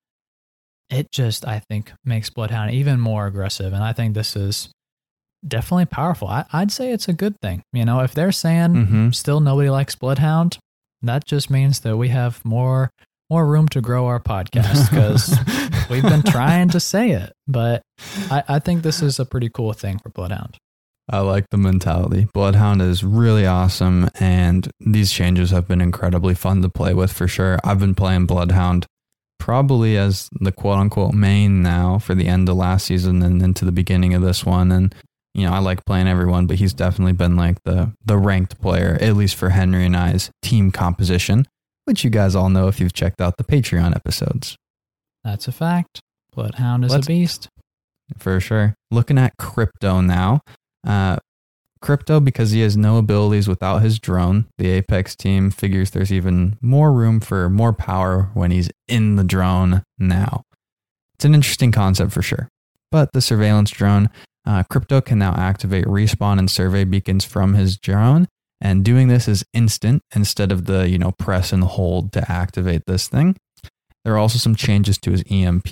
it 0.89 1.11
just, 1.11 1.45
I 1.47 1.59
think, 1.69 1.91
makes 2.05 2.29
Bloodhound 2.29 2.71
even 2.71 2.99
more 2.99 3.27
aggressive. 3.27 3.73
And 3.73 3.83
I 3.83 3.93
think 3.93 4.13
this 4.13 4.35
is 4.35 4.69
definitely 5.47 5.85
powerful. 5.85 6.27
I, 6.27 6.45
I'd 6.53 6.71
say 6.71 6.91
it's 6.91 7.07
a 7.07 7.13
good 7.13 7.35
thing. 7.41 7.61
You 7.73 7.85
know, 7.85 7.99
if 8.01 8.13
they're 8.13 8.31
saying 8.31 8.73
Mhm. 8.73 9.15
still 9.15 9.39
nobody 9.39 9.69
likes 9.69 9.95
Bloodhound, 9.95 10.57
that 11.01 11.25
just 11.25 11.49
means 11.49 11.81
that 11.81 11.97
we 11.97 12.09
have 12.09 12.43
more 12.45 12.89
more 13.29 13.45
room 13.45 13.67
to 13.67 13.81
grow 13.81 14.05
our 14.07 14.21
podcast 14.21 14.89
because 14.89 15.37
we've 15.89 16.01
been 16.03 16.23
trying 16.23 16.69
to 16.69 16.79
say 16.79 17.11
it. 17.11 17.33
But 17.45 17.81
I, 18.31 18.41
I 18.47 18.59
think 18.59 18.83
this 18.83 19.01
is 19.01 19.19
a 19.19 19.25
pretty 19.25 19.49
cool 19.49 19.73
thing 19.73 19.99
for 19.99 20.07
Bloodhound. 20.09 20.55
I 21.09 21.19
like 21.19 21.45
the 21.51 21.57
mentality. 21.57 22.27
Bloodhound 22.33 22.81
is 22.81 23.03
really 23.03 23.45
awesome, 23.45 24.09
and 24.19 24.69
these 24.79 25.11
changes 25.11 25.51
have 25.51 25.67
been 25.67 25.81
incredibly 25.81 26.35
fun 26.35 26.61
to 26.61 26.69
play 26.69 26.93
with 26.93 27.11
for 27.11 27.27
sure. 27.27 27.59
I've 27.65 27.79
been 27.79 27.95
playing 27.95 28.27
Bloodhound 28.27 28.85
probably 29.39 29.97
as 29.97 30.29
the 30.39 30.51
quote 30.51 30.77
unquote 30.79 31.13
main 31.13 31.61
now 31.61 31.99
for 31.99 32.15
the 32.15 32.27
end 32.27 32.49
of 32.49 32.55
last 32.57 32.85
season 32.87 33.21
and 33.21 33.41
into 33.41 33.65
the 33.65 33.71
beginning 33.71 34.13
of 34.13 34.21
this 34.21 34.45
one. 34.45 34.71
And 34.71 34.93
you 35.33 35.45
know, 35.45 35.53
I 35.53 35.59
like 35.59 35.85
playing 35.85 36.07
everyone, 36.07 36.47
but 36.47 36.57
he's 36.57 36.73
definitely 36.73 37.13
been 37.13 37.35
like 37.35 37.57
the 37.63 37.93
the 38.05 38.17
ranked 38.17 38.59
player, 38.61 38.97
at 39.01 39.15
least 39.15 39.35
for 39.35 39.49
Henry 39.49 39.85
and 39.85 39.95
I's 39.95 40.31
team 40.41 40.71
composition, 40.71 41.45
which 41.85 42.03
you 42.03 42.09
guys 42.09 42.35
all 42.35 42.49
know 42.49 42.67
if 42.67 42.79
you've 42.79 42.93
checked 42.93 43.21
out 43.21 43.37
the 43.37 43.43
Patreon 43.43 43.95
episodes. 43.95 44.55
That's 45.23 45.47
a 45.47 45.51
fact. 45.51 45.99
Bloodhound 46.33 46.85
is 46.85 46.91
Let's- 46.91 47.05
a 47.05 47.09
beast. 47.09 47.49
for 48.17 48.39
sure. 48.39 48.73
Looking 48.89 49.17
at 49.17 49.33
crypto 49.37 50.01
now. 50.01 50.39
Uh, 50.85 51.17
crypto, 51.81 52.19
because 52.19 52.51
he 52.51 52.61
has 52.61 52.77
no 52.77 52.97
abilities 52.97 53.47
without 53.47 53.81
his 53.81 53.99
drone, 53.99 54.45
the 54.57 54.69
Apex 54.69 55.15
team 55.15 55.51
figures 55.51 55.91
there's 55.91 56.11
even 56.11 56.57
more 56.61 56.91
room 56.91 57.19
for 57.19 57.49
more 57.49 57.73
power 57.73 58.29
when 58.33 58.51
he's 58.51 58.69
in 58.87 59.15
the 59.15 59.23
drone 59.23 59.83
now. 59.97 60.43
It's 61.15 61.25
an 61.25 61.35
interesting 61.35 61.71
concept 61.71 62.11
for 62.11 62.21
sure. 62.21 62.49
But 62.91 63.13
the 63.13 63.21
surveillance 63.21 63.71
drone, 63.71 64.09
uh, 64.45 64.63
crypto 64.63 65.01
can 65.01 65.19
now 65.19 65.33
activate 65.33 65.85
respawn 65.85 66.39
and 66.39 66.49
survey 66.49 66.83
beacons 66.83 67.25
from 67.25 67.53
his 67.53 67.77
drone. 67.77 68.27
And 68.61 68.83
doing 68.83 69.07
this 69.07 69.27
is 69.27 69.43
instant 69.53 70.01
instead 70.15 70.51
of 70.51 70.65
the, 70.65 70.89
you 70.89 70.97
know, 70.97 71.11
press 71.11 71.51
and 71.51 71.63
hold 71.63 72.11
to 72.13 72.31
activate 72.31 72.83
this 72.87 73.07
thing. 73.07 73.35
There 74.03 74.13
are 74.13 74.17
also 74.17 74.39
some 74.39 74.55
changes 74.55 74.97
to 74.99 75.11
his 75.11 75.23
EMP. 75.29 75.67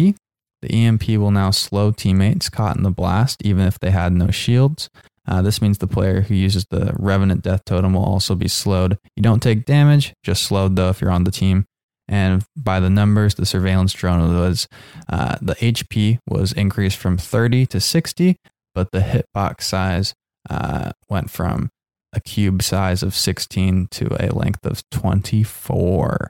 The 0.62 0.70
EMP 0.70 1.08
will 1.10 1.32
now 1.32 1.52
slow 1.52 1.92
teammates 1.92 2.50
caught 2.50 2.76
in 2.76 2.84
the 2.84 2.92
blast, 2.92 3.42
even 3.44 3.66
if 3.66 3.80
they 3.80 3.92
had 3.92 4.14
no 4.14 4.30
shields. 4.30 4.90
Uh, 5.28 5.42
this 5.42 5.62
means 5.62 5.78
the 5.78 5.88
player 5.88 6.22
who 6.22 6.36
uses 6.36 6.66
the 6.70 6.94
Revenant 6.98 7.42
Death 7.42 7.66
Totem 7.66 7.94
will 7.94 8.04
also 8.04 8.36
be 8.36 8.48
slowed. 8.48 8.98
You 9.16 9.24
don't 9.24 9.42
take 9.42 9.66
damage, 9.66 10.14
just 10.24 10.44
slowed 10.44 10.76
though 10.76 10.90
if 10.90 11.02
you're 11.02 11.12
on 11.12 11.24
the 11.24 11.32
team. 11.32 11.66
And 12.08 12.46
by 12.56 12.80
the 12.80 12.90
numbers, 12.90 13.36
the 13.36 13.46
surveillance 13.46 13.94
drone 13.94 14.36
was 14.40 14.68
uh, 15.10 15.38
the 15.42 15.56
HP 15.56 16.20
was 16.28 16.52
increased 16.52 16.98
from 16.98 17.18
30 17.18 17.66
to 17.68 17.80
60, 17.80 18.38
but 18.76 18.92
the 18.92 19.00
hitbox 19.00 19.62
size 19.62 20.14
uh, 20.50 20.92
went 21.10 21.32
from 21.32 21.72
a 22.14 22.20
cube 22.20 22.62
size 22.62 23.02
of 23.02 23.16
16 23.16 23.88
to 23.92 24.16
a 24.20 24.30
length 24.30 24.66
of 24.66 24.88
24. 24.92 26.30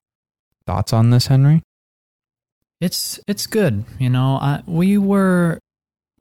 Thoughts 0.65 0.93
on 0.93 1.09
this, 1.09 1.27
Henry? 1.27 1.61
It's 2.81 3.19
it's 3.27 3.47
good. 3.47 3.85
You 3.99 4.09
know, 4.09 4.37
I, 4.41 4.63
we 4.65 4.97
were 4.97 5.59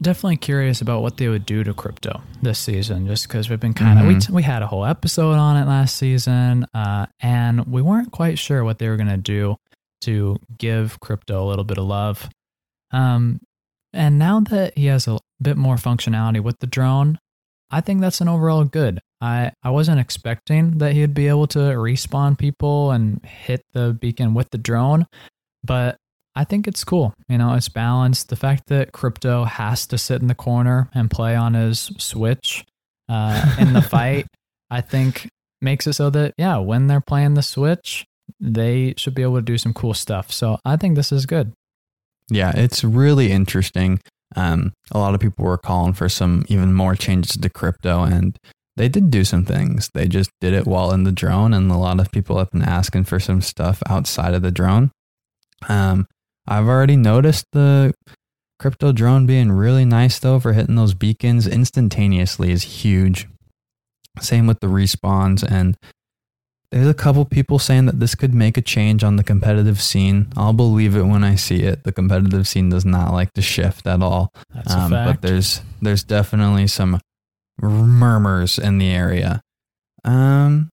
definitely 0.05 0.37
curious 0.37 0.81
about 0.81 1.03
what 1.03 1.17
they 1.17 1.29
would 1.29 1.45
do 1.47 1.65
to 1.65 1.75
crypto 1.75 2.21
this 2.43 2.59
season, 2.59 3.07
just 3.07 3.27
because 3.27 3.51
we've 3.51 3.59
been 3.59 3.75
kind 3.75 3.99
of 3.99 4.05
Mhm. 4.05 4.29
we 4.31 4.35
we 4.37 4.43
had 4.45 4.63
a 4.63 4.67
whole 4.69 4.85
episode 4.85 5.35
on 5.35 5.57
it 5.57 5.67
last 5.67 5.97
season, 5.97 6.67
uh, 6.75 7.07
and 7.21 7.67
we 7.67 7.83
weren't 7.83 8.13
quite 8.13 8.39
sure 8.39 8.63
what 8.63 8.79
they 8.79 8.89
were 8.89 8.97
going 8.97 9.09
to 9.09 9.17
do 9.17 9.57
to 10.03 10.37
give 10.59 11.01
crypto 11.01 11.45
a 11.45 11.49
little 11.49 11.65
bit 11.65 11.79
of 11.79 11.85
love. 11.87 12.29
Um, 12.93 13.41
and 13.93 14.19
now 14.19 14.41
that 14.41 14.77
he 14.77 14.87
has 14.87 15.09
a 15.09 15.19
bit 15.43 15.57
more 15.57 15.77
functionality 15.77 16.41
with 16.43 16.59
the 16.61 16.67
drone, 16.67 17.19
I 17.71 17.81
think 17.81 18.01
that's 18.01 18.21
an 18.21 18.29
overall 18.29 18.65
good. 18.65 19.01
I, 19.21 19.53
I 19.63 19.71
wasn't 19.71 20.01
expecting 20.01 20.79
that 20.79 20.93
he'd 20.93 21.15
be 21.15 21.29
able 21.29 21.47
to 21.49 21.59
respawn 21.59 22.37
people 22.39 22.91
and 22.91 23.25
hit 23.25 23.63
the 23.73 23.97
beacon 23.99 24.35
with 24.35 24.51
the 24.51 24.59
drone, 24.59 25.07
but 25.65 25.97
I 26.37 26.45
think 26.45 26.67
it's 26.67 26.83
cool. 26.85 27.15
You 27.29 27.39
know, 27.39 27.55
it's 27.55 27.69
balanced. 27.69 28.29
The 28.29 28.37
fact 28.37 28.65
that 28.67 28.93
crypto 28.93 29.45
has 29.45 29.87
to 29.87 29.99
sit 29.99 30.21
in 30.21 30.29
the 30.29 30.35
corner 30.35 30.91
and 30.95 31.11
play 31.11 31.37
on 31.37 31.55
his 31.55 31.93
Switch 31.99 32.65
uh, 33.09 33.57
in 33.59 33.73
the 33.73 33.83
fight, 33.91 34.27
I 34.71 34.81
think 34.81 35.29
makes 35.61 35.87
it 35.87 35.93
so 35.95 36.11
that, 36.11 36.35
yeah, 36.37 36.59
when 36.59 36.89
they're 36.89 37.01
playing 37.01 37.35
the 37.35 37.43
Switch, 37.43 38.05
they 38.41 38.95
should 38.97 39.15
be 39.15 39.23
able 39.23 39.37
to 39.37 39.43
do 39.43 39.59
some 39.59 39.73
cool 39.73 39.95
stuff. 39.95 40.33
So 40.33 40.59
I 40.65 40.77
think 40.77 40.97
this 40.97 41.13
is 41.13 41.27
good. 41.27 41.53
Yeah, 42.31 42.53
it's 42.55 42.83
really 42.83 43.31
interesting. 43.31 44.01
Um, 44.35 44.73
a 44.91 44.99
lot 44.99 45.15
of 45.15 45.21
people 45.21 45.45
were 45.45 45.59
calling 45.59 45.93
for 45.93 46.09
some 46.09 46.45
even 46.49 46.73
more 46.73 46.97
changes 46.97 47.37
to 47.37 47.51
crypto, 47.51 48.03
and 48.03 48.37
they 48.77 48.89
did 48.89 49.11
do 49.11 49.25
some 49.25 49.45
things. 49.45 49.91
They 49.95 50.09
just 50.09 50.31
did 50.41 50.53
it 50.53 50.67
while 50.67 50.91
in 50.93 51.05
the 51.05 51.13
drone, 51.13 51.55
and 51.55 51.71
a 51.71 51.77
lot 51.77 52.01
of 52.01 52.11
people 52.11 52.39
have 52.39 52.51
been 52.51 52.63
asking 52.63 53.05
for 53.05 53.21
some 53.21 53.41
stuff 53.41 53.83
outside 53.89 54.35
of 54.35 54.43
the 54.43 54.51
drone. 54.51 54.91
Um, 55.69 56.07
I've 56.47 56.67
already 56.67 56.97
noticed 56.97 57.47
the 57.53 57.93
crypto 58.59 58.93
drone 58.93 59.27
being 59.27 59.51
really 59.53 59.85
nice 59.85 60.19
though 60.19 60.39
for 60.41 60.53
hitting 60.53 60.77
those 60.77 60.95
beacons 60.95 61.47
instantaneously 61.47 62.51
is 62.53 62.63
huge. 62.63 63.27
Same 64.21 64.47
with 64.47 64.61
the 64.61 64.69
respawns 64.69 65.43
and 65.43 65.77
there's 66.71 66.89
a 66.89 66.95
couple 66.95 67.25
people 67.25 67.59
saying 67.61 67.87
that 67.87 68.01
this 68.01 68.15
could 68.17 68.35
make 68.35 68.57
a 68.57 68.63
change 68.63 69.05
on 69.05 69.15
the 69.17 69.23
competitive 69.23 69.81
scene. 69.81 70.33
I'll 70.37 70.53
believe 70.53 70.97
it 70.97 71.03
when 71.05 71.23
I 71.23 71.37
see 71.37 71.63
it. 71.63 71.85
The 71.85 71.93
competitive 71.93 72.49
scene 72.49 72.69
does 72.69 72.85
not 72.85 73.13
like 73.13 73.33
to 73.35 73.43
shift 73.43 73.87
at 73.87 74.03
all. 74.03 74.33
That's 74.53 74.73
Um, 74.75 74.93
a 74.93 74.97
fact. 74.97 75.21
but 75.23 75.29
there's 75.29 75.61
there's 75.81 76.03
definitely 76.03 76.67
some 76.67 77.01
murmurs 77.61 78.59
in 78.59 78.79
the 78.79 78.89
area. 78.91 79.41
Um, 80.05 80.71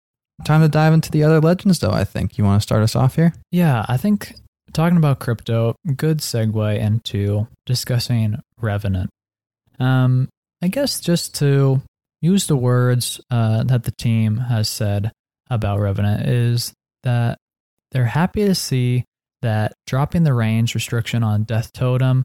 time 0.45 0.61
to 0.63 0.69
dive 0.69 0.93
into 0.93 1.11
the 1.11 1.25
other 1.25 1.41
legends, 1.41 1.81
though. 1.81 1.91
I 1.91 2.05
think 2.05 2.39
you 2.39 2.45
want 2.45 2.61
to 2.61 2.63
start 2.63 2.83
us 2.83 2.95
off 2.95 3.17
here. 3.17 3.35
Yeah, 3.51 3.85
I 3.89 3.97
think 3.97 4.35
talking 4.73 4.97
about 4.97 5.19
crypto, 5.21 5.75
good 5.97 6.19
segue 6.19 6.79
into 6.79 7.47
discussing 7.67 8.37
Revenant. 8.61 9.11
Um, 9.79 10.29
I 10.63 10.69
guess 10.69 11.01
just 11.01 11.35
to 11.37 11.83
use 12.21 12.47
the 12.47 12.57
words 12.57 13.21
uh, 13.31 13.63
that 13.65 13.85
the 13.85 13.93
team 13.93 14.39
has 14.39 14.69
said 14.69 15.13
about 15.51 15.81
Revenant 15.81 16.27
is 16.29 16.73
that 17.05 17.39
they're 17.93 18.05
happy 18.05 18.45
to 18.45 18.55
see 18.55 19.05
that 19.41 19.73
dropping 19.87 20.25
the 20.25 20.35
range 20.35 20.75
restriction 20.75 21.23
on 21.23 21.45
Death 21.45 21.73
Totem 21.73 22.25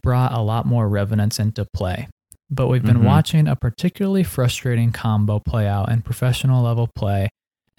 brought 0.00 0.32
a 0.32 0.40
lot 0.40 0.64
more 0.66 0.88
Revenants 0.88 1.38
into 1.38 1.66
play. 1.74 2.08
But 2.50 2.68
we've 2.68 2.82
been 2.84 2.98
Mhm. 3.00 3.04
watching 3.04 3.46
a 3.46 3.54
particularly 3.56 4.22
frustrating 4.22 4.90
combo 4.90 5.38
play 5.38 5.66
out 5.68 5.90
in 5.90 6.00
professional 6.00 6.62
level 6.62 6.88
play 6.94 7.28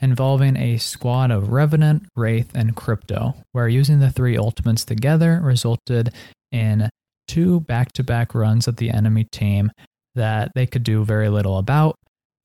involving 0.01 0.57
a 0.57 0.77
squad 0.77 1.31
of 1.31 1.49
Revenant, 1.49 2.03
Wraith, 2.15 2.51
and 2.55 2.75
Crypto, 2.75 3.35
where 3.51 3.67
using 3.67 3.99
the 3.99 4.11
three 4.11 4.37
ultimates 4.37 4.85
together 4.85 5.39
resulted 5.43 6.13
in 6.51 6.89
two 7.27 7.59
back 7.61 7.91
to 7.93 8.03
back 8.03 8.33
runs 8.33 8.67
at 8.67 8.77
the 8.77 8.89
enemy 8.89 9.25
team 9.31 9.71
that 10.15 10.51
they 10.55 10.65
could 10.65 10.83
do 10.83 11.03
very 11.03 11.29
little 11.29 11.57
about. 11.57 11.95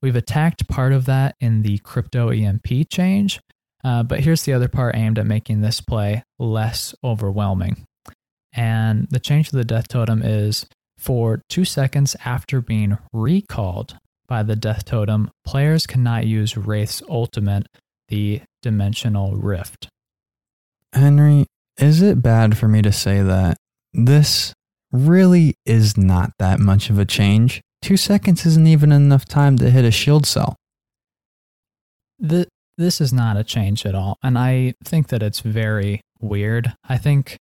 We've 0.02 0.16
attacked 0.16 0.68
part 0.68 0.92
of 0.92 1.06
that 1.06 1.34
in 1.40 1.62
the 1.62 1.78
Crypto 1.78 2.28
EMP 2.28 2.90
change, 2.92 3.40
uh, 3.82 4.02
but 4.02 4.20
here's 4.20 4.42
the 4.42 4.52
other 4.52 4.68
part 4.68 4.96
aimed 4.96 5.18
at 5.18 5.26
making 5.26 5.60
this 5.60 5.80
play 5.80 6.22
less 6.38 6.94
overwhelming. 7.02 7.84
And 8.52 9.08
the 9.10 9.20
change 9.20 9.50
to 9.50 9.56
the 9.56 9.64
Death 9.64 9.88
Totem 9.88 10.22
is 10.22 10.66
for 10.98 11.42
two 11.48 11.64
seconds 11.64 12.14
after 12.24 12.60
being 12.60 12.98
recalled 13.12 13.96
by 14.26 14.42
the 14.42 14.56
Death 14.56 14.84
Totem, 14.84 15.30
players 15.44 15.86
cannot 15.86 16.26
use 16.26 16.56
Wraith's 16.56 17.02
ultimate, 17.08 17.66
the 18.08 18.42
Dimensional 18.62 19.36
Rift. 19.36 19.88
Henry, 20.92 21.46
is 21.78 22.02
it 22.02 22.22
bad 22.22 22.56
for 22.56 22.68
me 22.68 22.82
to 22.82 22.92
say 22.92 23.22
that 23.22 23.56
this 23.92 24.52
really 24.92 25.54
is 25.66 25.96
not 25.96 26.30
that 26.38 26.60
much 26.60 26.90
of 26.90 26.98
a 26.98 27.04
change? 27.04 27.60
Two 27.82 27.96
seconds 27.96 28.46
isn't 28.46 28.66
even 28.66 28.92
enough 28.92 29.24
time 29.24 29.56
to 29.58 29.70
hit 29.70 29.84
a 29.84 29.90
shield 29.90 30.26
cell. 30.26 30.56
Th- 32.26 32.48
this 32.78 33.00
is 33.00 33.12
not 33.12 33.36
a 33.36 33.44
change 33.44 33.84
at 33.86 33.94
all. 33.94 34.16
And 34.22 34.38
I 34.38 34.74
think 34.84 35.08
that 35.08 35.22
it's 35.22 35.40
very 35.40 36.00
weird. 36.20 36.74
I 36.88 36.96
think, 36.96 37.36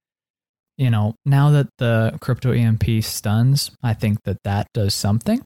you 0.78 0.90
know, 0.90 1.16
now 1.26 1.52
that 1.52 1.68
the 1.78 2.18
crypto 2.22 2.52
EMP 2.52 3.04
stuns, 3.04 3.72
I 3.84 3.94
think 3.94 4.24
that 4.24 4.38
that 4.44 4.68
does 4.74 4.94
something. 4.94 5.44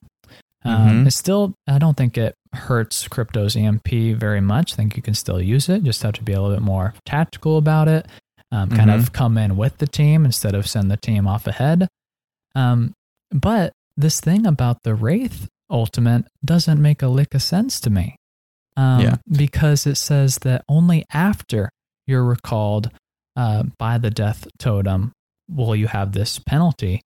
Um, 0.64 0.88
Mhm. 1.04 1.06
it's 1.06 1.16
still, 1.16 1.54
I 1.68 1.78
don't 1.78 1.96
think 1.96 2.18
it 2.18 2.34
hurts 2.52 3.06
crypto's 3.08 3.56
EMP 3.56 4.14
very 4.14 4.40
much. 4.40 4.72
I 4.72 4.76
think 4.76 4.96
you 4.96 5.02
can 5.02 5.14
still 5.14 5.40
use 5.40 5.68
it. 5.68 5.84
Just 5.84 6.02
have 6.02 6.14
to 6.14 6.22
be 6.24 6.32
a 6.32 6.40
little 6.40 6.56
bit 6.56 6.62
more 6.64 6.94
tactical 7.04 7.56
about 7.58 7.88
it. 7.88 8.06
Um, 8.52 8.70
kind 8.70 8.90
of 8.90 9.12
come 9.12 9.36
in 9.38 9.56
with 9.56 9.78
the 9.78 9.86
team 9.86 10.24
instead 10.24 10.54
of 10.54 10.66
send 10.68 10.90
the 10.90 10.96
team 10.96 11.26
off 11.26 11.46
ahead. 11.46 11.88
Um, 12.54 12.92
but 13.30 13.72
this 13.96 14.20
thing 14.20 14.46
about 14.46 14.78
the 14.84 14.94
Wraith 14.94 15.48
ultimate 15.70 16.26
doesn't 16.44 16.80
make 16.80 17.02
a 17.02 17.08
lick 17.08 17.34
of 17.34 17.42
sense 17.42 17.80
to 17.80 17.90
me. 17.90 18.16
Um, 18.76 19.00
Yeah. 19.00 19.16
Because 19.30 19.86
it 19.86 19.96
says 19.96 20.38
that 20.38 20.64
only 20.68 21.04
after 21.12 21.70
you're 22.06 22.24
recalled 22.24 22.90
uh, 23.36 23.64
by 23.78 23.98
the 23.98 24.10
death 24.10 24.46
totem 24.58 25.12
will 25.48 25.76
you 25.76 25.88
have 25.88 26.12
this 26.12 26.38
penalty. 26.38 27.02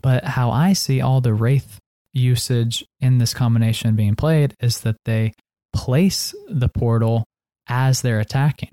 But 0.00 0.24
how 0.24 0.50
I 0.50 0.72
see 0.72 1.00
all 1.00 1.20
the 1.20 1.34
Wraith 1.34 1.78
usage 2.12 2.84
in 3.00 3.18
this 3.18 3.34
combination 3.34 3.94
being 3.94 4.16
played 4.16 4.54
is 4.60 4.80
that 4.80 4.96
they 5.04 5.32
place 5.74 6.34
the 6.48 6.68
portal 6.68 7.24
as 7.68 8.00
they're 8.00 8.20
attacking 8.20 8.70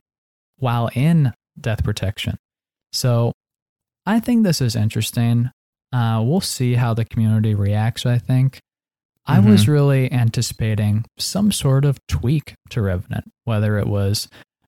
while 0.58 0.90
in 0.94 1.34
death 1.60 1.84
protection. 1.84 2.38
So 2.94 3.34
I 4.06 4.20
think 4.20 4.44
this 4.44 4.62
is 4.62 4.76
interesting. 4.76 5.52
Uh, 5.92 6.24
we'll 6.26 6.42
see 6.42 6.76
how 6.76 6.94
the 6.94 7.06
community 7.06 7.56
reacts, 7.56 8.06
I 8.06 8.18
think. 8.18 8.60
I 9.28 9.40
was 9.40 9.68
really 9.68 10.12
anticipating 10.12 11.04
some 11.18 11.52
sort 11.52 11.84
of 11.84 11.98
tweak 12.08 12.54
to 12.70 12.82
Revenant, 12.82 13.32
whether 13.44 13.80
it 13.80 13.88
was 13.88 14.28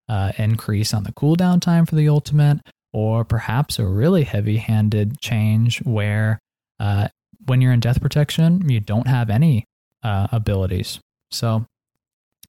uh, 0.10 0.32
increase 0.40 0.96
on 0.96 1.04
the 1.04 1.12
cooldown 1.12 1.62
time 1.62 1.86
for 1.86 1.94
the 1.94 2.10
ultimate, 2.10 2.62
or 2.92 3.24
perhaps 3.24 3.78
a 3.78 3.86
really 3.86 4.24
heavy 4.24 4.58
handed 4.58 5.20
change 5.20 5.84
where 5.84 6.40
uh, 6.80 7.08
when 7.48 7.62
you're 7.62 7.74
in 7.74 7.80
death 7.80 8.02
protection, 8.02 8.70
you 8.70 8.80
don't 8.80 9.08
have 9.08 9.30
any 9.30 9.66
uh, 10.04 10.28
abilities. 10.32 11.00
So 11.32 11.66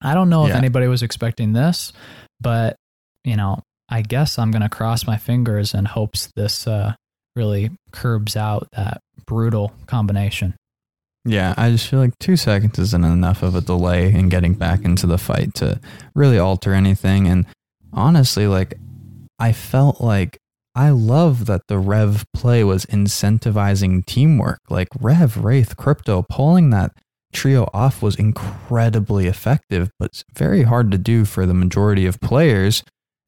I 0.02 0.14
don't 0.14 0.28
know 0.28 0.46
if 0.46 0.54
anybody 0.54 0.86
was 0.86 1.02
expecting 1.02 1.52
this, 1.52 1.92
but 2.40 2.76
you 3.24 3.36
know, 3.36 3.62
I 3.88 4.02
guess 4.02 4.38
I'm 4.38 4.50
going 4.50 4.62
to 4.62 4.68
cross 4.68 5.06
my 5.06 5.16
fingers 5.16 5.74
in 5.74 5.86
hopes 5.86 6.30
this 6.36 6.66
uh, 6.66 6.94
really 7.34 7.70
curbs 7.90 8.36
out 8.36 8.68
that 8.72 9.00
brutal 9.26 9.72
combination. 9.86 10.54
Yeah, 11.24 11.54
I 11.56 11.70
just 11.70 11.88
feel 11.88 11.98
like 11.98 12.18
two 12.18 12.36
seconds 12.36 12.78
isn't 12.78 13.04
enough 13.04 13.42
of 13.42 13.54
a 13.54 13.60
delay 13.60 14.12
in 14.12 14.28
getting 14.28 14.54
back 14.54 14.84
into 14.84 15.06
the 15.06 15.18
fight 15.18 15.54
to 15.54 15.80
really 16.14 16.38
alter 16.38 16.72
anything. 16.72 17.26
And 17.26 17.46
honestly, 17.92 18.46
like, 18.46 18.78
I 19.38 19.52
felt 19.52 20.00
like 20.00 20.38
I 20.78 20.90
love 20.90 21.46
that 21.46 21.62
the 21.66 21.76
Rev 21.76 22.24
play 22.32 22.62
was 22.62 22.86
incentivizing 22.86 24.06
teamwork. 24.06 24.60
Like, 24.70 24.86
Rev, 25.00 25.36
Wraith, 25.36 25.76
Crypto, 25.76 26.24
pulling 26.30 26.70
that 26.70 26.92
trio 27.32 27.68
off 27.74 28.00
was 28.00 28.14
incredibly 28.14 29.26
effective, 29.26 29.90
but 29.98 30.22
very 30.32 30.62
hard 30.62 30.92
to 30.92 30.96
do 30.96 31.24
for 31.24 31.46
the 31.46 31.52
majority 31.52 32.06
of 32.06 32.20
players. 32.20 32.84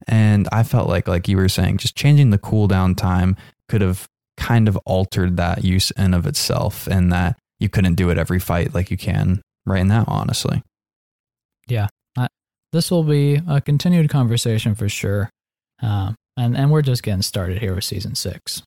And 0.07 0.47
I 0.49 0.63
felt 0.63 0.87
like, 0.87 1.09
like 1.09 1.27
you 1.27 1.35
were 1.35 1.49
saying, 1.49 1.79
just 1.79 1.93
changing 1.93 2.29
the 2.29 2.37
cooldown 2.37 2.95
time 2.95 3.35
could 3.67 3.81
have 3.81 4.07
kind 4.37 4.69
of 4.69 4.77
altered 4.85 5.35
that 5.35 5.65
use 5.65 5.91
in 5.91 6.13
of 6.13 6.25
itself, 6.25 6.87
and 6.87 7.11
that 7.11 7.37
you 7.59 7.67
couldn't 7.67 7.95
do 7.95 8.09
it 8.09 8.17
every 8.17 8.39
fight 8.39 8.73
like 8.73 8.89
you 8.89 8.97
can 8.97 9.41
right 9.65 9.85
now, 9.85 10.05
honestly. 10.07 10.63
Yeah. 11.67 11.89
I, 12.17 12.29
this 12.71 12.89
will 12.89 13.03
be 13.03 13.41
a 13.45 13.59
continued 13.59 14.09
conversation 14.09 14.73
for 14.73 14.87
sure. 14.87 15.29
Um, 15.81 16.15
and, 16.37 16.55
and 16.57 16.71
we're 16.71 16.81
just 16.81 17.03
getting 17.03 17.21
started 17.21 17.59
here 17.59 17.75
with 17.75 17.83
season 17.83 18.15
six. 18.15 18.63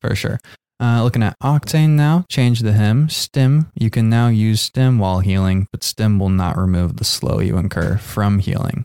For 0.00 0.14
sure. 0.14 0.38
Uh, 0.80 1.02
looking 1.02 1.24
at 1.24 1.34
Octane 1.42 1.90
now, 1.90 2.24
change 2.30 2.60
the 2.60 2.72
him. 2.72 3.08
Stim, 3.08 3.68
you 3.74 3.90
can 3.90 4.08
now 4.08 4.28
use 4.28 4.60
Stim 4.60 4.98
while 5.00 5.18
healing, 5.20 5.66
but 5.72 5.82
Stim 5.82 6.20
will 6.20 6.28
not 6.28 6.56
remove 6.56 6.98
the 6.98 7.04
slow 7.04 7.40
you 7.40 7.56
incur 7.58 7.96
from 7.98 8.38
healing. 8.38 8.84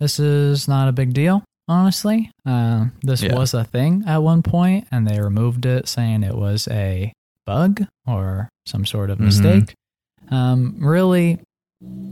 This 0.00 0.18
is 0.18 0.66
not 0.66 0.88
a 0.88 0.92
big 0.92 1.12
deal, 1.12 1.44
honestly. 1.68 2.30
Uh, 2.46 2.86
this 3.02 3.22
Yeah. 3.22 3.34
was 3.34 3.54
a 3.54 3.64
thing 3.64 4.04
at 4.06 4.22
one 4.22 4.42
point, 4.42 4.86
and 4.90 5.06
they 5.06 5.20
removed 5.20 5.66
it, 5.66 5.86
saying 5.86 6.22
it 6.22 6.34
was 6.36 6.66
a 6.68 7.12
bug 7.46 7.86
or 8.06 8.48
some 8.66 8.86
sort 8.86 9.10
of 9.10 9.18
Mhm. 9.18 9.24
mistake. 9.24 9.74
Um, 10.30 10.76
really, 10.78 11.40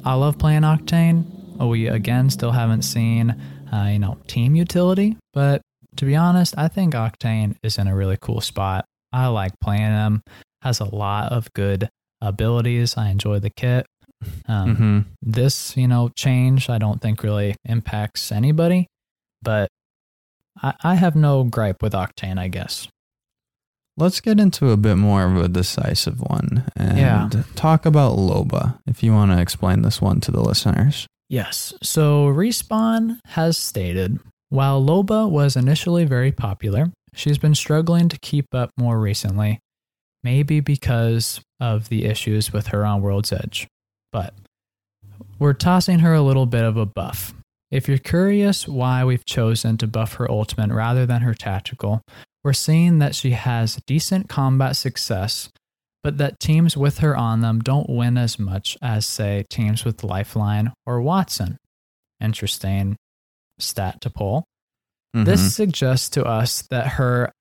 I 0.05 0.15
love 0.15 0.39
playing 0.39 0.63
Octane. 0.63 1.25
We 1.59 1.89
again 1.89 2.31
still 2.31 2.53
haven't 2.53 2.83
seen, 2.83 3.35
uh, 3.73 3.89
you 3.91 3.99
know, 3.99 4.19
team 4.27 4.55
utility, 4.55 5.17
but 5.33 5.63
to 5.97 6.05
be 6.05 6.17
honest, 6.17 6.55
I 6.57 6.69
think 6.69 6.95
Octane 6.95 7.57
is 7.63 7.79
in 7.79 7.87
a 7.89 7.95
really 7.97 8.17
cool 8.21 8.41
spot. 8.41 8.85
I 9.13 9.27
like 9.29 9.53
playing 9.61 9.83
him. 9.93 10.23
Has 10.63 10.81
a 10.81 10.85
lot 10.85 11.33
of 11.33 11.53
good 11.55 11.89
abilities. 12.21 12.97
I 12.97 13.09
enjoy 13.09 13.39
the 13.41 13.51
kit. 13.51 13.87
Um, 14.47 14.77
hmm 14.77 15.01
this 15.23 15.75
you 15.79 15.89
know 15.89 16.11
change 16.15 16.69
i 16.69 16.77
don't 16.77 17.01
think 17.01 17.23
really 17.23 17.57
impacts 17.65 18.31
anybody 18.31 18.87
but 19.41 19.71
i, 20.63 20.75
I 20.85 20.95
have 20.97 21.17
no 21.17 21.43
gripe 21.45 21.81
with 21.83 21.95
octane 21.95 22.39
i 22.39 22.49
guess 22.49 22.87
Let's 23.97 24.21
get 24.21 24.39
into 24.39 24.71
a 24.71 24.77
bit 24.77 24.97
more 24.97 25.25
of 25.25 25.37
a 25.37 25.49
decisive 25.49 26.21
one 26.21 26.65
and 26.77 26.99
Yeah. 26.99 27.29
talk 27.55 27.85
about 27.87 28.17
Loba, 28.19 28.79
if 28.87 29.03
you 29.03 29.13
want 29.13 29.31
to 29.33 29.41
explain 29.41 29.83
this 29.83 30.01
one 30.03 30.21
to 30.21 30.31
the 30.31 30.41
listeners. 30.43 31.07
Yes. 31.31 31.73
So 31.83 32.27
respawn 32.27 33.21
has 33.25 33.57
stated 33.57 34.21
while 34.51 34.85
loba 34.85 35.31
was 35.31 35.57
initially 35.57 36.05
very 36.05 36.33
popular 36.33 36.93
she's 37.15 37.39
been 37.39 37.55
struggling 37.55 38.11
to 38.11 38.19
keep 38.19 38.55
up 38.55 38.71
more 38.77 39.01
recently 39.01 39.61
maybe 40.23 40.61
because 40.61 41.41
of 41.59 41.89
the 41.89 42.05
issues 42.05 42.53
with 42.53 42.69
her 42.69 42.85
on 42.85 43.03
world's 43.03 43.33
edge. 43.33 43.67
But 44.13 44.35
we're 45.39 45.53
tossing 45.53 46.01
her 46.01 46.15
a 46.15 46.23
little 46.23 46.47
bit 46.47 46.65
of 46.65 46.77
a 46.77 46.87
buff. 46.87 47.35
If 47.71 47.89
you're 47.89 47.99
curious 47.99 48.67
why 48.67 49.05
we've 49.05 49.25
chosen 49.25 49.77
to 49.79 49.87
buff 49.87 50.15
her 50.15 50.31
ultimate 50.31 50.75
rather 50.75 51.07
than 51.07 51.23
her 51.23 51.35
tactical, 51.35 52.03
we're 52.43 52.53
seeing 52.53 52.99
that 52.99 53.15
she 53.15 53.31
has 53.31 53.81
decent 53.87 54.29
combat 54.29 54.77
success, 54.77 55.51
but 56.03 56.19
that 56.19 56.41
teams 56.41 56.77
with 56.77 56.99
her 56.99 57.17
on 57.17 57.41
them 57.41 57.61
don't 57.61 57.89
win 57.91 58.17
as 58.17 58.39
much 58.39 58.77
as, 58.81 59.07
say, 59.07 59.45
teams 59.51 59.85
with 59.85 60.03
Lifeline 60.03 60.73
or 60.87 61.01
Wattson. 61.01 61.57
Interesting 62.21 62.97
stat 63.59 64.01
to 64.01 64.11
pull. 64.11 64.45
Mhm. 65.15 65.25
This 65.25 65.55
suggests 65.55 66.09
to 66.11 66.25
us 66.25 66.63
that 66.71 66.87
her 66.95 67.33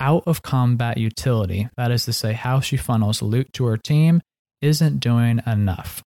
out 0.00 0.22
of 0.26 0.42
combat 0.42 0.96
utility, 0.96 1.68
that 1.76 1.90
is 1.90 2.04
to 2.04 2.12
say, 2.12 2.32
how 2.32 2.60
she 2.60 2.76
funnels 2.76 3.20
loot 3.20 3.52
to 3.52 3.64
her 3.66 3.76
team, 3.76 4.20
isn't 4.60 4.98
doing 5.00 5.40
enough. 5.46 6.02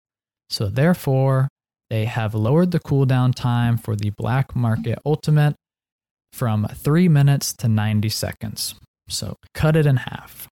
So, 0.51 0.69
therefore, 0.69 1.49
they 1.91 2.07
have 2.07 2.35
lowered 2.35 2.71
the 2.71 2.81
cooldown 2.81 3.35
time 3.35 3.77
for 3.77 3.95
the 3.97 4.11
Black 4.11 4.57
Market 4.57 4.99
Ultimate 5.05 5.55
from 6.33 6.67
3 6.75 7.09
minutes 7.09 7.53
to 7.55 7.69
90 7.69 8.09
seconds. 8.09 8.75
So, 9.09 9.37
cut 9.55 9.77
it 9.77 9.87
in 9.87 9.97
half. 9.99 10.49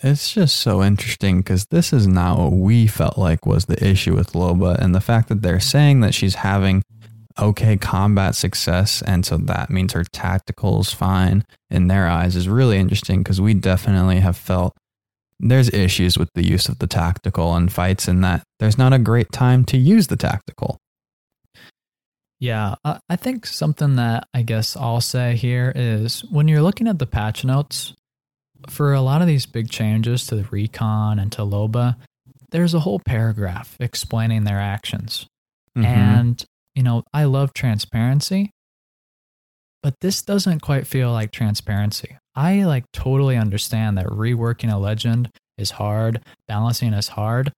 It's 0.00 0.32
just 0.32 0.56
so 0.56 0.82
interesting 0.82 1.38
because 1.38 1.66
this 1.66 1.92
is 1.92 2.06
not 2.06 2.38
what 2.38 2.52
we 2.52 2.86
felt 2.86 3.18
like 3.18 3.44
was 3.44 3.64
the 3.64 3.84
issue 3.84 4.14
with 4.14 4.32
Loba. 4.32 4.78
And 4.78 4.94
the 4.94 5.00
fact 5.00 5.28
that 5.28 5.42
they're 5.42 5.58
saying 5.58 6.00
that 6.00 6.14
she's 6.14 6.36
having 6.36 6.84
okay 7.36 7.76
combat 7.76 8.36
success, 8.36 9.02
and 9.02 9.26
so 9.26 9.36
that 9.36 9.70
means 9.70 9.92
her 9.94 10.04
tactical's 10.04 10.92
fine 10.92 11.44
in 11.68 11.88
their 11.88 12.06
eyes, 12.06 12.36
is 12.36 12.48
really 12.48 12.78
interesting 12.78 13.22
because 13.22 13.40
we 13.40 13.54
definitely 13.54 14.20
have 14.20 14.36
felt 14.36 14.76
there's 15.40 15.72
issues 15.72 16.18
with 16.18 16.30
the 16.34 16.46
use 16.46 16.68
of 16.68 16.78
the 16.78 16.86
tactical 16.86 17.56
in 17.56 17.68
fights, 17.68 18.06
and 18.06 18.22
that 18.22 18.42
there's 18.60 18.78
not 18.78 18.92
a 18.92 18.98
great 18.98 19.32
time 19.32 19.64
to 19.64 19.76
use 19.76 20.06
the 20.08 20.16
tactical. 20.16 20.78
Yeah, 22.40 22.76
I 22.84 23.00
I 23.08 23.16
think 23.16 23.46
something 23.46 23.96
that 23.96 24.28
I 24.32 24.42
guess 24.42 24.76
I'll 24.76 25.00
say 25.00 25.34
here 25.36 25.72
is 25.74 26.20
when 26.30 26.46
you're 26.46 26.62
looking 26.62 26.86
at 26.88 26.98
the 26.98 27.06
patch 27.06 27.44
notes, 27.44 27.94
for 28.68 28.92
a 28.92 29.00
lot 29.00 29.20
of 29.20 29.28
these 29.28 29.46
big 29.46 29.70
changes 29.70 30.26
to 30.26 30.36
the 30.36 30.44
recon 30.44 31.18
and 31.18 31.30
to 31.32 31.42
Loba, 31.42 31.96
there's 32.50 32.74
a 32.74 32.80
whole 32.80 33.00
paragraph 33.00 33.76
explaining 33.78 34.44
their 34.44 34.58
actions. 34.58 35.26
Mhm. 35.76 35.84
And, 35.84 36.44
you 36.74 36.82
know, 36.82 37.04
I 37.12 37.24
love 37.24 37.52
transparency, 37.52 38.50
but 39.82 39.94
this 40.00 40.22
doesn't 40.22 40.60
quite 40.60 40.86
feel 40.86 41.12
like 41.12 41.30
transparency. 41.30 42.16
I 42.34 42.64
like 42.64 42.84
totally 42.92 43.36
understand 43.36 43.98
that 43.98 44.06
reworking 44.06 44.72
a 44.72 44.78
legend 44.78 45.30
is 45.56 45.72
hard, 45.72 46.22
balancing 46.46 46.92
is 46.92 47.08
hard. 47.08 47.52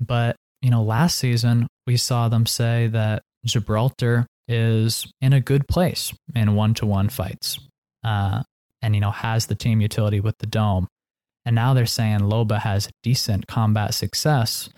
But, 0.00 0.36
you 0.62 0.70
know, 0.70 0.82
last 0.82 1.18
season 1.18 1.66
we 1.86 1.96
saw 1.96 2.28
them 2.28 2.46
say 2.46 2.88
that 2.88 3.22
Gibraltar 3.44 4.26
is 4.48 5.06
in 5.20 5.32
a 5.32 5.40
good 5.40 5.66
place 5.68 6.12
in 6.34 6.54
one 6.54 6.74
to 6.74 6.86
one 6.86 7.08
fights. 7.08 7.58
Uh, 8.02 8.42
and, 8.84 8.94
you 8.94 9.00
know, 9.00 9.10
has 9.10 9.46
the 9.46 9.54
team 9.54 9.80
utility 9.80 10.20
with 10.20 10.36
the 10.38 10.46
dome. 10.46 10.88
And 11.46 11.54
now 11.56 11.72
they're 11.72 11.86
saying 11.86 12.20
Loba 12.20 12.60
has 12.60 12.90
decent 13.02 13.46
combat 13.46 13.94
success. 13.94 14.68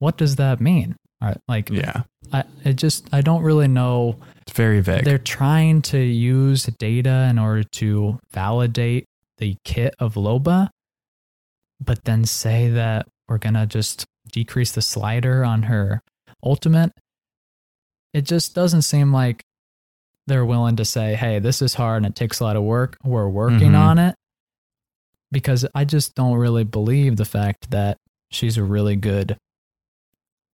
What 0.00 0.18
does 0.18 0.36
that 0.36 0.60
mean? 0.60 0.96
Right, 1.22 1.38
like, 1.48 1.70
yeah, 1.70 2.02
I, 2.32 2.44
I 2.66 2.72
just 2.72 3.08
I 3.12 3.22
don't 3.22 3.42
really 3.42 3.68
know. 3.68 4.16
it's 4.42 4.52
very 4.52 4.80
vague. 4.80 5.04
They're 5.04 5.16
trying 5.16 5.80
to 5.82 5.98
use 5.98 6.64
data 6.78 7.28
in 7.30 7.38
order 7.38 7.62
to 7.62 8.18
validate 8.30 9.06
the 9.38 9.56
kit 9.64 9.94
of 9.98 10.14
Loba, 10.14 10.68
but 11.80 12.04
then 12.04 12.26
say 12.26 12.68
that 12.68 13.06
we're 13.26 13.38
gonna 13.38 13.66
just 13.66 14.04
decrease 14.32 14.72
the 14.72 14.82
slider 14.82 15.44
on 15.44 15.62
her 15.62 16.02
ultimate. 16.42 16.92
It 18.12 18.26
just 18.26 18.54
doesn't 18.54 18.82
seem 18.82 19.10
like 19.10 19.42
they're 20.26 20.44
willing 20.46 20.76
to 20.76 20.84
say, 20.84 21.14
"Hey, 21.14 21.38
this 21.38 21.60
is 21.62 21.74
hard 21.74 21.98
and 21.98 22.06
it 22.06 22.14
takes 22.16 22.40
a 22.40 22.44
lot 22.44 22.56
of 22.56 22.62
work. 22.62 22.96
We're 23.04 23.28
working 23.28 23.72
Mhm. 23.72 23.78
on 23.78 23.98
it." 23.98 24.14
Because 25.32 25.66
I 25.74 25.84
just 25.84 26.14
don't 26.14 26.36
really 26.36 26.64
believe 26.64 27.16
the 27.16 27.24
fact 27.24 27.70
that 27.70 27.96
she's 28.30 28.56
a 28.56 28.62
really 28.62 28.96
good 28.96 29.36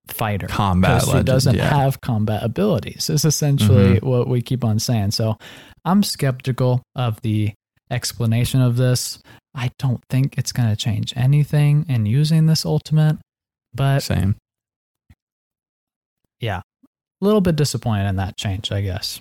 fighter 0.09 0.49
combat 0.49 1.01
because 1.03 1.19
she 1.19 1.23
doesn't 1.23 1.55
yeah. 1.57 1.69
have 1.69 2.01
combat 2.01 2.43
abilities. 2.43 3.09
Is 3.11 3.25
essentially 3.25 3.97
Mm-hmm. 3.97 4.09
what 4.09 4.29
we 4.29 4.43
keep 4.43 4.65
on 4.65 4.79
saying. 4.79 5.13
So 5.13 5.37
I'm 5.85 6.03
skeptical 6.03 6.83
of 6.97 7.21
the 7.21 7.53
explanation 7.91 8.61
of 8.61 8.77
this. 8.77 9.21
I 9.55 9.71
don't 9.79 10.03
think 10.09 10.37
it's 10.39 10.53
going 10.53 10.69
to 10.69 10.77
change 10.77 11.13
anything 11.17 11.85
in 11.89 12.07
using 12.07 12.47
this 12.47 12.65
ultimate, 12.65 13.19
but 13.75 14.01
Same. 14.03 14.37
yeah, 16.41 16.61
a 17.21 17.25
little 17.25 17.41
bit 17.41 17.57
disappointed 17.57 18.09
in 18.09 18.17
that 18.17 18.37
change, 18.37 18.73
I 18.73 18.81
guess. 18.81 19.21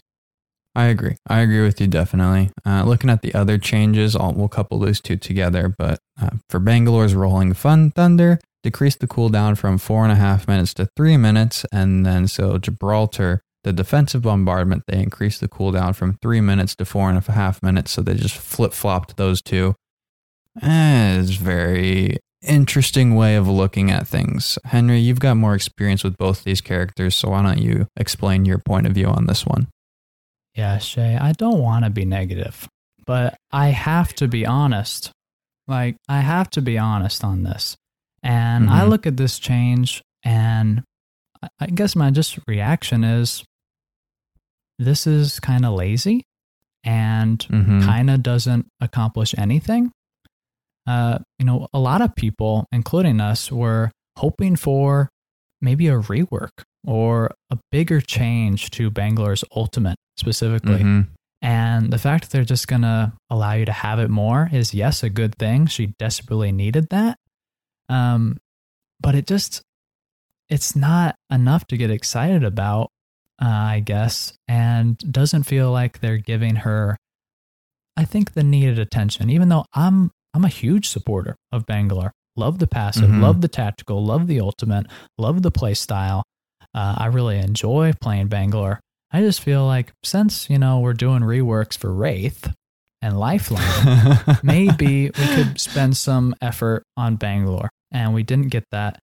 I 0.75 0.85
agree. 0.85 1.17
I 1.27 1.39
agree 1.39 1.61
with 1.61 1.81
you 1.81 1.87
definitely. 1.87 2.51
Uh, 2.65 2.83
looking 2.83 3.09
at 3.09 3.21
the 3.21 3.33
other 3.33 3.57
changes, 3.57 4.15
I'll, 4.15 4.33
we'll 4.33 4.47
couple 4.47 4.79
those 4.79 5.01
two 5.01 5.17
together. 5.17 5.73
But 5.77 5.99
uh, 6.21 6.31
for 6.49 6.59
Bangalore's 6.59 7.15
Rolling 7.15 7.53
Fun 7.53 7.91
Thunder, 7.91 8.39
decrease 8.63 8.95
the 8.95 9.07
cooldown 9.07 9.57
from 9.57 9.77
four 9.77 10.03
and 10.03 10.11
a 10.11 10.15
half 10.15 10.47
minutes 10.47 10.73
to 10.75 10.87
three 10.95 11.17
minutes. 11.17 11.65
And 11.71 12.05
then 12.05 12.27
so 12.27 12.57
Gibraltar, 12.57 13.41
the 13.63 13.73
defensive 13.73 14.21
bombardment, 14.21 14.83
they 14.87 15.01
increased 15.01 15.41
the 15.41 15.47
cooldown 15.49 15.95
from 15.95 16.17
three 16.21 16.41
minutes 16.41 16.75
to 16.75 16.85
four 16.85 17.09
and 17.09 17.17
a 17.17 17.31
half 17.31 17.63
minutes. 17.63 17.91
So 17.91 18.01
they 18.01 18.15
just 18.15 18.37
flip 18.37 18.73
flopped 18.73 19.17
those 19.17 19.41
two. 19.41 19.75
Eh, 20.61 21.19
it's 21.19 21.31
very 21.31 22.17
interesting 22.41 23.15
way 23.15 23.35
of 23.35 23.47
looking 23.47 23.91
at 23.91 24.07
things. 24.07 24.57
Henry, 24.65 24.99
you've 24.99 25.19
got 25.19 25.35
more 25.35 25.55
experience 25.55 26.03
with 26.03 26.17
both 26.17 26.43
these 26.43 26.61
characters, 26.61 27.15
so 27.15 27.29
why 27.29 27.43
don't 27.43 27.59
you 27.59 27.87
explain 27.97 28.45
your 28.45 28.59
point 28.59 28.87
of 28.87 28.93
view 28.93 29.07
on 29.07 29.25
this 29.25 29.45
one? 29.45 29.67
Yeah, 30.59 30.77
Shay, 30.77 31.15
I 31.15 31.31
don't 31.31 31.59
want 31.59 31.85
to 31.85 31.89
be 31.89 32.03
negative, 32.03 32.67
but 33.05 33.37
I 33.49 33.67
have 33.69 34.13
to 34.15 34.27
be 34.27 34.45
honest. 34.45 35.09
Like, 35.69 35.95
I 36.09 36.19
have 36.19 36.49
to 36.49 36.61
be 36.61 36.77
honest 36.77 37.23
on 37.23 37.43
this. 37.43 37.77
And 38.21 38.69
I 38.69 38.81
Mhm. 38.81 38.89
look 38.89 39.07
at 39.07 39.15
this 39.15 39.39
change, 39.39 40.01
and 40.21 40.83
I- 41.41 41.47
I 41.61 41.65
guess 41.67 41.95
my 41.95 42.11
just 42.11 42.37
reaction 42.45 43.05
is 43.05 43.45
this 44.77 45.07
is 45.07 45.39
kind 45.39 45.63
of 45.65 45.75
lazy 45.75 46.23
and 46.83 47.39
Mhm. 47.39 47.85
kind 47.85 48.09
of 48.09 48.21
doesn't 48.21 48.67
accomplish 48.81 49.33
anything. 49.37 49.93
Uh, 50.85 51.19
you 51.37 51.45
know, 51.45 51.69
a 51.73 51.79
lot 51.79 52.01
of 52.01 52.15
people, 52.17 52.65
including 52.73 53.21
us, 53.21 53.49
were 53.49 53.91
hoping 54.17 54.57
for 54.57 55.07
maybe 55.61 55.87
a 55.87 55.99
rework 56.01 56.63
or 56.85 57.31
a 57.49 57.57
bigger 57.71 58.01
change 58.01 58.71
to 58.71 58.89
Bangalore's 58.91 59.45
ultimate 59.55 59.95
specifically. 60.19 60.81
Mhm. 60.83 61.07
And 61.41 61.91
the 61.91 61.97
fact 61.97 62.25
that 62.25 62.31
they're 62.31 62.43
just 62.43 62.67
going 62.67 62.81
to 62.81 63.13
allow 63.29 63.53
you 63.53 63.63
to 63.65 63.71
have 63.71 63.99
it 63.99 64.09
more 64.09 64.49
is, 64.51 64.73
yes, 64.73 65.03
a 65.03 65.09
good 65.09 65.35
thing. 65.35 65.67
She 65.67 65.93
desperately 65.97 66.51
needed 66.51 66.89
that. 66.89 67.17
Um, 67.87 68.37
but 68.99 69.15
it 69.15 69.25
just, 69.25 69.61
it's 70.49 70.75
not 70.75 71.15
enough 71.31 71.65
to 71.67 71.77
get 71.77 71.89
excited 71.91 72.43
about, 72.43 72.89
uh, 73.41 73.47
I 73.47 73.79
guess, 73.79 74.33
and 74.49 74.97
doesn't 74.97 75.43
feel 75.43 75.71
like 75.71 76.01
they're 76.01 76.17
giving 76.17 76.57
her, 76.57 76.97
I 77.95 78.03
think, 78.03 78.33
the 78.33 78.43
needed 78.43 78.77
attention, 78.77 79.29
even 79.29 79.47
though 79.47 79.65
I'm, 79.73 80.11
I'm 80.33 80.43
a 80.43 80.49
huge 80.49 80.89
supporter 80.89 81.35
of 81.53 81.65
Bangalore. 81.65 82.11
Love 82.35 82.59
the 82.59 82.67
passive, 82.67 83.09
Mhm. 83.09 83.21
love 83.21 83.39
the 83.41 83.47
tactical, 83.47 84.03
love 84.05 84.27
the 84.27 84.41
ultimate, 84.41 84.87
love 85.17 85.41
the 85.41 85.51
play 85.51 85.73
style. 85.73 86.23
Uh, 86.73 86.95
I 86.97 87.05
really 87.07 87.37
enjoy 87.37 87.93
playing 88.01 88.27
Bangalore. 88.27 88.79
I 89.11 89.21
just 89.21 89.41
feel 89.41 89.65
like 89.65 89.91
since, 90.03 90.49
you 90.49 90.59
know, 90.59 90.79
we're 90.79 90.93
doing 90.93 91.21
reworks 91.21 91.77
for 91.77 91.91
Wraith 91.93 92.51
and 93.01 93.19
Lifeline, 93.19 94.19
maybe 94.43 95.05
we 95.05 95.27
could 95.35 95.59
spend 95.59 95.97
some 95.97 96.35
effort 96.41 96.83
on 96.95 97.15
Bangalore. 97.15 97.69
And 97.91 98.13
we 98.13 98.21
didn't 98.21 98.49
get 98.49 98.65
that. 98.71 98.99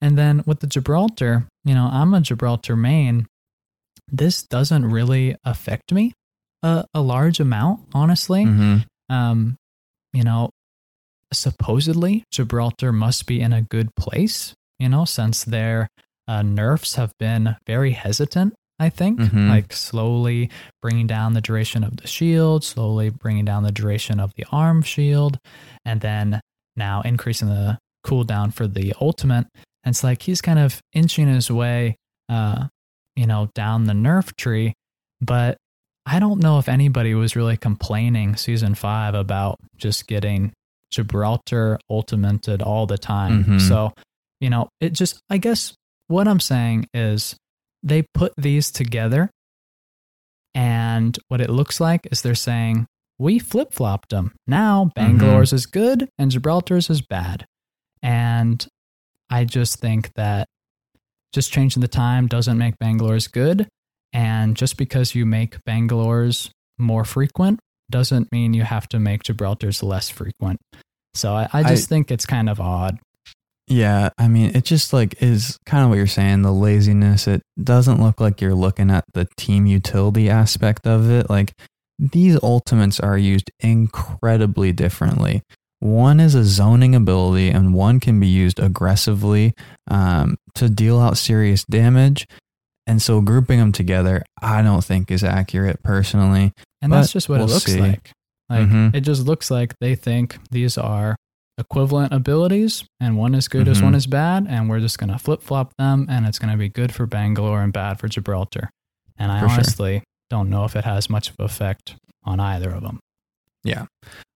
And 0.00 0.16
then 0.16 0.42
with 0.46 0.60
the 0.60 0.66
Gibraltar, 0.68 1.46
you 1.64 1.74
know, 1.74 1.88
I'm 1.92 2.14
a 2.14 2.20
Gibraltar 2.20 2.76
main. 2.76 3.26
This 4.06 4.42
doesn't 4.44 4.86
really 4.86 5.36
affect 5.44 5.92
me 5.92 6.12
a, 6.62 6.84
a 6.94 7.00
large 7.00 7.40
amount, 7.40 7.80
honestly. 7.92 8.44
Mhm. 8.44 8.84
Um, 9.08 9.56
you 10.12 10.22
know, 10.22 10.50
supposedly 11.32 12.24
Gibraltar 12.30 12.92
must 12.92 13.26
be 13.26 13.40
in 13.40 13.52
a 13.52 13.62
good 13.62 13.94
place, 13.96 14.54
you 14.78 14.88
know, 14.88 15.04
since 15.04 15.44
their 15.44 15.88
uh, 16.28 16.42
nerfs 16.42 16.94
have 16.94 17.12
been 17.18 17.56
very 17.66 17.92
hesitant, 17.92 18.54
I 18.80 18.88
think, 18.88 19.20
Mhm. 19.20 19.48
like 19.50 19.72
slowly 19.72 20.50
bringing 20.82 21.06
down 21.06 21.34
the 21.34 21.40
duration 21.40 21.84
of 21.84 21.98
the 21.98 22.06
shield, 22.08 22.64
slowly 22.64 23.10
bringing 23.10 23.44
down 23.44 23.62
the 23.62 23.70
duration 23.72 24.18
of 24.18 24.32
the 24.34 24.44
arm 24.50 24.82
shield, 24.82 25.38
and 25.84 26.00
then 26.00 26.40
now 26.76 27.02
increasing 27.02 27.48
the 27.48 27.78
cooldown 28.06 28.52
for 28.52 28.66
the 28.66 28.94
ultimate. 29.00 29.46
And 29.84 29.92
it's 29.92 30.02
like 30.02 30.22
he's 30.22 30.40
kind 30.40 30.58
of 30.58 30.80
inching 30.94 31.28
his 31.28 31.50
way, 31.50 31.96
uh, 32.28 32.68
you 33.16 33.26
know, 33.26 33.50
down 33.54 33.84
the 33.84 33.92
nerf 33.92 34.34
tree, 34.36 34.72
but 35.20 35.58
I 36.06 36.18
don't 36.18 36.40
know 36.40 36.58
if 36.58 36.68
anybody 36.68 37.14
was 37.14 37.36
really 37.36 37.58
complaining 37.58 38.34
season 38.36 38.74
five 38.74 39.14
about 39.14 39.56
just 39.76 40.06
getting 40.06 40.52
Gibraltar 40.90 41.78
ultimated 41.88 42.62
all 42.62 42.86
the 42.86 42.98
time. 42.98 43.44
Mhm. 43.44 43.60
So, 43.60 43.92
you 44.40 44.50
know, 44.50 44.68
it 44.80 44.92
just, 44.94 45.20
I 45.30 45.36
guess 45.38 45.74
what 46.08 46.26
I'm 46.26 46.40
saying 46.40 46.86
is 46.94 47.36
they 47.82 48.04
put 48.14 48.32
these 48.36 48.70
together. 48.70 49.30
And 50.54 51.18
what 51.28 51.40
it 51.40 51.50
looks 51.50 51.80
like 51.80 52.08
is 52.10 52.22
they're 52.22 52.34
saying, 52.34 52.86
we 53.18 53.38
flip 53.38 53.72
flopped 53.72 54.10
them. 54.10 54.32
Now 54.46 54.84
mm-hmm. 54.84 54.90
Bangalore's 54.94 55.52
is 55.52 55.66
good 55.66 56.08
and 56.18 56.30
Gibraltar's 56.30 56.90
is 56.90 57.02
bad. 57.02 57.44
And 58.02 58.66
I 59.28 59.44
just 59.44 59.78
think 59.78 60.12
that 60.14 60.48
just 61.32 61.52
changing 61.52 61.82
the 61.82 61.88
time 61.88 62.26
doesn't 62.26 62.58
make 62.58 62.78
Bangalore's 62.78 63.28
good. 63.28 63.68
And 64.12 64.56
just 64.56 64.76
because 64.76 65.14
you 65.14 65.26
make 65.26 65.62
Bangalore's 65.64 66.50
more 66.78 67.04
frequent 67.04 67.60
doesn't 67.90 68.32
mean 68.32 68.54
you 68.54 68.62
have 68.62 68.88
to 68.88 68.98
make 68.98 69.22
Gibraltar's 69.22 69.82
less 69.82 70.08
frequent. 70.08 70.58
So 71.14 71.34
I, 71.34 71.48
I 71.52 71.62
just 71.62 71.88
I- 71.88 71.94
think 71.94 72.10
it's 72.10 72.26
kind 72.26 72.48
of 72.48 72.60
odd. 72.60 72.98
Yeah, 73.70 74.10
I 74.18 74.26
mean, 74.26 74.50
it 74.56 74.64
just 74.64 74.92
like 74.92 75.22
is 75.22 75.56
kind 75.64 75.84
of 75.84 75.90
what 75.90 75.96
you're 75.96 76.08
saying, 76.08 76.42
the 76.42 76.52
laziness. 76.52 77.28
It 77.28 77.40
doesn't 77.62 78.02
look 78.02 78.20
like 78.20 78.40
you're 78.40 78.54
looking 78.54 78.90
at 78.90 79.04
the 79.14 79.28
team 79.36 79.64
utility 79.66 80.28
aspect 80.28 80.88
of 80.88 81.08
it. 81.08 81.30
Like 81.30 81.54
these 81.96 82.36
ultimates 82.42 82.98
are 82.98 83.16
used 83.16 83.50
incredibly 83.60 84.72
differently. 84.72 85.42
One 85.78 86.18
is 86.18 86.34
a 86.34 86.42
zoning 86.44 86.94
ability, 86.96 87.48
and 87.48 87.72
one 87.72 88.00
can 88.00 88.18
be 88.18 88.26
used 88.26 88.58
aggressively 88.58 89.54
um, 89.88 90.36
to 90.56 90.68
deal 90.68 90.98
out 90.98 91.16
serious 91.16 91.64
damage. 91.64 92.26
And 92.88 93.00
so, 93.00 93.20
grouping 93.20 93.60
them 93.60 93.70
together, 93.72 94.24
I 94.42 94.62
don't 94.62 94.82
think 94.84 95.12
is 95.12 95.22
accurate 95.22 95.82
personally. 95.84 96.52
And 96.82 96.92
that's 96.92 97.12
just 97.12 97.28
what 97.28 97.38
we'll 97.38 97.48
it 97.48 97.52
looks 97.52 97.66
see. 97.66 97.80
like. 97.80 98.10
Like 98.48 98.68
Mhm. 98.68 98.94
it 98.96 99.02
just 99.02 99.26
looks 99.26 99.48
like 99.48 99.74
they 99.80 99.94
think 99.94 100.38
these 100.50 100.76
are 100.76 101.14
equivalent 101.60 102.12
abilities 102.12 102.84
and 102.98 103.16
one 103.16 103.34
is 103.34 103.46
good 103.48 103.68
as 103.68 103.80
Mhm. 103.80 103.84
one 103.84 103.94
is 103.94 104.06
bad 104.06 104.46
and 104.48 104.68
we're 104.68 104.80
just 104.80 104.98
going 104.98 105.10
to 105.10 105.18
flip-flop 105.18 105.72
them 105.78 106.06
and 106.08 106.26
it's 106.26 106.38
going 106.38 106.50
to 106.50 106.56
be 106.58 106.68
good 106.68 106.92
for 106.92 107.06
Bangalore 107.06 107.62
and 107.62 107.72
bad 107.72 107.98
for 108.00 108.08
Gibraltar. 108.08 108.70
And 109.18 109.30
I 109.30 109.40
For 109.40 109.48
sure. 109.48 109.54
honestly 109.54 110.02
don't 110.30 110.48
know 110.50 110.64
if 110.64 110.74
it 110.76 110.84
has 110.84 111.08
much 111.10 111.28
of 111.30 111.36
an 111.38 111.44
effect 111.44 111.96
on 112.24 112.40
either 112.40 112.70
of 112.70 112.82
them. 112.82 112.98
Yeah. 113.62 113.86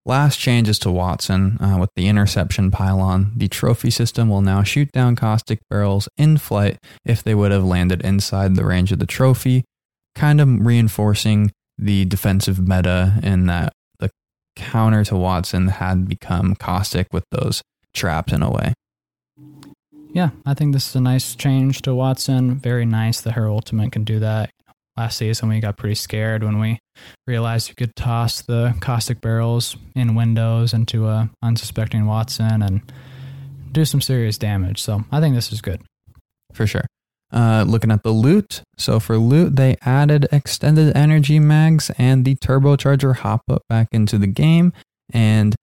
Last 0.07 0.39
changes 0.39 0.79
to 0.81 0.91
Wattson 0.91 1.57
uh, 1.63 1.79
with 1.79 1.89
the 1.97 2.09
interception 2.09 2.71
pylon. 2.71 3.33
The 3.37 3.49
trophy 3.49 3.91
system 3.91 4.29
will 4.29 4.43
now 4.43 4.63
shoot 4.63 4.93
down 4.93 5.17
caustic 5.17 5.61
barrels 5.71 6.09
in 6.19 6.37
flight 6.37 6.77
if 7.07 7.23
they 7.23 7.35
would 7.35 7.51
have 7.51 7.65
landed 7.65 8.03
inside 8.03 8.55
the 8.55 8.67
range 8.67 8.93
of 8.93 8.99
the 8.99 9.07
trophy, 9.07 9.65
kind 10.15 10.43
of 10.43 10.49
reinforcing 10.67 11.53
the 11.79 12.05
defensive 12.05 12.59
meta 12.69 13.19
in 13.23 13.47
that 13.47 13.73
counter 14.57 15.05
to 15.05 15.15
Wattson 15.15 15.71
had 15.71 16.09
become 16.09 16.55
caustic 16.55 17.13
with 17.13 17.25
those 17.31 17.63
traps 17.93 18.33
in 18.33 18.43
a 18.43 18.51
way. 18.51 18.75
Yeah, 20.13 20.31
I 20.47 20.55
think 20.55 20.73
this 20.73 20.89
is 20.89 20.95
a 20.97 21.01
nice 21.01 21.35
change 21.35 21.83
to 21.83 21.91
Wattson. 21.91 22.57
Very 22.57 22.87
nice 22.87 23.21
that 23.23 23.33
her 23.33 23.49
ultimate 23.49 23.93
can 23.93 24.05
do 24.05 24.21
that. 24.21 24.51
Last 24.97 25.19
season, 25.19 25.49
we 25.49 25.59
got 25.59 25.77
pretty 25.77 25.97
scared 25.97 26.45
when 26.45 26.61
we 26.61 26.79
realized 27.27 27.69
you 27.69 27.75
could 27.75 27.97
toss 27.97 28.41
the 28.43 28.77
caustic 28.81 29.21
barrels 29.21 29.77
in 29.97 30.15
windows 30.15 30.73
into 30.73 31.09
a 31.09 31.31
unsuspecting 31.43 32.03
Wattson 32.03 32.65
and 32.65 32.81
do 33.73 33.85
some 33.85 34.01
serious 34.01 34.39
damage. 34.39 34.81
So 34.81 35.05
I 35.11 35.19
think 35.21 35.35
this 35.35 35.53
is 35.53 35.61
good. 35.61 35.83
for 36.53 36.65
sure. 36.69 36.85
Uh, 37.35 37.65
looking 37.67 37.91
at 37.91 38.05
the 38.05 38.13
loot. 38.13 38.63
So 38.79 39.01
for 39.01 39.19
loot, 39.19 39.57
they 39.57 39.77
added 39.83 40.29
extended 40.31 40.97
energy 40.97 41.41
mags 41.41 41.91
and 41.99 42.25
the 42.25 42.37
turbocharger 42.37 43.17
hop 43.17 43.43
up 43.51 43.63
back 43.69 43.89
into 43.91 44.19
the 44.19 44.29
game. 44.29 44.73
And 45.13 45.57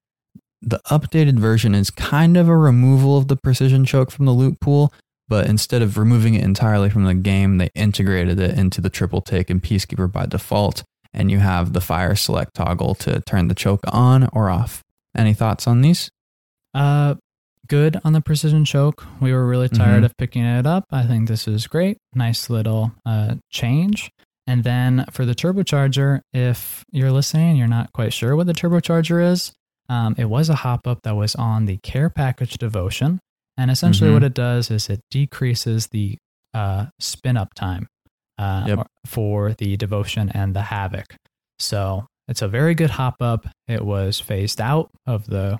the 0.61 0.81
updated 0.87 1.39
version 1.39 1.73
is 1.73 1.89
kind 1.89 2.35
of 2.35 2.49
a 2.49 2.57
removal 2.57 3.17
of 3.17 3.29
the 3.29 3.37
precision 3.37 3.85
choke 3.85 4.11
from 4.11 4.25
the 4.25 4.33
loot 4.33 4.59
pool, 4.59 4.93
but 5.29 5.47
instead 5.47 5.81
of 5.81 5.97
removing 5.97 6.33
it 6.33 6.43
entirely 6.43 6.89
from 6.89 7.05
the 7.05 7.13
game, 7.13 7.57
they 7.57 7.69
integrated 7.73 8.37
it 8.37 8.57
into 8.57 8.81
the 8.81 8.89
triple 8.89 9.21
take 9.21 9.49
and 9.49 9.63
Peacekeeper 9.63 10.11
by 10.11 10.25
default. 10.25 10.83
And 11.13 11.31
you 11.31 11.39
have 11.39 11.71
the 11.71 11.79
fire 11.79 12.15
select 12.15 12.53
toggle 12.53 12.95
to 12.95 13.21
turn 13.21 13.47
the 13.47 13.55
choke 13.55 13.85
on 13.87 14.27
or 14.33 14.49
off. 14.49 14.83
Any 15.15 15.33
thoughts 15.33 15.67
on 15.67 15.79
these? 15.79 16.11
Uh, 16.73 17.15
good 17.71 17.97
on 18.03 18.11
the 18.13 18.19
precision 18.21 18.65
choke. 18.65 19.07
We 19.21 19.31
were 19.31 19.47
really 19.47 19.69
tired 19.69 20.01
Mhm. 20.03 20.05
of 20.05 20.17
picking 20.17 20.43
it 20.43 20.67
up. 20.67 20.83
I 20.91 21.03
think 21.03 21.27
this 21.29 21.47
is 21.47 21.67
great. 21.67 21.97
Nice 22.13 22.49
little 22.49 22.91
uh, 23.05 23.35
change. 23.49 24.11
And 24.45 24.63
then 24.65 25.05
for 25.09 25.23
the 25.25 25.33
turbocharger, 25.33 26.19
if 26.33 26.83
you're 26.91 27.11
listening 27.13 27.55
you're 27.55 27.67
not 27.79 27.93
quite 27.93 28.11
sure 28.13 28.35
what 28.35 28.47
the 28.47 28.53
turbocharger 28.53 29.23
is, 29.31 29.53
um, 29.87 30.15
it 30.17 30.25
was 30.25 30.49
a 30.49 30.55
hop 30.55 30.85
up 30.85 30.99
that 31.03 31.15
was 31.15 31.33
on 31.35 31.65
the 31.65 31.77
care 31.77 32.09
package 32.09 32.57
devotion. 32.57 33.19
And 33.57 33.71
essentially, 33.71 34.09
Mhm. 34.09 34.13
what 34.13 34.23
it 34.23 34.33
does 34.33 34.69
is 34.69 34.89
it 34.89 34.99
decreases 35.09 35.87
the 35.87 36.17
uh, 36.53 36.87
spin 36.99 37.37
up 37.37 37.53
time 37.55 37.87
uh, 38.37 38.65
Yep. 38.67 38.87
for 39.05 39.53
the 39.53 39.77
devotion 39.77 40.29
and 40.33 40.53
the 40.53 40.63
havoc. 40.63 41.15
So 41.59 42.07
it's 42.27 42.41
a 42.41 42.47
very 42.49 42.75
good 42.75 42.89
hop 42.91 43.15
up. 43.21 43.47
It 43.67 43.85
was 43.85 44.19
phased 44.19 44.59
out 44.59 44.89
of 45.05 45.27
the 45.27 45.59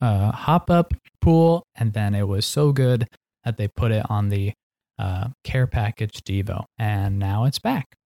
uh, 0.00 0.32
hop 0.32 0.70
up 0.70 0.92
pool, 1.20 1.64
and 1.74 1.92
then 1.92 2.14
it 2.14 2.28
was 2.28 2.46
so 2.46 2.72
good 2.72 3.06
that 3.44 3.56
they 3.56 3.68
put 3.68 3.92
it 3.92 4.04
on 4.10 4.28
the 4.28 4.52
uh, 4.98 5.28
care 5.44 5.66
package 5.66 6.22
Devo, 6.22 6.64
and 6.78 7.18
now 7.18 7.44
it's 7.44 7.58
back. 7.58 7.96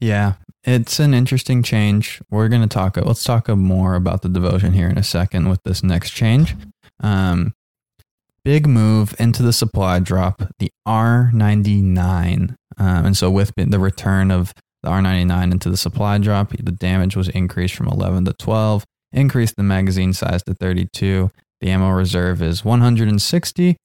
Yeah, 0.00 0.34
it's 0.62 1.00
an 1.00 1.14
interesting 1.14 1.62
change. 1.62 2.20
We're 2.30 2.48
going 2.48 2.62
to 2.62 2.68
talk, 2.68 2.96
let's 2.96 3.24
talk 3.24 3.48
more 3.48 3.94
about 3.94 4.22
the 4.22 4.28
devotion 4.28 4.72
here 4.72 4.88
in 4.88 4.98
a 4.98 5.02
second 5.02 5.48
with 5.48 5.60
this 5.64 5.82
next 5.82 6.10
change. 6.10 6.54
Um, 7.00 7.54
big 8.44 8.66
move 8.66 9.14
into 9.18 9.42
the 9.42 9.52
supply 9.52 9.98
drop, 9.98 10.42
the 10.58 10.70
R99. 10.86 12.54
Um, 12.78 13.06
and 13.06 13.16
so 13.16 13.30
with 13.30 13.52
the 13.56 13.78
return 13.78 14.30
of 14.30 14.54
the 14.82 14.90
R99 14.90 15.52
into 15.52 15.68
the 15.68 15.76
supply 15.76 16.18
drop, 16.18 16.52
the 16.56 16.72
damage 16.72 17.16
was 17.16 17.28
increased 17.28 17.74
from 17.74 17.88
11 17.88 18.24
to 18.26 18.32
12, 18.34 18.84
increased 19.12 19.56
the 19.56 19.62
magazine 19.62 20.12
size 20.12 20.42
to 20.44 20.54
32. 20.54 21.30
The 21.60 21.70
ammo 21.70 21.90
reserve 21.90 22.40
is 22.42 22.64
160, 22.64 23.76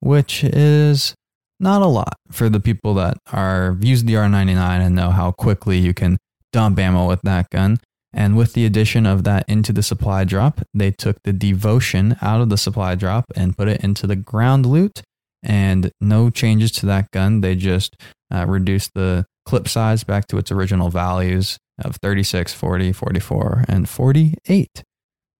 which 0.00 0.42
is 0.44 1.14
not 1.58 1.82
a 1.82 1.86
lot 1.86 2.14
for 2.30 2.48
the 2.48 2.60
people 2.60 2.94
that 2.94 3.16
are 3.32 3.76
used 3.80 4.06
the 4.06 4.14
R99 4.14 4.58
and 4.80 4.94
know 4.94 5.10
how 5.10 5.30
quickly 5.32 5.78
you 5.78 5.94
can 5.94 6.18
dump 6.52 6.78
ammo 6.78 7.06
with 7.06 7.22
that 7.22 7.48
gun. 7.50 7.78
And 8.12 8.36
with 8.36 8.54
the 8.54 8.64
addition 8.64 9.04
of 9.06 9.24
that 9.24 9.44
into 9.46 9.72
the 9.72 9.82
supply 9.82 10.24
drop, 10.24 10.60
they 10.72 10.90
took 10.90 11.16
the 11.24 11.32
devotion 11.34 12.16
out 12.22 12.40
of 12.40 12.48
the 12.48 12.56
supply 12.56 12.94
drop 12.94 13.26
and 13.36 13.56
put 13.56 13.68
it 13.68 13.84
into 13.84 14.06
the 14.06 14.16
ground 14.16 14.64
loot. 14.66 15.02
and 15.42 15.92
no 16.00 16.28
changes 16.30 16.72
to 16.72 16.86
that 16.86 17.10
gun. 17.12 17.40
They 17.40 17.54
just 17.54 17.94
uh, 18.34 18.46
reduced 18.46 18.92
the 18.94 19.26
clip 19.44 19.68
size 19.68 20.02
back 20.02 20.26
to 20.28 20.38
its 20.38 20.50
original 20.50 20.88
values 20.90 21.56
of 21.82 21.96
36, 21.96 22.52
40, 22.54 22.92
44, 22.92 23.64
and 23.68 23.88
48. 23.88 24.82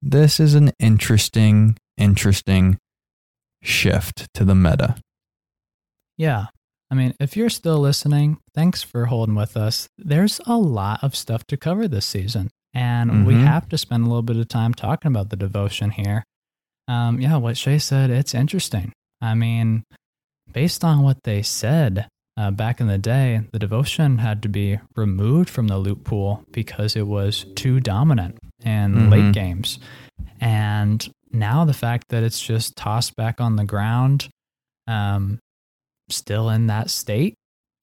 This 0.02 0.38
is 0.38 0.54
an 0.54 0.72
interesting, 0.78 1.76
interesting 1.96 2.78
shift 3.62 4.26
to 4.34 4.44
the 4.44 4.54
meta. 4.54 4.96
Yeah. 6.16 6.46
I 6.90 6.94
mean, 6.94 7.14
if 7.18 7.36
you're 7.36 7.50
still 7.50 7.78
listening, 7.80 8.38
thanks 8.54 8.82
for 8.82 9.06
holding 9.06 9.34
with 9.34 9.56
us. 9.56 9.88
There's 9.98 10.40
a 10.46 10.56
lot 10.56 11.02
of 11.02 11.16
stuff 11.16 11.44
to 11.48 11.56
cover 11.56 11.88
this 11.88 12.06
season, 12.06 12.50
and 12.72 13.26
we 13.26 13.34
Mhm. 13.34 13.44
have 13.44 13.68
to 13.70 13.78
spend 13.78 14.04
a 14.04 14.06
little 14.06 14.22
bit 14.22 14.36
of 14.36 14.46
time 14.48 14.72
talking 14.72 15.10
about 15.10 15.30
the 15.30 15.36
devotion 15.36 15.90
here. 15.90 16.22
Um, 16.86 17.20
yeah, 17.20 17.36
what 17.36 17.56
Shay 17.56 17.78
said, 17.78 18.10
it's 18.10 18.34
interesting. 18.34 18.92
I 19.20 19.34
mean, 19.34 19.82
based 20.52 20.84
on 20.84 21.02
what 21.02 21.24
they 21.24 21.42
said 21.42 22.06
uh, 22.36 22.50
back 22.50 22.80
in 22.80 22.86
the 22.86 22.98
day, 22.98 23.40
the 23.52 23.58
devotion 23.58 24.18
had 24.18 24.42
to 24.42 24.48
be 24.48 24.78
removed 24.94 25.48
from 25.48 25.68
the 25.68 25.78
loot 25.78 26.04
pool 26.04 26.44
because 26.52 26.94
it 26.96 27.06
was 27.06 27.44
too 27.54 27.80
dominant 27.80 28.38
in 28.64 28.94
Mhm. 28.94 29.10
late 29.10 29.32
games. 29.32 29.78
And 30.40 31.06
now 31.32 31.64
the 31.64 31.72
fact 31.74 32.08
that 32.10 32.22
it's 32.22 32.40
just 32.40 32.76
tossed 32.76 33.16
back 33.16 33.40
on 33.40 33.56
the 33.56 33.64
ground, 33.64 34.28
um, 34.86 35.38
still 36.10 36.50
in 36.50 36.66
that 36.68 36.90
state, 36.90 37.34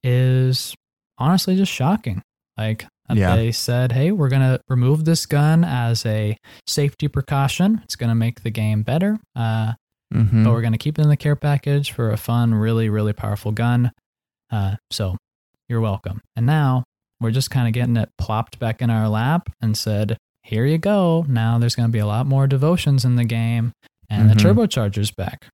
is 0.02 0.74
honestly 1.18 1.56
just 1.56 1.72
shocking. 1.72 2.22
Like 2.56 2.86
Yeah. 3.12 3.36
they 3.36 3.52
said, 3.52 3.92
hey, 3.92 4.12
we're 4.12 4.28
going 4.28 4.42
to 4.42 4.60
remove 4.68 5.04
this 5.04 5.26
gun 5.26 5.64
as 5.64 6.06
a 6.06 6.36
safety 6.66 7.08
precaution. 7.08 7.80
It's 7.84 7.96
going 7.96 8.08
to 8.10 8.14
make 8.14 8.42
the 8.42 8.50
game 8.50 8.82
better. 8.82 9.18
Uh, 9.36 9.74
Mhm. 10.12 10.44
but 10.44 10.52
we're 10.52 10.60
going 10.60 10.72
to 10.72 10.78
keep 10.78 10.98
it 10.98 11.02
in 11.02 11.08
the 11.08 11.16
care 11.16 11.36
package 11.36 11.90
for 11.92 12.10
a 12.10 12.16
fun, 12.16 12.54
really, 12.54 12.88
really 12.88 13.12
powerful 13.12 13.50
gun. 13.52 13.90
Uh, 14.50 14.76
so 14.90 15.16
you're 15.68 15.80
welcome. 15.80 16.20
And 16.36 16.46
now 16.46 16.84
we're 17.20 17.30
just 17.30 17.50
kind 17.50 17.66
of 17.66 17.72
getting 17.74 17.96
it 17.96 18.10
plopped 18.18 18.58
back 18.58 18.82
in 18.82 18.90
our 18.90 19.08
lap 19.08 19.48
and 19.60 19.76
said, 19.76 20.16
here 20.42 20.66
you 20.66 20.78
go. 20.78 21.24
Now 21.28 21.58
there's 21.58 21.74
going 21.74 21.88
to 21.88 21.92
be 21.92 21.98
a 22.00 22.06
lot 22.06 22.26
more 22.26 22.46
devotions 22.46 23.04
in 23.04 23.16
the 23.16 23.24
game 23.24 23.72
and 24.10 24.28
the 24.28 24.34
Mhm. 24.34 24.54
turbocharger's 24.54 25.10
back. 25.10 25.46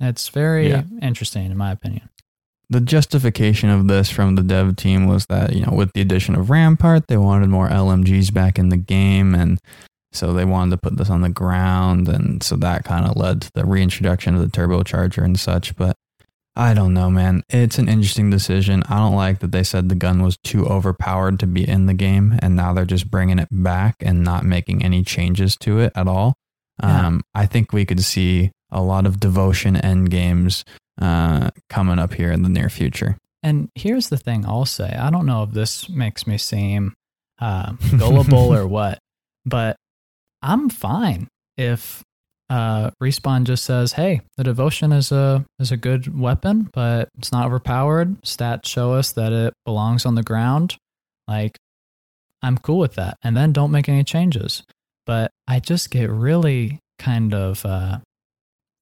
It's 0.00 0.28
very 0.28 0.70
Yeah. 0.70 0.82
interesting, 1.02 1.50
in 1.50 1.56
my 1.56 1.70
opinion. 1.72 2.08
the 2.70 2.80
justification 2.82 3.70
of 3.70 3.88
this 3.88 4.10
from 4.10 4.34
the 4.34 4.42
dev 4.42 4.76
team 4.76 5.06
was 5.06 5.24
that 5.30 5.54
you 5.56 5.64
know 5.64 5.72
with 5.72 5.90
the 5.94 6.02
addition 6.02 6.34
of 6.34 6.50
Rampart, 6.50 7.06
they 7.08 7.16
wanted 7.16 7.48
more 7.48 7.66
LMGs 7.66 8.30
back 8.30 8.58
in 8.58 8.68
the 8.68 8.76
game, 8.76 9.34
and 9.34 9.58
so 10.12 10.34
they 10.34 10.44
wanted 10.44 10.72
to 10.72 10.76
put 10.76 10.98
this 10.98 11.08
on 11.08 11.22
the 11.22 11.30
ground, 11.30 12.08
and 12.10 12.42
so 12.42 12.56
that 12.56 12.84
kind 12.84 13.06
of 13.06 13.16
led 13.16 13.40
to 13.40 13.50
the 13.54 13.64
reintroduction 13.64 14.34
of 14.34 14.42
the 14.42 14.48
turbocharger 14.48 15.24
and 15.24 15.40
such. 15.40 15.76
But 15.76 15.96
I 16.58 16.74
don't 16.74 16.92
know, 16.92 17.08
man. 17.08 17.44
It's 17.48 17.78
an 17.78 17.88
interesting 17.88 18.30
decision. 18.30 18.82
I 18.88 18.96
don't 18.96 19.14
like 19.14 19.38
that 19.38 19.52
they 19.52 19.62
said 19.62 19.88
the 19.88 19.94
gun 19.94 20.24
was 20.24 20.36
too 20.38 20.66
overpowered 20.66 21.38
to 21.38 21.46
be 21.46 21.66
in 21.66 21.86
the 21.86 21.94
game, 21.94 22.36
and 22.42 22.56
now 22.56 22.72
they're 22.72 22.84
just 22.84 23.08
bringing 23.08 23.38
it 23.38 23.46
back 23.52 23.94
and 24.00 24.24
not 24.24 24.44
making 24.44 24.84
any 24.84 25.04
changes 25.04 25.56
to 25.58 25.78
it 25.78 25.92
at 25.94 26.08
all. 26.08 26.34
Yeah. 26.82 27.06
Um, 27.06 27.22
I 27.32 27.46
think 27.46 27.72
we 27.72 27.86
could 27.86 28.02
see 28.02 28.50
a 28.72 28.82
lot 28.82 29.06
of 29.06 29.20
devotion 29.20 29.76
end 29.76 30.10
games 30.10 30.64
uh, 31.00 31.50
coming 31.70 32.00
up 32.00 32.14
here 32.14 32.32
in 32.32 32.42
the 32.42 32.48
near 32.48 32.68
future. 32.68 33.16
And 33.40 33.68
here's 33.76 34.08
the 34.08 34.16
thing 34.18 34.44
I'll 34.44 34.64
say 34.66 34.88
I 34.88 35.10
don't 35.10 35.26
know 35.26 35.44
if 35.44 35.52
this 35.52 35.88
makes 35.88 36.26
me 36.26 36.38
seem 36.38 36.92
uh, 37.40 37.74
gullible 37.98 38.52
or 38.52 38.66
what, 38.66 38.98
but 39.46 39.76
I'm 40.42 40.70
fine 40.70 41.28
if 41.56 42.02
uh, 42.50 42.90
Respawn 43.02 43.44
just 43.44 43.64
says, 43.64 43.92
"Hey, 43.92 44.22
the 44.36 44.44
devotion 44.44 44.92
is 44.92 45.12
a 45.12 45.44
is 45.58 45.70
a 45.70 45.76
good 45.76 46.18
weapon, 46.18 46.70
but 46.72 47.08
it's 47.18 47.32
not 47.32 47.46
overpowered. 47.46 48.20
Stats 48.22 48.66
show 48.66 48.92
us 48.92 49.12
that 49.12 49.32
it 49.32 49.54
belongs 49.64 50.06
on 50.06 50.14
the 50.14 50.22
ground." 50.22 50.76
Like, 51.26 51.58
I'm 52.42 52.58
cool 52.58 52.78
with 52.78 52.94
that, 52.94 53.16
and 53.22 53.36
then 53.36 53.52
don't 53.52 53.70
make 53.70 53.88
any 53.88 54.04
changes. 54.04 54.62
But 55.04 55.30
I 55.46 55.60
just 55.60 55.90
get 55.90 56.10
really 56.10 56.80
kind 56.98 57.34
of 57.34 57.64
uh, 57.64 57.98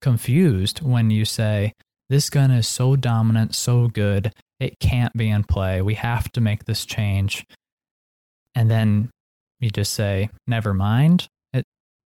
confused 0.01 0.81
when 0.83 1.11
you 1.11 1.25
say 1.25 1.73
this 2.09 2.31
gun 2.31 2.51
is 2.51 2.69
so 2.69 2.97
dominant, 2.97 3.55
so 3.55 3.89
good, 3.89 4.33
it 4.61 4.79
can't 4.79 5.13
be 5.15 5.29
in 5.29 5.45
play. 5.45 5.83
We 5.83 5.95
have 5.95 6.31
to 6.33 6.41
make 6.41 6.65
this 6.65 6.87
change. 6.87 7.45
And 8.55 8.71
then 8.71 9.11
you 9.61 9.71
just 9.71 9.93
say, 9.93 10.31
never 10.47 10.73
mind. 10.73 11.29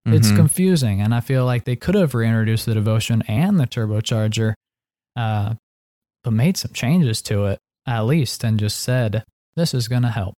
It, 0.05 0.13
It's 0.15 0.31
confusing. 0.31 1.01
And 1.01 1.13
I 1.13 1.19
feel 1.19 1.45
like 1.45 1.65
they 1.65 1.75
could 1.75 1.95
have 1.95 2.13
reintroduced 2.15 2.65
the 2.65 2.73
devotion 2.73 3.21
and 3.27 3.59
the 3.59 3.67
turbocharger, 3.67 4.53
uh, 5.15 5.55
but 6.23 6.31
made 6.33 6.57
some 6.57 6.71
changes 6.73 7.21
to 7.23 7.45
it 7.45 7.59
at 7.85 8.01
least 8.01 8.43
and 8.43 8.59
just 8.59 8.79
said, 8.79 9.23
this 9.55 9.73
is 9.73 9.87
going 9.87 10.03
to 10.03 10.09
help. 10.09 10.35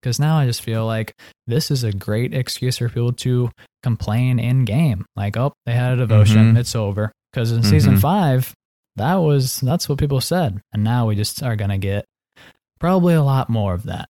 Because 0.00 0.18
now 0.18 0.36
I 0.38 0.46
just 0.46 0.62
feel 0.62 0.84
like 0.86 1.14
this 1.46 1.70
is 1.70 1.84
a 1.84 1.92
great 1.92 2.34
excuse 2.34 2.78
for 2.78 2.88
people 2.88 3.12
to 3.12 3.50
complain 3.82 4.38
in 4.40 4.64
game. 4.64 5.04
Like, 5.14 5.36
oh, 5.36 5.52
they 5.66 5.72
had 5.72 5.92
a 5.92 5.96
devotion, 5.96 6.54
Mhm. 6.54 6.58
it's 6.58 6.74
over. 6.74 7.12
Because 7.32 7.52
in 7.52 7.62
season 7.62 7.94
Mhm. 7.96 8.00
five, 8.00 8.52
that 8.96 9.14
was 9.16 9.60
that's 9.60 9.88
what 9.88 9.98
people 9.98 10.20
said, 10.20 10.60
and 10.72 10.82
now 10.84 11.06
we 11.06 11.14
just 11.16 11.42
are 11.42 11.56
gonna 11.56 11.78
get 11.78 12.04
probably 12.80 13.14
a 13.14 13.22
lot 13.22 13.48
more 13.48 13.74
of 13.74 13.84
that. 13.84 14.08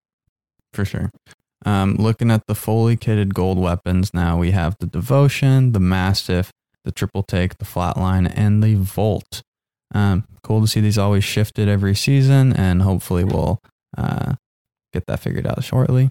for 0.75 0.87
sure. 0.87 1.11
Um, 1.65 1.97
looking 1.97 2.31
at 2.31 2.47
the 2.47 2.55
fully 2.55 2.97
kitted 2.97 3.35
gold 3.35 3.59
weapons 3.59 4.13
now, 4.13 4.39
we 4.39 4.51
have 4.51 4.77
the 4.81 4.87
Devotion, 4.87 5.73
the 5.73 5.81
Mastiff, 5.81 6.51
the 6.85 6.93
Triple 6.93 7.23
Take, 7.23 7.59
the 7.59 7.65
Flatline, 7.65 8.33
and 8.35 8.63
the 8.63 8.75
Volt. 8.75 9.43
Um, 9.95 10.25
cool 10.43 10.61
to 10.63 10.67
see 10.67 10.81
these 10.81 10.99
always 10.99 11.25
shifted 11.25 11.69
every 11.69 11.95
season, 11.95 12.53
and 12.53 12.83
hopefully 12.83 13.25
we'll 13.25 13.59
uh, 13.97 14.35
get 14.93 15.05
that 15.07 15.21
figured 15.21 15.47
out 15.47 15.63
shortly. 15.63 16.11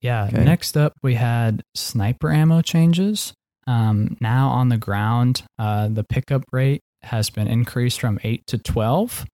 Yeah. 0.00 0.26
Okay. 0.26 0.44
Next 0.44 0.76
up, 0.76 0.92
we 1.02 1.14
had 1.14 1.62
sniper 1.74 2.32
ammo 2.32 2.62
changes. 2.62 3.34
Um, 3.66 4.16
now 4.20 4.48
on 4.48 4.68
the 4.68 4.78
ground, 4.78 5.42
uh, 5.58 5.88
the 5.88 6.04
pickup 6.04 6.44
rate 6.52 6.80
has 7.02 7.30
been 7.30 7.48
increased 7.48 8.00
from 8.00 8.18
eight 8.22 8.46
to 8.46 8.58
twelve. 8.58 9.26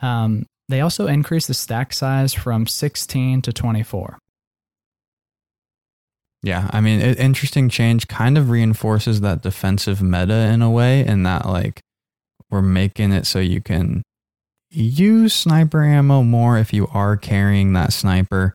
Um, 0.00 0.46
they 0.68 0.80
also 0.80 1.06
increased 1.06 1.48
the 1.48 1.54
stack 1.54 1.92
size 1.92 2.34
from 2.34 2.66
sixteen 2.66 3.42
to 3.42 3.52
twenty-four. 3.52 4.18
Yeah, 6.42 6.68
I 6.72 6.80
mean, 6.80 7.00
it, 7.00 7.18
interesting 7.18 7.68
change 7.68 8.08
kind 8.08 8.38
of 8.38 8.50
reinforces 8.50 9.20
that 9.20 9.42
defensive 9.42 10.02
meta 10.02 10.48
in 10.52 10.62
a 10.62 10.70
way, 10.70 11.04
in 11.04 11.24
that 11.24 11.46
like 11.46 11.80
we're 12.50 12.62
making 12.62 13.12
it 13.12 13.26
so 13.26 13.38
you 13.38 13.60
can 13.60 14.02
use 14.70 15.34
sniper 15.34 15.82
ammo 15.82 16.22
more 16.22 16.58
if 16.58 16.72
you 16.72 16.86
are 16.92 17.16
carrying 17.16 17.72
that 17.72 17.92
sniper. 17.92 18.54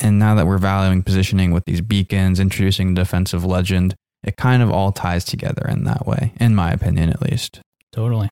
And 0.00 0.18
now 0.18 0.34
that 0.36 0.46
we're 0.46 0.58
valuing 0.58 1.02
positioning 1.02 1.50
with 1.50 1.64
these 1.64 1.80
beacons, 1.80 2.38
introducing 2.38 2.94
defensive 2.94 3.44
legend, 3.44 3.96
it 4.22 4.36
kind 4.36 4.62
of 4.62 4.70
all 4.70 4.92
ties 4.92 5.24
together 5.24 5.66
in 5.68 5.84
that 5.84 6.06
way, 6.06 6.32
in 6.38 6.54
my 6.54 6.70
opinion, 6.70 7.08
at 7.10 7.22
least. 7.22 7.60
Totally. 7.90 8.28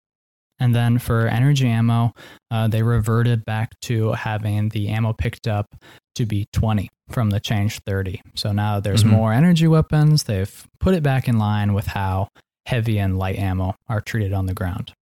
And 0.58 0.74
then 0.74 0.98
for 0.98 1.26
energy 1.28 1.68
ammo, 1.68 2.12
uh, 2.50 2.68
they 2.68 2.82
reverted 2.82 3.44
back 3.44 3.78
to 3.82 4.12
having 4.12 4.70
the 4.70 4.88
ammo 4.88 5.12
picked 5.12 5.46
up 5.46 5.66
to 6.14 6.24
be 6.26 6.46
20 6.52 6.88
from 7.10 7.30
the 7.30 7.40
change 7.40 7.80
30. 7.86 8.20
So 8.34 8.52
now 8.52 8.80
there's 8.80 9.04
Mhm. 9.04 9.10
more 9.10 9.32
energy 9.32 9.66
weapons. 9.68 10.22
They've 10.24 10.66
put 10.80 10.94
it 10.94 11.02
back 11.02 11.28
in 11.28 11.38
line 11.38 11.74
with 11.74 11.88
how 11.88 12.28
heavy 12.66 12.98
and 12.98 13.18
light 13.18 13.36
ammo 13.38 13.74
are 13.88 14.00
treated 14.00 14.32
on 14.32 14.46
the 14.46 14.54
ground. 14.54 14.92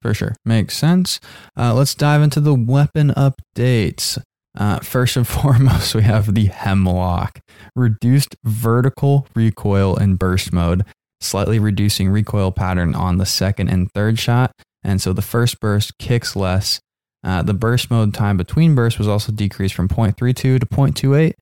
For 0.00 0.14
sure. 0.14 0.34
Makes 0.44 0.76
sense. 0.76 1.18
Uh, 1.58 1.74
let's 1.74 1.94
dive 1.94 2.22
into 2.22 2.40
the 2.40 2.54
weapon 2.54 3.12
updates. 3.16 4.18
Uh, 4.56 4.78
first 4.78 5.16
and 5.16 5.26
foremost, 5.28 5.94
we 5.94 6.02
have 6.02 6.34
the 6.34 6.46
Hemlock. 6.46 7.40
Reduced 7.74 8.36
vertical 8.44 9.26
recoil 9.34 9.96
in 9.96 10.14
burst 10.16 10.52
mode, 10.52 10.84
slightly 11.20 11.58
reducing 11.58 12.10
recoil 12.10 12.52
pattern 12.52 12.94
on 12.94 13.18
the 13.18 13.26
second 13.26 13.68
and 13.68 13.90
third 13.92 14.18
shot. 14.18 14.52
And 14.84 15.00
so 15.00 15.12
the 15.12 15.22
first 15.22 15.60
burst 15.60 15.96
kicks 15.98 16.36
less. 16.36 16.80
Uh, 17.24 17.42
the 17.42 17.54
burst 17.54 17.90
mode 17.90 18.12
time 18.12 18.36
between 18.36 18.74
bursts 18.74 18.98
was 18.98 19.08
also 19.08 19.32
decreased 19.32 19.74
from 19.74 19.88
0.32 19.88 20.34
to 20.34 20.58
0.28. 20.60 21.32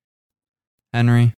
Henry, 0.92 1.34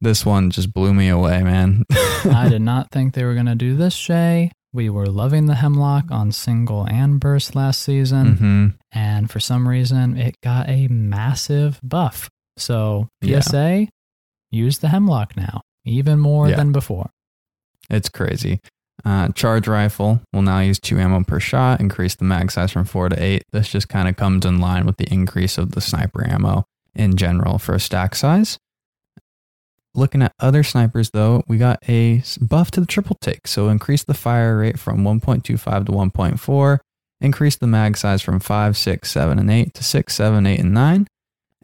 this 0.00 0.24
one 0.24 0.50
just 0.50 0.72
blew 0.72 0.94
me 0.94 1.08
away, 1.08 1.42
man. 1.42 1.84
I 2.24 2.48
did 2.48 2.62
not 2.62 2.90
think 2.90 3.14
they 3.14 3.24
were 3.24 3.34
going 3.34 3.46
to 3.46 3.54
do 3.54 3.76
this, 3.76 3.94
Shay. 3.94 4.50
We 4.72 4.88
were 4.88 5.06
loving 5.06 5.46
the 5.46 5.56
Hemlock 5.56 6.10
on 6.10 6.32
single 6.32 6.86
and 6.88 7.20
burst 7.20 7.54
last 7.54 7.82
season. 7.82 8.36
hmm 8.36 8.66
and 8.94 9.30
for 9.30 9.40
some 9.40 9.66
reason 9.66 10.18
it 10.18 10.34
got 10.42 10.68
a 10.68 10.86
massive 10.88 11.80
buff. 11.82 12.28
So 12.58 13.08
Yeah. 13.22 13.40
PSA, 13.40 13.88
use 14.50 14.78
the 14.80 14.88
hemlock 14.88 15.34
now, 15.34 15.62
even 15.86 16.18
more 16.18 16.48
Yeah. 16.50 16.56
than 16.56 16.72
before. 16.72 17.08
It's 17.88 18.10
crazy. 18.10 18.60
Uh, 19.04 19.28
charge 19.28 19.66
rifle 19.66 20.20
will 20.32 20.42
now 20.42 20.60
use 20.60 20.78
two 20.78 20.98
ammo 20.98 21.24
per 21.24 21.40
shot, 21.40 21.80
increase 21.80 22.14
the 22.14 22.24
mag 22.24 22.50
size 22.50 22.70
from 22.70 22.84
four 22.84 23.08
to 23.08 23.20
eight. 23.20 23.42
This 23.52 23.68
just 23.68 23.88
kind 23.88 24.08
of 24.08 24.16
comes 24.16 24.44
in 24.44 24.60
line 24.60 24.86
with 24.86 24.96
the 24.96 25.12
increase 25.12 25.58
of 25.58 25.72
the 25.72 25.80
sniper 25.80 26.28
ammo 26.28 26.64
in 26.94 27.16
general 27.16 27.58
for 27.58 27.74
a 27.74 27.80
stack 27.80 28.14
size. 28.14 28.58
looking 29.94 30.22
at 30.22 30.32
other 30.40 30.62
snipers, 30.62 31.10
though, 31.10 31.42
we 31.46 31.58
got 31.58 31.78
a 31.86 32.22
buff 32.40 32.70
to 32.70 32.80
the 32.80 32.86
triple 32.86 33.16
take. 33.20 33.46
So 33.46 33.68
increase 33.68 34.04
the 34.04 34.14
fire 34.14 34.56
rate 34.56 34.78
from 34.78 35.02
1.25 35.04 35.86
to 35.86 35.92
1.4, 35.92 36.78
increase 37.20 37.56
the 37.56 37.66
mag 37.66 37.96
size 37.96 38.22
from 38.22 38.40
5, 38.40 38.76
6, 38.76 39.10
7, 39.10 39.38
and 39.38 39.50
8 39.50 39.74
to 39.74 39.84
6, 39.84 40.14
7, 40.14 40.46
8, 40.46 40.60
and 40.60 40.74
9, 40.74 41.06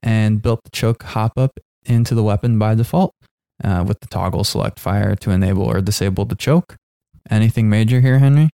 and 0.03 0.43
built 0.43 0.65
the 0.65 0.71
choke 0.71 1.03
hop 1.05 1.39
up 1.39 1.59
into 1.87 2.15
the 2.15 2.23
weapon 2.23 2.59
by 2.59 2.75
default 2.75 3.15
uh, 3.65 3.85
with 3.87 4.01
the 4.01 4.07
toggle 4.09 4.45
select 4.45 4.79
fire 4.79 5.15
to 5.17 5.31
enable 5.31 5.63
or 5.63 5.81
disable 5.81 6.25
the 6.25 6.37
choke. 6.37 6.77
Anything 7.31 7.69
major 7.69 8.01
here, 8.01 8.19
Henry? 8.19 8.51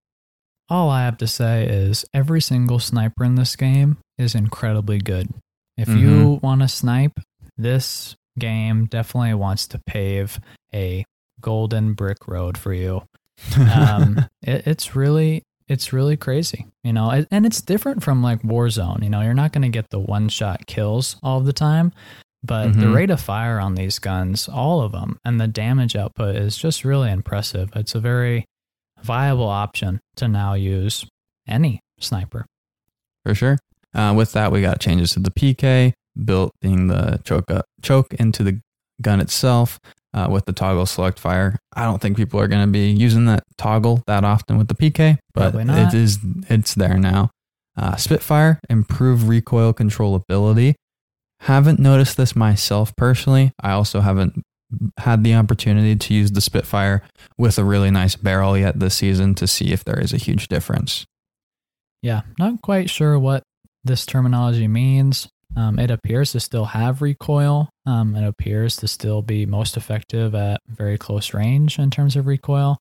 All 0.69 0.89
I 0.89 1.03
have 1.03 1.17
to 1.19 1.27
say 1.27 1.65
is 1.67 2.05
every 2.13 2.41
single 2.41 2.79
sniper 2.79 3.23
in 3.23 3.35
this 3.35 3.55
game 3.55 3.97
is 4.17 4.33
incredibly 4.35 4.99
good. 4.99 5.29
If 5.77 5.89
you 5.89 6.39
want 6.43 6.61
to 6.61 6.67
snipe, 6.67 7.19
this 7.57 8.15
game 8.39 8.85
definitely 8.85 9.33
wants 9.33 9.67
to 9.67 9.79
pave 9.85 10.39
a 10.73 11.03
golden 11.41 11.93
brick 11.93 12.27
road 12.27 12.57
for 12.57 12.73
you. 12.73 13.03
Um, 13.59 14.25
it, 14.41 14.65
it's 14.67 14.95
really 14.95 15.43
it's 15.67 15.93
really 15.93 16.17
crazy, 16.17 16.67
you 16.83 16.91
know, 16.93 17.09
and- 17.31 17.45
it's 17.45 17.61
different 17.61 18.03
from 18.03 18.21
like 18.21 18.41
Warzone. 18.41 19.01
You 19.01 19.09
know, 19.09 19.21
you're 19.21 19.33
not 19.33 19.51
going 19.53 19.61
to 19.63 19.69
get 19.69 19.89
the 19.89 19.99
one 19.99 20.27
shot 20.29 20.65
kills 20.67 21.15
all 21.23 21.39
the 21.39 21.53
time, 21.53 21.91
but 22.43 22.73
the 22.73 22.85
Mhm. 22.87 22.93
rate 22.95 23.09
of 23.09 23.21
fire 23.21 23.59
on 23.59 23.75
these 23.75 23.97
guns, 23.97 24.47
all 24.49 24.81
of 24.81 24.91
them, 24.91 25.17
and 25.23 25.39
the 25.39 25.47
damage 25.47 25.95
output 25.95 26.35
is 26.35 26.57
just 26.57 26.83
really 26.83 27.09
impressive. 27.09 27.69
It's 27.75 27.95
a 27.95 27.99
very 28.01 28.45
viable 29.03 29.47
option 29.49 29.99
to 30.15 30.27
now 30.27 30.53
use 30.53 31.05
any 31.47 31.79
sniper. 31.99 32.45
for 33.25 33.35
sure. 33.35 33.57
Uh, 33.93 34.13
with 34.15 34.31
that, 34.33 34.51
we 34.51 34.61
got 34.61 34.79
changes 34.79 35.11
to 35.11 35.19
the 35.19 35.29
PK, 35.31 35.93
building 36.25 36.87
the 36.87 37.19
choke 37.23 37.49
up, 37.51 37.65
choke 37.81 38.13
into 38.15 38.43
the 38.43 38.59
gun 39.01 39.19
itself 39.21 39.79
uh, 40.13 40.27
with 40.29 40.45
the 40.45 40.53
toggle 40.53 40.85
select 40.85 41.19
fire. 41.19 41.59
I 41.75 41.83
don't 41.85 42.01
think 42.01 42.17
people 42.17 42.39
are 42.39 42.47
going 42.47 42.65
to 42.65 42.71
be 42.71 42.89
using 42.89 43.25
that 43.25 43.43
toggle 43.57 44.01
that 44.07 44.23
often 44.23 44.57
with 44.57 44.67
the 44.67 44.75
PK, 44.75 45.19
but 45.33 45.53
it 45.55 45.93
is 45.93 46.17
it's 46.49 46.73
there 46.73 46.97
now. 46.97 47.29
Uh, 47.77 47.95
Spitfire 47.95 48.59
improved 48.69 49.23
recoil 49.23 49.73
controllability. 49.73 50.75
Haven't 51.41 51.79
noticed 51.79 52.17
this 52.17 52.35
myself 52.35 52.95
personally. 52.95 53.51
I 53.61 53.71
also 53.71 53.99
haven't 54.01 54.41
had 54.97 55.23
the 55.23 55.35
opportunity 55.35 55.95
to 55.95 56.13
use 56.13 56.31
the 56.31 56.41
Spitfire 56.41 57.03
with 57.37 57.57
a 57.57 57.63
really 57.63 57.91
nice 57.91 58.15
barrel 58.15 58.57
yet 58.57 58.79
this 58.79 58.95
season 58.95 59.35
to 59.35 59.47
see 59.47 59.71
if 59.73 59.83
there 59.83 59.99
is 59.99 60.13
a 60.13 60.17
huge 60.17 60.47
difference. 60.47 61.05
Yeah, 62.01 62.21
not 62.37 62.61
quite 62.61 62.89
sure 62.89 63.17
what 63.17 63.43
this 63.83 64.05
terminology 64.05 64.67
means. 64.67 65.27
Um, 65.55 65.77
it 65.77 65.91
appears 65.91 66.31
to 66.31 66.39
still 66.39 66.65
have 66.65 67.01
recoil. 67.01 67.69
Um, 67.85 68.15
it 68.15 68.25
appears 68.27 68.75
to 68.77 68.87
still 68.87 69.21
be 69.21 69.45
most 69.45 69.77
effective 69.77 70.33
at 70.33 70.61
very 70.67 70.97
close 70.97 71.33
range 71.33 71.77
in 71.79 71.91
terms 71.91 72.15
of 72.15 72.25
recoil. 72.25 72.77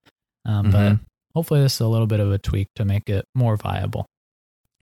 Um, 0.46 0.70
But 0.70 0.92
Mhm. 0.94 1.00
hopefully, 1.34 1.60
this 1.60 1.74
is 1.74 1.80
a 1.80 1.88
little 1.88 2.06
bit 2.06 2.18
of 2.20 2.32
a 2.32 2.38
tweak 2.38 2.68
to 2.76 2.84
make 2.84 3.08
it 3.08 3.24
more 3.34 3.56
viable. 3.56 4.06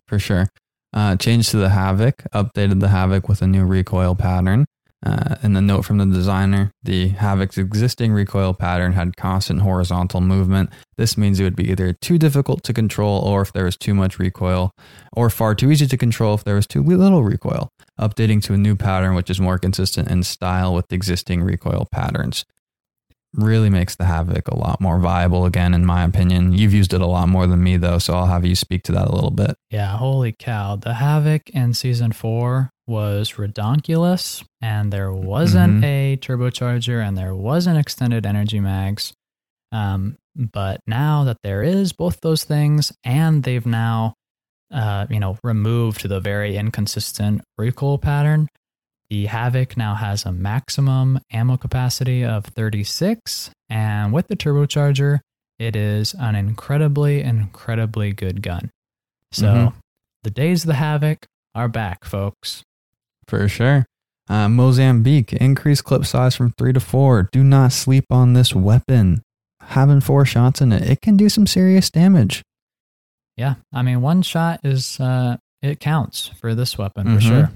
for 0.06 0.18
sure. 0.18 0.48
Uh, 0.92 1.14
changed 1.14 1.50
to 1.52 1.56
the 1.56 1.68
Havoc, 1.68 2.24
updated 2.34 2.80
the 2.80 2.88
Havoc 2.88 3.28
with 3.28 3.42
a 3.42 3.46
new 3.46 3.64
recoil 3.64 4.16
pattern. 4.16 4.66
Uh, 5.04 5.36
and 5.42 5.56
the 5.56 5.62
note 5.62 5.84
from 5.84 5.96
the 5.96 6.04
designer 6.04 6.70
the 6.82 7.08
Havoc's 7.08 7.56
existing 7.56 8.12
recoil 8.12 8.52
pattern 8.52 8.92
had 8.92 9.16
constant 9.16 9.62
horizontal 9.62 10.20
movement. 10.20 10.68
This 10.98 11.16
means 11.16 11.40
it 11.40 11.44
would 11.44 11.56
be 11.56 11.70
either 11.70 11.94
too 11.94 12.18
difficult 12.18 12.62
to 12.64 12.74
control 12.74 13.22
or 13.22 13.40
if 13.40 13.52
there 13.52 13.64
was 13.64 13.78
too 13.78 13.94
much 13.94 14.18
recoil, 14.18 14.72
or 15.12 15.30
far 15.30 15.54
too 15.54 15.70
easy 15.70 15.86
to 15.86 15.96
control 15.96 16.34
if 16.34 16.44
there 16.44 16.54
was 16.54 16.66
too 16.66 16.82
little 16.82 17.24
recoil. 17.24 17.70
Updating 17.98 18.42
to 18.42 18.52
a 18.52 18.58
new 18.58 18.76
pattern 18.76 19.14
which 19.14 19.30
is 19.30 19.40
more 19.40 19.58
consistent 19.58 20.10
in 20.10 20.22
style 20.22 20.74
with 20.74 20.92
existing 20.92 21.42
recoil 21.42 21.86
patterns. 21.90 22.44
Really 23.32 23.70
makes 23.70 23.94
the 23.94 24.06
Havoc 24.06 24.48
a 24.48 24.56
lot 24.56 24.80
more 24.80 24.98
viable 24.98 25.46
again, 25.46 25.72
in 25.72 25.86
my 25.86 26.02
opinion. 26.02 26.52
You've 26.52 26.74
used 26.74 26.92
it 26.92 27.00
a 27.00 27.06
lot 27.06 27.28
more 27.28 27.46
than 27.46 27.62
me, 27.62 27.76
though, 27.76 27.98
so 27.98 28.14
I'll 28.14 28.26
have 28.26 28.44
you 28.44 28.56
speak 28.56 28.82
to 28.84 28.92
that 28.92 29.06
a 29.06 29.14
little 29.14 29.30
bit. 29.30 29.56
Yeah, 29.70 29.96
holy 29.96 30.32
cow. 30.32 30.74
The 30.74 30.94
Havoc 30.94 31.48
in 31.50 31.72
season 31.72 32.10
four 32.10 32.70
was 32.90 33.34
redonkulous, 33.38 34.44
and 34.60 34.92
there 34.92 35.12
wasn't 35.12 35.80
Mhm. 35.80 35.84
a 35.84 36.16
turbocharger 36.16 37.06
and 37.06 37.16
there 37.16 37.34
wasn't 37.34 37.78
extended 37.78 38.26
energy 38.26 38.60
mags. 38.60 39.12
Um, 39.72 40.16
but 40.34 40.80
now 40.86 41.24
that 41.24 41.38
there 41.42 41.62
is 41.62 41.92
both 41.92 42.20
those 42.20 42.44
things, 42.44 42.92
and 43.04 43.44
they've 43.44 43.64
now, 43.64 44.14
uh, 44.72 45.06
you 45.08 45.20
know, 45.20 45.38
removed 45.44 46.08
the 46.08 46.20
very 46.20 46.56
inconsistent 46.56 47.42
recoil 47.56 47.98
pattern, 47.98 48.48
the 49.08 49.26
Havoc 49.26 49.76
now 49.76 49.94
has 49.94 50.26
a 50.26 50.32
maximum 50.32 51.20
ammo 51.32 51.56
capacity 51.56 52.24
of 52.24 52.44
36, 52.44 53.50
and 53.68 54.12
with 54.12 54.26
the 54.28 54.36
turbocharger, 54.36 55.20
it 55.58 55.76
is 55.76 56.14
an 56.14 56.34
incredibly, 56.34 57.22
incredibly 57.22 58.12
good 58.12 58.42
gun. 58.42 58.70
So 59.32 59.46
Mhm. 59.46 59.74
the 60.24 60.30
days 60.30 60.64
of 60.64 60.68
the 60.68 60.74
Havoc 60.74 61.26
are 61.54 61.68
back, 61.68 62.04
folks. 62.04 62.62
For 63.30 63.48
sure. 63.48 63.86
Uh, 64.28 64.48
Mozambique, 64.48 65.32
increase 65.32 65.80
clip 65.80 66.04
size 66.04 66.36
from 66.36 66.52
three 66.58 66.72
to 66.72 66.80
four. 66.80 67.28
Do 67.32 67.42
not 67.42 67.72
sleep 67.72 68.04
on 68.10 68.34
this 68.34 68.54
weapon. 68.54 69.22
Having 69.62 70.00
four 70.02 70.24
shots 70.24 70.60
in 70.60 70.72
it, 70.72 70.82
it 70.88 71.00
can 71.00 71.16
do 71.16 71.28
some 71.28 71.46
serious 71.46 71.90
damage. 71.90 72.42
Yeah, 73.36 73.54
I 73.72 73.82
mean, 73.82 74.02
one 74.02 74.22
shot 74.22 74.60
is 74.64 74.98
uh, 75.00 75.36
it 75.62 75.80
counts 75.80 76.28
for 76.40 76.54
this 76.54 76.76
weapon 76.76 77.06
for 77.06 77.20
Mhm. 77.20 77.28
sure. 77.28 77.50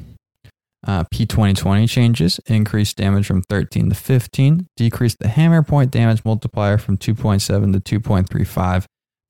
Uh, 0.87 1.03
P2020 1.13 1.89
changes, 1.89 2.41
increase 2.47 2.93
damage 2.93 3.27
from 3.27 3.43
13 3.43 3.89
to 3.89 3.95
15, 3.95 4.67
decrease 4.77 5.17
the 5.19 5.29
hammer 5.29 5.63
point 5.63 5.91
damage 5.91 6.25
multiplier 6.25 6.77
from 6.79 6.99
2.7 6.99 7.73
to 7.73 7.81
2.35. 7.81 8.85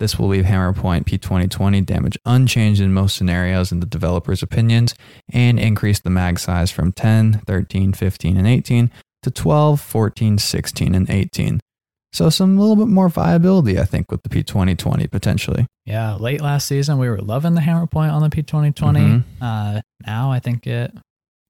This 0.05 0.19
will 0.19 0.29
leave 0.29 0.45
hammer 0.45 0.75
point 0.75 1.07
P2020 1.07 1.87
damage 1.87 2.19
unchanged 2.27 2.79
in 2.83 2.93
most 2.93 3.17
scenarios 3.17 3.73
in 3.73 3.81
the 3.81 3.87
developer's 3.87 4.43
opinions, 4.43 4.95
and 5.33 5.59
increase 5.59 5.99
the 5.99 6.11
mag 6.11 6.39
size 6.39 6.71
from 6.71 6.93
10, 6.93 7.41
13, 7.47 7.95
15, 7.95 8.37
and 8.37 8.47
18 8.47 8.91
to 9.23 9.31
12, 9.31 9.81
14, 9.81 10.37
16, 10.37 10.95
and 10.95 11.09
18. 11.09 11.59
So 12.13 12.29
some 12.29 12.59
little 12.59 12.77
bit 12.77 12.89
more 12.89 13.09
viability, 13.09 13.81
I 13.81 13.87
think, 13.87 14.11
with 14.11 14.23
the 14.25 14.29
P2020 14.29 15.11
potentially. 15.11 15.67
Yeah, 15.87 16.17
late 16.17 16.43
last 16.43 16.69
season 16.69 16.99
we 16.99 17.09
were 17.09 17.23
loving 17.23 17.55
the 17.55 17.63
hammer 17.63 17.87
point 17.87 18.13
on 18.13 18.21
the 18.21 18.29
P2020. 18.29 18.75
Mhm. 19.01 19.25
Uh, 19.41 19.81
now 20.07 20.31
I 20.31 20.39
think 20.39 20.67
it 20.67 20.93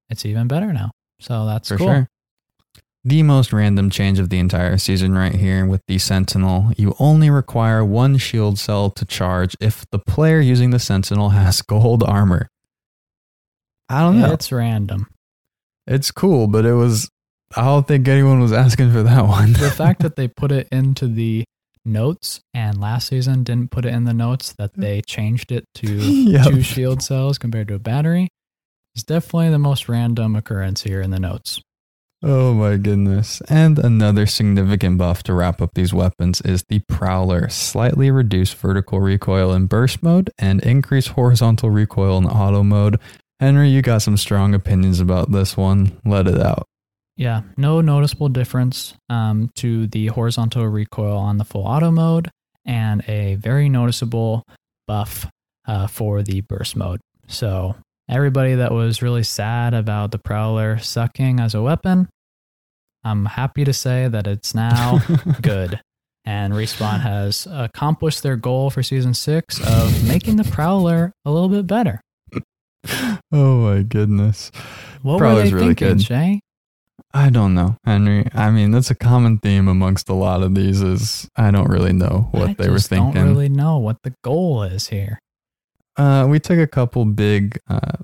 it's 0.09 0.25
even 0.25 0.47
better 0.47 0.71
now. 0.71 0.91
So 1.19 1.45
that's 1.45 1.67
For 1.67 1.75
cool. 1.75 1.87
sure. 1.87 2.07
The 3.07 3.21
most 3.21 3.53
random 3.53 3.91
change 3.91 4.17
of 4.17 4.29
the 4.29 4.39
entire 4.39 4.79
season, 4.79 5.13
right 5.13 5.35
here 5.35 5.63
with 5.63 5.81
the 5.87 5.99
Sentinel. 5.99 6.71
You 6.75 6.95
only 6.97 7.29
require 7.29 7.85
one 7.85 8.17
shield 8.17 8.57
cell 8.57 8.89
to 8.89 9.05
charge 9.05 9.55
if 9.61 9.85
the 9.91 9.99
player 9.99 10.39
using 10.39 10.71
the 10.71 10.79
Sentinel 10.79 11.29
has 11.29 11.61
gold 11.61 12.01
armor. 12.01 12.47
I 13.89 13.99
don't 14.01 14.19
know. 14.19 14.33
It's 14.33 14.51
random. 14.51 15.05
It's 15.85 16.09
cool, 16.09 16.47
but 16.47 16.65
it 16.65 16.73
was. 16.73 17.07
I 17.55 17.65
don't 17.65 17.87
think 17.87 18.07
anyone 18.07 18.39
was 18.39 18.51
asking 18.51 18.91
for 18.91 19.03
that 19.03 19.21
one. 19.27 19.53
the 19.53 19.69
fact 19.69 20.01
that 20.01 20.15
they 20.15 20.27
put 20.27 20.51
it 20.51 20.67
into 20.71 21.07
the 21.07 21.43
notes 21.85 22.41
and 22.55 22.81
last 22.81 23.09
season 23.09 23.43
didn't 23.43 23.69
put 23.69 23.85
it 23.85 23.93
in 23.93 24.05
the 24.05 24.13
notes 24.15 24.51
that 24.53 24.73
they 24.73 25.01
changed 25.05 25.51
it 25.51 25.63
to 25.75 25.87
Yep. 25.95 26.45
two 26.47 26.61
shield 26.63 27.03
cells 27.03 27.37
compared 27.37 27.67
to 27.67 27.75
a 27.75 27.79
battery 27.79 28.29
is 28.95 29.03
definitely 29.03 29.51
the 29.51 29.59
most 29.59 29.87
random 29.87 30.35
occurrence 30.35 30.81
here 30.81 31.01
in 31.01 31.11
the 31.11 31.19
notes. 31.19 31.61
Oh 32.27 32.55
my 32.55 32.77
goodness. 32.77 33.39
And 33.49 33.77
another 33.77 34.25
significant 34.25 34.97
buff 34.97 35.21
to 35.23 35.33
wrap 35.35 35.61
up 35.61 35.75
these 35.75 35.93
weapons 35.93 36.41
is 36.41 36.63
the 36.67 36.79
Prowler. 36.87 37.49
Slightly 37.49 38.09
reduced 38.09 38.55
vertical 38.55 38.99
recoil 38.99 39.53
in 39.53 39.67
burst 39.67 40.01
mode 40.01 40.31
and 40.39 40.59
increased 40.63 41.09
horizontal 41.09 41.69
recoil 41.69 42.17
in 42.17 42.25
auto 42.25 42.63
mode. 42.63 42.99
Henry, 43.39 43.69
you 43.69 43.83
got 43.83 44.01
some 44.01 44.17
strong 44.17 44.55
opinions 44.55 44.99
about 44.99 45.31
this 45.31 45.55
one. 45.55 46.01
Let 46.03 46.25
it 46.25 46.41
out. 46.41 46.65
Yeah, 47.15 47.43
no 47.57 47.79
noticeable 47.79 48.29
difference 48.29 48.95
um, 49.07 49.51
to 49.57 49.85
the 49.85 50.07
horizontal 50.07 50.65
recoil 50.65 51.17
on 51.17 51.37
the 51.37 51.45
full 51.45 51.67
auto 51.67 51.91
mode, 51.91 52.31
and 52.65 53.07
a 53.07 53.35
very 53.35 53.69
noticeable 53.69 54.43
buff 54.87 55.27
uh, 55.67 55.85
for 55.85 56.23
the 56.23 56.41
burst 56.41 56.75
mode. 56.75 57.01
So, 57.27 57.75
everybody 58.09 58.55
that 58.55 58.71
was 58.71 59.03
really 59.03 59.23
sad 59.23 59.75
about 59.75 60.09
the 60.09 60.17
Prowler 60.17 60.79
sucking 60.79 61.39
as 61.39 61.53
a 61.53 61.61
weapon, 61.61 62.09
I'm 63.05 63.25
happy 63.25 63.63
to 63.63 63.71
say 63.71 64.07
that 64.07 64.25
it's 64.25 64.55
now 64.55 64.99
good. 65.41 65.79
And 66.25 66.53
Respawn 66.53 67.01
has 67.01 67.47
accomplished 67.51 68.23
their 68.23 68.35
goal 68.35 68.71
for 68.71 68.81
season 68.81 69.13
six 69.13 69.59
of 69.65 70.07
making 70.07 70.37
the 70.37 70.43
Prowler 70.43 71.13
a 71.23 71.31
little 71.31 71.49
bit 71.49 71.67
better. 71.67 72.01
oh 73.31 73.57
my 73.57 73.83
goodness. 73.83 74.51
What 75.03 75.19
Prowler's 75.19 75.51
were 75.53 75.59
they 75.59 75.65
really 75.65 75.75
thinking, 75.75 75.97
good. 75.97 76.03
Shay? 76.03 76.41
I 77.13 77.29
don't 77.29 77.53
know, 77.53 77.77
Henry. 77.85 78.27
I 78.33 78.49
mean, 78.49 78.71
that's 78.71 78.89
a 78.89 78.95
common 78.95 79.37
theme 79.37 79.67
amongst 79.67 80.09
a 80.09 80.13
lot 80.13 80.41
of 80.41 80.55
these 80.55 80.81
is 80.81 81.29
I 81.35 81.51
don't 81.51 81.69
really 81.69 81.93
know 81.93 82.29
what 82.31 82.49
I 82.49 82.53
they 82.55 82.69
were 82.69 82.79
thinking. 82.79 83.13
don't 83.13 83.29
really 83.29 83.47
know 83.47 83.77
what 83.77 83.97
the 84.03 84.15
goal 84.23 84.63
is 84.63 84.87
here. 84.87 85.19
Uh, 85.95 86.25
we 86.27 86.39
took 86.39 86.57
a 86.57 86.67
couple 86.67 87.05
big 87.05 87.59
uh, 87.69 87.97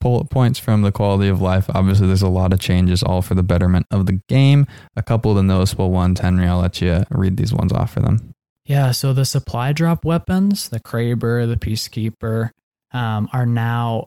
points 0.00 0.58
from 0.58 0.82
the 0.82 0.92
quality 0.92 1.28
of 1.28 1.40
life. 1.40 1.66
Obviously, 1.74 2.06
there's 2.06 2.22
a 2.22 2.28
lot 2.28 2.52
of 2.52 2.60
changes, 2.60 3.02
all 3.02 3.22
for 3.22 3.34
the 3.34 3.42
betterment 3.42 3.86
of 3.90 4.06
the 4.06 4.20
game. 4.28 4.66
A 4.96 5.02
couple 5.02 5.30
of 5.30 5.36
the 5.36 5.42
noticeable 5.42 5.90
ones, 5.90 6.20
Henry, 6.20 6.46
I'll 6.46 6.60
let 6.60 6.80
you 6.80 7.04
read 7.10 7.36
these 7.36 7.52
ones 7.52 7.72
off 7.72 7.92
for 7.92 8.00
them. 8.00 8.34
Yeah, 8.64 8.92
so 8.92 9.12
the 9.12 9.24
supply 9.24 9.72
drop 9.72 10.04
weapons, 10.04 10.68
the 10.68 10.80
Kraber, 10.80 11.48
the 11.48 11.56
Peacekeeper, 11.56 12.50
um, 12.92 13.28
are 13.32 13.46
now 13.46 14.06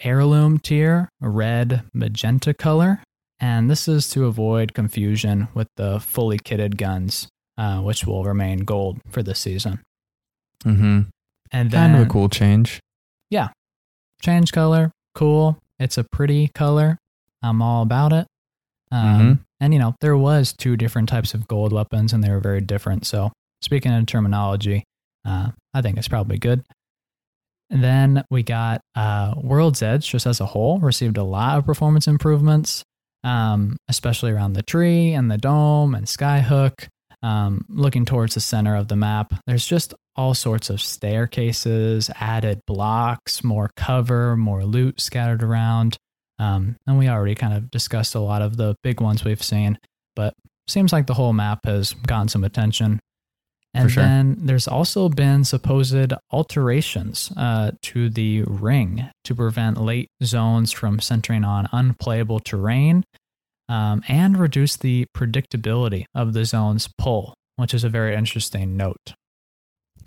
heirloom 0.00 0.58
tier, 0.58 1.08
red, 1.20 1.82
magenta 1.92 2.54
color. 2.54 3.02
And 3.38 3.70
this 3.70 3.88
is 3.88 4.08
to 4.10 4.26
avoid 4.26 4.72
confusion 4.74 5.48
with 5.54 5.68
the 5.76 6.00
fully 6.00 6.38
kitted 6.38 6.76
guns, 6.76 7.28
uh, 7.58 7.80
which 7.80 8.06
will 8.06 8.24
remain 8.24 8.60
gold 8.60 9.00
for 9.10 9.22
this 9.22 9.40
season. 9.40 9.80
Mm-hmm. 10.64 11.02
And 11.50 11.70
then 11.70 11.90
Kind 11.90 12.02
of 12.02 12.06
a 12.06 12.10
cool 12.10 12.28
change. 12.28 12.80
Yeah, 13.30 13.48
change 14.20 14.52
color, 14.52 14.92
cool. 15.14 15.58
It's 15.78 15.98
a 15.98 16.04
pretty 16.04 16.48
color. 16.48 16.98
I'm 17.42 17.60
all 17.62 17.82
about 17.82 18.12
it. 18.12 18.26
Um, 18.90 19.20
Mhm. 19.20 19.40
And 19.60 19.72
you 19.72 19.78
know, 19.78 19.94
there 20.00 20.16
was 20.16 20.52
two 20.52 20.76
different 20.76 21.08
types 21.08 21.34
of 21.34 21.46
gold 21.48 21.72
weapons, 21.72 22.12
and 22.12 22.22
they 22.22 22.30
were 22.30 22.40
very 22.40 22.60
different. 22.60 23.06
So, 23.06 23.30
speaking 23.62 23.92
in 23.92 24.06
terminology, 24.06 24.84
uh, 25.24 25.50
I 25.72 25.82
think 25.82 25.98
it's 25.98 26.08
probably 26.08 26.38
good. 26.38 26.64
And 27.70 27.82
then 27.82 28.24
we 28.30 28.42
got 28.42 28.80
uh, 28.94 29.34
World's 29.36 29.82
Edge, 29.82 30.08
just 30.10 30.26
as 30.26 30.40
a 30.40 30.46
whole, 30.46 30.78
received 30.80 31.16
a 31.16 31.22
lot 31.22 31.58
of 31.58 31.64
performance 31.64 32.06
improvements, 32.06 32.82
um, 33.24 33.76
especially 33.88 34.32
around 34.32 34.52
the 34.54 34.62
tree 34.62 35.12
and 35.14 35.30
the 35.30 35.38
dome 35.38 35.94
and 35.94 36.06
Skyhook. 36.06 36.88
Um, 37.22 37.64
looking 37.68 38.04
towards 38.04 38.34
the 38.34 38.40
center 38.40 38.74
of 38.74 38.88
the 38.88 38.96
map, 38.96 39.32
there's 39.46 39.66
just 39.66 39.94
all 40.16 40.34
sorts 40.34 40.70
of 40.70 40.80
staircases, 40.80 42.10
added 42.16 42.60
blocks, 42.66 43.44
more 43.44 43.70
cover, 43.76 44.36
more 44.36 44.64
loot 44.64 45.00
scattered 45.00 45.42
around. 45.42 45.96
Um, 46.38 46.76
and 46.86 46.98
we 46.98 47.08
already 47.08 47.36
kind 47.36 47.54
of 47.54 47.70
discussed 47.70 48.14
a 48.14 48.20
lot 48.20 48.42
of 48.42 48.56
the 48.56 48.74
big 48.82 49.00
ones 49.00 49.24
we've 49.24 49.42
seen, 49.42 49.78
but 50.16 50.34
seems 50.66 50.92
like 50.92 51.06
the 51.06 51.14
whole 51.14 51.32
map 51.32 51.60
has 51.64 51.92
gotten 51.92 52.28
some 52.28 52.44
attention. 52.44 52.98
And 53.74 53.90
sure. 53.90 54.02
then 54.02 54.36
there's 54.40 54.68
also 54.68 55.08
been 55.08 55.44
supposed 55.44 56.12
alterations 56.30 57.32
uh, 57.36 57.70
to 57.82 58.10
the 58.10 58.42
ring 58.42 59.08
to 59.24 59.34
prevent 59.34 59.80
late 59.80 60.10
zones 60.22 60.72
from 60.72 61.00
centering 61.00 61.44
on 61.44 61.68
unplayable 61.72 62.40
terrain 62.40 63.04
um, 63.72 64.02
and 64.06 64.36
reduce 64.36 64.76
the 64.76 65.06
predictability 65.16 66.04
of 66.14 66.34
the 66.34 66.44
zone's 66.44 66.90
pull, 66.98 67.32
which 67.56 67.72
is 67.72 67.84
a 67.84 67.88
very 67.88 68.14
interesting 68.14 68.76
note. 68.76 69.14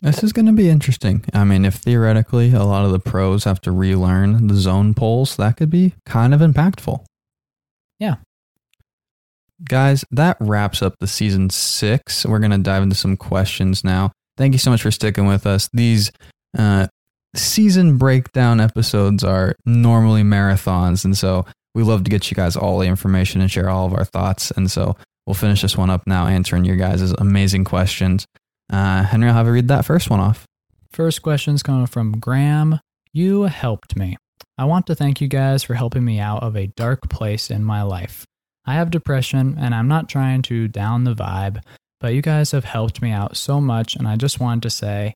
This 0.03 0.23
is 0.23 0.33
going 0.33 0.45
to 0.45 0.53
be 0.53 0.69
interesting. 0.69 1.25
I 1.33 1.45
mean, 1.45 1.65
if 1.65 1.75
theoretically 1.75 2.51
a 2.51 2.63
lot 2.63 2.85
of 2.85 2.91
the 2.91 2.99
pros 2.99 3.45
have 3.45 3.59
to 3.61 3.71
relearn 3.71 4.47
the 4.47 4.53
zone 4.53 4.93
pulls, 4.93 5.35
that 5.37 5.57
could 5.57 5.71
be 5.71 5.95
kind 6.05 6.31
of 6.31 6.41
impactful. 6.41 7.03
Yeah. 7.99 8.17
Guys, 9.63 10.05
that 10.11 10.37
wraps 10.39 10.83
up 10.83 10.93
the 10.99 11.07
season 11.07 11.49
six. 11.49 12.23
We're 12.23 12.39
going 12.39 12.51
to 12.51 12.59
dive 12.59 12.83
into 12.83 12.95
some 12.95 13.17
questions 13.17 13.83
now. 13.83 14.11
Thank 14.37 14.53
you 14.53 14.59
so 14.59 14.69
much 14.69 14.83
for 14.83 14.91
sticking 14.91 15.25
with 15.25 15.47
us. 15.47 15.69
These 15.73 16.11
uh, 16.55 16.85
season 17.35 17.97
breakdown 17.97 18.59
episodes 18.59 19.23
are 19.23 19.55
normally 19.65 20.21
marathons. 20.21 21.03
And 21.03 21.17
so 21.17 21.45
we 21.75 21.83
love 21.83 22.03
to 22.05 22.09
get 22.09 22.31
you 22.31 22.35
guys 22.35 22.55
all 22.55 22.79
the 22.79 22.87
information 22.87 23.41
and 23.41 23.51
share 23.51 23.69
all 23.69 23.85
of 23.85 23.93
our 23.93 24.05
thoughts. 24.05 24.49
And 24.51 24.71
so 24.71 24.95
we'll 25.27 25.35
finish 25.35 25.61
this 25.61 25.77
one 25.77 25.91
up 25.91 26.07
now, 26.07 26.25
answering 26.25 26.65
your 26.65 26.77
guys' 26.77 27.11
amazing 27.11 27.65
questions. 27.65 28.25
Uh, 28.71 29.03
Henry, 29.03 29.27
I'll 29.27 29.35
have 29.35 29.45
you 29.45 29.51
read 29.51 29.67
that 29.67 29.85
first 29.85 30.09
one 30.09 30.21
off. 30.21 30.45
First 30.91 31.21
question's 31.21 31.61
coming 31.61 31.85
from 31.85 32.19
Graham. 32.19 32.79
You 33.11 33.43
helped 33.43 33.95
me. 33.97 34.17
I 34.57 34.63
want 34.63 34.87
to 34.87 34.95
thank 34.95 35.19
you 35.19 35.27
guys 35.27 35.63
for 35.63 35.73
helping 35.73 36.05
me 36.05 36.19
out 36.19 36.41
of 36.41 36.55
a 36.55 36.67
dark 36.67 37.09
place 37.09 37.51
in 37.51 37.63
my 37.63 37.81
life. 37.83 38.25
I 38.65 38.75
have 38.75 38.89
depression 38.89 39.57
and 39.59 39.75
I'm 39.75 39.89
not 39.89 40.09
trying 40.09 40.41
to 40.43 40.69
down 40.69 41.03
the 41.03 41.13
vibe, 41.13 41.61
but 41.99 42.13
you 42.13 42.21
guys 42.21 42.51
have 42.51 42.63
helped 42.63 43.01
me 43.01 43.11
out 43.11 43.35
so 43.35 43.59
much 43.59 43.95
and 43.95 44.07
I 44.07 44.15
just 44.15 44.39
wanted 44.39 44.63
to 44.63 44.69
say 44.69 45.13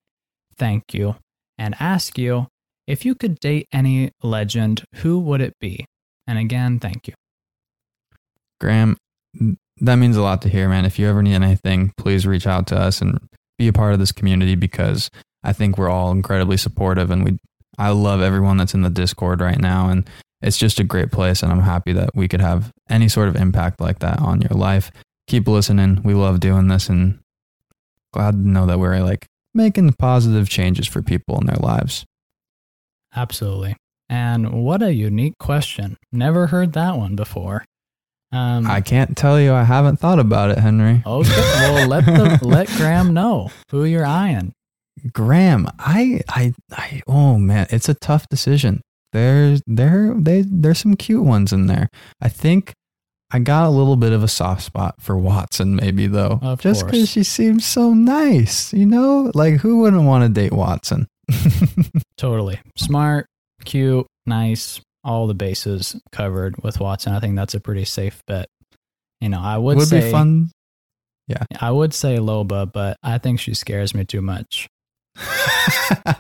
thank 0.58 0.94
you 0.94 1.16
and 1.58 1.74
ask 1.80 2.18
you 2.18 2.48
if 2.86 3.06
you 3.06 3.16
could 3.16 3.40
date 3.40 3.68
any 3.72 4.12
legend, 4.22 4.84
who 4.96 5.20
would 5.20 5.42
it 5.42 5.54
be? 5.62 5.86
And 6.30 6.38
again, 6.38 6.78
thank 6.78 7.08
you. 7.08 7.16
Graham, 8.62 8.98
that 9.78 9.96
means 9.96 10.16
a 10.16 10.22
lot 10.22 10.44
to 10.44 10.50
hear, 10.50 10.70
man. 10.70 10.86
If 10.86 11.00
you 11.00 11.08
ever 11.08 11.24
need 11.24 11.34
anything, 11.34 11.92
please 11.98 12.28
reach 12.28 12.46
out 12.46 12.68
to 12.68 12.78
us 12.78 13.02
and 13.02 13.20
be 13.58 13.68
a 13.68 13.74
part 13.74 13.94
of 13.94 14.00
this 14.00 14.12
community 14.12 14.54
because 14.54 15.10
I 15.44 15.54
think 15.54 15.78
we're 15.78 15.90
all 15.90 16.12
incredibly 16.12 16.56
supportive 16.56 17.10
and 17.10 17.26
we 17.26 17.40
I 17.80 17.90
love 17.90 18.22
everyone 18.22 18.58
that's 18.58 18.76
in 18.76 18.84
the 18.84 18.92
Discord 18.92 19.42
right 19.42 19.60
now 19.60 19.90
and 19.90 20.08
it's 20.42 20.58
just 20.58 20.80
a 20.80 20.84
great 20.84 21.12
place 21.12 21.42
and 21.42 21.52
I'm 21.52 21.62
happy 21.62 21.94
that 21.94 22.12
we 22.14 22.28
could 22.28 22.42
have 22.42 22.72
any 22.90 23.10
sort 23.10 23.28
of 23.28 23.36
impact 23.36 23.82
like 23.82 24.00
that 24.00 24.20
on 24.20 24.42
your 24.42 24.58
life. 24.58 24.92
Keep 25.28 25.48
listening. 25.48 26.04
We 26.04 26.14
love 26.14 26.40
doing 26.40 26.68
this 26.68 26.90
and 26.90 27.20
glad 28.14 28.32
to 28.34 28.48
know 28.48 28.68
that 28.68 28.78
we're 28.78 29.00
like 29.00 29.26
making 29.56 29.92
positive 29.94 30.48
changes 30.48 30.86
for 30.86 31.02
people 31.02 31.40
in 31.40 31.48
their 31.48 31.56
lives. 31.56 32.06
Absolutely. 33.16 33.76
And 34.10 34.64
what 34.64 34.82
a 34.82 34.94
unique 34.94 35.38
question. 35.38 35.98
Never 36.12 36.48
heard 36.48 36.74
that 36.74 36.98
one 36.98 37.16
before. 37.16 37.64
Um, 38.32 38.68
I 38.68 38.82
can't 38.82 39.18
tell 39.18 39.40
you 39.40 39.54
I 39.54 39.64
haven't 39.64 39.98
thought 39.98 40.20
about 40.20 40.52
it, 40.52 40.58
Henry. 40.60 41.04
Okay, 41.06 41.30
well 41.32 41.88
let 41.88 42.06
the 42.06 42.40
let 42.46 42.68
Graham 42.68 43.14
know 43.14 43.50
who 43.72 43.86
you're 43.86 44.06
eyeing. 44.06 44.54
Graham, 45.14 45.68
I, 45.80 46.22
I, 46.28 46.54
I, 46.72 47.02
oh 47.08 47.38
man, 47.38 47.68
it's 47.70 47.90
a 47.90 47.94
tough 47.94 48.28
decision. 48.30 48.82
There's, 49.14 49.62
there, 49.66 50.14
they, 50.16 50.44
there's 50.46 50.80
some 50.80 50.96
cute 50.96 51.24
ones 51.24 51.52
in 51.52 51.66
there. 51.68 51.90
I 52.22 52.30
think 52.30 52.74
I 53.32 53.40
got 53.40 53.66
a 53.66 53.70
little 53.70 53.96
bit 53.96 54.12
of 54.12 54.24
a 54.24 54.28
soft 54.28 54.64
spot 54.64 54.96
for 55.00 55.16
Wattson, 55.16 55.80
maybe 55.80 56.08
though, 56.08 56.40
Of 56.42 56.62
just 56.62 56.86
because 56.86 57.10
she 57.10 57.24
seems 57.24 57.66
so 57.66 57.94
nice. 57.94 58.74
You 58.74 58.86
know, 58.86 59.32
like 59.34 59.56
who 59.56 59.80
wouldn't 59.80 60.04
want 60.04 60.24
to 60.24 60.30
date 60.30 60.52
Wattson? 60.52 61.06
Totally 62.18 62.60
smart, 62.76 63.28
cute, 63.66 64.06
nice, 64.26 64.82
all 65.04 65.28
the 65.28 65.34
bases 65.34 65.96
covered 66.12 66.62
with 66.64 66.78
Wattson. 66.80 67.16
I 67.16 67.20
think 67.20 67.36
that's 67.36 67.54
a 67.54 67.60
pretty 67.60 67.86
safe 67.86 68.22
bet. 68.28 68.48
You 69.22 69.30
know, 69.30 69.42
I 69.42 69.58
would, 69.58 69.78
Would 69.78 69.88
say 69.88 70.02
be 70.02 70.12
fun. 70.12 70.52
Yeah, 71.28 71.44
I 71.60 71.72
would 71.72 71.94
say 71.94 72.18
Loba, 72.18 72.72
but 72.72 72.98
I 73.04 73.18
think 73.20 73.40
she 73.40 73.54
scares 73.54 73.94
me 73.94 74.04
too 74.06 74.22
much. 74.22 74.68
I, 75.18 76.16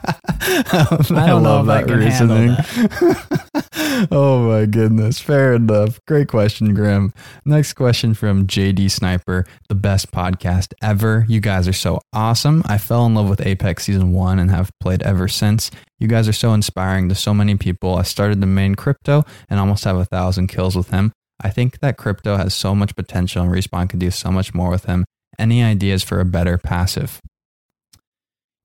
don't 1.09 1.43
know 1.43 1.61
if 1.61 1.69
I 1.69 1.81
that 1.81 1.87
can 1.87 2.01
handle 2.01 2.37
reasoning. 2.37 3.63
oh 4.11 4.47
my 4.47 4.65
goodness. 4.65 5.19
Fair 5.19 5.53
enough. 5.53 5.99
Great 6.07 6.27
question, 6.29 6.73
Graham. 6.73 7.13
Next 7.43 7.73
question 7.73 8.13
from 8.13 8.47
JD 8.47 8.91
Sniper, 8.91 9.45
the 9.67 9.75
best 9.75 10.11
podcast 10.11 10.73
ever. 10.81 11.25
You 11.27 11.41
guys 11.41 11.67
are 11.67 11.73
so 11.73 11.99
awesome. 12.13 12.63
I 12.65 12.77
fell 12.77 13.05
in 13.05 13.15
love 13.15 13.29
with 13.29 13.45
Apex 13.45 13.83
Season 13.83 14.13
1 14.13 14.39
and 14.39 14.51
have 14.51 14.71
played 14.79 15.01
ever 15.03 15.27
since. 15.27 15.69
You 15.99 16.07
guys 16.07 16.27
are 16.29 16.33
so 16.33 16.53
inspiring 16.53 17.09
to 17.09 17.15
so 17.15 17.33
many 17.33 17.57
people. 17.57 17.95
I 17.95 18.03
started 18.03 18.39
the 18.39 18.47
main 18.47 18.75
crypto 18.75 19.25
and 19.49 19.59
almost 19.59 19.83
have 19.83 19.97
a 19.97 20.05
thousand 20.05 20.47
kills 20.47 20.75
with 20.77 20.91
him. 20.91 21.11
I 21.41 21.49
think 21.49 21.79
that 21.79 21.97
crypto 21.97 22.37
has 22.37 22.53
so 22.53 22.73
much 22.73 22.95
potential 22.95 23.43
and 23.43 23.51
Respawn 23.51 23.89
could 23.89 23.99
do 23.99 24.11
so 24.11 24.31
much 24.31 24.53
more 24.53 24.69
with 24.69 24.85
him. 24.85 25.03
Any 25.37 25.63
ideas 25.63 26.03
for 26.03 26.19
a 26.19 26.25
better 26.25 26.57
passive? 26.57 27.19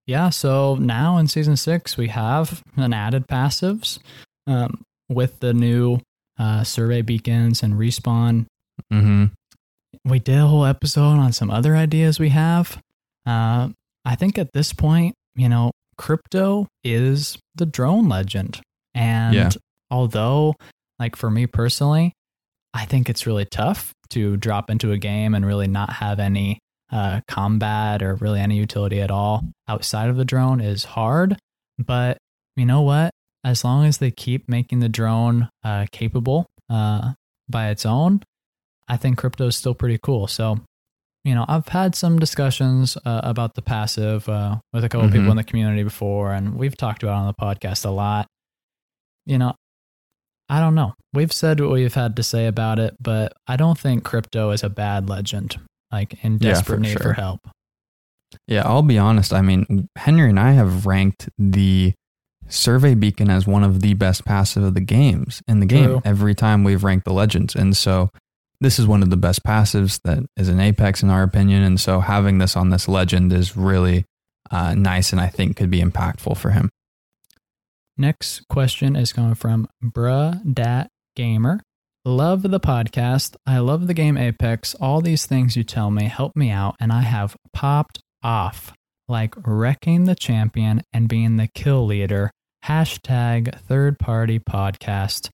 Yeah, 0.06 0.30
so 0.30 0.76
now 0.76 1.16
in 1.16 1.28
season 1.28 1.56
six, 1.56 1.96
we 1.96 2.08
have 2.08 2.62
an 2.76 2.92
added 2.92 3.26
passives 3.26 3.98
um, 4.46 4.84
with 5.08 5.40
the 5.40 5.52
new 5.54 6.00
uh, 6.38 6.64
survey 6.64 7.02
beacons 7.02 7.62
and 7.62 7.74
respawn. 7.74 8.46
Mm-hmm. 8.92 9.26
We 10.04 10.18
did 10.18 10.38
a 10.38 10.46
whole 10.46 10.64
episode 10.64 11.18
on 11.18 11.32
some 11.32 11.50
other 11.50 11.76
ideas 11.76 12.18
we 12.18 12.30
have. 12.30 12.78
Uh, 13.26 13.68
I 14.04 14.16
think 14.16 14.36
at 14.38 14.52
this 14.52 14.72
point, 14.72 15.14
you 15.34 15.48
know, 15.48 15.70
crypto 15.96 16.66
is 16.82 17.38
the 17.54 17.66
drone 17.66 18.08
legend. 18.08 18.60
And 18.94 19.34
Yeah. 19.34 19.50
although, 19.90 20.54
like 20.98 21.16
for 21.16 21.30
me 21.30 21.46
personally, 21.46 22.12
I 22.74 22.84
think 22.84 23.08
it's 23.08 23.26
really 23.26 23.44
tough 23.44 23.92
to 24.10 24.36
drop 24.36 24.68
into 24.68 24.92
a 24.92 24.98
game 24.98 25.34
and 25.34 25.46
really 25.46 25.68
not 25.68 25.94
have 25.94 26.18
any 26.18 26.58
uh, 26.92 27.20
combat 27.28 28.02
or 28.02 28.16
really 28.16 28.40
any 28.40 28.56
utility 28.56 29.00
at 29.00 29.10
all 29.10 29.44
outside 29.68 30.10
of 30.10 30.16
the 30.16 30.24
drone 30.24 30.60
is 30.60 30.84
hard. 30.84 31.36
But 31.78 32.18
you 32.56 32.66
know 32.66 32.82
what? 32.82 33.10
As 33.44 33.62
long 33.64 33.84
as 33.84 33.98
they 33.98 34.10
keep 34.10 34.48
making 34.48 34.80
the 34.80 34.88
drone 34.88 35.50
uh, 35.62 35.86
capable 35.92 36.46
uh, 36.70 37.12
by 37.48 37.68
its 37.68 37.84
own, 37.84 38.22
I 38.88 38.96
think 38.96 39.18
crypto 39.18 39.46
is 39.48 39.56
still 39.56 39.74
pretty 39.74 39.98
cool. 40.02 40.26
So, 40.26 40.60
you 41.24 41.34
know, 41.34 41.44
I've 41.46 41.68
had 41.68 41.94
some 41.94 42.18
discussions 42.18 42.96
uh, 43.04 43.20
about 43.22 43.54
the 43.54 43.62
passive 43.62 44.28
uh, 44.28 44.56
with 44.72 44.84
a 44.84 44.88
couple 44.88 45.08
Mhm. 45.08 45.12
people 45.12 45.30
in 45.30 45.36
the 45.36 45.44
community 45.44 45.82
before, 45.82 46.32
and 46.32 46.56
we've 46.56 46.76
talked 46.76 47.02
about 47.02 47.12
it 47.12 47.20
on 47.20 47.26
the 47.26 47.34
podcast 47.34 47.84
a 47.84 47.90
lot. 47.90 48.26
You 49.26 49.38
know, 49.38 49.54
I 50.48 50.60
don't 50.60 50.74
know. 50.74 50.94
We've 51.12 51.32
said 51.32 51.60
what 51.60 51.70
we've 51.70 51.94
had 51.94 52.16
to 52.16 52.22
say 52.22 52.46
about 52.46 52.78
it, 52.78 52.94
but 53.00 53.32
I 53.46 53.56
don't 53.56 53.78
think 53.78 54.04
crypto 54.04 54.50
is 54.50 54.62
a 54.62 54.68
bad 54.68 55.08
legend, 55.08 55.58
like 55.92 56.22
in 56.24 56.34
Yeah, 56.34 56.52
desperate 56.52 56.76
for 56.76 56.80
need 56.80 57.00
for 57.00 57.12
help. 57.14 57.40
Yeah, 58.48 58.62
I'll 58.66 58.82
be 58.82 58.98
honest. 58.98 59.32
I 59.32 59.40
mean, 59.42 59.88
Henry 59.96 60.28
and 60.28 60.40
I 60.40 60.52
have 60.52 60.86
ranked 60.86 61.28
the 61.38 61.94
Survey 62.48 62.94
Beacon 62.94 63.30
as 63.30 63.46
one 63.46 63.64
of 63.64 63.80
the 63.80 63.94
best 63.94 64.24
passive 64.24 64.62
of 64.62 64.74
the 64.74 64.80
games 64.80 65.42
in 65.48 65.60
the 65.60 65.66
game 65.66 65.84
True. 65.84 66.02
every 66.04 66.34
time 66.34 66.64
we've 66.64 66.84
ranked 66.84 67.04
the 67.04 67.12
legends. 67.12 67.54
And 67.54 67.76
so 67.76 68.10
this 68.60 68.78
is 68.78 68.86
one 68.86 69.02
of 69.02 69.10
the 69.10 69.16
best 69.16 69.42
passives 69.44 70.00
that 70.04 70.24
is 70.36 70.48
an 70.48 70.60
Apex, 70.60 71.02
in 71.02 71.10
our 71.10 71.22
opinion. 71.22 71.62
And 71.62 71.80
so 71.80 72.00
having 72.00 72.38
this 72.38 72.56
on 72.56 72.70
this 72.70 72.88
legend 72.88 73.32
is 73.32 73.56
really 73.56 74.04
uh, 74.50 74.74
nice 74.74 75.12
and 75.12 75.20
I 75.20 75.28
think 75.28 75.56
could 75.56 75.70
be 75.70 75.82
impactful 75.82 76.36
for 76.36 76.50
him. 76.50 76.70
Next 77.96 78.46
question 78.48 78.96
is 78.96 79.12
coming 79.12 79.34
from 79.34 79.68
Bruh 79.82 80.54
Dat 80.54 80.88
Gamer. 81.14 81.60
Love 82.04 82.42
the 82.42 82.60
podcast. 82.60 83.36
I 83.46 83.58
love 83.58 83.86
the 83.86 83.94
game 83.94 84.18
Apex. 84.18 84.74
All 84.74 85.00
these 85.00 85.26
things 85.26 85.56
you 85.56 85.64
tell 85.64 85.90
me 85.90 86.04
help 86.04 86.36
me 86.36 86.50
out, 86.50 86.76
and 86.78 86.92
I 86.92 87.00
have 87.00 87.36
popped 87.54 88.00
off 88.22 88.74
like 89.08 89.34
wrecking 89.46 90.04
the 90.04 90.14
champion 90.14 90.82
and 90.92 91.08
being 91.08 91.36
the 91.36 91.48
kill 91.48 91.86
leader. 91.86 92.30
Hashtag 92.64 93.60
third 93.60 93.98
party 93.98 94.38
podcast. 94.38 95.30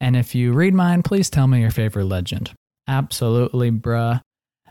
And 0.00 0.16
if 0.16 0.34
you 0.34 0.52
read 0.52 0.74
mine, 0.74 1.02
please 1.02 1.30
tell 1.30 1.46
me 1.46 1.60
your 1.60 1.70
favorite 1.70 2.06
legend. 2.06 2.52
Absolutely, 2.88 3.70
bruh. 3.70 4.20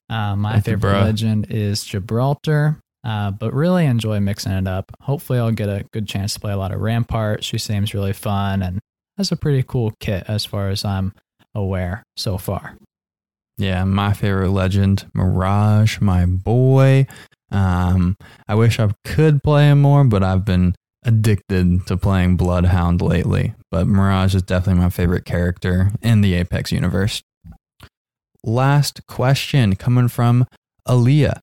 Uh, 0.09 0.35
my 0.35 0.53
Thank 0.53 0.65
favorite 0.65 1.01
legend 1.01 1.47
is 1.49 1.83
Gibraltar, 1.83 2.79
uh, 3.03 3.31
but 3.31 3.53
really 3.53 3.85
enjoy 3.85 4.19
mixing 4.19 4.51
it 4.51 4.67
up. 4.67 4.91
Hopefully, 5.01 5.39
I'll 5.39 5.51
get 5.51 5.69
a 5.69 5.85
good 5.91 6.07
chance 6.07 6.33
to 6.33 6.39
play 6.39 6.51
a 6.53 6.57
lot 6.57 6.71
of 6.71 6.81
Rampart. 6.81 7.43
She 7.43 7.57
seems 7.57 7.93
really 7.93 8.13
fun 8.13 8.61
and 8.61 8.79
has 9.17 9.31
a 9.31 9.35
pretty 9.35 9.63
cool 9.63 9.93
kit 9.99 10.25
as 10.27 10.45
far 10.45 10.69
as 10.69 10.83
I'm 10.83 11.13
aware 11.55 12.03
so 12.17 12.37
far. 12.37 12.77
Yeah, 13.57 13.83
my 13.85 14.13
favorite 14.13 14.49
legend, 14.49 15.09
Mirage, 15.13 16.01
my 16.01 16.25
boy. 16.25 17.07
Um, 17.53 18.17
I 18.47 18.55
wish 18.55 18.79
I 18.79 18.89
could 19.05 19.43
play 19.43 19.69
him 19.69 19.81
more, 19.81 20.03
but 20.03 20.23
I've 20.23 20.43
been 20.43 20.75
addicted 21.05 21.85
to 21.87 21.97
playing 21.97 22.35
Bloodhound 22.35 23.01
lately. 23.01 23.53
But 23.71 23.87
Mirage 23.87 24.35
is 24.35 24.41
definitely 24.41 24.81
my 24.81 24.89
favorite 24.89 25.25
character 25.25 25.91
in 26.01 26.21
the 26.21 26.33
Apex 26.33 26.71
universe. 26.71 27.21
Last 28.43 29.05
question 29.07 29.75
coming 29.75 30.07
from 30.07 30.45
Aaliyah. 30.87 31.39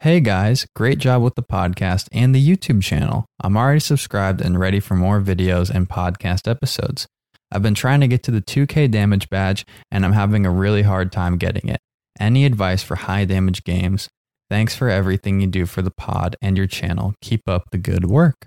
Hey 0.00 0.20
guys, 0.20 0.66
great 0.74 0.98
job 0.98 1.22
with 1.22 1.34
the 1.34 1.42
podcast 1.42 2.08
and 2.10 2.34
the 2.34 2.44
YouTube 2.44 2.82
channel. 2.82 3.26
I'm 3.42 3.56
already 3.56 3.80
subscribed 3.80 4.40
and 4.40 4.58
ready 4.58 4.80
for 4.80 4.94
more 4.94 5.20
videos 5.20 5.68
and 5.68 5.88
podcast 5.88 6.50
episodes. 6.50 7.06
I've 7.52 7.62
been 7.62 7.74
trying 7.74 8.00
to 8.00 8.08
get 8.08 8.22
to 8.22 8.30
the 8.30 8.40
2K 8.40 8.90
damage 8.90 9.28
badge 9.28 9.66
and 9.90 10.04
I'm 10.04 10.12
having 10.12 10.46
a 10.46 10.50
really 10.50 10.82
hard 10.82 11.12
time 11.12 11.36
getting 11.36 11.68
it. 11.68 11.80
Any 12.18 12.46
advice 12.46 12.82
for 12.82 12.96
high 12.96 13.26
damage 13.26 13.62
games? 13.62 14.08
Thanks 14.50 14.74
for 14.74 14.90
everything 14.90 15.40
you 15.40 15.46
do 15.46 15.64
for 15.64 15.80
the 15.80 15.92
pod 15.92 16.36
and 16.42 16.58
your 16.58 16.66
channel. 16.66 17.14
Keep 17.22 17.48
up 17.48 17.70
the 17.70 17.78
good 17.78 18.04
work. 18.04 18.46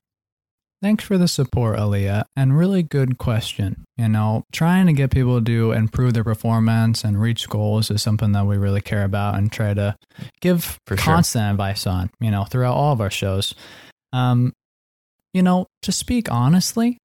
Thanks 0.81 1.05
for 1.05 1.17
the 1.17 1.29
support, 1.29 1.79
Aaliyah, 1.79 2.25
and 2.35 2.57
really 2.57 2.83
good 2.83 3.17
question. 3.17 3.85
You 3.95 4.09
know, 4.09 4.43
trying 4.51 4.85
to 4.87 4.93
get 4.93 5.11
people 5.11 5.41
to 5.41 5.71
improve 5.71 6.13
their 6.13 6.25
performance 6.25 7.05
and 7.05 7.21
reach 7.21 7.47
goals 7.47 7.89
is 7.89 8.03
something 8.03 8.33
that 8.33 8.45
we 8.45 8.57
really 8.57 8.81
care 8.81 9.05
about 9.05 9.35
and 9.35 9.49
try 9.49 9.73
to 9.73 9.95
give 10.41 10.77
For 10.85 10.97
sure. 10.97 11.13
constant 11.13 11.51
advice 11.51 11.87
on, 11.87 12.09
you 12.19 12.31
know, 12.31 12.43
throughout 12.43 12.75
all 12.75 12.91
of 12.91 12.99
our 12.99 13.09
shows. 13.09 13.55
Um, 14.11 14.51
you 15.33 15.41
know, 15.41 15.67
to 15.83 15.93
speak 15.93 16.29
honestly, 16.29 16.97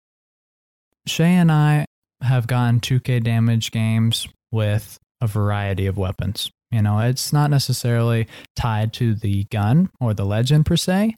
Shay 1.06 1.34
and 1.34 1.52
I 1.52 1.84
have 2.20 2.48
gotten 2.48 2.80
2K 2.80 3.22
damage 3.22 3.70
games 3.70 4.26
with 4.50 4.98
a 5.20 5.28
variety 5.28 5.86
of 5.86 5.96
weapons. 5.96 6.50
You 6.70 6.82
know, 6.82 6.98
it's 6.98 7.32
not 7.32 7.50
necessarily 7.50 8.28
tied 8.56 8.92
to 8.94 9.14
the 9.14 9.44
gun 9.44 9.90
or 10.00 10.14
the 10.14 10.26
legend 10.26 10.66
per 10.66 10.76
se. 10.76 11.14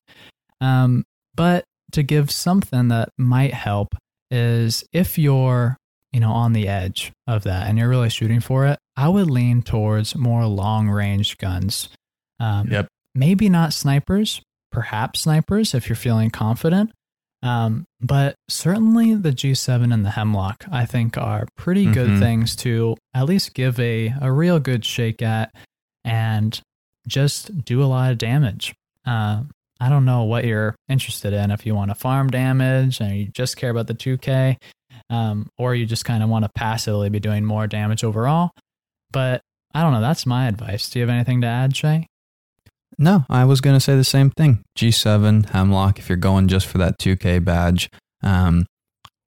Um, 0.60 1.04
but 1.34 1.64
to 1.92 2.02
give 2.02 2.30
something 2.30 2.88
that 2.88 3.08
might 3.18 3.54
help 3.54 3.94
is 4.30 4.84
if 4.92 5.18
you're, 5.18 5.76
you 6.12 6.20
know, 6.20 6.30
on 6.30 6.52
the 6.52 6.68
edge 6.68 7.12
of 7.26 7.42
that 7.44 7.66
and 7.66 7.78
you're 7.78 7.88
really 7.88 8.10
shooting 8.10 8.40
for 8.40 8.66
it, 8.66 8.78
I 8.96 9.08
would 9.08 9.30
lean 9.30 9.62
towards 9.62 10.14
more 10.14 10.44
long 10.46 10.88
range 10.88 11.38
guns. 11.38 11.88
Um, 12.38 12.68
Yep. 12.68 12.88
Maybe 13.12 13.48
not 13.48 13.72
snipers, 13.72 14.40
perhaps 14.70 15.22
snipers 15.22 15.74
if 15.74 15.88
you're 15.88 15.96
feeling 15.96 16.30
confident. 16.30 16.92
Um, 17.42 17.86
but 18.00 18.34
certainly 18.48 19.14
the 19.14 19.30
G7 19.32 19.92
and 19.94 20.04
the 20.04 20.10
Hemlock, 20.10 20.64
I 20.70 20.84
think, 20.84 21.16
are 21.16 21.46
pretty 21.56 21.86
good 21.90 22.10
Mhm. 22.10 22.18
things 22.18 22.54
to 22.56 22.96
at 23.14 23.24
least 23.26 23.54
give 23.54 23.80
a, 23.80 24.14
a 24.20 24.30
real 24.30 24.60
good 24.60 24.84
shake 24.84 25.22
at 25.22 25.54
and 26.04 26.60
just 27.08 27.64
do 27.64 27.82
a 27.82 27.86
lot 27.86 28.10
of 28.12 28.18
damage. 28.18 28.74
Uh, 29.06 29.44
I 29.80 29.88
don't 29.88 30.04
know 30.04 30.24
what 30.24 30.44
you're 30.44 30.76
interested 30.88 31.32
in. 31.32 31.50
If 31.50 31.64
you 31.64 31.74
want 31.74 31.90
to 31.90 31.94
farm 31.94 32.28
damage 32.28 33.00
and 33.00 33.16
you 33.16 33.26
just 33.28 33.56
care 33.56 33.70
about 33.70 33.86
the 33.86 33.94
2K, 33.94 34.56
um, 35.08 35.48
or 35.56 35.74
you 35.74 35.86
just 35.86 36.04
kind 36.04 36.22
of 36.22 36.28
want 36.28 36.44
to 36.44 36.50
passively 36.54 37.08
be 37.08 37.20
doing 37.20 37.46
more 37.46 37.66
damage 37.66 38.04
overall. 38.04 38.50
But 39.10 39.40
I 39.74 39.80
don't 39.82 39.92
know. 39.92 40.02
That's 40.02 40.26
my 40.26 40.46
advice. 40.46 40.90
Do 40.90 40.98
you 40.98 41.04
have 41.06 41.14
anything 41.14 41.40
to 41.40 41.46
add, 41.46 41.74
Shay? 41.74 42.06
No, 43.00 43.24
I 43.30 43.46
was 43.46 43.62
going 43.62 43.74
to 43.74 43.80
say 43.80 43.96
the 43.96 44.04
same 44.04 44.28
thing. 44.28 44.62
G7, 44.78 45.48
Hemlock, 45.48 45.98
if 45.98 46.10
you're 46.10 46.18
going 46.18 46.48
just 46.48 46.66
for 46.66 46.76
that 46.76 46.98
2K 46.98 47.42
badge, 47.42 47.88
um, 48.22 48.66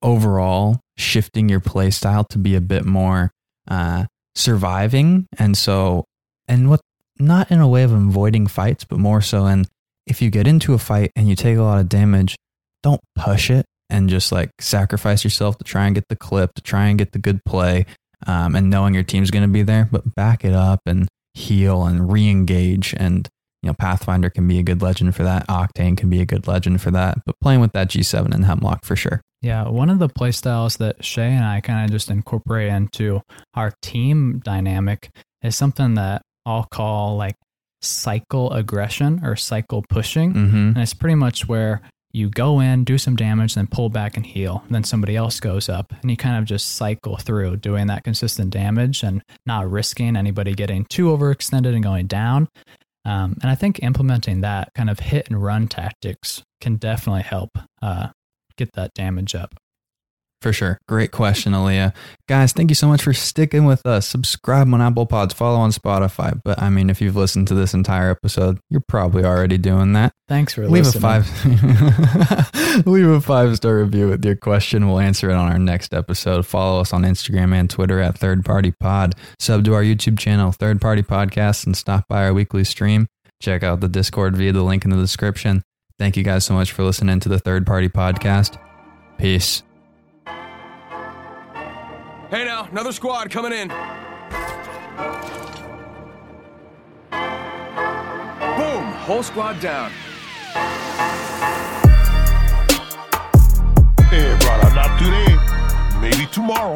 overall, 0.03 0.79
shifting 0.95 1.49
your 1.49 1.59
play 1.59 1.89
style 1.89 2.23
to 2.25 2.37
be 2.37 2.53
a 2.55 2.61
bit 2.61 2.85
more 2.85 3.31
uh, 3.67 4.05
surviving. 4.35 5.25
And 5.39 5.57
so, 5.57 6.05
and 6.47 6.69
what, 6.69 6.81
not 7.17 7.49
in 7.49 7.61
a 7.61 7.67
way 7.67 7.81
of 7.81 7.91
avoiding 7.91 8.45
fights, 8.45 8.83
but 8.83 8.99
more 8.99 9.21
so 9.21 9.47
in 9.47 9.65
if 10.05 10.21
you 10.21 10.29
get 10.29 10.45
into 10.45 10.75
a 10.75 10.77
fight 10.77 11.11
and 11.15 11.27
you 11.27 11.35
take 11.35 11.57
a 11.57 11.63
lot 11.63 11.79
of 11.79 11.89
damage, 11.89 12.35
don't 12.83 13.01
push 13.15 13.49
it 13.49 13.65
and 13.89 14.07
just 14.07 14.31
like 14.31 14.51
sacrifice 14.59 15.23
yourself 15.23 15.57
to 15.57 15.63
try 15.63 15.87
and 15.87 15.95
get 15.95 16.05
the 16.09 16.15
clip, 16.15 16.53
to 16.53 16.61
try 16.61 16.89
and 16.89 16.99
get 16.99 17.11
the 17.11 17.19
good 17.19 17.43
play, 17.43 17.87
um, 18.27 18.55
and 18.55 18.69
knowing 18.69 18.93
your 18.93 19.03
team's 19.03 19.31
going 19.31 19.43
to 19.43 19.51
be 19.51 19.63
there, 19.63 19.89
but 19.91 20.13
back 20.13 20.45
it 20.45 20.53
up 20.53 20.81
and 20.85 21.07
heal 21.33 21.85
and 21.85 22.11
re-engage 22.11 22.93
and 22.97 23.27
you 23.63 23.67
know 23.67 23.73
pathfinder 23.79 24.29
can 24.29 24.47
be 24.47 24.59
a 24.59 24.63
good 24.63 24.81
legend 24.81 25.15
for 25.15 25.23
that 25.23 25.47
octane 25.47 25.97
can 25.97 26.09
be 26.09 26.21
a 26.21 26.25
good 26.25 26.47
legend 26.47 26.81
for 26.81 26.91
that 26.91 27.17
but 27.25 27.35
playing 27.41 27.61
with 27.61 27.71
that 27.71 27.87
g7 27.87 28.33
and 28.33 28.45
hemlock 28.45 28.83
for 28.85 28.95
sure 28.95 29.21
Yeah, 29.41 29.67
one 29.67 29.89
of 29.89 29.99
the 29.99 30.07
playstyles 30.07 30.77
that 30.77 31.03
Shay 31.03 31.33
and 31.33 31.43
I 31.43 31.59
kind 31.59 31.83
of 31.83 31.91
just 31.91 32.09
incorporate 32.09 32.69
into 32.69 33.21
our 33.53 33.73
team 33.81 34.39
dynamic 34.39 35.09
is 35.41 35.57
something 35.57 35.95
that 35.95 36.21
I'll 36.45 36.63
call 36.63 37.17
like 37.17 37.35
cycle 37.81 38.53
aggression 38.53 39.19
or 39.21 39.35
cycle 39.35 39.83
pushing. 39.89 40.33
mm-hmm. 40.33 40.55
And 40.55 40.77
it's 40.77 40.93
pretty 40.93 41.15
much 41.15 41.45
where 41.45 41.81
you 42.13 42.29
go 42.29 42.61
in, 42.61 42.85
do 42.85 42.97
some 42.97 43.17
damage, 43.17 43.55
then 43.55 43.67
pull 43.67 43.89
back 43.89 44.15
and 44.15 44.25
heal. 44.25 44.61
And 44.65 44.75
then 44.75 44.83
somebody 44.85 45.17
else 45.17 45.41
goes 45.41 45.67
up, 45.67 45.91
and 46.01 46.09
you 46.09 46.15
kind 46.15 46.37
of 46.37 46.45
just 46.45 46.75
cycle 46.75 47.17
through 47.17 47.57
doing 47.57 47.87
that 47.87 48.05
consistent 48.05 48.51
damage 48.51 49.03
and 49.03 49.21
not 49.45 49.69
risking 49.69 50.15
anybody 50.15 50.53
getting 50.53 50.85
too 50.85 51.07
overextended 51.07 51.73
and 51.73 51.83
going 51.83 52.07
down. 52.07 52.47
Um, 53.05 53.37
and 53.41 53.49
I 53.51 53.55
think 53.55 53.83
implementing 53.83 54.41
that 54.41 54.73
kind 54.75 54.89
of 54.89 54.99
hit 54.99 55.29
and 55.29 55.41
run 55.41 55.67
tactics 55.67 56.43
can 56.61 56.77
definitely 56.77 57.23
help 57.23 57.57
uh, 57.81 58.09
get 58.57 58.73
that 58.73 58.93
damage 58.93 59.35
up. 59.35 59.55
For 60.43 60.53
sure. 60.53 60.77
Great 60.87 61.11
question 61.11 61.53
Aaliyah. 61.53 61.93
guys 62.29 62.53
thank 62.53 62.69
you 62.69 62.75
so 62.75 62.87
much 62.87 63.01
for 63.01 63.13
sticking 63.13 63.65
with 63.65 63.85
us. 63.85 64.05
Subscribe 64.07 64.71
on 64.71 64.81
apple 64.81 65.05
pods 65.07 65.33
follow 65.33 65.57
on 65.57 65.71
spotify. 65.71 66.39
But 66.43 66.61
i 66.61 66.69
mean 66.69 66.89
if 66.91 67.01
you've 67.01 67.15
listened 67.15 67.47
to 67.47 67.55
this 67.55 67.73
entire 67.73 68.11
episode 68.11 68.59
you're 68.69 68.83
probably 68.87 69.23
already 69.23 69.57
doing 69.57 69.93
that. 69.93 70.13
Thanks 70.27 70.53
for 70.53 70.67
leave 70.67 70.85
listening. 70.85 71.03
a 71.03 71.23
five 71.23 72.85
leave 72.85 73.07
a 73.07 73.21
five 73.21 73.55
star 73.55 73.77
review 73.79 74.09
with 74.09 74.23
your 74.23 74.35
question. 74.35 74.87
We'll 74.87 74.99
answer 74.99 75.29
it 75.29 75.35
on 75.35 75.51
our 75.51 75.59
next 75.59 75.93
episode. 75.93 76.45
Follow 76.45 76.81
us 76.81 76.93
on 76.93 77.01
instagram 77.03 77.53
and 77.53 77.69
twitter 77.69 77.99
at 77.99 78.17
third 78.17 78.45
party 78.45 78.71
pod. 78.79 79.15
Sub 79.39 79.63
to 79.65 79.73
our 79.73 79.83
youtube 79.83 80.19
channel 80.19 80.51
third 80.51 80.79
party 80.79 81.01
podcast 81.01 81.65
and 81.65 81.75
stop 81.75 82.07
by 82.07 82.23
our 82.25 82.33
weekly 82.33 82.63
stream. 82.63 83.07
Check 83.41 83.63
out 83.63 83.79
the 83.81 83.89
discord 83.89 84.35
via 84.37 84.51
the 84.53 84.63
link 84.63 84.85
in 84.85 84.91
the 84.91 84.97
description. 84.97 85.63
Thank 85.99 86.17
you 86.17 86.23
guys 86.23 86.43
so 86.45 86.53
much 86.53 86.71
for 86.71 86.83
listening 86.83 87.19
to 87.21 87.29
the 87.29 87.39
third 87.39 87.65
party 87.65 87.87
podcast. 87.89 88.57
Peace 89.17 89.63
Hey 92.33 92.45
now, 92.45 92.67
another 92.71 92.91
squad 92.91 93.29
coming 93.29 93.53
in. 93.53 93.67
Boom, 93.67 93.77
whole 99.05 99.21
squad 99.21 99.59
down. 99.59 99.91
Hey, 104.09 104.35
brother, 104.39 104.73
not 104.73 104.97
today. 104.97 105.37
Maybe 106.01 106.25
tomorrow. 106.31 106.75